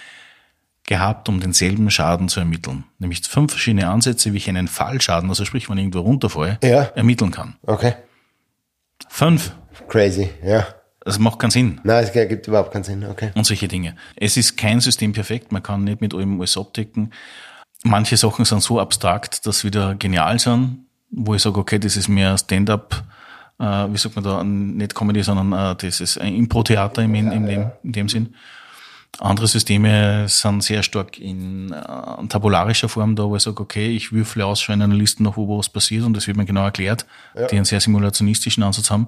gehabt, 0.88 1.30
um 1.30 1.40
denselben 1.40 1.90
Schaden 1.90 2.30
zu 2.30 2.40
ermitteln. 2.40 2.84
Nämlich 3.00 3.22
fünf 3.24 3.52
verschiedene 3.52 3.90
Ansätze, 3.90 4.34
wie 4.34 4.38
ich 4.38 4.50
einen 4.50 4.68
Fallschaden, 4.68 5.30
also 5.30 5.44
sprich, 5.46 5.70
wenn 5.70 5.78
ich 5.78 5.84
irgendwo 5.84 6.00
runterfalle, 6.00 6.60
ja. 6.64 6.84
ermitteln 6.96 7.32
kann. 7.32 7.56
Okay. 7.64 7.96
Fünf. 9.10 9.54
Crazy, 9.88 10.30
ja. 10.44 10.66
Das 11.06 11.20
macht 11.20 11.38
keinen 11.38 11.52
Sinn. 11.52 11.80
Nein, 11.84 12.04
es 12.04 12.12
gibt 12.12 12.48
überhaupt 12.48 12.72
keinen 12.74 12.84
Sinn, 12.84 13.06
okay. 13.06 13.30
Und 13.36 13.46
solche 13.46 13.68
Dinge. 13.68 13.96
Es 14.16 14.38
ist 14.38 14.58
kein 14.58 14.82
System 14.82 15.14
perfekt, 15.14 15.52
man 15.52 15.62
kann 15.62 15.84
nicht 15.84 16.02
mit 16.02 16.16
allem 16.16 16.40
alles 16.40 16.58
abdecken. 16.58 17.14
Manche 17.84 18.18
Sachen 18.18 18.44
sind 18.44 18.64
so 18.64 18.80
abstrakt, 18.80 19.46
dass 19.46 19.60
sie 19.60 19.68
wieder 19.68 19.94
genial 19.94 20.40
sind, 20.40 20.88
wo 21.12 21.36
ich 21.36 21.44
sage, 21.44 21.60
okay, 21.60 21.78
das 21.78 21.96
ist 21.96 22.08
mehr 22.08 22.36
Stand-up, 22.40 23.04
äh, 23.60 23.64
wie 23.64 23.98
sagt 23.98 24.16
man 24.16 24.24
da, 24.24 24.44
nicht 24.44 24.96
Comedy, 24.96 25.22
sondern 25.22 25.54
äh, 25.54 25.76
das 25.76 26.02
ist 26.02 26.20
ein 26.20 26.34
Impro-Theater 26.34 27.04
im, 27.04 27.14
in, 27.14 27.32
in, 27.32 27.46
dem, 27.46 27.72
in 27.84 27.92
dem 27.92 28.10
Sinn. 28.10 28.34
Andere 29.20 29.46
Systeme 29.48 30.28
sind 30.28 30.64
sehr 30.64 30.82
stark 30.82 31.20
in 31.20 31.72
äh, 31.72 32.28
tabularischer 32.28 32.90
Form 32.90 33.16
da, 33.16 33.26
wo 33.26 33.36
ich 33.36 33.44
sage, 33.44 33.62
okay, 33.62 33.96
ich 33.96 34.12
würfle 34.12 34.44
aus 34.44 34.68
in 34.68 34.82
einer 34.82 34.96
Liste 34.96 35.22
nach, 35.22 35.38
wo 35.38 35.60
was 35.60 35.70
passiert 35.70 36.04
und 36.04 36.18
das 36.18 36.26
wird 36.26 36.36
mir 36.36 36.46
genau 36.46 36.64
erklärt, 36.64 37.06
ja. 37.36 37.46
die 37.46 37.58
einen 37.58 37.66
sehr 37.66 37.80
simulationistischen 37.80 38.64
Ansatz 38.64 38.90
haben. 38.90 39.08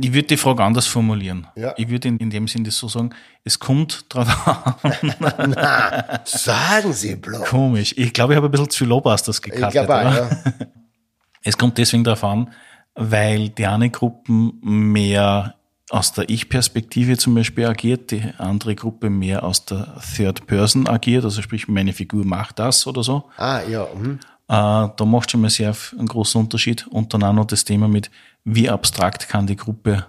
Ich 0.00 0.12
würde 0.12 0.28
die 0.28 0.36
Frage 0.36 0.62
anders 0.62 0.86
formulieren. 0.86 1.48
Ja. 1.56 1.74
Ich 1.76 1.88
würde 1.88 2.08
in, 2.08 2.18
in, 2.18 2.30
dem 2.30 2.46
Sinn 2.46 2.62
das 2.62 2.78
so 2.78 2.86
sagen, 2.86 3.10
es 3.42 3.58
kommt 3.58 4.06
drauf 4.08 4.46
an. 4.46 5.14
Na, 5.50 6.20
sagen 6.24 6.92
Sie 6.92 7.16
bloß. 7.16 7.44
Komisch. 7.48 7.94
Ich 7.96 8.12
glaube, 8.12 8.32
ich 8.32 8.36
habe 8.36 8.46
ein 8.46 8.50
bisschen 8.50 8.70
zu 8.70 8.84
Lobasters 8.84 9.42
gekartet. 9.42 9.68
Ich 9.68 9.86
glaube 9.86 10.08
auch, 10.08 10.14
ja. 10.14 10.30
Es 11.42 11.56
kommt 11.56 11.78
deswegen 11.78 12.04
darauf 12.04 12.24
an, 12.24 12.52
weil 12.94 13.48
die 13.48 13.66
eine 13.66 13.90
Gruppen 13.90 14.58
mehr 14.60 15.54
aus 15.90 16.12
der 16.12 16.28
Ich-Perspektive 16.28 17.16
zum 17.16 17.34
Beispiel 17.34 17.66
agiert, 17.66 18.10
die 18.10 18.22
andere 18.38 18.74
Gruppe 18.74 19.08
mehr 19.08 19.42
aus 19.44 19.64
der 19.64 19.96
Third 20.14 20.46
Person 20.46 20.86
agiert, 20.86 21.24
also 21.24 21.40
sprich, 21.40 21.68
meine 21.68 21.92
Figur 21.92 22.24
macht 22.26 22.58
das 22.58 22.86
oder 22.86 23.02
so. 23.02 23.30
Ah, 23.36 23.62
ja. 23.62 23.86
Mhm. 23.94 24.18
Äh, 24.48 24.88
da 24.96 25.04
macht 25.04 25.30
schon 25.30 25.42
mal 25.42 25.50
sehr 25.50 25.74
einen 25.98 26.08
großen 26.08 26.40
Unterschied. 26.40 26.86
Und 26.88 27.12
dann 27.12 27.22
auch 27.22 27.32
noch 27.32 27.46
das 27.46 27.64
Thema 27.64 27.86
mit, 27.86 28.10
wie 28.54 28.68
abstrakt 28.70 29.28
kann 29.28 29.46
die 29.46 29.56
Gruppe 29.56 30.06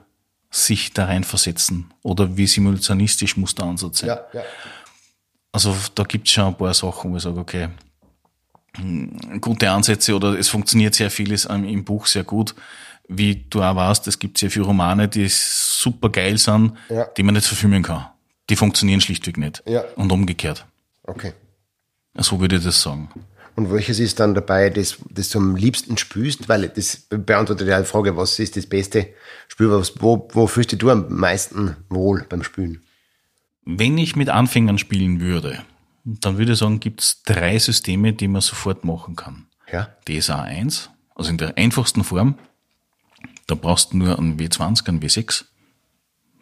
sich 0.51 0.93
da 0.93 1.05
reinversetzen 1.05 1.93
oder 2.01 2.35
wie 2.37 2.47
simulationistisch 2.47 3.37
muss 3.37 3.55
der 3.55 3.65
Ansatz 3.65 3.99
sein. 3.99 4.09
Ja, 4.09 4.21
ja. 4.33 4.41
Also 5.51 5.75
da 5.95 6.03
gibt 6.03 6.27
es 6.27 6.33
schon 6.33 6.45
ein 6.45 6.57
paar 6.57 6.73
Sachen, 6.73 7.11
wo 7.11 7.17
ich 7.17 7.23
sage, 7.23 7.39
okay, 7.39 7.69
hm, 8.75 9.39
gute 9.41 9.69
Ansätze 9.69 10.15
oder 10.15 10.37
es 10.37 10.49
funktioniert 10.49 10.95
sehr 10.95 11.11
vieles 11.11 11.45
im 11.45 11.83
Buch 11.83 12.05
sehr 12.05 12.23
gut 12.23 12.55
wie 13.09 13.43
du 13.49 13.61
auch 13.61 13.75
weißt, 13.75 14.07
es 14.07 14.19
gibt 14.19 14.37
sehr 14.37 14.51
viele 14.51 14.65
Romane, 14.65 15.07
die 15.07 15.27
super 15.27 16.09
geil 16.09 16.37
sind, 16.37 16.73
ja. 16.89 17.05
die 17.05 17.23
man 17.23 17.33
nicht 17.33 17.47
verfilmen 17.47 17.83
kann. 17.83 18.05
Die 18.49 18.55
funktionieren 18.55 19.01
schlichtweg 19.01 19.37
nicht. 19.37 19.63
Und 19.95 20.11
umgekehrt. 20.11 20.65
Okay. 21.03 21.33
So 22.15 22.39
würde 22.39 22.57
ich 22.57 22.63
das 22.63 22.81
sagen. 22.81 23.09
Und 23.59 23.73
welches 23.73 23.99
ist 23.99 24.21
dann 24.21 24.35
dabei, 24.35 24.69
das, 24.69 24.99
das 25.09 25.27
du 25.31 25.37
am 25.37 25.57
liebsten 25.57 25.97
spürst? 25.97 26.47
Weil 26.47 26.69
das 26.69 27.07
beantwortet 27.09 27.67
ja 27.67 27.77
die 27.81 27.85
Frage, 27.85 28.15
was 28.15 28.39
ist 28.39 28.55
das 28.55 28.65
beste 28.65 29.09
Spiel? 29.49 29.69
Wo, 29.69 30.29
wo 30.31 30.47
fühlst 30.47 30.71
du 30.71 30.77
dich 30.77 30.89
am 30.89 31.13
meisten 31.13 31.75
wohl 31.89 32.25
beim 32.29 32.41
Spielen? 32.41 32.81
Wenn 33.65 33.97
ich 33.97 34.15
mit 34.15 34.29
Anfängern 34.29 34.77
spielen 34.77 35.19
würde, 35.19 35.61
dann 36.05 36.37
würde 36.37 36.53
ich 36.53 36.59
sagen, 36.59 36.79
gibt 36.79 37.01
es 37.01 37.21
drei 37.23 37.59
Systeme, 37.59 38.13
die 38.13 38.29
man 38.29 38.39
sofort 38.39 38.85
machen 38.85 39.17
kann. 39.17 39.47
Ja. 39.69 39.89
DSA 40.07 40.41
1, 40.41 40.89
also 41.15 41.29
in 41.29 41.37
der 41.37 41.57
einfachsten 41.57 42.05
Form, 42.05 42.35
da 43.45 43.55
brauchst 43.55 43.91
du 43.91 43.97
nur 43.97 44.17
ein 44.17 44.39
W20, 44.39 44.87
ein 44.87 45.01
W6, 45.01 45.43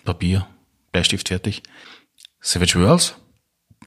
Papier, 0.05 0.45
Bleistift 0.91 1.30
fertig. 1.30 1.63
Savage 2.41 2.80
Worlds, 2.80 3.15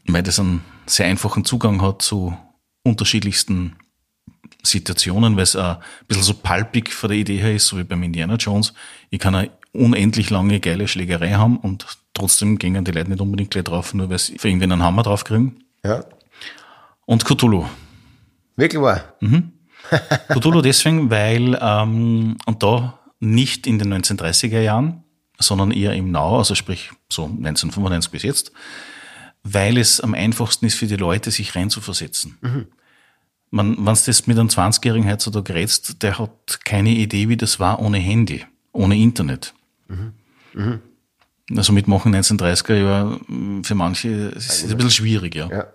weil 0.06 0.24
das 0.24 0.40
einen 0.40 0.64
sehr 0.86 1.06
einfachen 1.06 1.44
Zugang 1.44 1.80
hat 1.80 2.02
zu 2.02 2.36
unterschiedlichsten 2.82 3.76
Situationen, 4.62 5.36
weil 5.36 5.44
es 5.44 5.56
ein 5.56 5.78
bisschen 6.06 6.22
so 6.22 6.34
palpig 6.34 6.92
von 6.92 7.10
der 7.10 7.18
Idee 7.18 7.38
her 7.38 7.54
ist, 7.54 7.66
so 7.66 7.78
wie 7.78 7.84
beim 7.84 8.02
Indiana 8.02 8.34
Jones. 8.34 8.74
Ich 9.10 9.18
kann 9.18 9.34
eine 9.34 9.50
unendlich 9.72 10.30
lange 10.30 10.60
geile 10.60 10.88
Schlägerei 10.88 11.32
haben 11.32 11.56
und 11.56 11.86
trotzdem 12.14 12.58
gehen 12.58 12.84
die 12.84 12.90
Leute 12.90 13.10
nicht 13.10 13.20
unbedingt 13.20 13.50
gleich 13.50 13.64
drauf, 13.64 13.94
nur 13.94 14.10
weil 14.10 14.18
sie 14.18 14.38
für 14.38 14.48
irgendwen 14.48 14.72
einen 14.72 14.82
Hammer 14.82 15.02
drauf 15.02 15.24
kriegen. 15.24 15.64
Ja. 15.84 16.04
Und 17.06 17.24
Cthulhu. 17.24 17.66
Wirklich 18.56 18.82
wahr? 18.82 19.14
Mhm. 19.20 19.52
Cthulhu 20.28 20.60
deswegen, 20.60 21.10
weil, 21.10 21.58
ähm, 21.60 22.36
und 22.46 22.62
da 22.62 22.98
nicht 23.20 23.66
in 23.66 23.78
den 23.78 23.94
1930er 23.94 24.60
Jahren, 24.60 25.04
sondern 25.38 25.70
eher 25.70 25.94
im 25.94 26.10
Now, 26.10 26.38
also 26.38 26.54
sprich 26.54 26.90
so 27.10 27.24
1995 27.24 28.10
bis 28.10 28.22
jetzt, 28.22 28.52
weil 29.42 29.78
es 29.78 30.00
am 30.00 30.14
einfachsten 30.14 30.66
ist 30.66 30.76
für 30.76 30.86
die 30.86 30.96
Leute, 30.96 31.30
sich 31.30 31.54
reinzuversetzen. 31.54 32.38
Mhm. 32.40 32.66
Man, 33.50 33.84
wenn 33.84 33.92
es 33.92 34.04
das 34.04 34.26
mit 34.26 34.38
einem 34.38 34.48
20-Jährigen 34.48 35.10
heutzutage 35.10 35.54
rätst, 35.54 36.02
der 36.02 36.18
hat 36.18 36.64
keine 36.64 36.90
Idee, 36.90 37.28
wie 37.28 37.36
das 37.36 37.58
war 37.58 37.80
ohne 37.80 37.98
Handy, 37.98 38.44
ohne 38.72 38.96
Internet. 38.96 39.54
Mhm. 39.88 40.12
Mhm. 40.54 40.80
Also 41.56 41.72
mitmachen 41.72 42.14
1930er 42.14 42.74
Jahre 42.74 43.20
für 43.64 43.74
manche 43.74 44.08
ist, 44.08 44.62
ist 44.62 44.70
ein 44.70 44.76
bisschen 44.76 44.90
schwierig, 44.90 45.34
ja. 45.34 45.48
ja. 45.50 45.66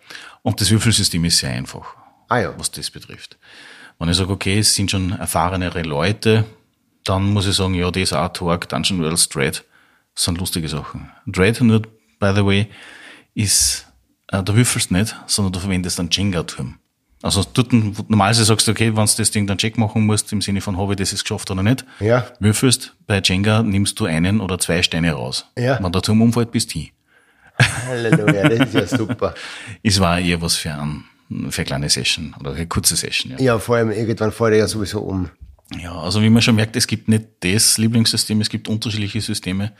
Und 0.42 0.62
das 0.62 0.72
Würfelsystem 0.72 1.26
ist 1.26 1.40
sehr 1.40 1.50
einfach, 1.50 1.96
ah, 2.30 2.38
ja. 2.38 2.54
was 2.58 2.72
das 2.72 2.90
betrifft. 2.90 3.38
Wenn 4.00 4.10
ich 4.10 4.16
sage, 4.16 4.32
okay, 4.32 4.60
es 4.60 4.74
sind 4.74 4.92
schon 4.92 5.12
erfahrenere 5.12 5.82
Leute, 5.82 6.46
dann 7.04 7.34
muss 7.34 7.48
ich 7.48 7.56
sagen, 7.56 7.74
ja, 7.74 7.92
das 7.92 8.14
auch 8.14 8.30
Torque, 8.30 8.68
Dungeon 8.68 9.02
Worlds, 9.02 9.30
Dread, 9.30 9.64
sind 10.16 10.38
lustige 10.38 10.70
Sachen. 10.70 11.12
Dread, 11.26 11.60
nur 11.62 11.82
by 12.20 12.32
the 12.34 12.46
way, 12.46 12.68
ist, 13.36 13.86
äh, 14.32 14.42
du 14.42 14.56
würfelst 14.56 14.90
nicht, 14.92 15.16
sondern 15.28 15.54
du 15.54 15.60
verwendest 15.60 16.00
einen 16.00 16.10
Jenga-Turm. 16.12 16.80
Also 17.22 17.44
dort, 17.54 17.74
normalerweise 17.74 18.44
sagst 18.46 18.68
du, 18.68 18.72
okay, 18.72 18.96
wenn 18.96 19.06
du 19.06 19.12
das 19.18 19.32
Ding 19.32 19.48
dann 19.48 19.58
Check 19.58 19.78
machen 19.78 20.06
musst, 20.06 20.32
im 20.32 20.42
Sinne 20.42 20.62
von, 20.62 20.78
habe 20.78 20.94
ich 20.94 20.98
das 20.98 21.12
jetzt 21.12 21.24
geschafft 21.24 21.50
oder 21.50 21.64
nicht, 21.64 21.84
Ja. 22.00 22.26
würfelst, 22.40 22.94
bei 23.08 23.20
Jenga 23.24 23.64
nimmst 23.64 24.00
du 24.00 24.06
einen 24.06 24.42
oder 24.42 24.60
zwei 24.60 24.82
Steine 24.84 25.14
raus. 25.14 25.46
Ja. 25.58 25.80
Wenn 25.84 25.92
der 25.92 26.02
Turm 26.02 26.22
umfällt, 26.22 26.52
bist 26.52 26.74
du 26.76 26.80
hin. 26.80 26.90
Halleluja, 27.88 28.50
das 28.50 28.68
ist 28.68 28.74
ja 28.74 28.86
super. 28.98 29.34
Es 29.82 30.00
war 30.00 30.20
eher 30.20 30.42
was 30.42 30.56
für, 30.56 30.74
ein, 30.74 31.06
für 31.50 31.62
eine 31.62 31.66
kleine 31.66 31.90
Session 31.90 32.36
oder 32.40 32.54
eine 32.54 32.68
kurze 32.68 32.96
Session. 32.96 33.32
Ja. 33.34 33.40
Ja, 33.40 33.60
vor 33.60 33.78
allem 33.78 33.92
irgendwann 33.92 34.32
fällt 34.32 34.54
er 34.54 34.60
ja 34.60 34.68
sowieso 34.68 35.00
um. 35.02 35.30
ja, 35.82 35.94
also 35.98 36.22
wie 36.22 36.30
man 36.30 36.42
schon 36.42 36.56
merkt, 36.56 36.76
es 36.76 36.86
gibt 36.86 37.08
nicht 37.08 37.26
das 37.40 37.78
Lieblingssystem, 37.78 38.40
es 38.42 38.50
gibt 38.50 38.68
unterschiedliche 38.68 39.22
Systeme 39.22 39.72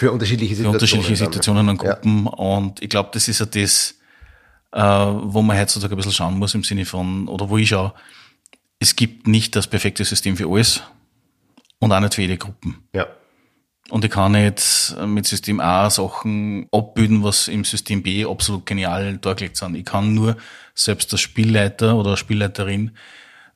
Für 0.00 0.12
unterschiedliche 0.12 0.54
für 0.56 0.62
Situationen. 0.62 0.80
unterschiedliche 0.80 1.24
dann. 1.24 1.32
Situationen 1.32 1.68
und 1.68 1.82
Ja. 1.82 1.92
Gruppen. 1.92 2.26
Und 2.26 2.82
ich 2.82 2.88
glaube, 2.88 3.10
das 3.12 3.28
ist 3.28 3.40
ja 3.40 3.44
das, 3.44 3.98
äh, 4.72 4.80
wo 4.80 5.42
man 5.42 5.58
heutzutage 5.58 5.94
ein 5.94 5.96
bisschen 5.98 6.12
schauen 6.12 6.38
muss 6.38 6.54
im 6.54 6.64
Sinne 6.64 6.86
von, 6.86 7.28
oder 7.28 7.50
wo 7.50 7.58
ich 7.58 7.68
schaue, 7.68 7.92
es 8.78 8.96
gibt 8.96 9.26
nicht 9.26 9.54
das 9.56 9.66
perfekte 9.66 10.02
System 10.06 10.38
für 10.38 10.48
alles 10.48 10.82
und 11.80 11.92
auch 11.92 12.00
nicht 12.00 12.14
für 12.14 12.22
jede 12.22 12.38
Gruppen. 12.38 12.78
Ja. 12.94 13.08
Und 13.90 14.02
ich 14.02 14.10
kann 14.10 14.32
nicht 14.32 14.96
mit 15.04 15.26
System 15.26 15.60
A 15.60 15.90
Sachen 15.90 16.66
abbilden, 16.72 17.22
was 17.22 17.48
im 17.48 17.64
System 17.64 18.02
B 18.02 18.24
absolut 18.24 18.64
genial 18.64 19.18
dargelegt 19.18 19.58
sind. 19.58 19.74
Ich 19.74 19.84
kann 19.84 20.14
nur 20.14 20.38
selbst 20.74 21.12
als 21.12 21.20
Spielleiter 21.20 21.94
oder 21.94 22.16
Spielleiterin 22.16 22.92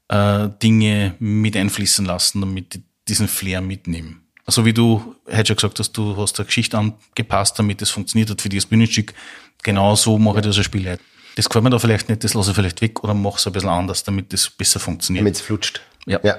äh, 0.09 0.51
Dinge 0.63 1.15
mit 1.21 1.57
einfließen 1.57 2.05
lassen, 2.05 2.43
damit 2.43 2.75
ich 2.75 2.83
diesen 3.09 3.29
Flair 3.29 3.63
mitnehmen. 3.63 4.24
Also 4.47 4.65
wie 4.65 4.75
du 4.75 5.15
heute 5.31 5.47
schon 5.49 5.57
gesagt 5.57 5.79
hast, 5.79 5.93
du 5.93 6.17
hast 6.17 6.39
eine 6.39 6.47
Geschichte 6.47 6.77
angepasst, 6.77 7.59
damit 7.59 7.81
es 7.81 7.91
funktioniert 7.91 8.31
hat 8.31 8.43
für 8.43 8.49
dieses 8.49 8.67
Bühnenstück. 8.67 9.15
Genau 9.63 9.95
so 9.97 10.19
mache 10.19 10.39
ich 10.39 10.45
das 10.45 10.57
als 10.59 10.67
Spielleiter. 10.67 11.03
Das 11.37 11.49
gefällt 11.49 11.65
mir 11.65 11.71
da 11.71 11.79
vielleicht 11.79 12.09
nicht, 12.09 12.23
das 12.23 12.35
lasse 12.35 12.51
ich 12.51 12.57
vielleicht 12.57 12.81
weg 12.81 13.03
oder 13.03 13.15
mache 13.15 13.39
es 13.39 13.47
ein 13.47 13.53
bisschen 13.53 13.71
anders, 13.71 14.05
damit 14.05 14.33
das 14.33 14.49
besser 14.51 14.79
funktioniert. 14.79 15.23
Damit 15.23 15.37
es 15.37 15.41
flutscht. 15.41 15.81
Ja. 16.07 16.21
Ja. 16.23 16.37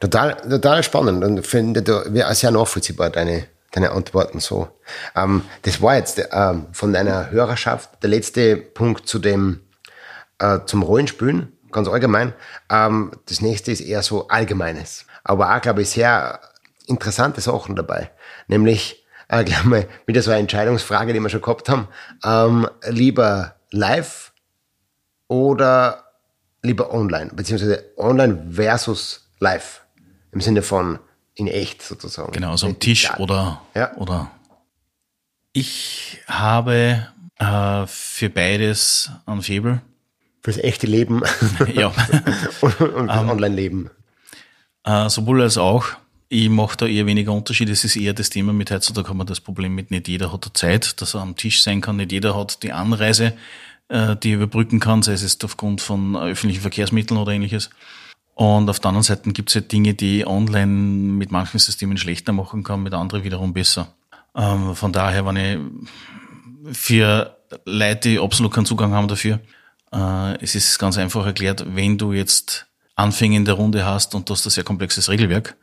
Total, 0.00 0.36
total 0.48 0.82
spannend 0.82 1.22
und 1.24 1.46
finde 1.46 1.82
da 1.82 2.02
wäre 2.12 2.34
sehr 2.34 2.50
nachvollziehbar, 2.50 3.10
deine, 3.10 3.46
deine 3.70 3.92
Antworten 3.92 4.40
so. 4.40 4.68
Ähm, 5.14 5.42
das 5.62 5.80
war 5.80 5.96
jetzt 5.96 6.20
ähm, 6.32 6.66
von 6.72 6.92
deiner 6.92 7.30
Hörerschaft 7.30 8.02
der 8.02 8.10
letzte 8.10 8.56
Punkt 8.56 9.06
zu 9.06 9.18
dem, 9.18 9.60
äh, 10.38 10.60
zum 10.66 10.82
Rollenspielen, 10.82 11.52
ganz 11.70 11.88
allgemein. 11.88 12.32
Ähm, 12.70 13.12
das 13.26 13.40
nächste 13.40 13.70
ist 13.70 13.80
eher 13.80 14.02
so 14.02 14.28
Allgemeines. 14.28 15.06
Aber 15.22 15.54
auch, 15.54 15.60
glaube 15.60 15.82
ich, 15.82 15.90
sehr 15.90 16.40
interessante 16.86 17.40
Sachen 17.40 17.76
dabei. 17.76 18.10
Nämlich, 18.48 19.04
äh, 19.28 19.44
glaube 19.44 19.68
mal, 19.68 19.88
wieder 20.06 20.22
so 20.22 20.30
eine 20.30 20.40
Entscheidungsfrage, 20.40 21.12
die 21.12 21.20
wir 21.20 21.28
schon 21.30 21.42
gehabt 21.42 21.68
haben. 21.68 21.88
Ähm, 22.24 22.68
lieber 22.88 23.56
live 23.70 24.32
oder 25.28 26.04
lieber 26.62 26.92
online, 26.92 27.30
beziehungsweise 27.34 27.84
online 27.96 28.46
versus 28.52 29.28
live. 29.40 29.82
Im 30.32 30.40
Sinne 30.40 30.62
von 30.62 30.98
in 31.34 31.46
echt 31.48 31.82
sozusagen. 31.82 32.32
Genau, 32.32 32.52
also 32.52 32.66
am 32.66 32.78
Tisch 32.78 33.10
oder, 33.18 33.60
Ja. 33.74 33.94
oder. 33.96 34.30
Ich 35.52 36.20
habe 36.26 37.06
äh, 37.38 37.86
für 37.86 38.30
beides 38.30 39.10
ein 39.26 39.42
Faible. 39.42 39.80
Fürs 40.42 40.58
echte 40.58 40.86
Leben 40.86 41.22
ja, 41.74 41.92
und, 42.60 42.80
und 42.80 43.08
Ähm. 43.08 43.08
fürs 43.08 43.30
Online-Leben. 43.30 43.90
äh, 44.84 45.08
sowohl 45.08 45.42
als 45.42 45.56
auch. 45.56 45.86
Ich 46.36 46.48
mache 46.48 46.76
da 46.76 46.86
eher 46.86 47.06
weniger 47.06 47.32
Unterschied. 47.32 47.68
Es 47.68 47.84
ist 47.84 47.94
eher 47.94 48.12
das 48.12 48.28
Thema 48.28 48.52
mit 48.52 48.72
heutzutage 48.72 49.08
haben 49.08 49.18
wir 49.18 49.24
das 49.24 49.38
Problem 49.38 49.72
mit, 49.72 49.92
nicht 49.92 50.08
jeder 50.08 50.32
hat 50.32 50.50
Zeit, 50.54 51.00
dass 51.00 51.14
er 51.14 51.20
am 51.20 51.36
Tisch 51.36 51.62
sein 51.62 51.80
kann. 51.80 51.94
Nicht 51.94 52.10
jeder 52.10 52.36
hat 52.36 52.64
die 52.64 52.72
Anreise, 52.72 53.34
äh, 53.86 54.16
die 54.16 54.32
er 54.32 54.38
überbrücken 54.38 54.80
kann, 54.80 55.04
sei 55.04 55.12
es 55.12 55.22
jetzt 55.22 55.44
aufgrund 55.44 55.80
von 55.80 56.16
öffentlichen 56.16 56.62
Verkehrsmitteln 56.62 57.20
oder 57.20 57.30
ähnliches. 57.30 57.70
Und 58.34 58.68
auf 58.68 58.80
der 58.80 58.88
anderen 58.88 59.04
Seite 59.04 59.30
gibt 59.30 59.50
es 59.50 59.54
halt 59.54 59.70
Dinge, 59.70 59.94
die 59.94 60.26
online 60.26 60.72
mit 60.72 61.30
manchen 61.30 61.60
Systemen 61.60 61.98
schlechter 61.98 62.32
machen 62.32 62.64
kann, 62.64 62.82
mit 62.82 62.94
anderen 62.94 63.22
wiederum 63.22 63.52
besser. 63.52 63.94
Ähm, 64.34 64.74
von 64.74 64.92
daher, 64.92 65.24
wenn 65.26 65.36
ich 65.36 66.76
für 66.76 67.36
Leute, 67.64 68.08
die 68.08 68.18
absolut 68.18 68.52
keinen 68.52 68.66
Zugang 68.66 68.92
haben 68.92 69.06
dafür, 69.06 69.38
äh, 69.92 70.42
es 70.42 70.56
ist 70.56 70.80
ganz 70.80 70.98
einfach 70.98 71.24
erklärt, 71.26 71.64
wenn 71.76 71.96
du 71.96 72.12
jetzt 72.12 72.66
Anfänge 72.96 73.36
in 73.36 73.44
der 73.44 73.54
Runde 73.54 73.86
hast 73.86 74.16
und 74.16 74.28
du 74.28 74.32
hast 74.32 74.44
ein 74.44 74.50
sehr 74.50 74.64
komplexes 74.64 75.08
Regelwerk, 75.08 75.56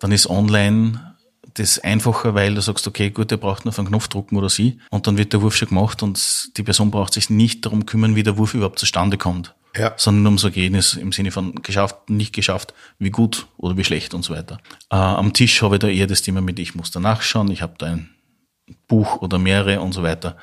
dann 0.00 0.12
ist 0.12 0.28
online 0.28 1.14
das 1.54 1.78
einfacher, 1.78 2.34
weil 2.34 2.54
du 2.54 2.60
sagst, 2.60 2.86
okay, 2.86 3.08
gut, 3.10 3.30
der 3.30 3.38
braucht 3.38 3.64
nur 3.64 3.70
auf 3.72 3.78
einen 3.78 3.88
Knopf 3.88 4.08
drucken 4.08 4.36
oder 4.36 4.50
sie 4.50 4.78
und 4.90 5.06
dann 5.06 5.16
wird 5.16 5.32
der 5.32 5.40
Wurf 5.40 5.56
schon 5.56 5.68
gemacht 5.68 6.02
und 6.02 6.50
die 6.56 6.62
Person 6.62 6.90
braucht 6.90 7.14
sich 7.14 7.30
nicht 7.30 7.64
darum 7.64 7.86
kümmern, 7.86 8.14
wie 8.14 8.22
der 8.22 8.36
Wurf 8.36 8.52
überhaupt 8.52 8.78
zustande 8.78 9.16
kommt, 9.16 9.54
Ja. 9.74 9.94
sondern 9.96 10.26
ums 10.26 10.44
Ergebnis 10.44 10.94
im 10.94 11.12
Sinne 11.12 11.30
von 11.30 11.54
geschafft, 11.62 12.10
nicht 12.10 12.34
geschafft, 12.34 12.74
wie 12.98 13.08
gut 13.10 13.46
oder 13.56 13.76
wie 13.78 13.84
schlecht 13.84 14.12
und 14.12 14.22
so 14.22 14.34
weiter. 14.34 14.58
Äh, 14.90 14.96
am 14.96 15.32
Tisch 15.32 15.62
habe 15.62 15.76
ich 15.76 15.80
da 15.80 15.88
eher 15.88 16.06
das 16.06 16.20
Thema 16.20 16.42
mit, 16.42 16.58
ich 16.58 16.74
muss 16.74 16.90
da 16.90 17.00
nachschauen, 17.00 17.50
ich 17.50 17.62
habe 17.62 17.74
da 17.78 17.86
ein 17.86 18.10
Buch 18.86 19.22
oder 19.22 19.38
mehrere 19.38 19.80
und 19.80 19.92
so 19.92 20.02
weiter. 20.02 20.36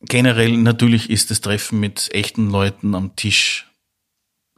Generell 0.00 0.56
natürlich 0.56 1.08
ist 1.08 1.30
das 1.30 1.40
Treffen 1.40 1.78
mit 1.78 2.12
echten 2.12 2.50
Leuten 2.50 2.96
am 2.96 3.14
Tisch 3.14 3.68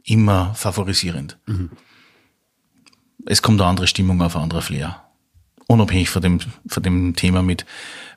immer 0.03 0.55
favorisierend. 0.55 1.37
Es 3.25 3.41
kommt 3.41 3.59
eine 3.59 3.69
andere 3.69 3.87
Stimmung 3.87 4.21
auf, 4.21 4.35
ein 4.35 4.43
anderer 4.43 4.61
Flair. 4.61 5.01
Unabhängig 5.67 6.09
von 6.09 6.21
dem, 6.21 6.39
von 6.67 6.83
dem 6.83 7.15
Thema 7.15 7.41
mit, 7.41 7.65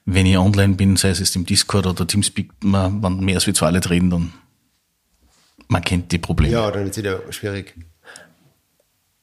wenn 0.04 0.26
ich 0.26 0.36
online 0.36 0.74
bin, 0.74 0.96
sei 0.96 1.10
es 1.10 1.18
jetzt 1.18 1.34
im 1.36 1.46
Discord 1.46 1.86
oder 1.86 2.06
Teamspeak, 2.06 2.50
man, 2.62 3.02
wenn 3.02 3.20
mehr 3.20 3.36
als 3.36 3.46
wir 3.46 3.54
zwei 3.54 3.70
Leute 3.70 3.90
reden, 3.90 4.10
dann 4.10 4.32
man 5.68 5.82
kennt 5.82 6.12
die 6.12 6.18
Probleme. 6.18 6.52
Ja, 6.52 6.70
dann 6.70 6.84
ist 6.84 6.92
es 6.92 6.96
wieder 6.98 7.20
schwierig. 7.30 7.74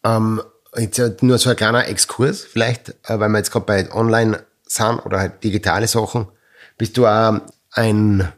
Ähm, 0.03 0.41
jetzt 0.77 0.99
äh, 0.99 1.15
nur 1.21 1.37
so 1.37 1.49
ein 1.49 1.55
kleiner 1.55 1.87
Exkurs, 1.87 2.43
vielleicht, 2.43 2.89
äh, 3.03 3.19
weil 3.19 3.29
wir 3.29 3.37
jetzt 3.39 3.51
gerade 3.51 3.65
bei 3.65 3.91
Online 3.91 4.43
sind 4.63 4.99
oder 5.05 5.19
halt 5.19 5.43
digitale 5.43 5.87
Sachen. 5.87 6.27
Bist 6.77 6.97
du 6.97 7.07
auch 7.07 7.41
ein, 7.71 8.31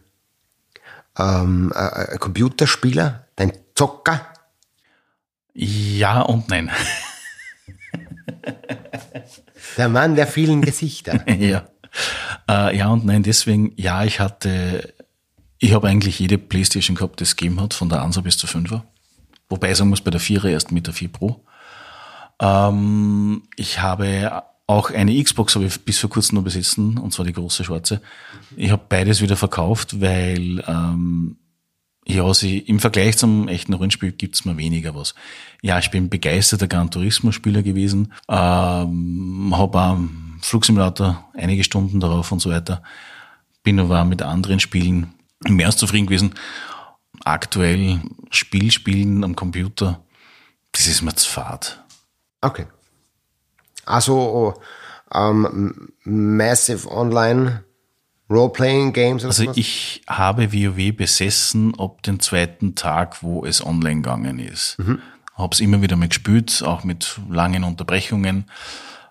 ähm, 1.18 1.74
äh, 1.76 2.12
ein 2.14 2.20
Computerspieler, 2.20 3.28
dein 3.36 3.54
Zocker? 3.76 4.26
ja 5.54 6.22
und 6.22 6.50
nein. 6.50 6.72
Der 9.78 9.90
Mann 9.90 10.16
der 10.16 10.28
vielen 10.28 10.62
Gesichter. 10.62 11.28
ja. 11.40 11.68
Äh, 12.50 12.78
ja 12.78 12.90
und 12.90 13.06
nein, 13.06 13.24
deswegen, 13.24 13.74
ja, 13.76 14.04
ich 14.04 14.20
hatte, 14.20 14.94
ich 15.60 15.74
habe 15.74 15.88
eigentlich 15.88 16.20
jede 16.20 16.38
Playstation 16.38 16.96
gehabt, 16.96 17.20
die 17.20 17.24
es 17.24 17.36
gegeben 17.36 17.62
hat, 17.62 17.74
von 17.74 17.90
der 17.90 18.04
1er 18.04 18.22
bis 18.22 18.38
zur 18.38 18.50
5er. 18.50 18.82
Wobei 19.50 19.72
ich 19.72 19.78
sagen 19.78 19.90
muss, 19.90 20.02
bei 20.02 20.12
der 20.12 20.22
4er 20.22 20.50
erst 20.50 20.72
mit 20.72 20.88
der 20.88 20.94
4 20.94 21.10
Pro. 21.10 21.44
Ähm, 22.40 23.44
ich 23.56 23.80
habe 23.80 24.44
auch 24.68 24.92
eine 24.92 25.24
Xbox 25.24 25.56
habe 25.56 25.66
ich 25.66 25.86
bis 25.86 25.98
vor 25.98 26.10
kurzem 26.10 26.36
noch 26.36 26.44
besessen, 26.44 26.98
und 26.98 27.14
zwar 27.14 27.26
die 27.26 27.34
große 27.34 27.64
schwarze. 27.64 28.02
Ich 28.58 28.70
habe 28.70 28.84
beides 28.88 29.22
wieder 29.22 29.38
verkauft, 29.38 30.02
weil 30.02 30.64
ähm, 30.68 31.38
ja, 32.08 32.34
sie, 32.34 32.60
im 32.60 32.80
Vergleich 32.80 33.18
zum 33.18 33.50
echten 33.50 33.74
Rollenspiel 33.74 34.14
gibt's 34.14 34.46
mir 34.46 34.56
weniger 34.56 34.96
was. 34.96 35.14
Ja, 35.62 35.78
ich 35.78 35.92
bin 35.92 36.10
begeisterter 36.10 36.68
Gran 36.68 36.90
Turismo-Spieler 36.90 37.64
gewesen, 37.64 38.14
ähm, 38.30 39.54
habe 39.54 39.80
am 39.80 40.40
Flugsimulator 40.42 41.30
einige 41.34 41.66
Stunden 41.66 42.00
darauf 42.00 42.32
und 42.32 42.40
so 42.40 42.50
weiter. 42.50 42.82
Bin 43.62 43.80
aber 43.80 44.06
mit 44.06 44.22
anderen 44.22 44.62
Spielen 44.62 45.14
mehr 45.46 45.68
als 45.68 45.76
zufrieden 45.76 46.08
gewesen. 46.08 46.34
Aktuell 47.26 48.00
Spiel 48.30 48.72
spielen 48.72 49.26
am 49.26 49.36
Computer, 49.36 50.02
das 50.72 50.88
ist 50.88 51.02
mir 51.02 51.16
zu 51.16 51.30
fad. 51.30 51.84
Okay. 52.40 52.68
Also 53.86 54.54
ähm, 55.14 55.90
Massive 56.04 56.90
Online 56.90 57.66
Role-Playing 58.30 58.94
Games 58.94 59.24
oder 59.24 59.30
Also 59.30 59.44
sowas? 59.44 59.58
ich 59.58 60.02
habe 60.08 60.52
WoW 60.54 60.96
besessen 60.96 61.74
ab 61.80 62.02
dem 62.04 62.20
zweiten 62.20 62.76
Tag, 62.76 63.24
wo 63.24 63.46
es 63.46 63.66
online 63.66 64.02
gegangen 64.02 64.40
ist. 64.40 64.78
Habe 65.36 65.54
es 65.54 65.60
immer 65.60 65.82
wieder 65.82 65.96
mal 65.96 66.08
gespielt, 66.08 66.64
auch 66.66 66.84
mit 66.84 67.20
langen 67.30 67.64
Unterbrechungen. 67.64 68.46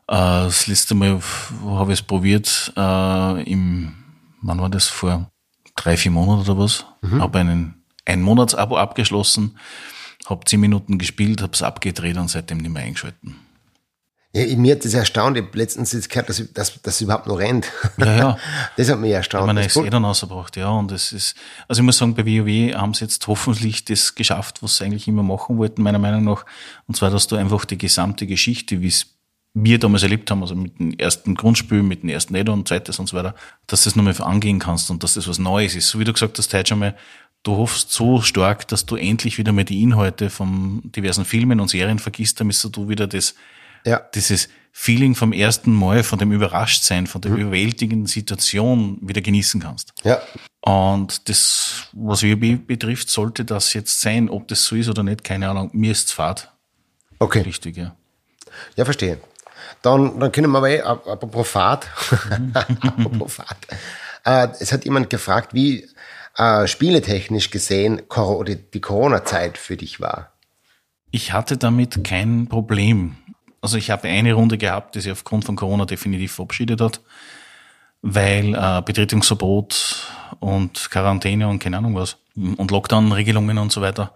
Äh, 0.09 0.15
das 0.15 0.67
letzte 0.67 0.95
Mal 0.95 1.21
habe 1.65 1.93
ich 1.93 2.01
es 2.01 2.07
probiert 2.07 2.73
äh, 2.77 3.43
im, 3.51 3.95
wann 4.43 4.61
war 4.61 4.69
das, 4.69 4.87
vor 4.89 5.31
drei, 5.77 5.97
vier 5.97 6.11
Monaten 6.11 6.43
oder 6.51 6.59
was. 6.59 6.85
Habe 7.03 7.39
einen 7.39 7.75
ein 8.05 8.23
Monatsabo 8.23 8.77
abgeschlossen, 8.79 9.59
habe 10.27 10.45
zehn 10.45 10.61
Minuten 10.61 10.97
gespielt, 10.99 11.43
habe 11.43 11.53
es 11.55 11.63
abgedreht 11.63 12.17
und 12.17 12.29
seitdem 12.31 12.59
nicht 12.59 12.73
mehr 12.73 12.85
eingeschalten. 12.85 13.37
Ja, 14.37 14.57
mir 14.57 14.75
hat 14.75 14.85
das 14.85 14.95
erstaunt. 14.95 15.37
Ich 15.37 15.45
habe 15.45 15.57
letztens 15.57 15.93
jetzt 15.93 16.11
gehört, 16.11 16.29
dass, 16.29 16.43
dass, 16.53 16.81
dass 16.83 16.95
es 16.97 17.01
überhaupt 17.01 17.27
noch 17.27 17.39
rennt. 17.39 17.71
Ja, 17.99 18.17
ja. 18.17 18.39
Das 18.77 18.91
hat 18.91 18.99
mich 19.01 19.13
erstaunt. 19.13 19.45
Ich 19.45 19.47
meine, 19.47 19.61
Das 19.61 19.67
ist 19.69 19.73
ist 19.73 19.81
cool. 19.81 19.87
eh 19.87 19.91
dann 19.91 20.05
rausgebracht, 20.05 20.57
ja. 20.57 20.69
Und 20.69 20.93
es 20.93 21.13
ist, 21.13 21.37
also 21.69 21.81
ich 21.81 21.85
muss 21.87 21.97
sagen, 21.99 22.15
bei 22.15 22.27
WoW 22.27 22.75
haben 22.75 22.93
sie 22.95 23.05
jetzt 23.05 23.27
hoffentlich 23.27 23.85
das 23.85 24.15
geschafft, 24.15 24.63
was 24.63 24.77
sie 24.77 24.85
eigentlich 24.85 25.09
immer 25.09 25.23
machen 25.23 25.57
wollten, 25.57 25.83
meiner 25.83 25.99
Meinung 25.99 26.25
nach. 26.25 26.45
Und 26.87 26.97
zwar, 26.97 27.11
dass 27.11 27.27
du 27.27 27.37
einfach 27.37 27.65
die 27.65 27.79
gesamte 27.79 28.27
Geschichte, 28.27 28.81
wie 28.83 28.89
es 28.89 29.07
wir 29.59 29.79
damals 29.79 30.03
erlebt 30.03 30.31
haben, 30.31 30.43
also 30.43 30.55
mit 30.55 30.79
dem 30.79 30.93
ersten 30.99 31.35
Grundspiel, 31.35 31.83
mit 31.83 32.03
dem 32.03 32.11
ersten 32.11 32.37
Add-on, 32.37 32.67
zweites 32.67 32.99
und 32.99 33.09
so 33.09 33.17
weiter, 33.17 33.35
dass 33.67 33.85
du 33.85 33.89
das 33.89 33.97
nochmal 33.97 34.15
angehen 34.21 34.59
kannst 34.59 34.91
und 34.91 35.03
dass 35.03 35.15
das 35.15 35.27
was 35.29 35.39
Neues 35.39 35.75
ist. 35.75 35.89
So 35.89 35.99
wie 35.99 36.05
du 36.05 36.13
gesagt 36.13 36.37
hast, 36.37 36.53
heute 36.53 36.69
schon 36.69 36.81
mal, 36.81 36.95
du 37.43 37.57
hoffst 37.57 37.91
so 37.91 38.21
stark, 38.21 38.69
dass 38.69 38.85
du 38.85 38.97
endlich 38.97 39.39
wieder 39.39 39.53
mal 39.53 39.65
die 39.65 39.83
Inhalte 39.83 40.29
von 40.29 40.83
diversen 40.85 41.25
Filmen 41.25 41.59
und 41.61 41.71
Serien 41.71 41.99
vergisst, 41.99 42.39
damit 42.39 42.63
du 42.77 42.89
wieder 42.91 43.07
das, 43.07 43.35
ja. 43.87 44.01
dieses 44.15 44.49
Feeling 44.73 45.15
vom 45.15 45.33
ersten 45.33 45.73
Mal, 45.73 46.03
von 46.03 46.19
dem 46.19 46.33
Überraschtsein, 46.33 47.07
von 47.07 47.23
der 47.23 47.31
mhm. 47.31 47.39
überwältigenden 47.39 48.07
Situation 48.07 48.99
wieder 49.01 49.23
genießen 49.23 49.63
kannst. 49.63 49.95
Ja. 50.05 50.21
Und 50.61 51.31
das, 51.31 51.89
was 51.93 52.23
WoW 52.23 52.59
betrifft, 52.67 53.09
sollte 53.09 53.47
das 53.47 53.73
jetzt 53.73 54.03
sein, 54.03 54.29
ob 54.29 54.49
das 54.49 54.65
so 54.65 54.77
ist 54.77 54.91
oder 54.91 55.03
nicht, 55.03 55.25
keine 55.25 55.49
Ahnung. 55.49 55.71
Mir 55.73 55.93
ist 55.93 56.09
es 56.09 56.13
Fahrt. 56.13 56.53
Okay. 57.19 57.41
Richtig, 57.41 57.79
ja. 57.79 57.97
Ja, 58.77 58.85
verstehe. 58.85 59.19
Dann, 59.81 60.19
dann 60.21 60.31
können 60.33 60.51
wir 60.51 60.61
mal, 60.61 60.81
apropos 60.83 61.49
Fahrt, 61.49 61.89
apropos 62.55 63.35
Fahrt. 63.35 63.59
Äh, 64.25 64.49
es 64.61 64.73
hat 64.73 64.85
jemand 64.85 65.09
gefragt, 65.09 65.55
wie 65.55 65.89
äh, 66.37 66.67
spieletechnisch 66.67 67.51
gesehen 67.51 68.03
die 68.75 68.81
Corona-Zeit 68.81 69.57
für 69.57 69.77
dich 69.77 70.01
war. 70.01 70.33
Ich 71.11 71.33
hatte 71.33 71.57
damit 71.57 72.05
kein 72.05 72.49
Problem. 72.49 73.17
Also 73.67 73.79
ich 73.79 73.91
habe 73.91 74.07
eine 74.07 74.33
Runde 74.33 74.59
gehabt, 74.59 74.95
die 74.95 75.01
sich 75.01 75.11
aufgrund 75.11 75.45
von 75.45 75.57
Corona 75.57 75.87
definitiv 75.87 76.35
verabschiedet 76.35 76.81
hat, 76.81 77.01
weil 78.01 78.55
äh, 78.55 78.81
Betretungsverbot 78.81 80.07
und 80.39 80.89
Quarantäne 80.89 81.49
und 81.49 81.59
keine 81.59 81.79
Ahnung 81.79 81.97
was 81.97 82.17
und 82.37 82.71
Lockdown-Regelungen 82.71 83.59
und 83.59 83.73
so 83.73 83.81
weiter. 83.81 84.13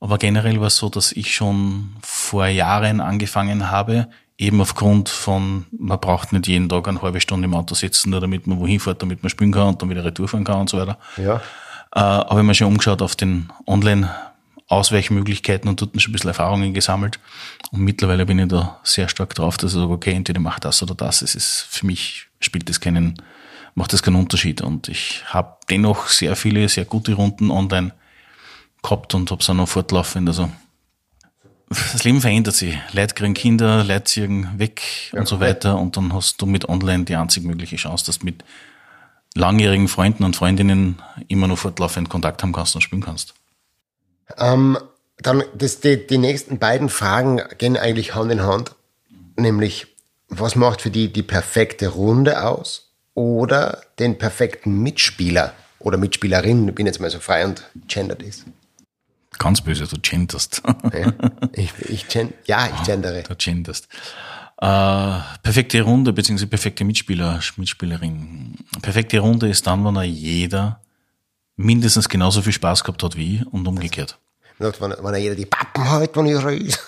Aber 0.00 0.16
generell 0.16 0.60
war 0.60 0.68
es 0.68 0.78
so, 0.78 0.88
dass 0.88 1.12
ich 1.12 1.34
schon 1.34 1.94
vor 2.00 2.46
Jahren 2.46 3.02
angefangen 3.02 3.70
habe, 3.70 4.08
eben 4.38 4.62
aufgrund 4.62 5.10
von, 5.10 5.66
man 5.78 6.00
braucht 6.00 6.32
nicht 6.32 6.46
jeden 6.46 6.70
Tag 6.70 6.88
eine 6.88 7.02
halbe 7.02 7.20
Stunde 7.20 7.44
im 7.44 7.54
Auto 7.54 7.74
sitzen, 7.74 8.08
nur 8.08 8.22
damit 8.22 8.46
man 8.46 8.60
wohin 8.60 8.80
fährt, 8.80 9.02
damit 9.02 9.22
man 9.22 9.28
spielen 9.28 9.52
kann 9.52 9.68
und 9.68 9.82
dann 9.82 9.90
wieder 9.90 10.06
Retour 10.06 10.26
fahren 10.26 10.44
kann 10.44 10.58
und 10.58 10.70
so 10.70 10.78
weiter. 10.78 10.96
Ja. 11.18 11.42
Äh, 11.94 12.00
habe 12.00 12.40
ich 12.40 12.46
mir 12.46 12.54
schon 12.54 12.68
umgeschaut 12.68 13.02
auf 13.02 13.14
den 13.14 13.52
Online- 13.66 14.08
Ausweichmöglichkeiten 14.70 15.68
und 15.68 15.80
dort 15.80 16.00
schon 16.00 16.10
ein 16.10 16.12
bisschen 16.12 16.28
Erfahrungen 16.28 16.72
gesammelt. 16.72 17.18
Und 17.72 17.80
mittlerweile 17.80 18.24
bin 18.24 18.38
ich 18.38 18.48
da 18.48 18.80
sehr 18.84 19.08
stark 19.08 19.34
drauf, 19.34 19.56
dass 19.56 19.72
ich 19.72 19.78
sage, 19.78 19.92
okay, 19.92 20.12
entweder 20.12 20.40
macht 20.40 20.64
das 20.64 20.82
oder 20.82 20.94
das. 20.94 21.22
Es 21.22 21.34
ist 21.34 21.66
für 21.68 21.86
mich 21.86 22.28
spielt 22.38 22.68
das 22.68 22.80
keinen, 22.80 23.20
macht 23.74 23.92
das 23.92 24.02
keinen 24.02 24.16
Unterschied. 24.16 24.62
Und 24.62 24.88
ich 24.88 25.24
habe 25.26 25.56
dennoch 25.68 26.06
sehr 26.06 26.36
viele, 26.36 26.68
sehr 26.68 26.84
gute 26.84 27.14
Runden 27.14 27.50
online 27.50 27.92
gehabt 28.80 29.12
und 29.14 29.30
habe 29.32 29.42
es 29.42 29.50
auch 29.50 29.54
noch 29.54 29.68
fortlaufend. 29.68 30.28
Also 30.28 30.50
das 31.68 32.04
Leben 32.04 32.20
verändert 32.20 32.54
sich. 32.54 32.78
Leute 32.92 33.14
kriegen 33.14 33.34
Kinder, 33.34 33.82
Leute 33.82 34.04
ziehen 34.04 34.48
weg 34.56 34.82
ja, 35.12 35.18
und 35.18 35.26
so 35.26 35.40
weiter. 35.40 35.78
Und 35.78 35.96
dann 35.96 36.14
hast 36.14 36.40
du 36.40 36.46
mit 36.46 36.68
online 36.68 37.04
die 37.04 37.16
einzig 37.16 37.42
mögliche 37.42 37.74
Chance, 37.74 38.06
dass 38.06 38.20
du 38.20 38.24
mit 38.24 38.44
langjährigen 39.34 39.88
Freunden 39.88 40.22
und 40.22 40.36
Freundinnen 40.36 41.02
immer 41.26 41.48
noch 41.48 41.58
fortlaufend 41.58 42.08
Kontakt 42.08 42.42
haben 42.44 42.52
kannst 42.52 42.76
und 42.76 42.82
spielen 42.82 43.02
kannst. 43.02 43.34
Ähm, 44.38 44.78
dann 45.18 45.42
das, 45.54 45.80
die, 45.80 46.06
die 46.06 46.18
nächsten 46.18 46.58
beiden 46.58 46.88
Fragen 46.88 47.40
gehen 47.58 47.76
eigentlich 47.76 48.14
Hand 48.14 48.32
in 48.32 48.42
Hand. 48.42 48.74
Nämlich, 49.36 49.86
was 50.28 50.56
macht 50.56 50.82
für 50.82 50.90
die 50.90 51.12
die 51.12 51.22
perfekte 51.22 51.88
Runde 51.88 52.44
aus? 52.44 52.92
Oder 53.14 53.82
den 53.98 54.18
perfekten 54.18 54.82
Mitspieler 54.82 55.52
oder 55.78 55.98
Mitspielerin? 55.98 56.68
Ich 56.68 56.74
bin 56.74 56.86
jetzt 56.86 57.00
mal 57.00 57.10
so 57.10 57.18
frei 57.18 57.44
und 57.44 57.62
gendert 57.88 58.22
ist. 58.22 58.44
Ganz 59.38 59.60
böse, 59.62 59.86
du 59.86 59.96
genderst. 60.00 60.62
Ja, 60.92 61.12
ich, 61.52 61.72
ich 61.88 62.08
gen 62.08 62.32
ja, 62.44 62.68
ich 62.74 62.86
gendere. 62.86 63.22
Du 63.22 63.34
genderst. 63.34 63.88
Äh, 64.58 65.18
perfekte 65.42 65.80
Runde, 65.82 66.12
beziehungsweise 66.12 66.46
perfekte 66.46 66.84
Mitspieler, 66.84 67.40
Mitspielerin. 67.56 68.56
Perfekte 68.82 69.18
Runde 69.18 69.48
ist 69.48 69.66
dann, 69.66 69.84
wenn 69.84 69.96
er 69.96 70.02
jeder 70.02 70.80
mindestens 71.60 72.08
genauso 72.08 72.42
viel 72.42 72.52
Spaß 72.52 72.84
gehabt 72.84 73.02
hat 73.02 73.16
wie 73.16 73.36
ich 73.36 73.46
und 73.52 73.66
umgekehrt. 73.66 74.18
Wenn, 74.58 74.72
wenn 74.80 75.14
er 75.14 75.18
jeder 75.18 75.34
die 75.34 75.46
Pappen 75.46 75.88
hält, 75.88 76.16
wenn 76.16 76.26
ich 76.26 76.42
reise. 76.42 76.78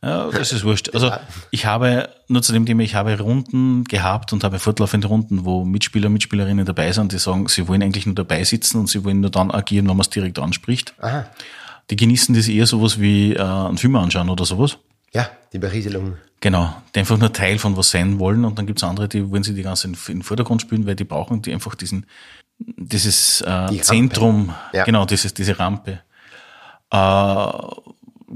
Ja, 0.00 0.30
das 0.30 0.52
ist 0.52 0.62
wurscht. 0.62 0.94
Also 0.94 1.10
ich 1.50 1.66
habe, 1.66 2.08
nur 2.28 2.40
zu 2.42 2.52
dem 2.52 2.66
Thema, 2.66 2.84
ich 2.84 2.94
habe 2.94 3.18
Runden 3.18 3.82
gehabt 3.82 4.32
und 4.32 4.44
habe 4.44 4.60
fortlaufende 4.60 5.08
Runden, 5.08 5.44
wo 5.44 5.64
Mitspieler, 5.64 6.08
Mitspielerinnen 6.08 6.64
dabei 6.64 6.92
sind, 6.92 7.10
die 7.10 7.18
sagen, 7.18 7.48
sie 7.48 7.66
wollen 7.66 7.82
eigentlich 7.82 8.06
nur 8.06 8.14
dabei 8.14 8.44
sitzen 8.44 8.78
und 8.78 8.88
sie 8.88 9.04
wollen 9.04 9.20
nur 9.20 9.30
dann 9.30 9.50
agieren, 9.50 9.88
wenn 9.88 9.96
man 9.96 10.02
es 10.02 10.10
direkt 10.10 10.38
anspricht. 10.38 10.94
Aha. 11.00 11.26
Die 11.90 11.96
genießen 11.96 12.32
das 12.34 12.46
eher 12.46 12.66
sowas 12.66 13.00
wie 13.00 13.32
äh, 13.32 13.40
einen 13.40 13.78
Film 13.78 13.96
anschauen 13.96 14.30
oder 14.30 14.44
sowas. 14.44 14.78
Ja, 15.12 15.28
die 15.52 15.58
Berieselung. 15.58 16.16
Genau, 16.40 16.72
die 16.94 17.00
einfach 17.00 17.18
nur 17.18 17.32
Teil 17.32 17.58
von 17.58 17.76
was 17.76 17.90
sein 17.90 18.20
wollen 18.20 18.44
und 18.44 18.56
dann 18.58 18.66
gibt's 18.66 18.84
andere, 18.84 19.08
die 19.08 19.28
wollen 19.30 19.42
sie 19.42 19.54
die 19.54 19.62
ganze 19.62 19.88
in, 19.88 19.94
in 19.94 20.14
den 20.18 20.22
Vordergrund 20.22 20.62
spielen, 20.62 20.86
weil 20.86 20.94
die 20.94 21.04
brauchen 21.04 21.42
die 21.42 21.52
einfach 21.52 21.74
diesen, 21.74 22.06
dieses 22.58 23.40
äh, 23.42 23.80
Zentrum, 23.80 24.54
ja. 24.72 24.84
genau, 24.84 25.04
dieses, 25.04 25.34
diese 25.34 25.58
Rampe. 25.58 26.00
Äh, 26.90 27.52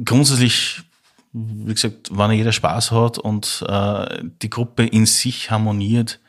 grundsätzlich, 0.05 0.83
wie 1.33 1.73
gesagt, 1.73 2.11
wenn 2.13 2.31
jeder 2.33 2.53
Spaß 2.53 2.91
hat 2.93 3.19
und 3.19 3.65
äh, 3.69 4.23
die 4.43 4.51
Gruppe 4.51 4.87
in 4.87 5.07
sich 5.07 5.51
harmoniert, 5.51 6.21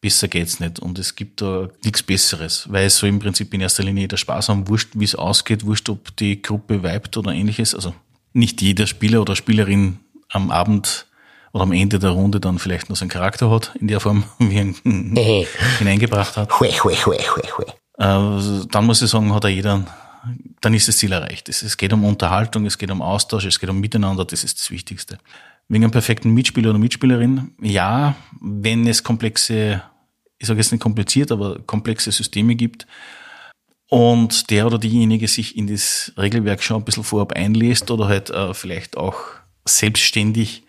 besser 0.00 0.28
geht's 0.28 0.60
nicht. 0.60 0.78
Und 0.78 0.98
es 0.98 1.16
gibt 1.16 1.42
da 1.42 1.68
nichts 1.84 2.02
Besseres, 2.02 2.66
weil 2.70 2.86
es 2.86 2.98
so 2.98 3.06
im 3.06 3.18
Prinzip 3.18 3.52
in 3.54 3.60
erster 3.60 3.82
Linie 3.82 4.02
jeder 4.02 4.16
Spaß 4.16 4.48
haben, 4.48 4.68
wurscht, 4.68 4.90
wie 4.94 5.04
es 5.04 5.14
ausgeht, 5.14 5.64
wurscht, 5.64 5.88
ob 5.88 6.16
die 6.16 6.40
Gruppe 6.40 6.82
vibet 6.82 7.16
oder 7.16 7.32
ähnliches. 7.32 7.74
Also 7.74 7.94
nicht 8.32 8.62
jeder 8.62 8.86
Spieler 8.86 9.20
oder 9.20 9.36
Spielerin 9.36 9.98
am 10.28 10.50
Abend 10.50 11.06
oder 11.52 11.64
am 11.64 11.72
Ende 11.72 11.98
der 11.98 12.10
Runde 12.10 12.40
dann 12.40 12.58
vielleicht 12.58 12.88
noch 12.88 12.96
seinen 12.96 13.08
Charakter 13.08 13.50
hat, 13.50 13.72
in 13.80 13.88
der 13.88 14.00
Form, 14.00 14.24
wie 14.38 14.56
er 14.56 14.62
ihn 14.84 15.16
hineingebracht 15.78 16.36
hat. 16.36 16.60
äh, 18.00 18.66
dann 18.70 18.86
muss 18.86 19.02
ich 19.02 19.10
sagen, 19.10 19.34
hat 19.34 19.44
er 19.44 19.50
jeder, 19.50 19.84
dann 20.60 20.74
ist 20.74 20.88
das 20.88 20.96
Ziel 20.96 21.12
erreicht. 21.12 21.48
Es, 21.48 21.62
es 21.62 21.76
geht 21.76 21.92
um 21.92 22.04
Unterhaltung, 22.04 22.64
es 22.66 22.78
geht 22.78 22.90
um 22.90 23.02
Austausch, 23.02 23.44
es 23.44 23.60
geht 23.60 23.68
um 23.68 23.78
Miteinander, 23.78 24.24
das 24.24 24.42
ist 24.42 24.58
das 24.58 24.70
Wichtigste. 24.70 25.18
Wegen 25.68 25.84
einem 25.84 25.92
perfekten 25.92 26.30
Mitspieler 26.30 26.70
oder 26.70 26.78
Mitspielerin, 26.78 27.52
ja, 27.60 28.16
wenn 28.40 28.86
es 28.86 29.04
komplexe, 29.04 29.82
ich 30.38 30.46
sage 30.46 30.58
jetzt 30.58 30.72
nicht 30.72 30.80
kompliziert, 30.80 31.30
aber 31.30 31.60
komplexe 31.60 32.10
Systeme 32.10 32.56
gibt, 32.56 32.86
und 33.90 34.50
der 34.50 34.66
oder 34.66 34.78
diejenige 34.78 35.26
sich 35.26 35.56
in 35.56 35.66
das 35.66 36.12
Regelwerk 36.16 36.62
schon 36.62 36.76
ein 36.76 36.84
bisschen 36.84 37.02
vorab 37.02 37.32
einlässt 37.32 37.90
oder 37.90 38.06
halt 38.06 38.30
äh, 38.30 38.54
vielleicht 38.54 38.96
auch 38.96 39.16
selbstständig 39.64 40.62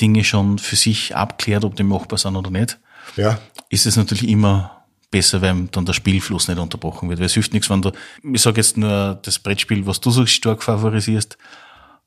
Dinge 0.00 0.24
schon 0.24 0.58
für 0.58 0.76
sich 0.76 1.14
abklärt, 1.14 1.64
ob 1.64 1.76
die 1.76 1.82
machbar 1.82 2.18
sind 2.18 2.36
oder 2.36 2.50
nicht, 2.50 2.78
ja. 3.16 3.38
ist 3.68 3.86
es 3.86 3.96
natürlich 3.96 4.28
immer 4.28 4.84
besser, 5.10 5.40
weil 5.42 5.68
dann 5.70 5.86
der 5.86 5.92
Spielfluss 5.92 6.48
nicht 6.48 6.58
unterbrochen 6.58 7.08
wird. 7.08 7.20
Weil 7.20 7.26
es 7.26 7.34
hilft 7.34 7.52
nichts, 7.52 7.70
wenn 7.70 7.82
du, 7.82 7.92
ich 8.22 8.42
sage 8.42 8.56
jetzt 8.56 8.76
nur, 8.76 9.18
das 9.22 9.38
Brettspiel, 9.38 9.86
was 9.86 10.00
du 10.00 10.10
so 10.10 10.26
stark 10.26 10.62
favorisierst, 10.62 11.38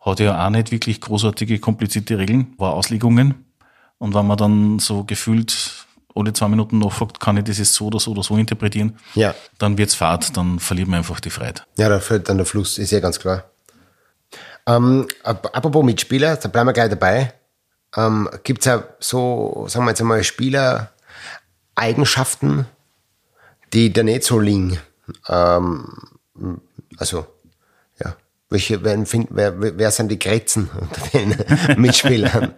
hat 0.01 0.19
ja 0.19 0.45
auch 0.45 0.49
nicht 0.49 0.71
wirklich 0.71 0.99
großartige, 0.99 1.59
komplizierte 1.59 2.17
Regeln, 2.17 2.53
war 2.57 2.73
Auslegungen. 2.73 3.45
Und 3.97 4.13
wenn 4.13 4.27
man 4.27 4.37
dann 4.37 4.79
so 4.79 5.03
gefühlt 5.05 5.85
alle 6.15 6.33
zwei 6.33 6.47
Minuten 6.49 6.79
nachfragt, 6.79 7.19
kann 7.19 7.37
ich 7.37 7.45
das 7.45 7.59
jetzt 7.59 7.73
so 7.73 7.87
oder 7.87 7.99
so 7.99 8.11
oder 8.11 8.23
so 8.23 8.35
interpretieren, 8.37 8.97
ja. 9.15 9.33
dann 9.57 9.77
wird's 9.77 9.95
Fahrt, 9.95 10.35
dann 10.35 10.59
verliert 10.59 10.87
man 10.87 10.99
einfach 10.99 11.19
die 11.19 11.29
Freiheit. 11.29 11.65
Ja, 11.77 11.89
da 11.89 11.99
fällt 11.99 12.27
dann 12.27 12.37
der 12.37 12.45
Fluss, 12.45 12.77
ist 12.77 12.91
ja 12.91 12.99
ganz 12.99 13.19
klar. 13.19 13.45
Ähm, 14.65 15.07
apropos 15.23 15.85
Mitspieler, 15.85 16.35
da 16.35 16.49
bleiben 16.49 16.67
wir 16.67 16.73
gleich 16.73 16.89
dabei. 16.89 17.33
Ähm, 17.95 18.29
Gibt 18.43 18.59
es 18.59 18.65
ja 18.65 18.83
so, 18.99 19.65
sagen 19.69 19.85
wir 19.85 19.91
jetzt 19.91 20.01
einmal, 20.01 20.21
Spieler-Eigenschaften, 20.23 22.65
die 23.73 23.93
da 23.93 24.03
nicht 24.03 24.23
so 24.23 24.39
liegen? 24.39 24.79
Ähm, 25.27 25.87
also, 26.97 27.25
ja. 27.99 28.15
Welche, 28.49 28.81
wer, 28.83 29.05
wer, 29.29 29.77
wer 29.77 29.91
sind 29.91 30.09
die 30.09 30.19
Grätzen 30.19 30.69
unter 30.69 31.01
den 31.07 31.35
Mitspielern? 31.81 32.53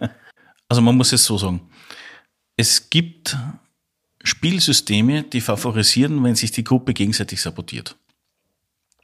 Also 0.68 0.82
man 0.82 0.96
muss 0.96 1.12
es 1.12 1.24
so 1.24 1.36
sagen. 1.36 1.68
Es 2.56 2.90
gibt 2.90 3.36
Spielsysteme, 4.22 5.24
die 5.24 5.40
favorisieren, 5.40 6.22
wenn 6.22 6.36
sich 6.36 6.52
die 6.52 6.62
Gruppe 6.62 6.94
gegenseitig 6.94 7.40
sabotiert. 7.40 7.96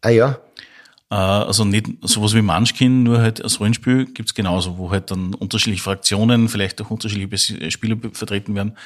Ah 0.03 0.11
ja. 0.11 0.39
Äh, 1.11 1.15
also 1.15 1.65
nicht 1.65 1.87
sowas 2.03 2.35
wie 2.35 2.43
Munchkin, 2.43 3.03
nur 3.03 3.21
halt 3.21 3.43
als 3.43 3.61
Rollenspiel 3.61 4.07
gibt's 4.07 4.35
genauso, 4.35 4.79
wo 4.79 4.91
halt 4.91 5.11
dann 5.11 5.35
unterschiedliche 5.35 5.83
Fraktionen, 5.83 6.49
vielleicht 6.49 6.81
auch 6.83 6.91
unterschiedliche 6.91 7.71
Spieler 7.71 7.97
vertreten 8.13 8.55
werden. 8.55 8.77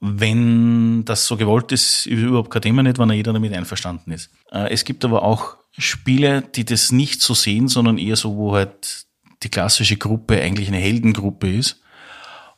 Wenn 0.00 1.04
das 1.06 1.26
so 1.26 1.36
gewollt 1.36 1.72
ist, 1.72 2.06
ist 2.06 2.18
überhaupt 2.18 2.50
kein 2.50 2.62
Thema 2.62 2.82
nicht, 2.82 2.98
wenn 2.98 3.10
jeder 3.10 3.32
damit 3.32 3.54
einverstanden 3.54 4.12
ist. 4.12 4.30
Äh, 4.52 4.70
es 4.72 4.84
gibt 4.84 5.04
aber 5.04 5.22
auch 5.22 5.56
Spiele, 5.78 6.42
die 6.42 6.64
das 6.64 6.92
nicht 6.92 7.22
so 7.22 7.34
sehen, 7.34 7.68
sondern 7.68 7.98
eher 7.98 8.16
so, 8.16 8.36
wo 8.36 8.54
halt 8.54 9.06
die 9.42 9.48
klassische 9.48 9.96
Gruppe 9.96 10.40
eigentlich 10.40 10.68
eine 10.68 10.78
Heldengruppe 10.78 11.54
ist 11.54 11.80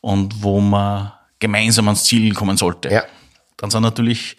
und 0.00 0.42
wo 0.42 0.60
man 0.60 1.12
gemeinsam 1.38 1.86
ans 1.88 2.04
Ziel 2.04 2.34
kommen 2.34 2.56
sollte. 2.56 2.88
Ja. 2.90 3.04
Dann 3.56 3.70
sind 3.70 3.82
natürlich 3.82 4.36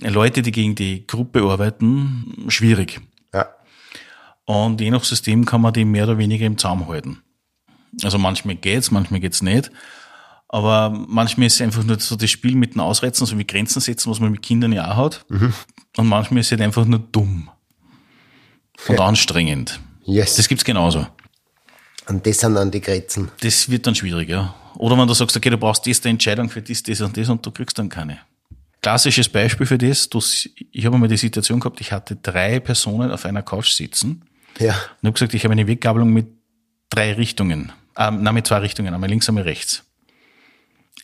Leute, 0.00 0.42
die 0.42 0.52
gegen 0.52 0.74
die 0.74 1.06
Gruppe 1.06 1.42
arbeiten, 1.42 2.46
schwierig. 2.48 3.00
Ja. 3.32 3.48
Und 4.44 4.80
je 4.80 4.90
nach 4.90 5.04
System 5.04 5.44
kann 5.44 5.60
man 5.60 5.72
die 5.72 5.84
mehr 5.84 6.04
oder 6.04 6.18
weniger 6.18 6.46
im 6.46 6.58
Zaum 6.58 6.88
halten. 6.88 7.22
Also 8.02 8.18
manchmal 8.18 8.56
geht's, 8.56 8.90
manchmal 8.90 9.20
geht's 9.20 9.42
nicht. 9.42 9.70
Aber 10.48 10.90
manchmal 10.90 11.46
ist 11.46 11.56
es 11.56 11.60
einfach 11.60 11.84
nur 11.84 12.00
so 12.00 12.16
das 12.16 12.30
Spiel 12.30 12.54
mit 12.54 12.74
den 12.74 12.80
Ausreizen, 12.80 13.26
so 13.26 13.36
wie 13.36 13.46
Grenzen 13.46 13.80
setzen, 13.80 14.10
was 14.10 14.18
man 14.18 14.30
mit 14.30 14.42
Kindern 14.42 14.72
ja 14.72 14.90
auch 14.90 14.96
hat. 14.96 15.26
Mhm. 15.28 15.52
Und 15.96 16.06
manchmal 16.06 16.40
ist 16.40 16.46
es 16.46 16.52
halt 16.52 16.62
einfach 16.62 16.86
nur 16.86 17.00
dumm. 17.00 17.50
Und 18.86 19.00
anstrengend. 19.00 19.80
Yes. 20.04 20.36
Das 20.36 20.48
gibt's 20.48 20.64
genauso. 20.64 21.06
Und 22.06 22.26
das 22.26 22.38
sind 22.38 22.54
dann 22.54 22.70
die 22.70 22.80
Grenzen. 22.80 23.30
Das 23.40 23.68
wird 23.68 23.86
dann 23.86 23.94
schwierig, 23.94 24.30
ja. 24.30 24.54
Oder 24.76 24.96
wenn 24.96 25.06
du 25.06 25.12
sagst, 25.12 25.36
okay, 25.36 25.50
du 25.50 25.58
brauchst 25.58 25.84
diese 25.84 26.08
Entscheidung 26.08 26.48
für 26.48 26.62
das, 26.62 26.82
das 26.82 27.00
und 27.02 27.16
das 27.16 27.28
und 27.28 27.44
du 27.44 27.50
kriegst 27.50 27.78
dann 27.78 27.88
keine. 27.88 28.20
Klassisches 28.82 29.28
Beispiel 29.28 29.66
für 29.66 29.78
das, 29.78 30.08
du, 30.08 30.18
ich 30.18 30.86
habe 30.86 30.94
einmal 30.96 31.08
die 31.08 31.16
Situation 31.16 31.58
gehabt, 31.60 31.80
ich 31.80 31.92
hatte 31.92 32.16
drei 32.16 32.60
Personen 32.60 33.10
auf 33.10 33.24
einer 33.24 33.42
Couch 33.42 33.70
sitzen 33.72 34.24
Ja. 34.58 34.72
und 35.02 35.06
habe 35.08 35.12
gesagt, 35.12 35.34
ich 35.34 35.44
habe 35.44 35.52
eine 35.52 35.66
Weggabelung 35.66 36.10
mit 36.12 36.28
drei 36.90 37.12
Richtungen. 37.14 37.72
Ähm, 37.96 38.22
nein, 38.22 38.34
mit 38.34 38.46
zwei 38.46 38.58
Richtungen, 38.58 38.94
einmal 38.94 39.10
links, 39.10 39.28
einmal 39.28 39.42
rechts. 39.44 39.84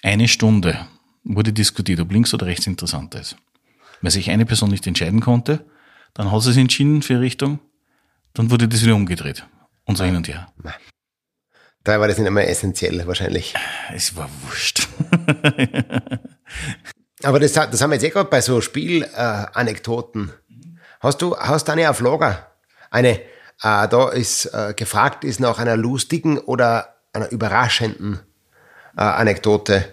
Eine 0.02 0.28
Stunde 0.28 0.86
wurde 1.24 1.52
diskutiert, 1.52 1.98
ob 2.00 2.12
links 2.12 2.32
oder 2.32 2.46
rechts 2.46 2.66
interessanter 2.66 3.20
ist. 3.20 3.36
Weil 4.02 4.10
sich 4.12 4.30
eine 4.30 4.46
Person 4.46 4.70
nicht 4.70 4.86
entscheiden 4.86 5.20
konnte, 5.20 5.64
dann 6.12 6.30
hat 6.30 6.42
sie 6.42 6.52
sich 6.52 6.60
entschieden 6.60 7.02
für 7.02 7.20
Richtung, 7.20 7.58
dann 8.34 8.50
wurde 8.50 8.68
das 8.68 8.82
wieder 8.84 8.94
umgedreht. 8.94 9.46
Und 9.84 9.96
so 9.98 10.04
hin 10.04 10.16
und 10.16 10.28
her. 10.28 10.46
Da 11.82 12.00
war 12.00 12.08
das 12.08 12.16
nicht 12.18 12.26
einmal 12.26 12.44
essentiell, 12.44 13.06
wahrscheinlich. 13.06 13.52
Es 13.92 14.16
war 14.16 14.30
wurscht. 14.42 14.88
Aber 17.24 17.40
das, 17.40 17.52
das 17.52 17.80
haben 17.80 17.90
wir 17.90 17.94
jetzt 17.96 18.04
eh 18.04 18.10
gerade 18.10 18.28
bei 18.28 18.40
so 18.40 18.60
Spielanekdoten. 18.60 20.32
Hast 21.00 21.20
du, 21.22 21.36
hast 21.36 21.68
du 21.68 21.72
eine 21.72 21.90
auf 21.90 22.00
Lager? 22.00 22.46
Eine, 22.90 23.18
äh, 23.18 23.20
da 23.88 24.08
ist 24.10 24.46
äh, 24.46 24.74
gefragt 24.74 25.24
ist 25.24 25.40
nach 25.40 25.58
einer 25.58 25.76
lustigen 25.76 26.38
oder 26.38 26.94
einer 27.12 27.30
überraschenden 27.30 28.20
äh, 28.96 29.02
Anekdote 29.02 29.84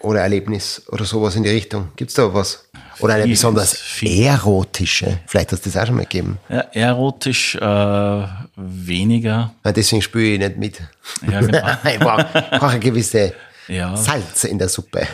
oder 0.00 0.20
Erlebnis 0.20 0.82
oder 0.88 1.04
sowas 1.04 1.36
in 1.36 1.42
die 1.42 1.50
Richtung. 1.50 1.88
Gibt's 1.96 2.14
da 2.14 2.32
was? 2.32 2.68
Oder 3.00 3.14
eine 3.14 3.26
besonders 3.26 3.76
erotische? 4.02 5.18
Vielleicht 5.26 5.50
hast 5.52 5.66
du 5.66 5.70
das 5.70 5.82
auch 5.82 5.86
schon 5.86 5.96
mal 5.96 6.02
gegeben. 6.02 6.38
Ja, 6.48 6.60
erotisch 6.72 7.56
äh, 7.56 8.26
weniger. 8.56 9.54
Ja, 9.64 9.72
deswegen 9.72 10.02
spüre 10.02 10.24
ich 10.24 10.38
nicht 10.38 10.56
mit. 10.58 10.80
Ja, 11.28 11.40
genau. 11.40 11.66
ich 11.92 11.98
brauche 11.98 12.26
brauch 12.50 12.70
eine 12.70 12.80
gewisse 12.80 13.34
Ja. 13.66 13.96
Salz 13.96 14.44
in 14.44 14.58
der 14.58 14.68
Suppe. 14.68 15.06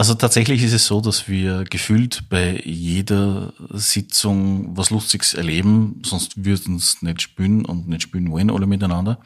Also 0.00 0.14
tatsächlich 0.14 0.62
ist 0.62 0.72
es 0.72 0.86
so, 0.86 1.02
dass 1.02 1.28
wir 1.28 1.64
gefühlt 1.64 2.30
bei 2.30 2.58
jeder 2.64 3.52
Sitzung 3.68 4.74
was 4.74 4.88
Lustiges 4.88 5.34
erleben, 5.34 6.00
sonst 6.02 6.42
würden 6.42 6.76
es 6.76 7.02
nicht 7.02 7.20
spülen 7.20 7.66
und 7.66 7.86
nicht 7.86 8.00
spülen 8.04 8.30
wollen 8.30 8.50
alle 8.50 8.66
miteinander. 8.66 9.18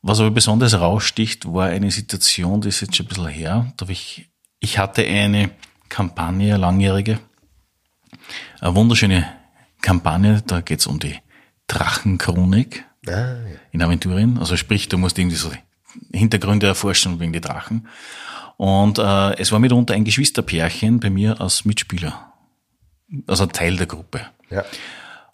Was 0.00 0.20
aber 0.20 0.30
besonders 0.30 0.74
raussticht, 0.78 1.44
war 1.52 1.66
eine 1.66 1.90
Situation, 1.90 2.60
die 2.60 2.68
ist 2.68 2.82
jetzt 2.82 2.94
schon 2.94 3.06
ein 3.06 3.08
bisschen 3.08 3.26
her. 3.26 3.72
Da 3.78 3.88
ich, 3.88 4.30
ich 4.60 4.78
hatte 4.78 5.04
eine 5.04 5.50
Kampagne, 5.88 6.54
eine 6.54 6.62
langjährige, 6.62 7.18
eine 8.60 8.76
wunderschöne 8.76 9.26
Kampagne, 9.82 10.40
da 10.46 10.60
geht's 10.60 10.86
um 10.86 11.00
die 11.00 11.16
Drachenchronik 11.66 12.84
Ah, 13.08 13.10
ja. 13.10 13.58
in 13.72 13.82
Aventurien. 13.82 14.38
Also 14.38 14.56
sprich, 14.56 14.88
du 14.88 14.98
musst 14.98 15.18
irgendwie 15.18 15.34
so 15.36 15.50
Hintergründe 16.12 16.68
erforschen 16.68 17.18
wegen 17.18 17.32
die 17.32 17.40
Drachen. 17.40 17.88
Und 18.60 18.98
äh, 18.98 19.38
es 19.38 19.52
war 19.52 19.58
mitunter 19.58 19.94
ein 19.94 20.04
Geschwisterpärchen 20.04 21.00
bei 21.00 21.08
mir 21.08 21.40
als 21.40 21.64
Mitspieler. 21.64 22.30
Also 23.26 23.46
Teil 23.46 23.78
der 23.78 23.86
Gruppe. 23.86 24.20
Ja. 24.50 24.66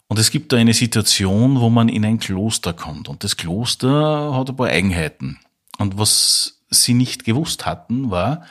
Und 0.07 0.17
es 0.17 0.31
gibt 0.31 0.53
da 0.53 0.55
eine 0.55 0.73
Situation, 0.73 1.59
wo 1.59 1.69
man 1.69 1.89
in 1.89 2.05
ein 2.05 2.19
Kloster 2.19 2.71
kommt. 2.71 3.09
Und 3.09 3.25
das 3.25 3.35
Kloster 3.35 4.33
hat 4.33 4.49
ein 4.49 4.55
paar 4.55 4.69
Eigenheiten. 4.69 5.39
Und 5.77 5.97
was 5.97 6.61
sie 6.69 6.93
nicht 6.93 7.25
gewusst 7.25 7.65
hatten, 7.65 8.11
war, 8.11 8.45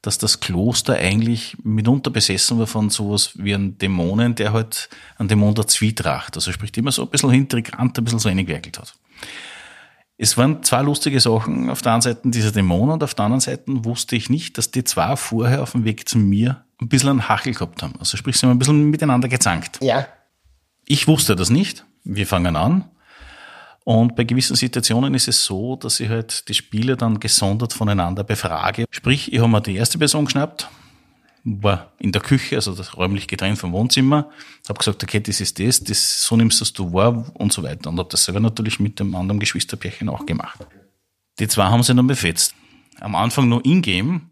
dass 0.00 0.16
das 0.16 0.38
Kloster 0.38 0.94
eigentlich 0.94 1.56
mitunter 1.64 2.12
besessen 2.12 2.60
war 2.60 2.68
von 2.68 2.88
sowas 2.88 3.32
wie 3.34 3.52
einem 3.52 3.78
Dämonen, 3.78 4.36
der 4.36 4.52
halt 4.52 4.90
einen 5.18 5.28
Dämon 5.28 5.56
der 5.56 5.66
Zwietracht, 5.66 6.36
also 6.36 6.52
sprich 6.52 6.76
immer 6.76 6.92
so 6.92 7.02
ein 7.02 7.08
bisschen 7.08 7.32
hintergrant, 7.32 7.98
ein 7.98 8.04
bisschen 8.04 8.20
so 8.20 8.28
eingewerkelt 8.28 8.78
hat. 8.78 8.94
Es 10.22 10.36
waren 10.36 10.62
zwei 10.62 10.82
lustige 10.82 11.18
Sachen. 11.18 11.70
Auf 11.70 11.80
der 11.80 11.92
einen 11.92 12.02
Seite 12.02 12.20
dieser 12.24 12.52
Dämon 12.52 12.90
und 12.90 13.02
auf 13.02 13.14
der 13.14 13.24
anderen 13.24 13.40
Seite 13.40 13.62
wusste 13.66 14.16
ich 14.16 14.28
nicht, 14.28 14.58
dass 14.58 14.70
die 14.70 14.84
zwei 14.84 15.16
vorher 15.16 15.62
auf 15.62 15.72
dem 15.72 15.84
Weg 15.84 16.06
zu 16.06 16.18
mir 16.18 16.62
ein 16.78 16.90
bisschen 16.90 17.08
einen 17.08 17.28
Hachel 17.28 17.54
gehabt 17.54 17.82
haben. 17.82 17.94
Also 17.98 18.18
sprich, 18.18 18.36
sie 18.36 18.46
haben 18.46 18.52
ein 18.52 18.58
bisschen 18.58 18.90
miteinander 18.90 19.28
gezankt. 19.28 19.78
ja. 19.82 20.06
Ich 20.86 21.06
wusste 21.06 21.36
das 21.36 21.50
nicht. 21.50 21.84
Wir 22.02 22.26
fangen 22.26 22.56
an. 22.56 22.90
Und 23.84 24.16
bei 24.16 24.24
gewissen 24.24 24.56
Situationen 24.56 25.14
ist 25.14 25.28
es 25.28 25.44
so, 25.44 25.76
dass 25.76 26.00
ich 26.00 26.08
halt 26.08 26.48
die 26.48 26.54
Spieler 26.54 26.96
dann 26.96 27.20
gesondert 27.20 27.72
voneinander 27.72 28.24
befrage. 28.24 28.86
Sprich, 28.90 29.32
ich 29.32 29.38
habe 29.38 29.48
mir 29.48 29.60
die 29.60 29.76
erste 29.76 29.98
Person 29.98 30.24
geschnappt, 30.24 30.68
war 31.44 31.92
in 31.98 32.12
der 32.12 32.20
Küche, 32.20 32.56
also 32.56 32.74
das 32.74 32.96
räumlich 32.96 33.26
getrennt 33.26 33.58
vom 33.58 33.72
Wohnzimmer, 33.72 34.30
habe 34.68 34.78
gesagt, 34.78 35.02
okay, 35.02 35.20
das 35.20 35.40
ist 35.40 35.58
das, 35.58 35.82
das 35.82 36.24
so 36.24 36.36
nimmst 36.36 36.60
das 36.60 36.72
du 36.72 36.92
wahr 36.92 37.30
und 37.34 37.52
so 37.52 37.62
weiter. 37.62 37.90
Und 37.90 37.98
habe 37.98 38.08
das 38.10 38.24
selber 38.24 38.40
natürlich 38.40 38.80
mit 38.80 39.00
dem 39.00 39.14
anderen 39.14 39.40
Geschwisterpärchen 39.40 40.08
auch 40.08 40.26
gemacht. 40.26 40.58
Die 41.38 41.48
zwei 41.48 41.64
haben 41.64 41.82
sie 41.82 41.94
dann 41.94 42.06
befetzt. 42.06 42.54
Am 43.00 43.14
Anfang 43.14 43.48
nur 43.48 43.64
in-game. 43.64 44.30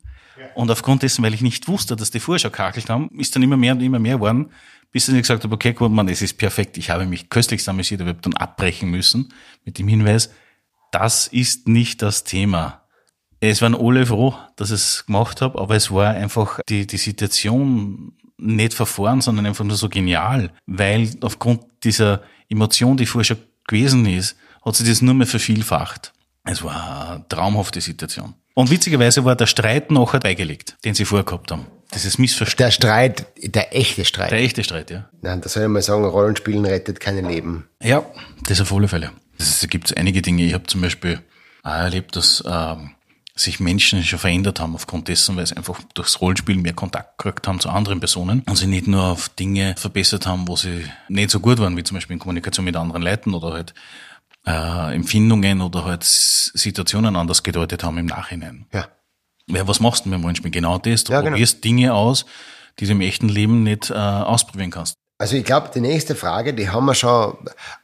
Und 0.54 0.70
aufgrund 0.70 1.02
dessen, 1.02 1.24
weil 1.24 1.34
ich 1.34 1.40
nicht 1.40 1.66
wusste, 1.66 1.96
dass 1.96 2.10
die 2.10 2.20
vorher 2.20 2.38
schon 2.38 2.52
kakelt 2.52 2.88
haben, 2.88 3.10
ist 3.18 3.34
dann 3.34 3.42
immer 3.42 3.56
mehr 3.56 3.72
und 3.74 3.80
immer 3.80 3.98
mehr 3.98 4.16
geworden, 4.16 4.50
bis 4.92 5.08
ich 5.08 5.16
gesagt 5.16 5.44
habe, 5.44 5.54
okay, 5.54 5.72
gut, 5.72 5.90
man, 5.90 6.08
es 6.08 6.22
ist 6.22 6.38
perfekt. 6.38 6.78
Ich 6.78 6.90
habe 6.90 7.06
mich 7.06 7.28
köstlichst 7.28 7.68
amüsiert, 7.68 8.00
aber 8.00 8.10
ich 8.10 8.16
habe 8.16 8.30
dann 8.30 8.40
abbrechen 8.40 8.90
müssen 8.90 9.32
mit 9.64 9.78
dem 9.78 9.88
Hinweis, 9.88 10.30
das 10.92 11.26
ist 11.26 11.68
nicht 11.68 12.02
das 12.02 12.24
Thema. 12.24 12.87
Es 13.40 13.62
waren 13.62 13.74
alle 13.74 14.04
froh, 14.06 14.34
dass 14.56 14.70
ich 14.70 14.76
es 14.76 15.06
gemacht 15.06 15.40
habe, 15.40 15.58
aber 15.58 15.76
es 15.76 15.90
war 15.92 16.10
einfach 16.10 16.60
die, 16.68 16.86
die 16.86 16.96
Situation 16.96 18.12
nicht 18.36 18.74
verfahren, 18.74 19.20
sondern 19.20 19.46
einfach 19.46 19.64
nur 19.64 19.76
so 19.76 19.88
genial, 19.88 20.50
weil 20.66 21.10
aufgrund 21.20 21.62
dieser 21.84 22.22
Emotion, 22.48 22.96
die 22.96 23.06
vorher 23.06 23.24
schon 23.24 23.38
gewesen 23.66 24.06
ist, 24.06 24.36
hat 24.64 24.76
sich 24.76 24.88
das 24.88 25.02
nur 25.02 25.14
mehr 25.14 25.26
vervielfacht. 25.26 26.12
Es 26.44 26.62
war 26.62 27.10
eine 27.10 27.28
traumhafte 27.28 27.80
Situation. 27.80 28.34
Und 28.54 28.70
witzigerweise 28.70 29.24
war 29.24 29.36
der 29.36 29.46
Streit 29.46 29.90
nachher 29.90 30.18
beigelegt, 30.18 30.76
den 30.84 30.94
sie 30.94 31.04
vorher 31.04 31.24
gehabt 31.24 31.52
haben. 31.52 31.66
Dieses 31.94 32.18
Missverständnis. 32.18 32.56
Der 32.66 32.70
Streit, 32.70 33.26
der 33.54 33.76
echte 33.76 34.04
Streit. 34.04 34.30
Der 34.30 34.40
echte 34.40 34.64
Streit, 34.64 34.90
ja. 34.90 35.08
Nein, 35.22 35.40
da 35.40 35.48
soll 35.48 35.62
ich 35.62 35.68
mal 35.68 35.82
sagen, 35.82 36.04
Rollenspielen 36.04 36.64
rettet 36.64 37.00
keine 37.00 37.20
Leben. 37.20 37.68
Ja, 37.82 38.04
das 38.46 38.60
auf 38.60 38.72
alle 38.72 38.88
Fälle. 38.88 39.12
Es 39.38 39.66
gibt 39.68 39.96
einige 39.96 40.22
Dinge. 40.22 40.44
Ich 40.44 40.54
habe 40.54 40.64
zum 40.64 40.80
Beispiel 40.80 41.20
auch 41.62 41.70
erlebt, 41.70 42.16
dass 42.16 42.42
ähm, 42.46 42.90
sich 43.38 43.60
Menschen 43.60 44.02
schon 44.02 44.18
verändert 44.18 44.60
haben 44.60 44.74
aufgrund 44.74 45.08
dessen, 45.08 45.36
weil 45.36 45.46
sie 45.46 45.56
einfach 45.56 45.80
durchs 45.94 46.20
Rollenspiel 46.20 46.56
mehr 46.56 46.74
Kontakt 46.74 47.18
gekriegt 47.18 47.46
haben 47.46 47.60
zu 47.60 47.68
anderen 47.68 48.00
Personen 48.00 48.42
und 48.48 48.56
sie 48.56 48.66
nicht 48.66 48.86
nur 48.86 49.02
auf 49.04 49.28
Dinge 49.28 49.74
verbessert 49.78 50.26
haben, 50.26 50.48
wo 50.48 50.56
sie 50.56 50.84
nicht 51.08 51.30
so 51.30 51.40
gut 51.40 51.58
waren, 51.58 51.76
wie 51.76 51.84
zum 51.84 51.96
Beispiel 51.96 52.14
in 52.14 52.20
Kommunikation 52.20 52.64
mit 52.64 52.76
anderen 52.76 53.02
Leuten 53.02 53.34
oder 53.34 53.52
halt 53.52 53.74
äh, 54.46 54.94
Empfindungen 54.94 55.60
oder 55.60 55.84
halt 55.84 56.04
Situationen 56.04 57.16
anders 57.16 57.42
gedeutet 57.42 57.84
haben 57.84 57.98
im 57.98 58.06
Nachhinein. 58.06 58.66
Ja. 58.72 58.88
Ja, 59.46 59.66
was 59.66 59.80
machst 59.80 60.04
du 60.04 60.10
beim 60.10 60.20
Rollenspiel? 60.22 60.50
Genau 60.50 60.78
das. 60.78 61.04
Du 61.04 61.12
Ja, 61.12 61.20
genau. 61.20 61.32
probierst 61.32 61.64
Dinge 61.64 61.94
aus, 61.94 62.26
die 62.80 62.86
du 62.86 62.92
im 62.92 63.00
echten 63.00 63.28
Leben 63.28 63.62
nicht 63.62 63.90
äh, 63.90 63.94
ausprobieren 63.94 64.70
kannst. 64.70 64.94
Also 65.20 65.36
ich 65.36 65.44
glaube, 65.44 65.70
die 65.74 65.80
nächste 65.80 66.14
Frage, 66.14 66.54
die 66.54 66.70
haben 66.70 66.84
wir 66.86 66.94
schon 66.94 67.36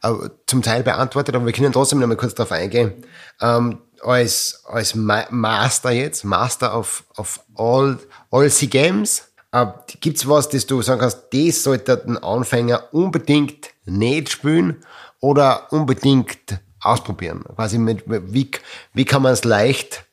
äh, 0.03 0.11
zum 0.47 0.61
Teil 0.61 0.83
beantwortet, 0.83 1.35
aber 1.35 1.45
wir 1.45 1.53
können 1.53 1.73
trotzdem 1.73 1.99
noch 1.99 2.07
mal 2.07 2.15
kurz 2.15 2.33
darauf 2.33 2.51
eingehen. 2.51 2.93
Ähm, 3.41 3.79
als 4.05 4.63
als 4.65 4.95
Ma 4.95 5.25
Master 5.29 5.91
jetzt, 5.91 6.23
Master 6.23 6.77
of, 6.77 7.03
of 7.17 7.39
all, 7.55 7.97
all 8.31 8.49
Sea 8.49 8.67
Games, 8.67 9.23
äh, 9.51 9.65
gibt's 9.99 10.27
was, 10.27 10.49
das 10.49 10.65
du 10.65 10.81
sagen 10.81 11.01
kannst, 11.01 11.27
das 11.31 11.63
sollte 11.63 12.03
ein 12.07 12.17
Anfänger 12.17 12.93
unbedingt 12.93 13.69
nicht 13.85 14.29
spielen 14.29 14.83
oder 15.19 15.71
unbedingt 15.71 16.59
ausprobieren? 16.81 17.43
Quasi 17.55 17.77
mit, 17.77 18.03
wie, 18.05 18.51
wie 18.93 19.05
kann 19.05 19.21
man 19.21 19.33
es 19.33 19.43
leicht 19.43 20.05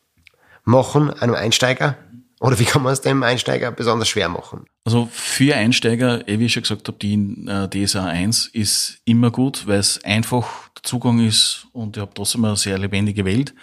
machen, 0.65 1.11
einem 1.11 1.35
Einsteiger? 1.35 1.97
Oder 2.43 2.59
wie 2.59 2.65
kann 2.65 2.83
man 2.83 2.93
es 2.93 3.01
dem 3.01 3.23
Einsteiger 3.23 3.71
besonders 3.71 4.09
schwer 4.09 4.29
machen? 4.29 4.67
Also 4.85 5.09
für 5.13 5.55
Einsteiger, 5.55 6.27
eh 6.27 6.41
wie 6.41 6.47
ich 6.47 6.53
schon 6.53 6.65
gesagt 6.65 6.89
habe, 6.89 6.99
die 6.99 7.15
äh, 7.47 7.69
DSA 7.69 8.07
1 8.07 8.47
ist 8.47 8.99
immer 9.05 9.31
gut, 9.31 9.69
weil 9.69 9.79
es 9.79 10.03
einfach 10.03 10.69
der 10.77 10.83
Zugang 10.83 11.25
ist 11.25 11.69
und 11.73 11.97
ich 11.97 12.01
habe 12.01 12.13
trotzdem 12.13 12.45
eine 12.45 12.57
sehr 12.57 12.79
lebendige 12.79 13.25
Welt. 13.25 13.55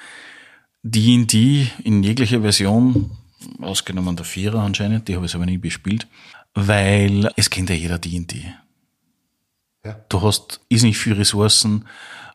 D&D 0.83 1.67
in 1.83 2.03
jeglicher 2.03 2.39
Version, 2.39 3.11
ausgenommen 3.61 4.15
der 4.15 4.23
Vierer 4.23 4.61
anscheinend, 4.61 5.09
die 5.09 5.15
habe 5.17 5.25
ich 5.25 5.35
aber 5.35 5.45
nie 5.45 5.57
bespielt, 5.57 6.07
weil 6.53 7.29
es 7.35 7.49
kennt 7.49 7.69
ja 7.69 7.75
jeder 7.75 7.99
D&D. 7.99 8.45
Ja. 9.83 9.99
Du 10.07 10.21
hast 10.21 10.61
irrsinnig 10.69 10.97
viele 10.97 11.17
Ressourcen, 11.17 11.85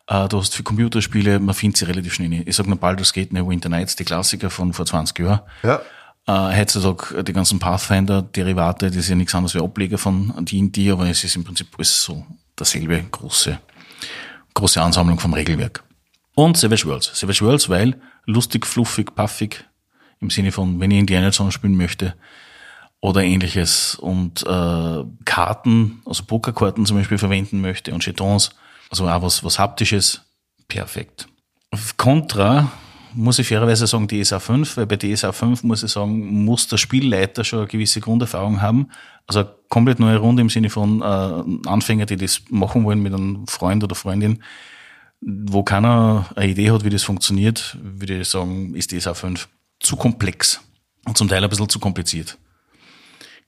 äh, 0.08 0.28
du 0.28 0.36
hast 0.36 0.54
viele 0.54 0.64
Computerspiele, 0.64 1.38
man 1.38 1.54
findet 1.54 1.78
sie 1.78 1.86
relativ 1.86 2.12
schnell. 2.12 2.46
Ich 2.46 2.54
sag 2.54 2.66
nur 2.66 2.76
Baldur's 2.76 3.14
Gate, 3.14 3.32
Neverwinter 3.32 3.70
Nights, 3.70 3.96
die 3.96 4.04
Klassiker 4.04 4.50
von 4.50 4.74
vor 4.74 4.84
20 4.84 5.18
Jahren. 5.20 5.40
Ja. 5.62 5.80
Äh, 6.26 6.58
heutzutage 6.58 7.22
die 7.22 7.32
ganzen 7.32 7.58
Pathfinder-Derivate, 7.58 8.88
das 8.88 8.96
ist 8.96 9.08
ja 9.08 9.14
nichts 9.14 9.34
anderes 9.34 9.54
wie 9.54 9.60
Ableger 9.60 9.98
von 9.98 10.32
D&D, 10.44 10.90
aber 10.90 11.08
es 11.08 11.22
ist 11.22 11.36
im 11.36 11.44
Prinzip 11.44 11.68
alles 11.76 12.02
so 12.02 12.24
dasselbe 12.56 13.02
große, 13.02 13.58
große 14.54 14.80
Ansammlung 14.80 15.18
vom 15.18 15.34
Regelwerk. 15.34 15.84
Und 16.34 16.56
Savage 16.56 16.86
Worlds. 16.86 17.10
Savage 17.14 17.44
Worlds, 17.44 17.68
weil 17.68 18.00
lustig, 18.24 18.66
fluffig, 18.66 19.14
puffig, 19.14 19.64
im 20.20 20.30
Sinne 20.30 20.52
von, 20.52 20.80
wenn 20.80 20.90
ich 20.90 20.98
Indiana 20.98 21.28
Jones 21.28 21.54
spielen 21.54 21.76
möchte 21.76 22.14
oder 23.00 23.22
ähnliches 23.22 23.96
und 23.96 24.42
äh, 24.46 25.04
Karten, 25.26 26.00
also 26.06 26.24
Pokerkarten 26.24 26.86
zum 26.86 26.96
Beispiel 26.96 27.18
verwenden 27.18 27.60
möchte 27.60 27.92
und 27.92 28.04
Jetons, 28.06 28.50
also 28.90 29.06
auch 29.08 29.22
was, 29.22 29.44
was 29.44 29.58
Haptisches, 29.58 30.22
perfekt. 30.68 31.28
Contra 31.98 32.72
muss 33.14 33.38
ich 33.38 33.48
fairerweise 33.48 33.86
sagen 33.86 34.08
DSA 34.08 34.40
5, 34.40 34.76
weil 34.76 34.86
bei 34.86 34.96
DSA 34.96 35.32
5 35.32 35.62
muss 35.62 35.82
ich 35.82 35.90
sagen, 35.90 36.44
muss 36.44 36.68
der 36.68 36.76
Spielleiter 36.76 37.44
schon 37.44 37.60
eine 37.60 37.68
gewisse 37.68 38.00
Grunderfahrung 38.00 38.60
haben. 38.60 38.88
Also 39.26 39.44
komplett 39.68 40.00
neue 40.00 40.18
Runde 40.18 40.42
im 40.42 40.50
Sinne 40.50 40.70
von 40.70 41.00
äh, 41.00 41.68
Anfänger, 41.68 42.06
die 42.06 42.16
das 42.16 42.42
machen 42.50 42.84
wollen 42.84 43.02
mit 43.02 43.14
einem 43.14 43.46
Freund 43.46 43.84
oder 43.84 43.94
Freundin, 43.94 44.42
wo 45.20 45.62
keiner 45.62 46.26
eine 46.34 46.50
Idee 46.50 46.70
hat, 46.70 46.84
wie 46.84 46.90
das 46.90 47.02
funktioniert, 47.02 47.78
würde 47.80 48.20
ich 48.20 48.28
sagen, 48.28 48.74
ist 48.74 48.92
DSA 48.92 49.14
5 49.14 49.48
zu 49.80 49.96
komplex 49.96 50.60
und 51.06 51.16
zum 51.16 51.28
Teil 51.28 51.42
ein 51.42 51.50
bisschen 51.50 51.68
zu 51.68 51.78
kompliziert. 51.78 52.36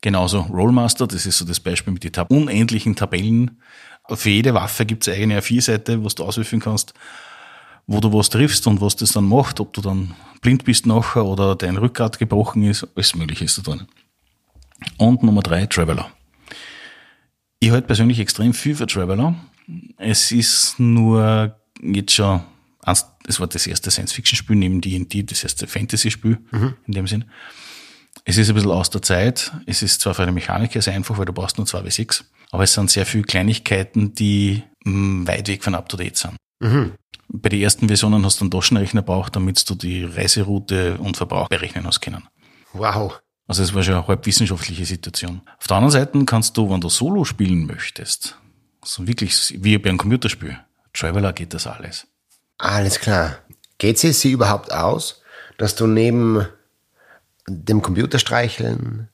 Genauso 0.00 0.40
Rollmaster, 0.40 1.06
das 1.06 1.26
ist 1.26 1.38
so 1.38 1.44
das 1.44 1.60
Beispiel 1.60 1.92
mit 1.92 2.04
den 2.04 2.24
unendlichen 2.28 2.94
Tabellen. 2.94 3.62
Für 4.08 4.30
jede 4.30 4.54
Waffe 4.54 4.86
gibt 4.86 5.06
es 5.06 5.14
eine 5.14 5.40
A4-Seite, 5.40 6.02
wo 6.04 6.08
du 6.08 6.24
auswürfeln 6.24 6.60
kannst 6.60 6.94
wo 7.86 8.00
du 8.00 8.12
was 8.12 8.30
triffst 8.30 8.66
und 8.66 8.80
was 8.80 8.96
das 8.96 9.12
dann 9.12 9.24
macht, 9.24 9.60
ob 9.60 9.72
du 9.72 9.80
dann 9.80 10.14
blind 10.40 10.64
bist 10.64 10.86
nachher 10.86 11.24
oder 11.24 11.54
dein 11.54 11.76
Rückgrat 11.76 12.18
gebrochen 12.18 12.64
ist, 12.64 12.86
alles 12.94 13.14
mögliche 13.14 13.44
ist 13.44 13.58
da 13.58 13.62
drin. 13.62 13.86
Und 14.98 15.22
Nummer 15.22 15.42
drei, 15.42 15.66
Traveler. 15.66 16.10
Ich 17.60 17.70
halte 17.70 17.86
persönlich 17.86 18.18
extrem 18.18 18.52
viel 18.52 18.74
für 18.74 18.86
Traveler. 18.86 19.34
Es 19.96 20.30
ist 20.32 20.78
nur 20.78 21.56
jetzt 21.82 22.12
schon, 22.12 22.42
es 23.26 23.40
war 23.40 23.46
das 23.46 23.66
erste 23.66 23.90
Science-Fiction-Spiel 23.90 24.56
neben 24.56 24.80
D&D, 24.80 25.22
das 25.22 25.42
erste 25.42 25.66
Fantasy-Spiel 25.66 26.38
mhm. 26.50 26.74
in 26.86 26.92
dem 26.92 27.06
Sinn. 27.06 27.24
Es 28.24 28.36
ist 28.36 28.48
ein 28.48 28.54
bisschen 28.54 28.70
aus 28.70 28.90
der 28.90 29.02
Zeit. 29.02 29.52
Es 29.66 29.82
ist 29.82 30.00
zwar 30.00 30.14
für 30.14 30.22
eine 30.22 30.32
Mechaniker 30.32 30.82
sehr 30.82 30.94
einfach, 30.94 31.16
weil 31.16 31.26
du 31.26 31.32
brauchst 31.32 31.58
nur 31.58 31.66
2W6, 31.66 32.24
aber 32.50 32.64
es 32.64 32.74
sind 32.74 32.90
sehr 32.90 33.06
viele 33.06 33.24
Kleinigkeiten, 33.24 34.14
die 34.14 34.62
mm, 34.84 35.26
weit 35.26 35.48
weg 35.48 35.62
von 35.62 35.74
up-to-date 35.74 36.16
sind. 36.16 36.36
Mhm. 36.60 36.92
Bei 37.28 37.48
den 37.48 37.60
ersten 37.60 37.88
Versionen 37.88 38.24
hast 38.24 38.40
du 38.40 38.44
einen 38.44 38.50
Taschenrechner 38.50 39.02
braucht, 39.02 39.34
damit 39.36 39.68
du 39.68 39.74
die 39.74 40.04
Reiseroute 40.04 40.98
und 40.98 41.16
Verbrauch 41.16 41.48
berechnen 41.48 41.86
hast 41.86 42.00
können. 42.00 42.28
Wow. 42.72 43.20
Also 43.48 43.62
es 43.62 43.74
war 43.74 43.82
schon 43.82 43.94
eine 43.94 44.06
halb 44.06 44.26
wissenschaftliche 44.26 44.84
Situation. 44.84 45.42
Auf 45.58 45.66
der 45.66 45.76
anderen 45.76 45.92
Seite 45.92 46.24
kannst 46.24 46.56
du, 46.56 46.70
wenn 46.70 46.80
du 46.80 46.88
Solo 46.88 47.24
spielen 47.24 47.66
möchtest, 47.66 48.38
so 48.84 49.06
wirklich 49.06 49.54
wie 49.58 49.78
bei 49.78 49.88
einem 49.88 49.98
Computerspiel, 49.98 50.58
Traveler 50.92 51.32
geht 51.32 51.54
das 51.54 51.66
alles. 51.66 52.06
Alles 52.58 52.98
klar. 52.98 53.38
Geht 53.78 54.02
es 54.02 54.20
sie 54.20 54.32
überhaupt 54.32 54.72
aus, 54.72 55.22
dass 55.58 55.74
du 55.74 55.86
neben 55.86 56.46
dem 57.48 57.82
Computerstreicheln, 57.82 59.08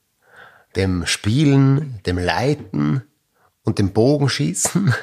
dem 0.75 1.05
Spielen, 1.05 1.99
dem 2.05 2.17
Leiten 2.17 3.03
und 3.63 3.79
dem 3.79 3.91
Bogenschießen 3.91 4.93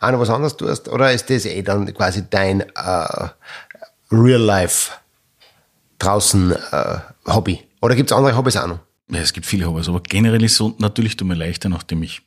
auch 0.00 0.10
noch 0.12 0.20
was 0.20 0.30
anderes 0.30 0.56
tust? 0.56 0.88
Oder 0.88 1.12
ist 1.12 1.30
das 1.30 1.46
eh 1.46 1.62
dann 1.62 1.92
quasi 1.94 2.24
dein 2.28 2.60
äh, 2.60 3.28
Real 4.10 4.40
Life 4.40 4.92
draußen 5.98 6.52
äh, 6.52 6.98
Hobby? 7.26 7.62
Oder 7.80 7.94
gibt 7.96 8.10
es 8.10 8.16
andere 8.16 8.36
Hobbys 8.36 8.56
auch 8.56 8.66
noch? 8.66 8.80
Ja, 9.10 9.20
es 9.20 9.32
gibt 9.32 9.46
viele 9.46 9.66
Hobbys, 9.66 9.88
aber 9.88 10.00
generell 10.00 10.42
ist 10.42 10.56
so, 10.56 10.74
natürlich 10.78 11.16
tut 11.16 11.28
mir 11.28 11.34
leichter, 11.34 11.68
nachdem 11.68 12.02
ich 12.02 12.22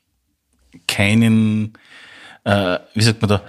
keinen, 0.88 1.74
äh, 2.44 2.80
wie 2.94 3.02
sagt 3.02 3.22
man 3.22 3.30
da, 3.30 3.42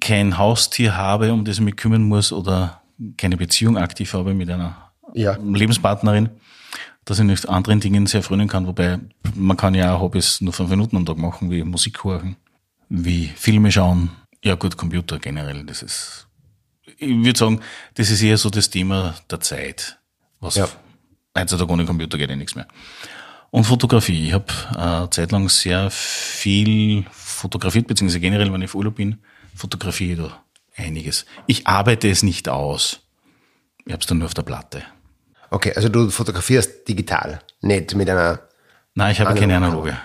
kein 0.00 0.38
Haustier 0.38 0.96
habe, 0.96 1.32
um 1.32 1.44
das 1.44 1.56
ich 1.56 1.62
mich 1.62 1.76
kümmern 1.76 2.02
muss 2.02 2.32
oder 2.32 2.82
keine 3.16 3.36
Beziehung 3.36 3.76
aktiv 3.76 4.12
habe 4.12 4.34
mit 4.34 4.50
einer 4.50 4.90
ja. 5.14 5.36
Lebenspartnerin 5.36 6.30
dass 7.08 7.18
ich 7.18 7.24
nicht 7.24 7.48
anderen 7.48 7.80
Dingen 7.80 8.04
sehr 8.04 8.22
frönen 8.22 8.48
kann, 8.48 8.66
wobei 8.66 8.98
man 9.34 9.56
kann 9.56 9.74
ja 9.74 9.94
auch 9.94 10.00
Hobbys 10.02 10.42
nur 10.42 10.52
fünf 10.52 10.68
Minuten 10.68 10.94
am 10.94 11.06
Tag 11.06 11.16
machen, 11.16 11.50
wie 11.50 11.64
Musik 11.64 12.04
hören, 12.04 12.36
wie 12.90 13.28
Filme 13.28 13.72
schauen. 13.72 14.10
Ja 14.44 14.56
gut, 14.56 14.76
Computer 14.76 15.18
generell, 15.18 15.64
das 15.64 15.82
ist, 15.82 16.28
ich 16.98 17.08
würde 17.08 17.38
sagen, 17.38 17.60
das 17.94 18.10
ist 18.10 18.20
eher 18.20 18.36
so 18.36 18.50
das 18.50 18.68
Thema 18.68 19.14
der 19.30 19.40
Zeit. 19.40 19.98
Was 20.40 20.56
ja. 20.56 20.68
heutzutage 21.36 21.72
ohne 21.72 21.86
Computer 21.86 22.18
geht 22.18 22.28
ja 22.28 22.36
nichts 22.36 22.54
mehr. 22.54 22.68
Und 23.50 23.64
Fotografie. 23.64 24.26
Ich 24.26 24.34
habe 24.34 24.52
äh, 24.76 25.08
zeitlang 25.08 25.48
sehr 25.48 25.90
viel 25.90 27.06
fotografiert, 27.10 27.86
beziehungsweise 27.86 28.20
generell, 28.20 28.52
wenn 28.52 28.60
ich 28.60 28.68
auf 28.68 28.74
Urlaub 28.74 28.96
bin, 28.96 29.16
fotografiere 29.54 30.12
ich 30.12 30.28
da 30.28 30.44
einiges. 30.76 31.24
Ich 31.46 31.66
arbeite 31.66 32.10
es 32.10 32.22
nicht 32.22 32.50
aus. 32.50 33.00
Ich 33.86 33.94
habe 33.94 34.02
es 34.02 34.06
dann 34.06 34.18
nur 34.18 34.26
auf 34.26 34.34
der 34.34 34.42
Platte. 34.42 34.82
Okay, 35.50 35.72
also 35.74 35.88
du 35.88 36.10
fotografierst 36.10 36.86
digital, 36.86 37.40
nicht 37.60 37.94
mit 37.94 38.08
einer. 38.10 38.40
Nein, 38.94 39.12
ich 39.12 39.20
habe 39.20 39.38
keine 39.38 39.56
analoge. 39.56 39.96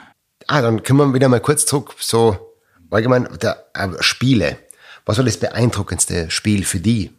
Ah, 0.48 0.62
dann 0.62 0.84
können 0.84 1.00
wir 1.00 1.14
wieder 1.14 1.30
mal 1.30 1.40
kurz 1.40 1.66
zurück, 1.66 1.96
so 2.00 2.54
allgemein, 2.92 3.28
der, 3.42 3.66
äh, 3.74 3.90
Spiele. 4.02 4.58
Was 5.06 5.18
war 5.18 5.26
das 5.26 5.38
beeindruckendste 5.38 6.30
Spiel 6.32 6.64
für 6.64 6.80
die? 6.80 7.12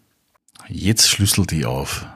Jetzt 0.68 1.08
schlüsselt 1.08 1.50
die 1.50 1.66
auf. 1.66 2.06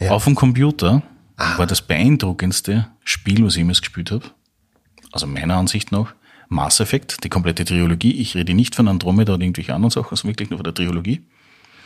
Ja. 0.00 0.10
Auf 0.10 0.24
dem 0.24 0.34
Computer 0.34 1.02
ah. 1.36 1.58
war 1.58 1.66
das 1.66 1.82
beeindruckendste 1.82 2.88
Spiel, 3.02 3.44
was 3.44 3.54
ich 3.54 3.58
jemals 3.58 3.80
gespielt 3.80 4.10
habe, 4.10 4.24
also 5.12 5.26
meiner 5.26 5.56
Ansicht 5.56 5.92
nach, 5.92 6.14
Mass 6.48 6.80
Effect, 6.80 7.24
die 7.24 7.28
komplette 7.28 7.64
Trilogie. 7.64 8.12
Ich 8.12 8.34
rede 8.36 8.54
nicht 8.54 8.74
von 8.74 8.86
Andromeda 8.86 9.34
oder 9.34 9.42
irgendwelche 9.42 9.74
anderen 9.74 9.90
Sachen, 9.90 10.16
sondern 10.16 10.32
wirklich 10.34 10.50
nur 10.50 10.58
von 10.58 10.64
der 10.64 10.74
Trilogie. 10.74 11.26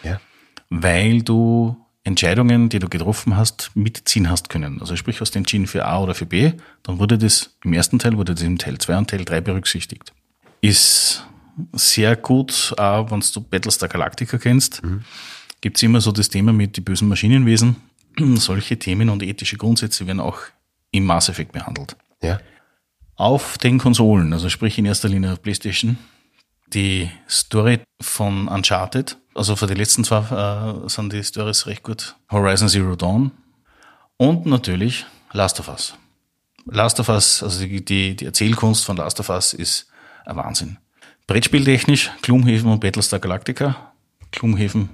Ja. 0.03 0.21
Weil 0.69 1.23
du 1.23 1.77
Entscheidungen, 2.09 2.71
die 2.71 2.79
du 2.79 2.89
getroffen 2.89 3.37
hast, 3.37 3.71
mitziehen 3.75 4.31
hast 4.31 4.49
können. 4.49 4.81
Also 4.81 4.97
sprich, 4.97 5.21
hast 5.21 5.35
du 5.35 5.39
entschieden 5.39 5.67
für 5.67 5.85
A 5.85 6.01
oder 6.01 6.15
für 6.15 6.27
B, 6.27 6.53
dann 6.83 6.99
wurde 6.99 7.19
das 7.19 7.55
im 7.63 7.75
ersten 7.75 7.99
Teil, 7.99 8.17
wurde 8.17 8.35
das 8.35 8.43
im 8.43 8.59
Teil 8.59 8.79
2 8.79 8.99
und 8.99 9.11
Teil 9.11 9.25
3 9.25 9.43
berücksichtigt. 9.43 10.13
Ist 10.61 11.25
sehr 11.73 12.17
gut, 12.17 12.75
auch 12.79 13.11
wenn 13.11 13.21
du 13.21 13.41
Battlestar 13.43 13.89
Galactica 13.89 14.39
kennst, 14.39 14.83
mhm. 14.83 15.05
gibt 15.61 15.77
es 15.77 15.83
immer 15.83 16.01
so 16.01 16.11
das 16.11 16.29
Thema 16.29 16.53
mit 16.53 16.77
die 16.77 16.81
bösen 16.81 17.09
Maschinenwesen. 17.09 17.77
Solche 18.37 18.79
Themen 18.79 19.11
und 19.11 19.23
ethische 19.23 19.57
Grundsätze 19.57 20.07
werden 20.07 20.21
auch 20.21 20.39
im 20.91 21.05
Mass 21.05 21.29
Effect 21.29 21.53
behandelt. 21.53 21.95
Ja. 22.23 22.41
Auf 23.17 23.59
den 23.59 23.79
Konsolen, 23.79 24.33
also 24.33 24.49
sprich 24.49 24.79
in 24.79 24.87
erster 24.87 25.09
Linie 25.09 25.33
auf 25.33 25.43
PlayStation, 25.43 25.99
die 26.73 27.11
Story 27.29 27.81
von 28.01 28.49
Uncharted, 28.49 29.19
also 29.39 29.57
für 29.57 29.67
die 29.67 29.75
letzten 29.75 30.05
zwei 30.05 30.19
äh, 30.19 30.89
sind 30.89 31.13
die 31.13 31.23
Stories 31.23 31.67
recht 31.67 31.85
gut. 31.85 32.17
Horizon 32.31 32.69
Zero 32.69 32.97
Dawn 32.97 33.31
und 34.17 34.47
natürlich 34.47 35.07
Last 35.33 35.61
of 35.61 35.69
Us. 35.69 35.95
Last 36.67 37.01
of 37.01 37.09
Us, 37.09 37.43
also 37.43 37.61
die, 37.61 37.85
die, 37.85 38.17
die 38.17 38.25
Erzählkunst 38.25 38.85
von 38.85 38.97
Last 38.97 39.21
of 39.21 39.31
Us 39.31 39.55
ist 39.55 39.87
ein 40.27 40.37
Wahnsinn. 40.37 40.79
Brettspieltechnisch, 41.27 42.11
Klumhaven 42.23 42.71
und 42.71 42.81
Battlestar 42.81 43.21
Galactica. 43.21 43.93
Klumhaven 44.33 44.91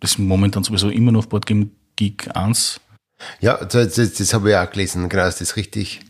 ist 0.00 0.18
momentan 0.18 0.64
sowieso 0.64 0.90
immer 0.90 1.12
noch 1.12 1.20
auf 1.20 1.28
Boardgame 1.28 1.68
Geek 1.96 2.36
1. 2.36 2.80
Ja, 3.40 3.64
das, 3.64 3.94
das, 3.94 4.14
das 4.14 4.34
habe 4.34 4.50
ich 4.50 4.56
auch 4.56 4.70
gelesen, 4.70 5.08
genau, 5.08 5.24
das 5.24 5.40
ist 5.40 5.56
richtig 5.56 6.00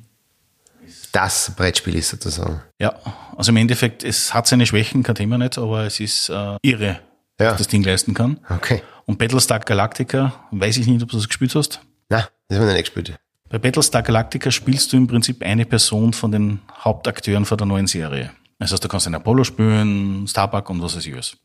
das 1.13 1.55
Brettspiel 1.57 1.97
ist 1.97 2.11
sozusagen. 2.11 2.61
Ja, 2.79 2.95
also 3.37 3.51
im 3.51 3.57
Endeffekt, 3.57 4.05
es 4.05 4.35
hat 4.35 4.47
seine 4.47 4.67
Schwächen, 4.67 5.03
kein 5.03 5.15
Thema 5.15 5.39
nicht, 5.39 5.57
aber 5.57 5.85
es 5.85 6.01
ist 6.01 6.29
äh, 6.29 6.57
irre, 6.63 7.01
ja. 7.41 7.55
das 7.55 7.69
Ding 7.69 7.83
leisten 7.83 8.15
kann. 8.15 8.41
Okay. 8.49 8.83
Und 9.07 9.19
Battlestar 9.19 9.61
Galactica, 9.61 10.45
weiß 10.51 10.77
ich 10.79 10.87
nicht, 10.87 11.03
ob 11.03 11.11
du 11.11 11.17
das 11.17 11.29
gespielt 11.29 11.55
hast. 11.55 11.81
Na, 12.09 12.29
das 12.49 12.59
haben 12.59 12.67
wir 12.67 12.75
nicht 12.75 12.85
gespielt. 12.85 13.19
Bei 13.49 13.59
Battlestar 13.59 14.03
Galactica 14.03 14.51
spielst 14.51 14.93
du 14.93 14.97
im 14.97 15.07
Prinzip 15.07 15.43
eine 15.43 15.65
Person 15.65 16.13
von 16.13 16.31
den 16.31 16.61
Hauptakteuren 16.85 17.45
von 17.45 17.57
der 17.57 17.67
neuen 17.67 17.87
Serie. 17.87 18.33
Das 18.59 18.73
heißt, 18.73 18.85
du 18.85 18.89
kannst 18.89 19.07
einen 19.07 19.15
Apollo 19.15 19.45
spielen, 19.45 20.27
Starbuck 20.27 20.69
und 20.69 20.83
was 20.83 20.97
weiß 20.97 21.07
ich 21.07 21.17
was. 21.17 21.37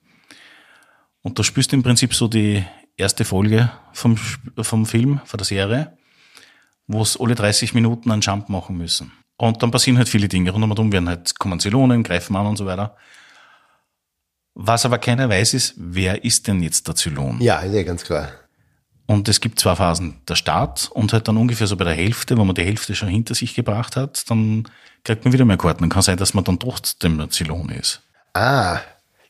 Und 1.21 1.39
du 1.39 1.43
spielst 1.43 1.71
im 1.71 1.83
Prinzip 1.83 2.13
so 2.13 2.27
die 2.27 2.65
erste 2.97 3.23
Folge 3.23 3.71
vom, 3.93 4.17
vom 4.17 4.85
Film, 4.85 5.21
von 5.23 5.37
der 5.37 5.45
Serie, 5.45 5.97
wo 6.87 7.01
es 7.01 7.19
alle 7.19 7.35
30 7.35 7.73
Minuten 7.73 8.11
einen 8.11 8.21
Jump 8.21 8.49
machen 8.49 8.77
müssen. 8.77 9.11
Und 9.37 9.63
dann 9.63 9.71
passieren 9.71 9.97
halt 9.97 10.09
viele 10.09 10.27
Dinge. 10.27 10.51
Rundum 10.51 10.91
werden 10.91 11.07
halt, 11.07 11.37
kommen 11.39 11.59
Zylonen, 11.59 12.03
greifen 12.03 12.35
an 12.35 12.47
und 12.47 12.57
so 12.57 12.65
weiter. 12.65 12.97
Was 14.55 14.85
aber 14.85 14.99
keiner 14.99 15.29
weiß, 15.29 15.53
ist, 15.55 15.73
wer 15.77 16.23
ist 16.23 16.47
denn 16.47 16.61
jetzt 16.61 16.87
der 16.87 16.95
Zylon? 16.95 17.41
Ja, 17.41 17.59
ist 17.59 17.73
ja 17.73 17.83
ganz 17.83 18.03
klar. 18.03 18.29
Und 19.05 19.27
es 19.27 19.41
gibt 19.41 19.59
zwei 19.59 19.75
Phasen. 19.75 20.21
Der 20.27 20.35
Start 20.35 20.89
und 20.93 21.11
halt 21.11 21.27
dann 21.27 21.37
ungefähr 21.37 21.67
so 21.67 21.75
bei 21.75 21.85
der 21.85 21.93
Hälfte, 21.93 22.37
wenn 22.37 22.45
man 22.45 22.55
die 22.55 22.63
Hälfte 22.63 22.95
schon 22.95 23.09
hinter 23.09 23.35
sich 23.35 23.53
gebracht 23.55 23.95
hat, 23.95 24.29
dann 24.29 24.67
kriegt 25.03 25.25
man 25.25 25.33
wieder 25.33 25.45
mehr 25.45 25.57
Karten. 25.57 25.81
Dann 25.81 25.89
kann 25.89 26.01
sein, 26.01 26.17
dass 26.17 26.33
man 26.33 26.43
dann 26.43 26.59
trotzdem 26.59 27.17
der 27.17 27.29
Zylon 27.29 27.69
ist. 27.69 28.01
Ah, 28.33 28.79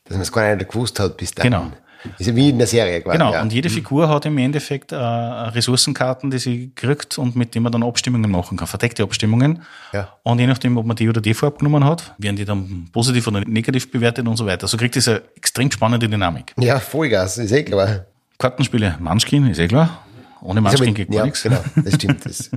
dass 0.04 0.12
man 0.12 0.22
es 0.22 0.32
gar 0.32 0.54
nicht 0.54 0.70
gewusst 0.70 1.00
hat 1.00 1.16
bis 1.16 1.32
dahin. 1.32 1.52
Genau. 1.52 1.72
Ist 2.18 2.26
ja 2.26 2.36
wie 2.36 2.50
in 2.50 2.58
der 2.58 2.66
Serie 2.66 3.00
quasi. 3.00 3.18
Genau, 3.18 3.32
ja. 3.32 3.42
und 3.42 3.52
jede 3.52 3.70
Figur 3.70 4.08
hat 4.08 4.26
im 4.26 4.36
Endeffekt 4.38 4.92
äh, 4.92 4.96
Ressourcenkarten, 4.96 6.30
die 6.30 6.38
sie 6.38 6.72
kriegt 6.74 7.18
und 7.18 7.36
mit 7.36 7.54
denen 7.54 7.62
man 7.62 7.72
dann 7.72 7.82
Abstimmungen 7.82 8.30
machen 8.30 8.58
kann, 8.58 8.66
verdeckte 8.66 9.02
Abstimmungen. 9.02 9.62
Ja. 9.92 10.08
Und 10.22 10.38
je 10.38 10.46
nachdem, 10.46 10.76
ob 10.76 10.86
man 10.86 10.96
die 10.96 11.08
oder 11.08 11.20
die 11.20 11.34
Farbe 11.34 11.58
genommen 11.58 11.84
hat, 11.84 12.14
werden 12.18 12.36
die 12.36 12.44
dann 12.44 12.88
positiv 12.92 13.26
oder 13.26 13.40
negativ 13.40 13.90
bewertet 13.90 14.26
und 14.28 14.36
so 14.36 14.46
weiter. 14.46 14.68
So 14.68 14.76
kriegt 14.76 14.96
das 14.96 15.08
eine 15.08 15.22
extrem 15.36 15.70
spannende 15.70 16.08
Dynamik. 16.08 16.52
Ja, 16.58 16.78
Vollgas, 16.78 17.38
ist 17.38 17.52
eh 17.52 17.62
klar. 17.62 18.06
Kartenspiele, 18.38 18.96
Munchkin, 19.00 19.46
ist 19.46 19.58
eh 19.58 19.68
klar. 19.68 20.04
Ohne 20.42 20.60
Ist 20.60 20.64
Munchkin 20.64 20.94
geht 20.94 21.08
gar 21.08 21.18
ja, 21.18 21.24
nichts. 21.24 21.42
genau, 21.42 21.62
das 21.74 21.94
stimmt. 21.94 22.26
Das 22.26 22.50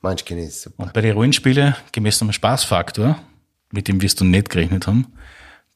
Munchkin 0.00 0.38
ist 0.38 0.62
super. 0.62 0.84
Und 0.84 0.92
bei 0.92 1.02
den 1.02 1.12
Rollenspielen, 1.12 1.74
gemäß 1.92 2.18
dem 2.18 2.32
Spaßfaktor, 2.32 3.18
mit 3.70 3.88
dem 3.88 4.00
wirst 4.00 4.20
du 4.20 4.24
nicht 4.24 4.48
gerechnet 4.48 4.86
haben, 4.86 5.12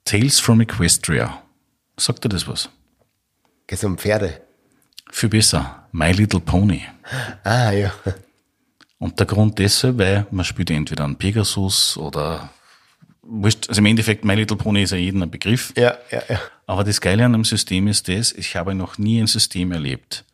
Tales 0.04 0.40
from 0.40 0.60
Equestria. 0.62 1.42
Sagt 1.98 2.24
dir 2.24 2.28
das 2.30 2.48
was? 2.48 2.70
Geht 3.68 3.84
um 3.84 3.98
Pferde. 3.98 4.40
Viel 5.12 5.28
besser. 5.28 5.86
My 5.92 6.10
Little 6.10 6.40
Pony. 6.40 6.82
Ah, 7.44 7.70
ja. 7.70 7.92
Und 8.98 9.20
der 9.20 9.26
Grund 9.26 9.58
deshalb, 9.58 9.98
weil 9.98 10.26
man 10.30 10.44
spielt 10.44 10.70
entweder 10.70 11.04
einen 11.04 11.16
Pegasus 11.16 11.96
oder 11.96 12.50
also 13.22 13.78
im 13.78 13.86
Endeffekt 13.86 14.24
My 14.24 14.34
Little 14.34 14.56
Pony 14.56 14.82
ist 14.82 14.92
ja 14.92 14.96
jedem 14.96 15.22
ein 15.22 15.30
Begriff. 15.30 15.74
Ja, 15.76 15.98
ja, 16.10 16.22
ja. 16.30 16.40
Aber 16.66 16.82
das 16.82 17.00
Geile 17.00 17.26
an 17.26 17.34
einem 17.34 17.44
System 17.44 17.88
ist 17.88 18.08
das, 18.08 18.32
ich 18.32 18.56
habe 18.56 18.74
noch 18.74 18.96
nie 18.96 19.20
ein 19.20 19.26
System 19.26 19.70
erlebt, 19.70 20.24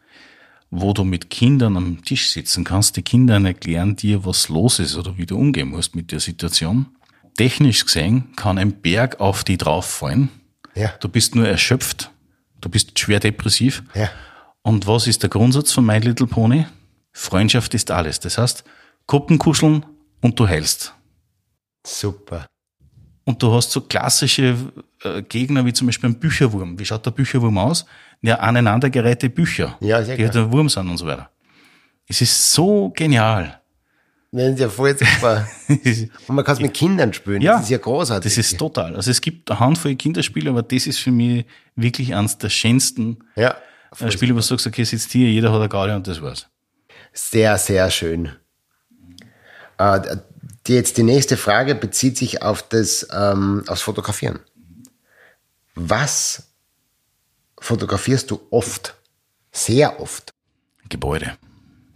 wo 0.71 0.93
du 0.93 1.03
mit 1.03 1.29
Kindern 1.29 1.77
am 1.77 2.05
Tisch 2.05 2.31
sitzen 2.31 2.63
kannst, 2.63 2.97
die 2.97 3.03
Kinder 3.03 3.41
erklären 3.45 3.97
dir, 3.97 4.25
was 4.25 4.49
los 4.49 4.79
ist 4.79 4.97
oder 4.97 5.19
wie 5.19 5.27
du 5.27 5.37
umgehen 5.37 5.69
musst 5.69 5.97
mit 5.97 6.13
der 6.13 6.21
Situation. 6.21 6.87
Technisch 7.37 7.85
gesehen 7.85 8.37
kann 8.37 8.59
ein 8.59 8.81
Berg 8.81 9.19
auf 9.19 9.43
die 9.43 9.57
drauf 9.57 9.87
fallen. 9.87 10.29
Ja. 10.77 10.95
Du 11.01 11.09
bist 11.09 11.35
nur 11.35 11.49
erschöpft. 11.49 12.11
Du 12.65 12.71
bist 12.71 12.99
schwer 12.99 13.21
depressiv. 13.21 13.83
Ja. 13.95 14.09
Und 14.63 14.87
was 14.87 15.07
ist 15.07 15.23
der 15.23 15.29
Grundsatz 15.29 15.71
von 15.73 15.85
My 15.85 15.99
Little 15.99 16.27
Pony? 16.27 16.65
Freundschaft 17.13 17.75
ist 17.75 17.91
alles. 17.91 18.21
Das 18.21 18.39
heißt, 18.39 18.65
Kuppen 19.07 19.39
kuscheln 19.39 19.85
und 20.23 20.41
du 20.41 20.49
heilst. 20.49 20.95
Super. 21.87 22.47
Und 23.25 23.43
du 23.43 23.53
hast 23.53 23.71
so 23.71 23.83
klassische 23.83 24.57
äh, 25.03 25.21
Gegner 25.21 25.67
wie 25.67 25.75
zum 25.75 25.89
Beispiel 25.89 26.09
ein 26.09 26.19
Bücherwurm. 26.19 26.79
Wie 26.79 26.87
schaut 26.87 27.05
der 27.05 27.11
Bücherwurm 27.11 27.59
aus? 27.59 27.85
Ja, 28.23 28.37
aneinandergereihte 28.37 29.29
Bücher, 29.29 29.77
Ja, 29.81 30.03
sehr 30.03 30.17
die 30.17 30.23
klar. 30.23 30.35
halt 30.35 30.47
ein 30.47 30.53
Wurm 30.53 30.71
sind 30.71 30.89
und 30.89 30.97
so 30.97 31.05
weiter. 31.05 31.29
Es 32.09 32.23
ist 32.23 32.53
so 32.55 32.89
genial. 32.97 33.61
Ist 34.35 34.59
ja 34.59 34.69
voll 34.69 34.99
super. 34.99 35.47
Und 35.69 36.35
man 36.35 36.45
kann 36.45 36.55
es 36.57 36.61
mit 36.61 36.75
Kindern 36.75 37.13
spielen. 37.13 37.41
Ja. 37.41 37.53
Das 37.53 37.65
ist 37.65 37.71
ja 37.71 37.79
großartig. 37.79 38.35
Das 38.35 38.39
ist 38.39 38.59
total. 38.59 38.97
Also 38.97 39.13
es 39.13 39.21
gibt 39.21 39.49
eine 39.49 39.61
Handvoll 39.61 39.95
Kinderspiele, 39.95 40.51
aber 40.51 40.63
das 40.63 40.89
ist 40.89 40.99
für 40.99 41.13
mich 41.13 41.45
wirklich 41.77 42.17
eines 42.17 42.37
der 42.39 42.49
schönsten 42.49 43.19
ja. 43.37 43.57
äh, 44.01 44.11
Spiele, 44.11 44.35
wo 44.35 44.39
du 44.39 44.43
sagst, 44.43 44.67
okay, 44.67 44.83
sitzt 44.83 45.13
hier, 45.13 45.31
jeder 45.31 45.53
hat 45.53 45.61
eine 45.61 45.69
Garde 45.69 45.95
und 45.95 46.09
das 46.09 46.21
war's. 46.21 46.49
Sehr, 47.13 47.57
sehr 47.59 47.89
schön. 47.93 48.33
Äh, 49.79 50.01
die, 50.67 50.75
jetzt 50.75 50.97
die 50.97 51.05
nächste 51.05 51.37
Frage 51.37 51.77
bezieht 51.77 52.19
sich 52.19 52.43
auf 52.43 52.69
das 52.69 53.07
ähm, 53.13 53.63
aufs 53.69 53.83
Fotografieren. 53.83 54.41
Was 55.77 56.49
fotografierst 57.61 58.33
du 58.33 58.41
oft? 58.51 58.97
Sehr 59.53 60.01
oft. 60.01 60.33
Gebäude. 60.89 61.37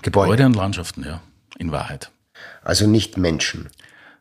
Gebäude. 0.02 0.30
Gebäude 0.30 0.46
und 0.46 0.54
Landschaften, 0.54 1.04
ja, 1.04 1.20
in 1.58 1.72
Wahrheit. 1.72 2.12
Also 2.68 2.86
nicht 2.86 3.16
Menschen. 3.16 3.70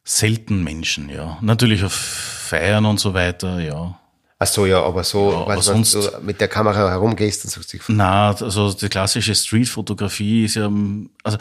Selten 0.06 0.64
Menschen, 0.64 1.10
ja. 1.10 1.38
Natürlich 1.42 1.84
auf 1.84 1.92
Feiern 1.92 2.86
und 2.86 2.98
so 2.98 3.14
weiter, 3.14 3.60
ja. 3.60 4.00
Ach 4.40 4.48
so, 4.48 4.66
ja, 4.66 4.82
aber 4.82 5.04
so, 5.04 5.32
Ja, 5.34 5.38
aber 5.42 5.56
du, 5.56 5.62
sonst- 5.62 5.96
du 5.96 6.00
mit 6.22 6.40
der 6.40 6.48
Kamera 6.48 6.90
herumgehst 6.90 7.44
und 7.44 7.52
suchst 7.52 7.74
dich. 7.74 7.82
Na, 7.90 8.30
also 8.30 8.72
die 8.72 8.88
klassische 8.88 9.36
Streetfotografie 9.36 10.46
ist 10.46 10.56
ja, 10.56 10.72
also 11.24 11.38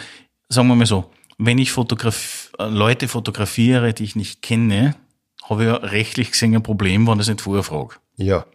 sagen 0.49 0.67
wir 0.67 0.75
mal 0.75 0.85
so, 0.87 1.09
wenn 1.39 1.59
ich 1.59 1.71
fotograf 1.71 2.51
Leute 2.59 3.07
fotografiere, 3.07 3.93
die 3.95 4.03
ich 4.03 4.17
nicht 4.17 4.43
kenne, 4.43 4.97
habe 5.49 5.63
ich 5.63 5.69
ja 5.69 5.77
rechtlich 5.77 6.33
gesehen 6.33 6.57
ein 6.57 6.63
Problem, 6.65 7.07
wenn 7.07 7.15
ich 7.15 7.21
es 7.21 7.29
nicht 7.29 7.41
vorher 7.43 7.63
frage. 7.63 7.95
Ja. 8.17 8.47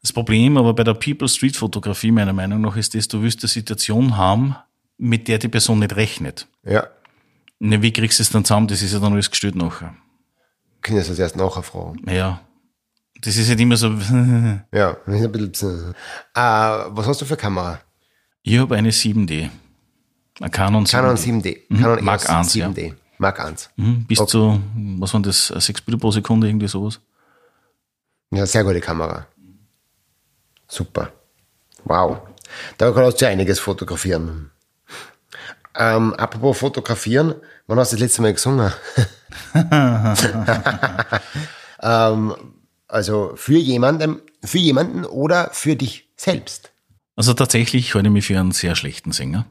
Das 0.00 0.12
Problem 0.12 0.56
aber 0.56 0.74
bei 0.74 0.82
der 0.82 0.94
People 0.94 1.28
Street 1.28 1.56
Fotografie 1.56 2.10
meiner 2.10 2.32
Meinung 2.32 2.60
nach 2.62 2.74
ist 2.74 2.96
das, 2.96 3.06
du 3.06 3.22
willst 3.22 3.40
eine 3.44 3.48
Situation 3.48 4.16
haben, 4.16 4.56
mit 4.98 5.28
der 5.28 5.38
die 5.38 5.46
Person 5.48 5.78
nicht 5.78 5.94
rechnet. 5.94 6.48
Ja. 6.64 6.88
Ne, 7.64 7.80
wie 7.80 7.92
kriegst 7.92 8.18
du 8.18 8.24
es 8.24 8.30
dann 8.30 8.44
zusammen? 8.44 8.66
Das 8.66 8.82
ist 8.82 8.92
ja 8.92 8.98
dann 8.98 9.12
alles 9.12 9.30
gestellt 9.30 9.54
nachher. 9.54 9.94
Können 10.80 10.98
das 10.98 11.16
erst 11.16 11.36
nachher 11.36 11.62
fragen. 11.62 12.02
Ja. 12.10 12.40
Das 13.20 13.36
ist 13.36 13.48
halt 13.48 13.60
immer 13.60 13.76
so, 13.76 13.88
Ja, 14.72 14.96
ein 15.06 15.30
bisschen. 15.30 15.94
Äh, 16.34 16.40
was 16.40 17.06
hast 17.06 17.20
du 17.20 17.24
für 17.24 17.36
Kamera? 17.36 17.78
ich 18.42 18.58
habe 18.58 18.74
eine 18.74 18.90
7D. 18.90 19.48
Eine 20.40 20.50
Canon 20.50 20.84
7D. 20.84 20.90
Canon 20.90 21.16
7D. 21.16 21.80
Canon 21.80 22.04
Mark 22.04 22.22
EOS 22.22 22.30
1, 22.30 22.54
ja. 22.54 22.68
7D. 22.68 22.94
Mark 23.18 23.38
1. 23.38 23.70
Mhm, 23.76 24.06
bis 24.06 24.26
zu, 24.26 24.60
was 24.98 25.14
waren 25.14 25.22
das, 25.22 25.46
sechs 25.46 25.80
Bilder 25.82 26.00
pro 26.00 26.10
Sekunde, 26.10 26.48
irgendwie 26.48 26.66
sowas. 26.66 26.98
Ja, 28.32 28.44
sehr 28.44 28.64
gute 28.64 28.80
Kamera. 28.80 29.28
Super. 30.66 31.12
Wow. 31.84 32.22
Da 32.76 32.90
kannst 32.90 33.20
du 33.20 33.24
ja 33.24 33.30
einiges 33.30 33.60
fotografieren. 33.60 34.50
Ähm, 35.76 36.14
apropos 36.14 36.58
fotografieren, 36.58 37.34
wann 37.66 37.78
hast 37.78 37.92
du 37.92 37.96
das 37.96 38.02
letzte 38.02 38.22
Mal 38.22 38.34
gesungen? 38.34 38.72
ähm, 41.82 42.34
also 42.88 43.32
für 43.36 43.58
jemanden, 43.58 44.20
für 44.44 44.58
jemanden 44.58 45.04
oder 45.04 45.50
für 45.52 45.76
dich 45.76 46.10
selbst? 46.16 46.72
Also 47.16 47.34
tatsächlich 47.34 47.94
halte 47.94 48.08
ich 48.08 48.12
mich 48.12 48.26
für 48.26 48.38
einen 48.38 48.52
sehr 48.52 48.74
schlechten 48.74 49.12
Sänger. 49.12 49.46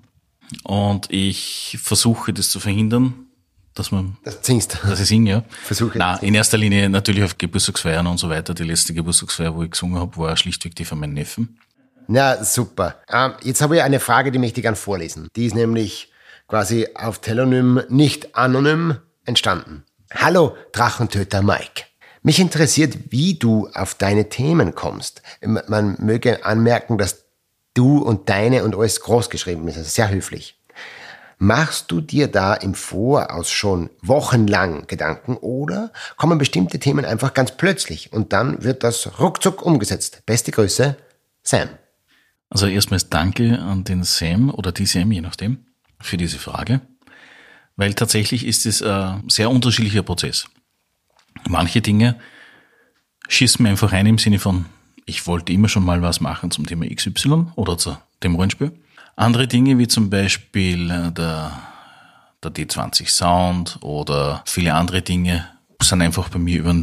Und 0.63 1.11
ich 1.11 1.77
versuche 1.81 2.33
das 2.33 2.49
zu 2.49 2.59
verhindern, 2.59 3.27
dass 3.73 3.91
man, 3.91 4.17
Das 4.23 4.39
singst. 4.41 4.77
dass 4.83 4.99
ich 4.99 5.07
singe, 5.07 5.29
ja. 5.29 5.43
Versuche. 5.63 5.97
Na, 5.97 6.17
in 6.17 6.35
erster 6.35 6.57
Linie 6.57 6.89
natürlich 6.89 7.23
auf 7.23 7.37
Geburtstagsfeiern 7.37 8.05
und 8.05 8.17
so 8.17 8.29
weiter. 8.29 8.53
Die 8.53 8.63
letzte 8.63 8.93
Geburtstagsfeier, 8.93 9.55
wo 9.55 9.63
ich 9.63 9.71
gesungen 9.71 9.99
habe, 9.99 10.15
war 10.17 10.35
schlichtweg 10.37 10.75
die 10.75 10.85
von 10.85 10.99
meinem 10.99 11.13
Neffen. 11.13 11.57
Na, 12.07 12.43
super. 12.43 13.01
Ähm, 13.09 13.33
jetzt 13.43 13.61
habe 13.61 13.77
ich 13.77 13.81
eine 13.83 13.99
Frage, 13.99 14.31
die 14.31 14.39
möchte 14.39 14.59
ich 14.59 14.63
gern 14.63 14.75
vorlesen. 14.75 15.29
Die 15.35 15.45
ist 15.45 15.55
nämlich 15.55 16.10
quasi 16.51 16.85
auf 16.95 17.19
Telonym 17.19 17.81
nicht 17.87 18.35
anonym 18.35 18.97
entstanden. 19.23 19.85
Hallo, 20.13 20.57
Drachentöter 20.73 21.41
Mike. 21.41 21.85
Mich 22.23 22.41
interessiert, 22.41 22.93
wie 23.09 23.35
du 23.35 23.69
auf 23.73 23.95
deine 23.95 24.27
Themen 24.27 24.75
kommst. 24.75 25.21
Man 25.39 25.95
möge 25.99 26.43
anmerken, 26.43 26.97
dass 26.97 27.23
du 27.73 27.99
und 27.99 28.27
deine 28.27 28.65
und 28.65 28.75
alles 28.75 28.99
groß 28.99 29.29
geschrieben 29.29 29.65
ist. 29.69 29.77
Also 29.77 29.89
sehr 29.89 30.09
höflich. 30.09 30.61
Machst 31.37 31.89
du 31.89 32.01
dir 32.01 32.27
da 32.27 32.53
im 32.53 32.75
Voraus 32.75 33.49
schon 33.49 33.89
wochenlang 34.01 34.87
Gedanken 34.87 35.37
oder 35.37 35.93
kommen 36.17 36.37
bestimmte 36.37 36.79
Themen 36.79 37.05
einfach 37.05 37.33
ganz 37.33 37.55
plötzlich 37.55 38.11
und 38.11 38.33
dann 38.33 38.61
wird 38.61 38.83
das 38.83 39.21
ruckzuck 39.21 39.65
umgesetzt? 39.65 40.23
Beste 40.25 40.51
Grüße, 40.51 40.97
Sam. 41.43 41.69
Also 42.49 42.67
erstmals 42.67 43.07
danke 43.07 43.57
an 43.57 43.85
den 43.85 44.03
Sam 44.03 44.49
oder 44.53 44.73
die 44.73 44.85
Sam, 44.85 45.13
je 45.13 45.21
nachdem, 45.21 45.65
für 46.01 46.17
diese 46.17 46.39
Frage. 46.39 46.81
Weil 47.75 47.93
tatsächlich 47.93 48.45
ist 48.45 48.65
es 48.65 48.81
ein 48.83 49.23
sehr 49.29 49.49
unterschiedlicher 49.49 50.03
Prozess. 50.03 50.47
Manche 51.47 51.81
Dinge 51.81 52.19
schießen 53.27 53.63
mir 53.63 53.69
einfach 53.69 53.91
rein 53.91 54.05
im 54.05 54.17
Sinne 54.17 54.39
von, 54.39 54.65
ich 55.05 55.25
wollte 55.27 55.53
immer 55.53 55.69
schon 55.69 55.85
mal 55.85 56.01
was 56.01 56.21
machen 56.21 56.51
zum 56.51 56.65
Thema 56.65 56.85
XY 56.87 57.47
oder 57.55 57.77
zu 57.77 57.97
dem 58.23 58.35
Rollenspiel. 58.35 58.71
Andere 59.15 59.47
Dinge 59.47 59.77
wie 59.77 59.87
zum 59.87 60.09
Beispiel 60.09 60.89
äh, 60.89 61.11
der, 61.11 61.59
der 62.43 62.51
D20 62.51 63.09
Sound 63.09 63.77
oder 63.81 64.43
viele 64.45 64.73
andere 64.73 65.01
Dinge 65.01 65.47
sind 65.81 66.01
einfach 66.01 66.29
bei 66.29 66.39
mir 66.39 66.59
über, 66.59 66.75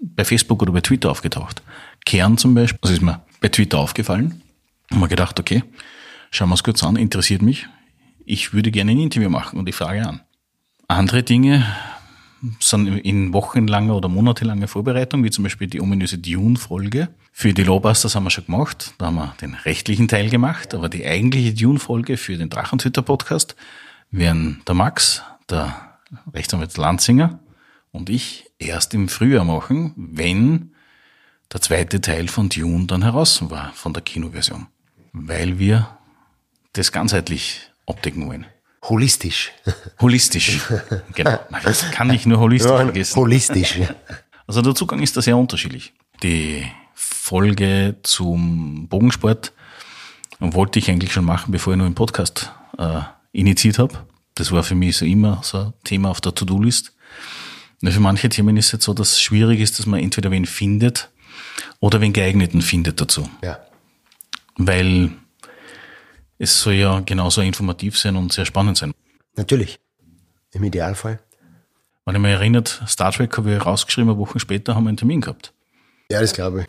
bei 0.00 0.24
Facebook 0.24 0.62
oder 0.62 0.72
bei 0.72 0.80
Twitter 0.80 1.10
aufgetaucht. 1.10 1.62
Kern 2.04 2.38
zum 2.38 2.54
Beispiel, 2.54 2.78
das 2.82 2.90
ist 2.92 3.02
mir 3.02 3.22
bei 3.40 3.48
Twitter 3.48 3.78
aufgefallen. 3.78 4.42
Und 4.90 5.00
mir 5.00 5.08
gedacht, 5.08 5.38
okay, 5.38 5.62
schauen 6.30 6.48
wir 6.48 6.54
es 6.54 6.64
kurz 6.64 6.82
an, 6.82 6.96
interessiert 6.96 7.42
mich. 7.42 7.68
Ich 8.30 8.52
würde 8.52 8.70
gerne 8.70 8.92
ein 8.92 9.00
Interview 9.00 9.28
machen 9.28 9.58
und 9.58 9.68
ich 9.68 9.74
frage 9.74 10.06
an. 10.06 10.20
Andere 10.86 11.24
Dinge 11.24 11.66
sind 12.60 12.86
in 12.86 13.32
wochenlanger 13.32 13.96
oder 13.96 14.08
monatelanger 14.08 14.68
Vorbereitung, 14.68 15.24
wie 15.24 15.30
zum 15.30 15.42
Beispiel 15.42 15.66
die 15.66 15.80
ominöse 15.80 16.16
Dune-Folge. 16.16 17.08
Für 17.32 17.52
die 17.52 17.64
Lowbusters 17.64 18.14
haben 18.14 18.22
wir 18.22 18.30
schon 18.30 18.46
gemacht, 18.46 18.94
da 18.98 19.06
haben 19.06 19.16
wir 19.16 19.34
den 19.40 19.54
rechtlichen 19.54 20.06
Teil 20.06 20.30
gemacht, 20.30 20.74
aber 20.74 20.88
die 20.88 21.04
eigentliche 21.04 21.54
Dune-Folge 21.54 22.16
für 22.16 22.36
den 22.36 22.50
Drachentwitter-Podcast 22.50 23.56
werden 24.12 24.62
der 24.64 24.76
Max, 24.76 25.24
der 25.48 25.98
Rechtsanwalt 26.32 26.76
Lanzinger 26.76 27.40
und 27.90 28.10
ich 28.10 28.48
erst 28.60 28.94
im 28.94 29.08
Frühjahr 29.08 29.44
machen, 29.44 29.92
wenn 29.96 30.70
der 31.52 31.62
zweite 31.62 32.00
Teil 32.00 32.28
von 32.28 32.48
Dune 32.48 32.86
dann 32.86 33.02
heraus 33.02 33.50
war, 33.50 33.72
von 33.72 33.92
der 33.92 34.04
Kinoversion. 34.04 34.68
Weil 35.12 35.58
wir 35.58 35.98
das 36.74 36.92
ganzheitlich 36.92 37.69
abdecken 37.90 38.26
wollen. 38.26 38.46
Holistisch. 38.82 39.52
Holistisch. 40.00 40.60
genau. 41.14 41.38
Das 41.62 41.90
kann 41.90 42.10
ich 42.10 42.24
nur 42.26 42.38
holistisch 42.38 42.70
vergessen. 42.70 43.16
Holistisch. 43.16 43.80
Also 44.46 44.62
der 44.62 44.74
Zugang 44.74 45.02
ist 45.02 45.16
da 45.16 45.22
sehr 45.22 45.36
unterschiedlich. 45.36 45.92
Die 46.22 46.64
Folge 46.94 47.96
zum 48.02 48.88
Bogensport 48.88 49.52
wollte 50.40 50.78
ich 50.78 50.90
eigentlich 50.90 51.12
schon 51.12 51.24
machen, 51.24 51.52
bevor 51.52 51.74
ich 51.74 51.76
nur 51.76 51.86
einen 51.86 51.94
Podcast 51.94 52.52
äh, 52.78 53.00
initiiert 53.32 53.78
habe. 53.78 54.06
Das 54.34 54.50
war 54.50 54.62
für 54.62 54.74
mich 54.74 54.96
so 54.96 55.04
immer 55.04 55.40
so 55.44 55.58
ein 55.58 55.72
Thema 55.84 56.10
auf 56.10 56.20
der 56.20 56.34
To-Do-List. 56.34 56.92
Für 57.82 58.00
manche 58.00 58.28
Themen 58.28 58.56
ist 58.56 58.66
es 58.66 58.72
jetzt 58.72 58.84
so, 58.84 58.94
dass 58.94 59.12
es 59.12 59.20
schwierig 59.20 59.60
ist, 59.60 59.78
dass 59.78 59.86
man 59.86 60.00
entweder 60.00 60.30
wen 60.30 60.46
findet 60.46 61.10
oder 61.78 62.00
wen 62.00 62.12
geeigneten 62.12 62.62
findet 62.62 63.00
dazu. 63.00 63.28
Ja. 63.42 63.58
Weil 64.56 65.12
es 66.40 66.58
soll 66.58 66.72
ja 66.72 67.00
genauso 67.00 67.42
informativ 67.42 67.98
sein 67.98 68.16
und 68.16 68.32
sehr 68.32 68.46
spannend 68.46 68.78
sein. 68.78 68.94
Natürlich. 69.36 69.78
Im 70.52 70.64
Idealfall. 70.64 71.20
Wenn 72.06 72.14
ich 72.14 72.20
mich 72.22 72.30
erinnert, 72.32 72.82
Star 72.88 73.12
Trek 73.12 73.36
habe 73.36 73.54
ich 73.54 73.64
rausgeschrieben, 73.64 74.16
Wochen 74.16 74.40
später 74.40 74.74
haben 74.74 74.84
wir 74.84 74.88
einen 74.88 74.96
Termin 74.96 75.20
gehabt. 75.20 75.52
Ja, 76.10 76.20
das 76.20 76.32
glaube 76.32 76.62
ich. 76.62 76.66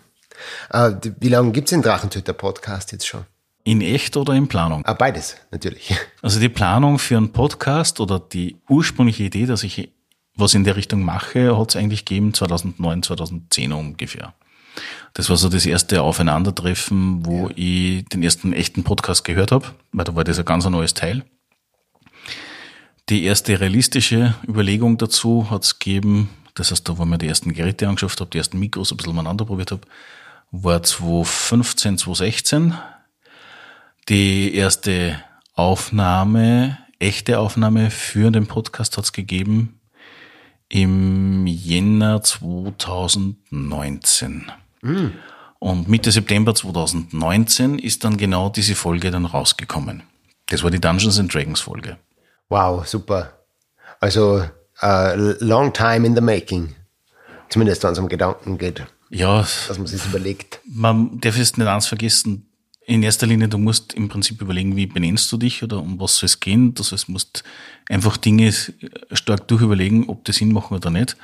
Äh, 0.76 1.12
wie 1.20 1.30
lange 1.30 1.52
gibt 1.52 1.68
es 1.68 1.70
den 1.70 1.82
Drachentöter-Podcast 1.82 2.92
jetzt 2.92 3.08
schon? 3.08 3.26
In 3.64 3.82
echt 3.82 4.18
oder 4.18 4.34
in 4.34 4.48
Planung? 4.50 4.84
Ah, 4.86 4.94
beides, 4.94 5.38
natürlich. 5.52 5.96
Also 6.22 6.40
die 6.40 6.50
Planung 6.50 7.00
für 7.00 7.18
einen 7.18 7.32
Podcast 7.32 8.00
oder 8.00 8.20
die 8.20 8.58
ursprüngliche 8.70 9.24
Idee, 9.24 9.48
dass 9.48 9.64
ich 9.64 9.90
was 10.36 10.54
in 10.54 10.66
der 10.66 10.76
Richtung 10.76 11.04
mache, 11.04 11.58
hat 11.58 11.70
es 11.70 11.76
eigentlich 11.76 12.06
gegeben 12.06 12.34
2009, 12.34 13.04
2010 13.04 13.72
ungefähr. 13.74 14.34
Das 15.14 15.30
war 15.30 15.38
so 15.38 15.50
das 15.50 15.66
erste 15.66 16.02
Aufeinandertreffen, 16.02 17.26
wo 17.26 17.50
ja. 17.50 17.56
ich 17.58 18.06
den 18.06 18.24
ersten 18.24 18.54
echten 18.54 18.84
Podcast 18.84 19.26
gehört 19.26 19.52
habe, 19.52 19.68
weil 19.92 20.06
da 20.06 20.16
war 20.16 20.24
das 20.24 20.40
ein 20.40 20.46
ganz 20.46 20.66
neues 20.66 20.94
Teil. 20.94 21.26
Die 23.10 23.26
erste 23.26 23.60
realistische 23.60 24.36
Überlegung 24.48 24.98
dazu 24.98 25.52
hat 25.52 25.64
es 25.64 25.80
gegeben, 25.80 26.30
das 26.56 26.72
heißt, 26.72 26.88
da 26.88 26.98
wo 26.98 27.04
ich 27.04 27.10
mir 27.10 27.18
die 27.18 27.28
ersten 27.28 27.52
Geräte 27.54 27.86
angeschafft 27.88 28.22
habe, 28.22 28.30
die 28.30 28.38
ersten 28.38 28.60
Mikros 28.60 28.92
ein 28.92 28.98
bisschen 28.98 29.12
umeinander 29.12 29.46
probiert 29.46 29.72
habe, 29.72 29.82
war 30.52 30.84
2015, 30.84 31.98
2016. 31.98 32.76
Die 34.08 34.56
erste 34.56 35.22
Aufnahme, 35.56 36.78
echte 37.00 37.40
Aufnahme 37.40 37.92
für 37.92 38.32
den 38.32 38.48
Podcast 38.48 38.96
hat 38.98 39.04
es 39.04 39.12
gegeben 39.12 39.82
im 40.70 41.46
Jänner 41.48 42.24
2019. 42.24 44.50
Mm. 44.82 45.08
Und 45.60 45.88
Mitte 45.88 46.12
September 46.12 46.56
2019 46.56 47.78
ist 47.78 48.04
dann 48.04 48.18
genau 48.18 48.50
diese 48.50 48.74
Folge 48.74 49.12
dann 49.12 49.26
rausgekommen. 49.26 50.04
Das 50.48 50.64
war 50.64 50.72
die 50.72 50.82
Dungeons 50.82 51.20
and 51.20 51.34
Dragons 51.34 51.62
Folge. 51.62 51.98
Wow, 52.50 52.86
super. 52.86 53.32
Also 54.00 54.44
uh, 54.82 55.16
long 55.40 55.72
time 55.72 56.06
in 56.06 56.16
the 56.16 56.22
making. 56.22 56.76
Zumindest 57.50 57.84
wenn 57.84 57.94
es 57.94 58.00
um 58.00 58.10
Gedanken 58.10 58.58
geht. 58.58 58.86
Ja. 59.12 59.42
Dass 59.68 59.78
man 59.78 59.88
sich 59.88 60.04
überlegt. 60.06 60.60
Man 60.66 61.20
darf 61.22 61.38
jetzt 61.38 61.58
nicht 61.58 61.68
eins 61.68 61.88
vergessen. 61.88 62.48
In 62.86 63.04
erster 63.04 63.28
Linie, 63.28 63.48
du 63.48 63.58
musst 63.58 63.94
im 63.94 64.10
Prinzip 64.10 64.42
überlegen, 64.42 64.76
wie 64.76 64.88
benennst 64.88 65.32
du 65.32 65.38
dich 65.38 65.62
oder 65.62 65.80
um 65.80 66.00
was 66.00 66.18
soll 66.18 66.26
es 66.26 66.40
gehen. 66.40 66.74
Das 66.74 66.92
heißt, 66.92 67.08
du 67.08 67.12
musst 67.12 67.44
einfach 67.88 68.18
Dinge 68.18 68.52
stark 69.12 69.48
durchüberlegen, 69.48 70.10
ob 70.10 70.26
die 70.26 70.32
Sinn 70.32 70.52
machen 70.52 70.76
oder 70.76 70.90
nicht. 70.90 71.16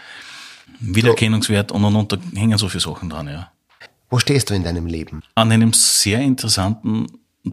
Wiedererkennungswert 0.79 1.71
und 1.71 1.83
und 1.83 1.95
und, 1.95 2.11
da 2.11 2.17
hängen 2.35 2.57
so 2.57 2.69
viele 2.69 2.81
Sachen 2.81 3.09
dran, 3.09 3.27
ja. 3.27 3.51
Wo 4.09 4.19
stehst 4.19 4.49
du 4.49 4.53
in 4.53 4.63
deinem 4.63 4.85
Leben? 4.85 5.21
An 5.35 5.51
einem 5.51 5.73
sehr 5.73 6.21
interessanten 6.21 7.07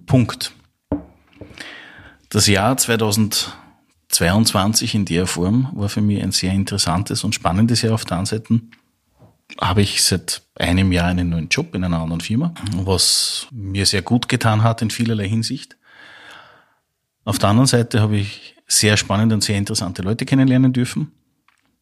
Punkt. 0.06 0.52
Das 2.28 2.46
Jahr 2.46 2.76
2022 2.76 4.94
in 4.94 5.04
der 5.04 5.26
Form 5.26 5.68
war 5.72 5.88
für 5.88 6.00
mich 6.00 6.22
ein 6.22 6.30
sehr 6.32 6.52
interessantes 6.52 7.24
und 7.24 7.34
spannendes 7.34 7.82
Jahr 7.82 7.94
auf 7.94 8.04
der 8.04 8.18
einen 8.18 8.26
Seite. 8.26 8.60
Habe 9.60 9.82
ich 9.82 10.02
seit 10.02 10.42
einem 10.54 10.92
Jahr 10.92 11.08
einen 11.08 11.28
neuen 11.28 11.48
Job 11.48 11.74
in 11.74 11.84
einer 11.84 12.00
anderen 12.00 12.20
Firma, 12.20 12.54
was 12.72 13.46
mir 13.50 13.86
sehr 13.86 14.02
gut 14.02 14.28
getan 14.28 14.62
hat 14.62 14.82
in 14.82 14.90
vielerlei 14.90 15.28
Hinsicht. 15.28 15.76
Auf 17.24 17.38
der 17.38 17.50
anderen 17.50 17.66
Seite 17.66 18.00
habe 18.00 18.16
ich 18.16 18.56
sehr 18.66 18.96
spannende 18.96 19.34
und 19.34 19.42
sehr 19.42 19.56
interessante 19.56 20.02
Leute 20.02 20.24
kennenlernen 20.24 20.72
dürfen. 20.72 21.12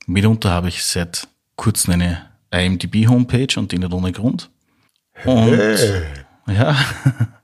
Mitunter 0.07 0.51
habe 0.51 0.68
ich 0.68 0.84
seit 0.84 1.28
kurzem 1.57 1.94
eine 1.94 2.30
IMDb-Homepage 2.50 3.59
und 3.59 3.72
die 3.72 3.78
nicht 3.78 3.92
ohne 3.92 4.12
Grund. 4.12 4.50
Und, 5.24 5.57
hey. 5.57 6.03
ja. 6.48 6.76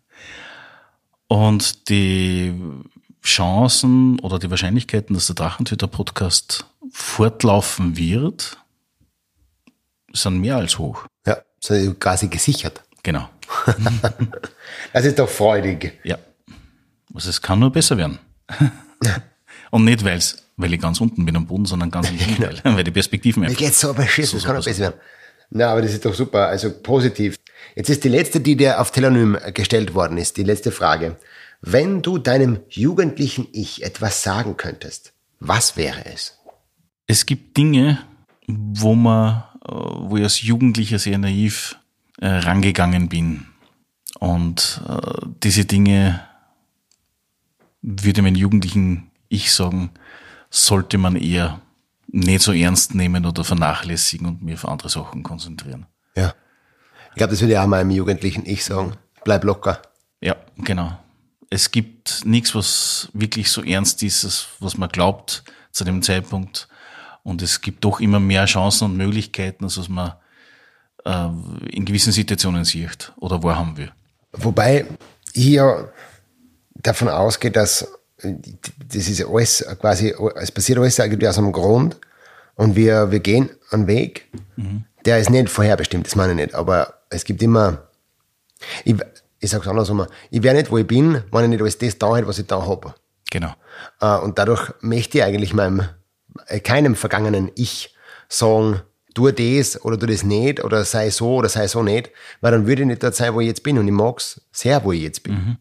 Und 1.28 1.90
die 1.90 2.54
Chancen 3.22 4.18
oder 4.20 4.38
die 4.38 4.50
Wahrscheinlichkeiten, 4.50 5.14
dass 5.14 5.26
der 5.26 5.34
Drachentöter-Podcast 5.34 6.64
fortlaufen 6.90 7.98
wird, 7.98 8.56
sind 10.12 10.40
mehr 10.40 10.56
als 10.56 10.78
hoch. 10.78 11.04
Ja, 11.26 11.36
sind 11.60 12.00
quasi 12.00 12.28
gesichert. 12.28 12.82
Genau. 13.02 13.28
das 14.92 15.04
ist 15.04 15.18
doch 15.18 15.28
freudig. 15.28 16.00
Ja. 16.02 16.18
Also 17.14 17.28
es 17.28 17.42
kann 17.42 17.58
nur 17.58 17.70
besser 17.70 17.98
werden. 17.98 18.18
Und 19.70 19.84
nicht, 19.84 20.04
weil's, 20.04 20.47
weil 20.58 20.74
ich 20.74 20.80
ganz 20.80 21.00
unten 21.00 21.24
bin 21.24 21.34
am 21.36 21.46
Boden, 21.46 21.64
sondern 21.64 21.90
ganz 21.90 22.10
im 22.10 22.18
Gegenteil, 22.18 22.60
genau. 22.62 22.76
weil 22.76 22.84
die 22.84 22.90
Perspektiven 22.90 23.44
einfach... 23.44 23.58
Mir 23.58 23.66
geht's 23.66 23.80
so 23.80 23.94
beschissen, 23.94 24.32
so, 24.32 24.36
es 24.38 24.44
kann 24.44 24.54
nur 24.54 24.64
besser 24.64 24.80
werden. 24.80 25.00
Na, 25.50 25.70
aber 25.70 25.80
das 25.80 25.92
ist 25.94 26.04
doch 26.04 26.12
super, 26.12 26.48
also 26.48 26.70
positiv. 26.70 27.36
Jetzt 27.74 27.88
ist 27.88 28.04
die 28.04 28.10
letzte, 28.10 28.40
die 28.40 28.56
dir 28.56 28.80
auf 28.80 28.90
Telonym 28.90 29.38
gestellt 29.54 29.94
worden 29.94 30.18
ist, 30.18 30.36
die 30.36 30.42
letzte 30.42 30.72
Frage. 30.72 31.16
Wenn 31.62 32.02
du 32.02 32.18
deinem 32.18 32.60
jugendlichen 32.68 33.46
Ich 33.52 33.82
etwas 33.82 34.22
sagen 34.22 34.56
könntest, 34.56 35.12
was 35.40 35.76
wäre 35.76 36.04
es? 36.04 36.38
Es 37.06 37.24
gibt 37.24 37.56
Dinge, 37.56 37.98
wo 38.46 38.94
man, 38.94 39.44
äh, 39.64 39.70
wo 39.72 40.16
ich 40.16 40.22
als 40.24 40.42
Jugendlicher 40.42 40.98
sehr 40.98 41.18
naiv 41.18 41.76
äh, 42.20 42.26
rangegangen 42.28 43.08
bin. 43.08 43.46
Und 44.18 44.82
äh, 44.88 45.26
diese 45.42 45.64
Dinge 45.64 46.20
würde 47.80 48.22
mein 48.22 48.34
jugendlichen 48.34 49.10
Ich 49.28 49.52
sagen, 49.52 49.90
sollte 50.50 50.98
man 50.98 51.16
eher 51.16 51.60
nicht 52.06 52.42
so 52.42 52.52
ernst 52.52 52.94
nehmen 52.94 53.26
oder 53.26 53.44
vernachlässigen 53.44 54.26
und 54.26 54.42
mir 54.42 54.54
auf 54.54 54.66
andere 54.66 54.88
Sachen 54.88 55.22
konzentrieren. 55.22 55.86
Ja. 56.16 56.34
Ich 57.10 57.16
glaube, 57.16 57.32
das 57.32 57.40
würde 57.40 57.52
ich 57.52 57.58
auch 57.58 57.66
meinem 57.66 57.90
jugendlichen 57.90 58.46
Ich 58.46 58.64
sagen. 58.64 58.92
Bleib 59.24 59.44
locker. 59.44 59.82
Ja, 60.20 60.36
genau 60.56 60.96
es 61.50 61.70
gibt 61.70 62.24
nichts, 62.24 62.54
was 62.54 63.08
wirklich 63.12 63.50
so 63.50 63.62
ernst 63.62 64.02
ist, 64.02 64.48
was 64.60 64.76
man 64.76 64.88
glaubt 64.88 65.44
zu 65.70 65.84
dem 65.84 66.02
Zeitpunkt. 66.02 66.68
Und 67.22 67.42
es 67.42 67.60
gibt 67.60 67.84
doch 67.84 68.00
immer 68.00 68.20
mehr 68.20 68.44
Chancen 68.46 68.84
und 68.84 68.96
Möglichkeiten, 68.96 69.64
als 69.64 69.78
was 69.78 69.88
man 69.88 70.12
äh, 71.04 71.28
in 71.70 71.84
gewissen 71.84 72.12
Situationen 72.12 72.64
sieht 72.64 73.12
oder 73.16 73.42
wahrhaben 73.42 73.76
will. 73.76 73.92
Wobei 74.32 74.86
hier 75.34 75.92
davon 76.74 77.08
ausgeht, 77.08 77.56
dass 77.56 77.88
das 78.22 79.08
ist 79.08 79.24
alles 79.24 79.64
quasi, 79.80 80.14
es 80.36 80.50
passiert 80.50 80.78
alles 80.78 80.98
irgendwie 80.98 81.28
aus 81.28 81.38
einem 81.38 81.52
Grund 81.52 81.96
und 82.56 82.74
wir, 82.74 83.10
wir 83.10 83.20
gehen 83.20 83.50
einen 83.70 83.86
Weg, 83.86 84.26
mhm. 84.56 84.84
der 85.04 85.18
ist 85.18 85.30
nicht 85.30 85.48
vorherbestimmt, 85.48 86.06
das 86.06 86.16
meine 86.16 86.32
ich 86.32 86.36
nicht, 86.36 86.54
aber 86.54 86.94
es 87.10 87.24
gibt 87.24 87.42
immer, 87.42 87.88
ich, 88.84 88.96
ich 89.38 89.50
sag's 89.50 89.68
andersrum, 89.68 90.06
ich 90.30 90.42
wäre 90.42 90.56
nicht, 90.56 90.70
wo 90.70 90.78
ich 90.78 90.86
bin, 90.86 91.22
wenn 91.30 91.44
ich 91.44 91.50
nicht 91.50 91.60
alles 91.60 91.78
das 91.78 91.98
da 91.98 92.16
hätte, 92.16 92.26
was 92.26 92.38
ich 92.38 92.46
da 92.46 92.66
habe. 92.66 92.94
Genau. 93.30 93.54
Äh, 94.00 94.18
und 94.18 94.38
dadurch 94.38 94.72
möchte 94.80 95.18
ich 95.18 95.24
eigentlich 95.24 95.54
meinem, 95.54 95.82
keinem 96.64 96.96
vergangenen 96.96 97.50
Ich 97.54 97.94
sagen, 98.28 98.80
tu 99.14 99.30
das 99.30 99.84
oder 99.84 99.98
tu 99.98 100.06
das 100.06 100.22
nicht 100.22 100.62
oder 100.62 100.84
sei 100.84 101.10
so 101.10 101.36
oder 101.36 101.48
sei 101.48 101.68
so 101.68 101.82
nicht, 101.82 102.10
weil 102.40 102.52
dann 102.52 102.66
würde 102.66 102.82
ich 102.82 102.88
nicht 102.88 103.02
dort 103.02 103.14
sein, 103.14 103.34
wo 103.34 103.40
ich 103.40 103.48
jetzt 103.48 103.62
bin 103.62 103.78
und 103.78 103.86
ich 103.86 103.92
mag's 103.92 104.40
sehr, 104.52 104.84
wo 104.84 104.92
ich 104.92 105.02
jetzt 105.02 105.22
bin. 105.22 105.34
Mhm. 105.34 105.56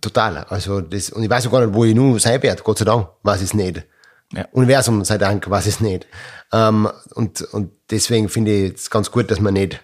Total. 0.00 0.38
Also 0.48 0.80
das, 0.80 1.10
und 1.10 1.22
ich 1.22 1.30
weiß 1.30 1.46
auch 1.46 1.52
gar 1.52 1.64
nicht, 1.64 1.74
wo 1.74 1.84
ich 1.84 1.94
nur 1.94 2.20
sein 2.20 2.42
werde, 2.42 2.62
Gott 2.62 2.78
sei 2.78 2.84
Dank, 2.84 3.08
weiß 3.22 3.40
ich 3.40 3.48
es 3.48 3.54
nicht. 3.54 3.84
Ja. 4.32 4.46
Universum 4.52 5.04
sei 5.04 5.18
Dank, 5.18 5.48
weiß 5.48 5.66
ich 5.66 5.74
es 5.74 5.80
nicht. 5.80 6.06
Ähm, 6.52 6.88
und, 7.14 7.42
und 7.42 7.72
deswegen 7.90 8.28
finde 8.28 8.52
ich 8.52 8.74
es 8.74 8.90
ganz 8.90 9.10
gut, 9.10 9.30
dass 9.30 9.40
man 9.40 9.54
nicht 9.54 9.80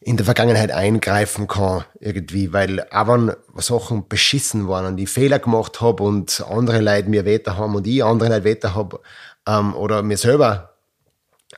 in 0.00 0.16
der 0.16 0.24
Vergangenheit 0.24 0.70
eingreifen 0.70 1.48
kann, 1.48 1.84
irgendwie, 2.00 2.52
weil 2.52 2.86
auch 2.90 3.08
wenn 3.08 3.32
Sachen 3.56 4.08
beschissen 4.08 4.68
waren 4.68 4.86
und 4.86 4.98
ich 4.98 5.10
Fehler 5.10 5.38
gemacht 5.38 5.80
habe 5.80 6.02
und 6.02 6.44
andere 6.48 6.80
Leute 6.80 7.10
mir 7.10 7.26
weiter 7.26 7.56
haben 7.56 7.74
und 7.74 7.86
ich 7.86 8.02
andere 8.02 8.28
Leute 8.28 8.44
weiter 8.44 8.74
habe, 8.74 9.00
ähm, 9.46 9.74
oder 9.74 10.02
mir 10.02 10.16
selber, 10.16 10.74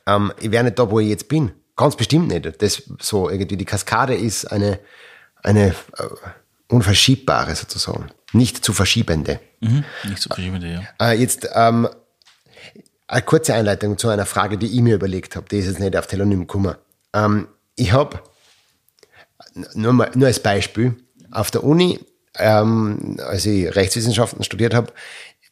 ähm, 0.07 0.33
ich 0.39 0.51
wäre 0.51 0.63
nicht 0.63 0.79
da, 0.79 0.89
wo 0.89 0.99
ich 0.99 1.09
jetzt 1.09 1.27
bin. 1.27 1.51
Ganz 1.75 1.95
bestimmt 1.95 2.27
nicht. 2.27 2.61
Das 2.61 2.83
so 2.99 3.29
irgendwie, 3.29 3.57
die 3.57 3.65
Kaskade 3.65 4.15
ist 4.15 4.51
eine, 4.51 4.79
eine 5.43 5.69
äh, 5.97 6.03
unverschiebbare 6.71 7.55
sozusagen. 7.55 8.11
Nicht 8.33 8.63
zu 8.63 8.73
verschiebende. 8.73 9.39
Mhm, 9.59 9.83
nicht 10.07 10.21
zu 10.21 10.29
verschiebende, 10.29 10.67
ja. 10.67 11.11
Äh, 11.11 11.17
jetzt, 11.17 11.49
ähm, 11.53 11.87
eine 13.07 13.21
kurze 13.23 13.53
Einleitung 13.53 13.97
zu 13.97 14.07
einer 14.07 14.25
Frage, 14.25 14.57
die 14.57 14.67
ich 14.67 14.81
mir 14.81 14.95
überlegt 14.95 15.35
habe. 15.35 15.47
Die 15.49 15.57
ist 15.57 15.65
jetzt 15.65 15.79
nicht 15.79 15.97
auf 15.97 16.07
Telonym 16.07 16.41
gekommen. 16.41 16.75
Ähm, 17.13 17.47
ich 17.75 17.91
habe 17.91 18.21
nur, 19.73 19.91
mal, 19.91 20.11
nur 20.15 20.27
als 20.27 20.39
Beispiel, 20.39 20.95
auf 21.29 21.51
der 21.51 21.63
Uni, 21.63 21.99
ähm, 22.37 23.17
als 23.19 23.45
ich 23.45 23.75
Rechtswissenschaften 23.75 24.43
studiert 24.43 24.73
habe, 24.73 24.93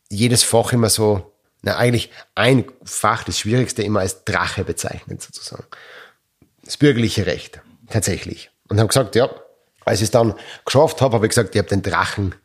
jedes 0.10 0.44
Fach 0.44 0.72
immer 0.72 0.90
so, 0.90 1.34
na 1.62 1.76
eigentlich 1.76 2.12
ein 2.36 2.66
Fach, 2.84 3.26
das 3.26 3.40
Schwierigste 3.40 3.84
immer 3.84 4.00
als 4.00 4.24
Drache 4.24 4.64
bezeichnet 4.64 5.22
sozusagen. 5.22 5.66
das 6.64 6.78
bürgerliche 6.78 7.26
Recht, 7.26 7.62
tatsächlich. 7.90 8.52
Und 8.70 8.80
habe 8.80 8.88
gesagt, 8.88 9.16
ja, 9.16 9.30
als 9.90 10.02
ich 10.02 10.06
es 10.06 10.12
dann 10.12 10.36
geschafft 10.66 11.02
habe, 11.02 11.16
habe 11.16 11.26
ich 11.26 11.30
gesagt, 11.30 11.56
ich 11.56 11.60
habe 11.60 11.68
den 11.68 11.82
Drachen 11.82 12.36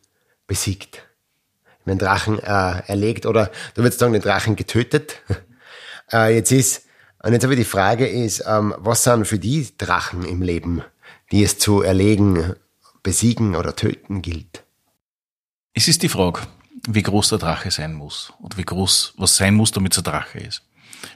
besiegt. 0.47 0.97
Ich 0.97 1.81
habe 1.81 1.91
den 1.91 1.99
Drachen 1.99 2.39
äh, 2.39 2.83
erlegt 2.87 3.27
oder 3.27 3.51
du 3.75 3.83
würdest 3.83 3.99
sagen, 3.99 4.15
den 4.15 4.23
Drachen 4.23 4.57
getötet. 4.57 5.21
äh, 6.12 6.35
jetzt 6.35 6.51
ist, 6.53 6.87
und 7.23 7.35
jetzt 7.35 7.45
aber 7.45 7.55
die 7.55 7.65
Frage 7.65 8.07
ist, 8.09 8.45
ähm, 8.47 8.75
was 8.79 9.05
sind 9.05 9.27
für 9.27 9.39
die 9.39 9.69
Drachen 9.77 10.25
im 10.25 10.41
Leben, 10.41 10.83
die 11.33 11.45
es 11.45 11.59
zu 11.59 11.83
erlegen, 11.83 12.55
besiegen 13.03 13.57
oder 13.57 13.77
töten 13.77 14.23
gilt? 14.23 14.65
Es 15.75 15.87
ist 15.87 16.03
die 16.03 16.09
Frage, 16.09 16.41
wie 16.89 17.03
groß 17.03 17.29
der 17.29 17.39
Drache 17.39 17.71
sein 17.71 17.93
muss 17.93 18.33
oder 18.41 18.57
wie 18.57 18.65
groß 18.65 19.15
was 19.19 19.37
sein 19.37 19.55
muss, 19.55 19.71
damit 19.71 19.93
es 19.93 19.99
ein 19.99 20.05
Drache 20.05 20.39
ist. 20.39 20.62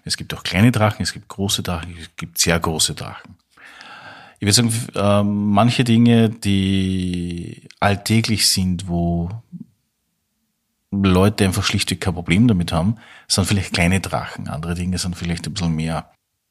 Es 0.05 0.19
gibt 0.19 0.35
auch 0.35 0.43
kleine 0.43 0.73
Drachen, 0.73 1.03
es 1.03 1.15
gibt 1.15 1.29
große 1.29 1.63
Drachen, 1.63 1.97
es 1.99 2.11
gibt 2.17 2.37
sehr 2.37 2.61
große 2.61 2.95
Drachen. 2.95 3.38
Ich 4.41 4.43
würde 4.47 4.53
sagen, 4.53 4.73
äh, 4.95 5.23
manche 5.25 5.85
Dinge, 5.85 6.31
die 6.31 7.69
alltäglich 7.81 8.49
sind, 8.49 8.89
wo 8.89 9.31
Leute 10.91 11.45
einfach 11.45 11.65
schlichtweg 11.65 12.01
kein 12.01 12.15
Problem 12.15 12.49
damit 12.49 12.73
haben, 12.73 12.97
sind 13.27 13.47
vielleicht 13.47 13.73
kleine 13.73 14.01
Drachen. 14.01 14.49
Andere 14.49 14.75
Dinge 14.75 14.99
sind 14.99 15.17
vielleicht 15.17 15.47
ein 15.47 15.55
bisschen 15.55 15.75
mehr. 15.75 16.11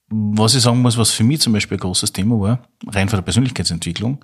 Was 0.09 0.55
ich 0.55 0.61
sagen 0.61 0.81
muss, 0.81 0.97
was 0.97 1.11
für 1.11 1.23
mich 1.23 1.41
zum 1.41 1.53
Beispiel 1.53 1.77
ein 1.77 1.81
großes 1.81 2.13
Thema 2.13 2.39
war, 2.39 2.59
rein 2.87 3.09
von 3.09 3.17
der 3.17 3.23
Persönlichkeitsentwicklung, 3.23 4.23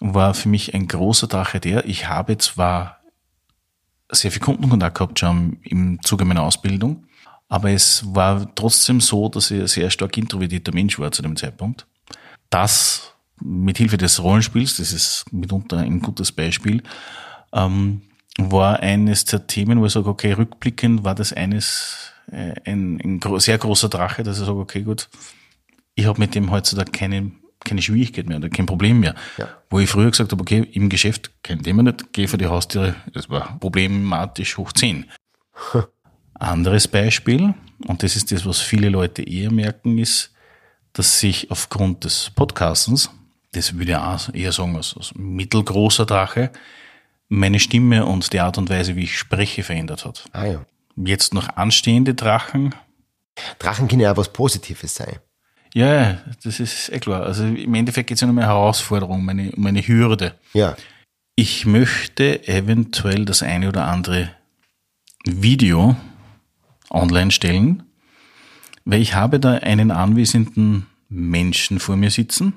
war 0.00 0.34
für 0.34 0.48
mich 0.48 0.74
ein 0.74 0.88
großer 0.88 1.26
Drache 1.26 1.60
der, 1.60 1.86
ich 1.86 2.08
habe 2.08 2.36
zwar 2.38 3.00
sehr 4.10 4.30
viel 4.30 4.42
Kundenkontakt 4.42 4.98
gehabt 4.98 5.18
schon 5.18 5.58
im 5.62 6.00
Zuge 6.02 6.24
meiner 6.24 6.42
Ausbildung, 6.42 7.06
aber 7.48 7.70
es 7.70 8.04
war 8.14 8.54
trotzdem 8.54 9.00
so, 9.00 9.28
dass 9.28 9.50
ich 9.50 9.60
ein 9.60 9.66
sehr 9.68 9.90
stark 9.90 10.16
introvertierter 10.16 10.72
Mensch 10.72 10.98
war 10.98 11.10
zu 11.12 11.22
dem 11.22 11.36
Zeitpunkt. 11.36 11.86
Das 12.50 13.14
mit 13.40 13.78
Hilfe 13.78 13.96
des 13.96 14.22
Rollenspiels, 14.22 14.76
das 14.76 14.92
ist 14.92 15.24
mitunter 15.32 15.78
ein 15.78 16.00
gutes 16.00 16.32
Beispiel, 16.32 16.82
ähm, 17.52 18.02
war 18.38 18.80
eines 18.80 19.24
der 19.24 19.46
Themen, 19.46 19.80
wo 19.80 19.86
ich 19.86 19.92
sage, 19.92 20.08
okay, 20.08 20.32
rückblickend 20.32 21.04
war 21.04 21.14
das 21.14 21.32
eines, 21.32 22.12
äh, 22.30 22.54
ein, 22.64 23.00
ein 23.00 23.40
sehr 23.40 23.58
großer 23.58 23.88
Drache, 23.88 24.22
dass 24.22 24.38
ich 24.38 24.46
sage, 24.46 24.58
okay, 24.58 24.82
gut, 24.82 25.08
ich 25.94 26.06
habe 26.06 26.20
mit 26.20 26.34
dem 26.34 26.50
heutzutage 26.50 26.92
keine, 26.92 27.32
keine 27.64 27.82
Schwierigkeit 27.82 28.26
mehr 28.26 28.38
oder 28.38 28.48
kein 28.48 28.66
Problem 28.66 29.00
mehr. 29.00 29.14
Ja. 29.38 29.48
Wo 29.70 29.78
ich 29.78 29.88
früher 29.88 30.10
gesagt 30.10 30.32
habe, 30.32 30.40
okay, 30.40 30.60
im 30.72 30.88
Geschäft 30.88 31.30
kein 31.42 31.62
Thema 31.62 31.82
nicht, 31.82 32.12
gehe 32.12 32.28
für 32.28 32.38
die 32.38 32.46
Haustiere, 32.46 32.96
das 33.12 33.30
war 33.30 33.58
problematisch 33.58 34.58
hoch 34.58 34.72
10. 34.72 35.06
Anderes 36.34 36.86
Beispiel, 36.86 37.54
und 37.86 38.02
das 38.02 38.16
ist 38.16 38.30
das, 38.30 38.44
was 38.44 38.60
viele 38.60 38.90
Leute 38.90 39.22
eher 39.22 39.50
merken, 39.50 39.96
ist, 39.96 40.32
dass 40.96 41.20
sich 41.20 41.50
aufgrund 41.50 42.04
des 42.04 42.30
Podcastens, 42.34 43.10
das 43.52 43.74
würde 43.74 43.92
ich 43.92 43.96
auch 43.96 44.32
eher 44.32 44.52
sagen, 44.52 44.76
als, 44.76 44.96
als 44.96 45.14
mittelgroßer 45.14 46.06
Drache, 46.06 46.50
meine 47.28 47.60
Stimme 47.60 48.06
und 48.06 48.32
die 48.32 48.40
Art 48.40 48.56
und 48.56 48.70
Weise, 48.70 48.96
wie 48.96 49.04
ich 49.04 49.18
spreche, 49.18 49.62
verändert 49.62 50.06
hat. 50.06 50.24
Ah 50.32 50.46
ja. 50.46 50.64
Jetzt 50.96 51.34
noch 51.34 51.48
anstehende 51.56 52.14
Drachen. 52.14 52.74
Drachen 53.58 53.88
können 53.88 54.00
ja 54.00 54.12
auch 54.12 54.16
was 54.16 54.32
Positives 54.32 54.94
sein. 54.94 55.18
Ja, 55.74 56.22
das 56.42 56.60
ist 56.60 56.88
eh 56.88 56.98
klar. 56.98 57.24
Also 57.24 57.44
im 57.44 57.74
Endeffekt 57.74 58.08
geht 58.08 58.16
es 58.16 58.22
ja 58.22 58.28
um 58.28 58.38
eine 58.38 58.46
Herausforderung, 58.46 59.20
um 59.20 59.28
eine, 59.28 59.52
um 59.52 59.66
eine 59.66 59.86
Hürde. 59.86 60.34
Ja. 60.54 60.76
Ich 61.34 61.66
möchte 61.66 62.48
eventuell 62.48 63.26
das 63.26 63.42
eine 63.42 63.68
oder 63.68 63.84
andere 63.86 64.30
Video 65.26 65.96
online 66.88 67.30
stellen, 67.30 67.82
weil 68.86 69.02
ich 69.02 69.14
habe 69.14 69.38
da 69.38 69.54
einen 69.54 69.90
anwesenden 69.90 70.86
Menschen 71.10 71.78
vor 71.80 71.96
mir 71.96 72.10
sitzen, 72.10 72.54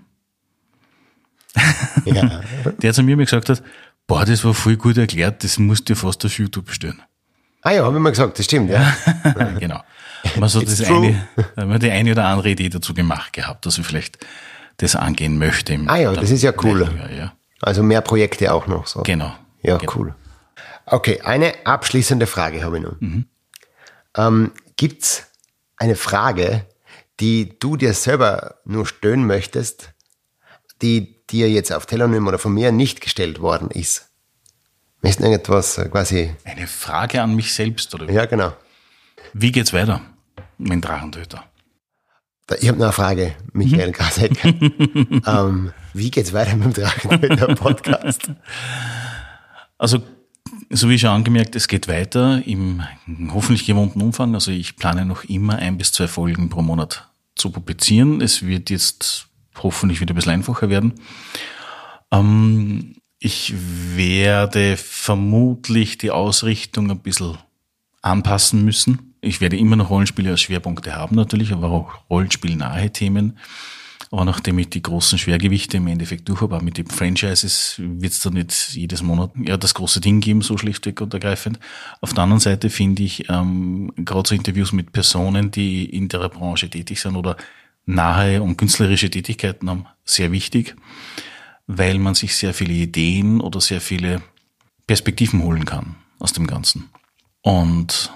ja. 2.06 2.42
der 2.82 2.94
zu 2.94 3.04
mir 3.04 3.18
gesagt 3.18 3.50
hat, 3.50 3.62
boah, 4.08 4.24
das 4.24 4.46
war 4.46 4.54
voll 4.54 4.78
gut 4.78 4.98
erklärt, 4.98 5.44
das 5.44 5.60
musst 5.60 5.90
du 5.90 5.96
fast 5.96 6.24
auf 6.24 6.38
YouTube 6.38 6.72
stellen. 6.72 7.02
Ah 7.62 7.72
ja, 7.72 7.84
habe 7.84 7.98
ich 7.98 8.02
mal 8.02 8.12
gesagt, 8.12 8.40
das 8.40 8.46
stimmt, 8.46 8.70
ja. 8.70 8.96
genau. 9.60 9.82
Man 10.38 10.50
so 10.50 10.62
das 10.62 10.82
eine, 10.84 11.28
man 11.56 11.80
die 11.80 11.92
eine 11.92 12.12
oder 12.12 12.26
andere 12.26 12.52
Idee 12.52 12.70
dazu 12.70 12.94
gemacht 12.94 13.34
gehabt, 13.34 13.66
dass 13.66 13.78
ich 13.78 13.86
vielleicht 13.86 14.20
das 14.78 14.96
angehen 14.96 15.38
möchte. 15.38 15.78
ah 15.88 15.98
ja, 15.98 16.14
das 16.14 16.30
ist 16.30 16.44
ja 16.44 16.54
cool. 16.64 16.90
Ja, 16.98 17.10
ja. 17.10 17.34
Also 17.62 17.84
mehr 17.84 18.02
Projekte 18.02 18.54
auch 18.54 18.68
noch 18.68 18.88
so. 18.88 19.02
Genau. 19.04 19.34
Ja, 19.62 19.78
genau. 19.78 19.94
cool. 19.96 20.16
Okay, 20.86 21.22
eine 21.22 21.54
abschließende 21.66 22.28
Frage 22.28 22.64
habe 22.64 22.78
ich 22.78 22.84
noch. 22.84 23.00
Mhm. 23.00 23.26
Ähm, 24.16 24.52
gibt's 24.78 25.29
eine 25.80 25.96
Frage, 25.96 26.66
die 27.20 27.58
du 27.58 27.76
dir 27.76 27.94
selber 27.94 28.60
nur 28.66 28.86
stellen 28.86 29.26
möchtest, 29.26 29.94
die 30.82 31.26
dir 31.28 31.50
jetzt 31.50 31.74
auf 31.74 31.86
Telonym 31.86 32.28
oder 32.28 32.38
von 32.38 32.54
mir 32.54 32.72
nicht 32.72 33.02
gestellt 33.02 33.42
worden 33.42 33.72
ist? 33.72 34.10
Möchtest 35.02 35.20
du 35.20 35.24
irgendetwas 35.24 35.78
äh, 35.78 35.90
quasi... 35.90 36.36
Eine 36.44 36.68
Frage 36.68 37.22
an 37.22 37.36
mich 37.36 37.54
selbst, 37.54 37.94
oder? 37.96 38.10
Ja, 38.12 38.26
genau. 38.26 38.54
Wie 39.34 39.52
geht's 39.52 39.74
weiter 39.74 40.02
mit 40.58 40.72
dem 40.72 40.82
Drachentöter? 40.82 41.46
Ich 42.60 42.68
habe 42.68 42.80
noch 42.80 42.86
eine 42.86 42.94
Frage, 42.94 43.36
Michael 43.54 43.90
mhm. 43.90 43.94
Gaseck. 43.94 44.44
ähm, 44.46 45.72
wie 45.94 46.12
geht's 46.12 46.34
weiter 46.34 46.56
mit 46.56 46.78
dem 46.78 46.84
Drachentöter-Podcast? 46.84 48.32
Also 49.78 50.02
so 50.70 50.90
wie 50.90 51.00
schon 51.00 51.10
angemerkt, 51.10 51.56
es 51.56 51.68
geht 51.68 51.88
weiter 51.88 52.46
im 52.46 52.84
hoffentlich 53.34 53.66
gewohnten 53.66 54.02
Umfang. 54.02 54.34
Also 54.34 54.52
ich 54.52 54.76
plane 54.76 55.06
noch 55.06 55.24
immer 55.24 55.58
ein 55.58 55.78
bis 55.78 55.92
zwei 55.92 56.08
Folgen 56.08 56.50
pro 56.50 56.62
Monat 56.62 57.10
zu 57.36 57.52
publizieren. 57.52 58.22
Es 58.22 58.46
wird 58.46 58.70
jetzt 58.70 59.28
hoffentlich 59.58 60.02
wieder 60.02 60.14
ein 60.14 60.16
bisschen 60.16 60.34
einfacher 60.34 60.70
werden. 60.70 60.94
Ähm, 62.12 62.96
ich 63.20 63.54
werde 63.96 64.78
vermutlich 64.78 65.98
die 65.98 66.12
Ausrichtung 66.12 66.90
ein 66.90 67.00
bisschen 67.00 67.38
anpassen 68.02 68.64
müssen. 68.64 69.16
Ich 69.22 69.42
werde 69.42 69.58
immer 69.58 69.76
noch 69.76 69.90
Rollenspiele 69.90 70.32
als 70.32 70.42
Schwerpunkte 70.42 70.96
haben 70.96 71.16
natürlich, 71.16 71.52
aber 71.52 71.70
auch 71.70 72.10
Rollenspielnahe 72.10 72.92
Themen. 72.92 73.38
Aber 74.12 74.26
nachdem 74.26 74.58
ich 74.58 74.70
die 74.70 74.82
großen 74.82 75.20
Schwergewichte 75.20 75.78
im 75.78 75.88
Endeffekt 75.88 76.28
durch 76.30 76.42
habe, 76.42 76.58
auch 76.58 76.62
mit 76.62 76.78
den 76.78 76.88
Franchises, 76.88 77.76
wird 77.78 78.12
es 78.12 78.20
da 78.22 78.32
nicht 78.32 78.74
jedes 78.74 79.04
Monat 79.04 79.32
ja, 79.36 79.56
das 79.56 79.76
große 79.76 80.02
Ding 80.02 80.20
geben, 80.20 80.42
so 80.42 80.58
schlichtweg 80.58 81.00
und 81.02 81.14
ergreifend. 81.14 81.60
Auf 82.02 82.14
der 82.14 82.24
anderen 82.24 82.40
Seite 82.40 82.72
finde 82.72 83.04
ich 83.04 83.30
ähm, 83.30 83.94
gerade 83.98 84.28
so 84.28 84.34
Interviews 84.34 84.72
mit 84.72 84.92
Personen, 84.94 85.52
die 85.52 85.86
in 85.86 86.08
der 86.08 86.28
Branche 86.30 86.70
tätig 86.70 87.00
sind 87.00 87.16
oder 87.16 87.38
nahe 87.86 88.42
und 88.42 88.58
künstlerische 88.58 89.12
Tätigkeiten 89.12 89.70
haben, 89.70 89.86
sehr 90.06 90.32
wichtig, 90.32 90.76
weil 91.68 92.00
man 92.00 92.16
sich 92.16 92.36
sehr 92.36 92.56
viele 92.56 92.74
Ideen 92.74 93.42
oder 93.42 93.62
sehr 93.62 93.82
viele 93.82 94.24
Perspektiven 94.88 95.44
holen 95.44 95.66
kann 95.66 95.96
aus 96.18 96.34
dem 96.34 96.48
Ganzen. 96.48 96.90
Und 97.42 98.12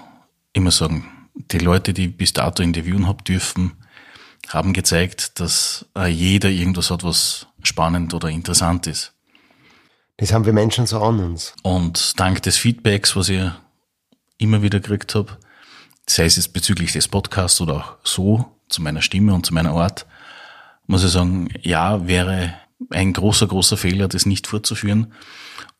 immer 0.52 0.72
sagen, 0.72 1.04
die 1.34 1.58
Leute, 1.58 1.92
die 1.92 2.08
bis 2.08 2.32
dato 2.32 2.64
interviewen 2.64 3.06
habe 3.06 3.22
dürfen, 3.22 3.72
haben 4.48 4.72
gezeigt, 4.72 5.40
dass 5.40 5.86
äh, 5.96 6.06
jeder 6.06 6.48
irgendwas 6.48 6.90
hat, 6.90 7.04
was 7.04 7.46
spannend 7.62 8.14
oder 8.14 8.28
interessant 8.28 8.86
ist. 8.86 9.12
Das 10.16 10.32
haben 10.32 10.44
wir 10.44 10.52
Menschen 10.52 10.86
so 10.86 11.02
an 11.02 11.18
uns. 11.18 11.54
Und 11.62 12.18
dank 12.20 12.42
des 12.42 12.56
Feedbacks, 12.56 13.16
was 13.16 13.28
ich 13.28 13.42
immer 14.38 14.62
wieder 14.62 14.80
gekriegt 14.80 15.14
habe, 15.14 15.38
sei 16.06 16.24
es 16.26 16.36
jetzt 16.36 16.52
bezüglich 16.52 16.92
des 16.92 17.08
Podcasts 17.08 17.60
oder 17.60 17.76
auch 17.76 17.96
so 18.04 18.46
zu 18.68 18.82
meiner 18.82 19.02
Stimme 19.02 19.34
und 19.34 19.46
zu 19.46 19.54
meiner 19.54 19.72
Art, 19.72 20.06
muss 20.86 21.04
ich 21.04 21.10
sagen, 21.10 21.48
ja, 21.62 22.06
wäre 22.06 22.54
ein 22.90 23.12
großer, 23.12 23.46
großer 23.46 23.76
Fehler, 23.76 24.08
das 24.08 24.26
nicht 24.26 24.46
fortzuführen 24.46 25.12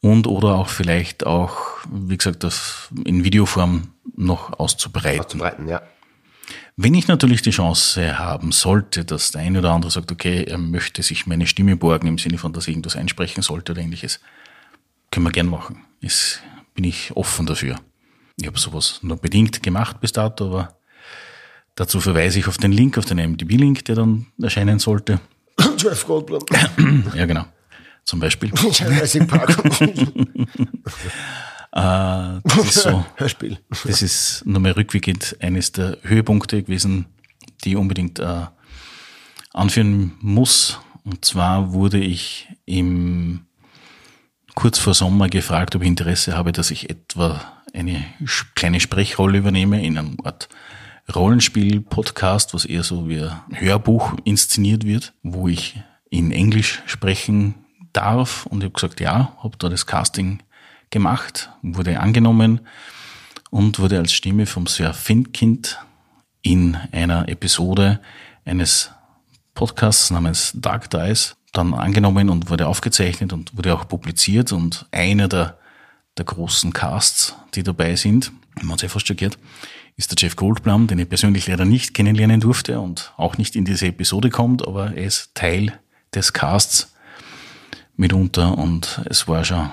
und 0.01 0.27
oder 0.27 0.55
auch 0.55 0.69
vielleicht 0.69 1.27
auch, 1.27 1.57
wie 1.91 2.17
gesagt, 2.17 2.47
in 3.05 3.25
Videoform 3.25 3.95
noch 4.17 4.59
auszubreiten. 4.59 5.21
Auszubreiten, 5.21 5.69
ja. 5.69 5.83
Wenn 6.77 6.95
ich 6.95 7.07
natürlich 7.07 7.41
die 7.43 7.51
Chance 7.51 8.19
haben 8.19 8.51
sollte, 8.51 9.05
dass 9.05 9.31
der 9.31 9.43
eine 9.43 9.61
oder 9.61 9.71
andere 9.73 9.93
sagt, 9.93 10.11
okay, 10.11 10.43
er 10.43 10.59
möchte 10.59 11.05
sich 11.05 11.27
meine 11.27 11.47
Stimme 11.47 11.77
borgen 11.77 12.09
im 12.09 12.19
Sinne 12.19 12.37
von, 12.37 12.53
dass 12.53 12.67
irgendwas 12.67 12.97
einsprechen 12.97 13.43
sollte 13.43 13.73
oder 13.73 13.81
ähnliches, 13.81 14.19
können 15.13 15.25
wir 15.25 15.31
gern 15.31 15.47
machen. 15.47 15.85
Ist, 16.01 16.43
bin 16.75 16.85
ich 16.85 17.15
offen 17.15 17.47
dafür. 17.47 17.79
Ich 18.37 18.47
habe 18.47 18.59
sowas 18.59 18.99
nur 19.03 19.17
bedingt 19.17 19.63
gemacht 19.63 20.01
bis 20.01 20.11
dato, 20.11 20.47
aber 20.47 20.77
dazu 21.77 22.01
verweise 22.01 22.41
ich 22.41 22.49
auf 22.49 22.59
den 22.59 22.73
Link, 22.73 22.99
auf 22.99 23.05
den 23.05 23.19
MDB-Link, 23.19 23.85
der 23.85 23.95
dann 23.95 24.27
erscheinen 24.43 24.81
sollte. 24.81 25.21
Jeff 25.79 26.05
Goldblum. 26.05 26.43
ja, 27.15 27.27
genau. 27.27 27.45
Zum 28.03 28.19
Beispiel. 28.19 28.51
Jurassic 28.53 29.29
Park. 29.29 29.57
Äh, 31.75 32.41
das 32.45 32.57
ist 32.57 32.83
so. 32.83 33.05
Hörspiel. 33.17 33.59
Das 33.85 34.01
ist 34.01 34.47
nochmal 34.47 34.73
rückwirkend 34.73 35.37
eines 35.41 35.73
der 35.73 35.99
Höhepunkte 36.03 36.63
gewesen, 36.63 37.07
die 37.65 37.71
ich 37.71 37.77
unbedingt 37.77 38.21
äh, 38.21 38.47
anführen 39.53 40.13
muss. 40.21 40.79
Und 41.03 41.25
zwar 41.25 41.73
wurde 41.73 41.99
ich 41.99 42.49
im 42.65 43.47
kurz 44.55 44.79
vor 44.79 44.95
Sommer 44.95 45.29
gefragt, 45.29 45.75
ob 45.75 45.83
ich 45.83 45.89
Interesse 45.89 46.37
habe, 46.37 46.53
dass 46.53 46.71
ich 46.71 46.91
etwa 46.91 47.41
eine 47.73 48.05
kleine 48.55 48.79
Sprechrolle 48.79 49.39
übernehme 49.39 49.85
in 49.85 49.99
einem 49.99 50.17
Art 50.23 50.49
Rollenspiel-Podcast, 51.13 52.55
was 52.55 52.65
eher 52.65 52.85
so 52.85 53.09
wie 53.09 53.21
ein 53.21 53.41
Hörbuch 53.51 54.15
inszeniert 54.23 54.87
wird, 54.87 55.13
wo 55.25 55.49
ich 55.49 55.83
in 56.09 56.31
Englisch 56.31 56.83
sprechen 56.87 57.57
darf. 57.93 58.47
Und 58.47 58.61
ich 58.61 58.67
habe 58.67 58.75
gesagt, 58.75 59.01
ja, 59.01 59.37
habe 59.43 59.59
da 59.59 59.69
das 59.69 59.87
Casting 59.87 60.41
gemacht, 60.91 61.51
wurde 61.63 62.01
angenommen 62.01 62.61
und 63.51 63.79
wurde 63.79 63.99
als 63.99 64.13
Stimme 64.13 64.47
vom 64.47 64.67
Sir 64.67 64.95
Findkind 64.95 65.79
in 66.43 66.77
einer 66.93 67.29
Episode 67.29 68.01
eines 68.45 68.91
Podcasts 69.55 70.11
namens 70.11 70.53
Dark 70.55 70.91
Dice 70.91 71.37
dann 71.53 71.73
angenommen 71.73 72.29
und 72.29 72.51
wurde 72.51 72.67
aufgezeichnet 72.67 73.33
und 73.33 73.57
wurde 73.57 73.75
auch 73.75 73.87
publiziert 73.87 74.53
und 74.53 74.87
einer 74.91 75.29
der, 75.29 75.59
der 76.19 76.25
großen 76.25 76.73
Casts, 76.73 77.37
die 77.55 77.63
dabei 77.63 77.97
sind, 77.97 78.33
man 78.63 78.79
sich 78.79 78.91
fast 78.91 79.07
schockiert, 79.07 79.39
ist 79.97 80.11
der 80.11 80.17
Jeff 80.19 80.37
Goldblum, 80.37 80.89
den 80.89 80.99
ich 80.99 81.09
persönlich 81.09 81.47
leider 81.47 81.65
nicht 81.65 81.95
kennenlernen 81.95 82.41
durfte 82.41 82.81
und 82.81 83.13
auch 83.17 83.39
nicht 83.39 83.55
in 83.55 83.65
diese 83.65 83.87
Episode 83.87 84.31
kommt, 84.31 84.67
aber 84.67 84.95
er 84.95 85.05
ist 85.05 85.35
Teil 85.35 85.79
des 86.13 86.33
Casts 86.33 86.93
mitunter 87.97 88.59
und 88.59 89.01
es 89.09 89.29
war 89.29 89.45
schon 89.45 89.71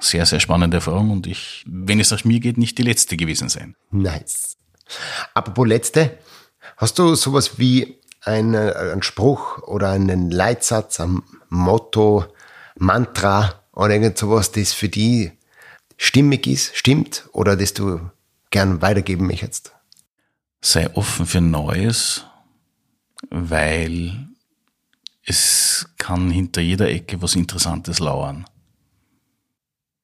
sehr, 0.00 0.26
sehr 0.26 0.40
spannende 0.40 0.78
Erfahrung 0.78 1.10
und 1.10 1.26
ich, 1.26 1.64
wenn 1.66 2.00
es 2.00 2.10
nach 2.10 2.24
mir 2.24 2.40
geht, 2.40 2.58
nicht 2.58 2.78
die 2.78 2.82
letzte 2.82 3.16
gewesen 3.16 3.48
sein. 3.48 3.76
Nice. 3.90 4.56
Apropos 5.34 5.66
letzte, 5.66 6.18
hast 6.76 6.98
du 6.98 7.14
sowas 7.14 7.58
wie 7.58 7.98
ein, 8.22 8.54
einen 8.54 9.02
Spruch 9.02 9.62
oder 9.62 9.90
einen 9.90 10.30
Leitsatz, 10.30 11.00
ein 11.00 11.22
Motto, 11.48 12.24
Mantra 12.76 13.62
oder 13.72 13.94
irgend 13.94 14.18
sowas, 14.18 14.52
das 14.52 14.72
für 14.72 14.88
die 14.88 15.32
stimmig 15.96 16.46
ist, 16.46 16.76
stimmt 16.76 17.28
oder 17.32 17.56
das 17.56 17.74
du 17.74 18.00
gern 18.50 18.82
weitergeben 18.82 19.26
möchtest? 19.26 19.72
Sei 20.60 20.94
offen 20.94 21.26
für 21.26 21.40
Neues, 21.40 22.24
weil 23.30 24.28
es 25.24 25.86
kann 25.98 26.30
hinter 26.30 26.60
jeder 26.60 26.88
Ecke 26.88 27.22
was 27.22 27.34
Interessantes 27.34 27.98
lauern. 27.98 28.46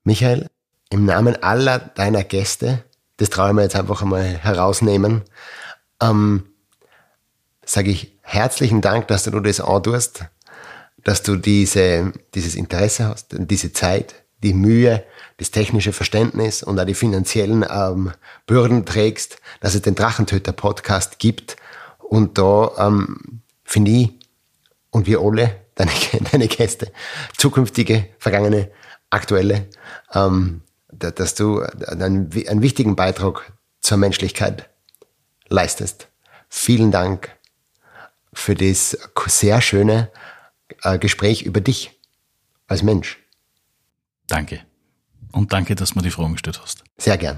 Michael, 0.06 0.46
im 0.90 1.04
Namen 1.04 1.42
aller 1.42 1.80
deiner 1.80 2.22
Gäste, 2.22 2.84
das 3.16 3.28
traue 3.28 3.48
ich 3.48 3.54
mir 3.54 3.62
jetzt 3.62 3.74
einfach 3.74 4.02
einmal 4.02 4.22
herausnehmen, 4.22 5.22
ähm, 6.00 6.44
sage 7.64 7.90
ich 7.90 8.16
herzlichen 8.22 8.80
Dank, 8.80 9.08
dass 9.08 9.24
du 9.24 9.40
das 9.40 9.60
antust, 9.60 10.24
dass 11.02 11.24
du 11.24 11.34
diese, 11.34 12.12
dieses 12.36 12.54
Interesse 12.54 13.08
hast, 13.08 13.34
diese 13.36 13.72
Zeit, 13.72 14.14
die 14.44 14.54
Mühe, 14.54 15.02
das 15.38 15.50
technische 15.50 15.92
Verständnis 15.92 16.62
und 16.62 16.78
auch 16.78 16.84
die 16.84 16.94
finanziellen 16.94 17.66
ähm, 17.68 18.12
Bürden 18.46 18.86
trägst, 18.86 19.38
dass 19.60 19.74
es 19.74 19.82
den 19.82 19.96
Drachentöter-Podcast 19.96 21.18
gibt. 21.18 21.56
Und 21.98 22.38
da 22.38 22.70
ähm, 22.78 23.42
finde 23.64 23.90
ich 23.90 24.12
und 24.90 25.08
wir 25.08 25.18
alle, 25.18 25.56
deine, 25.74 25.90
deine 26.30 26.46
Gäste, 26.46 26.92
zukünftige, 27.36 28.10
vergangene, 28.20 28.70
aktuelle, 29.10 29.68
ähm, 30.16 30.62
dass 30.88 31.34
du 31.34 31.60
einen, 31.60 32.30
einen 32.32 32.62
wichtigen 32.62 32.96
Beitrag 32.96 33.52
zur 33.80 33.98
Menschlichkeit 33.98 34.70
leistest. 35.48 36.08
Vielen 36.48 36.90
Dank 36.90 37.36
für 38.32 38.54
das 38.54 38.96
sehr 39.26 39.60
schöne 39.60 40.10
äh, 40.82 40.98
Gespräch 40.98 41.42
über 41.42 41.60
dich 41.60 41.98
als 42.66 42.82
Mensch. 42.82 43.18
Danke. 44.26 44.60
Und 45.32 45.52
danke, 45.52 45.74
dass 45.74 45.90
du 45.90 45.98
mir 45.98 46.02
die 46.02 46.10
Fragen 46.10 46.32
gestellt 46.32 46.60
hast. 46.62 46.82
Sehr 46.98 47.18
gern. 47.18 47.34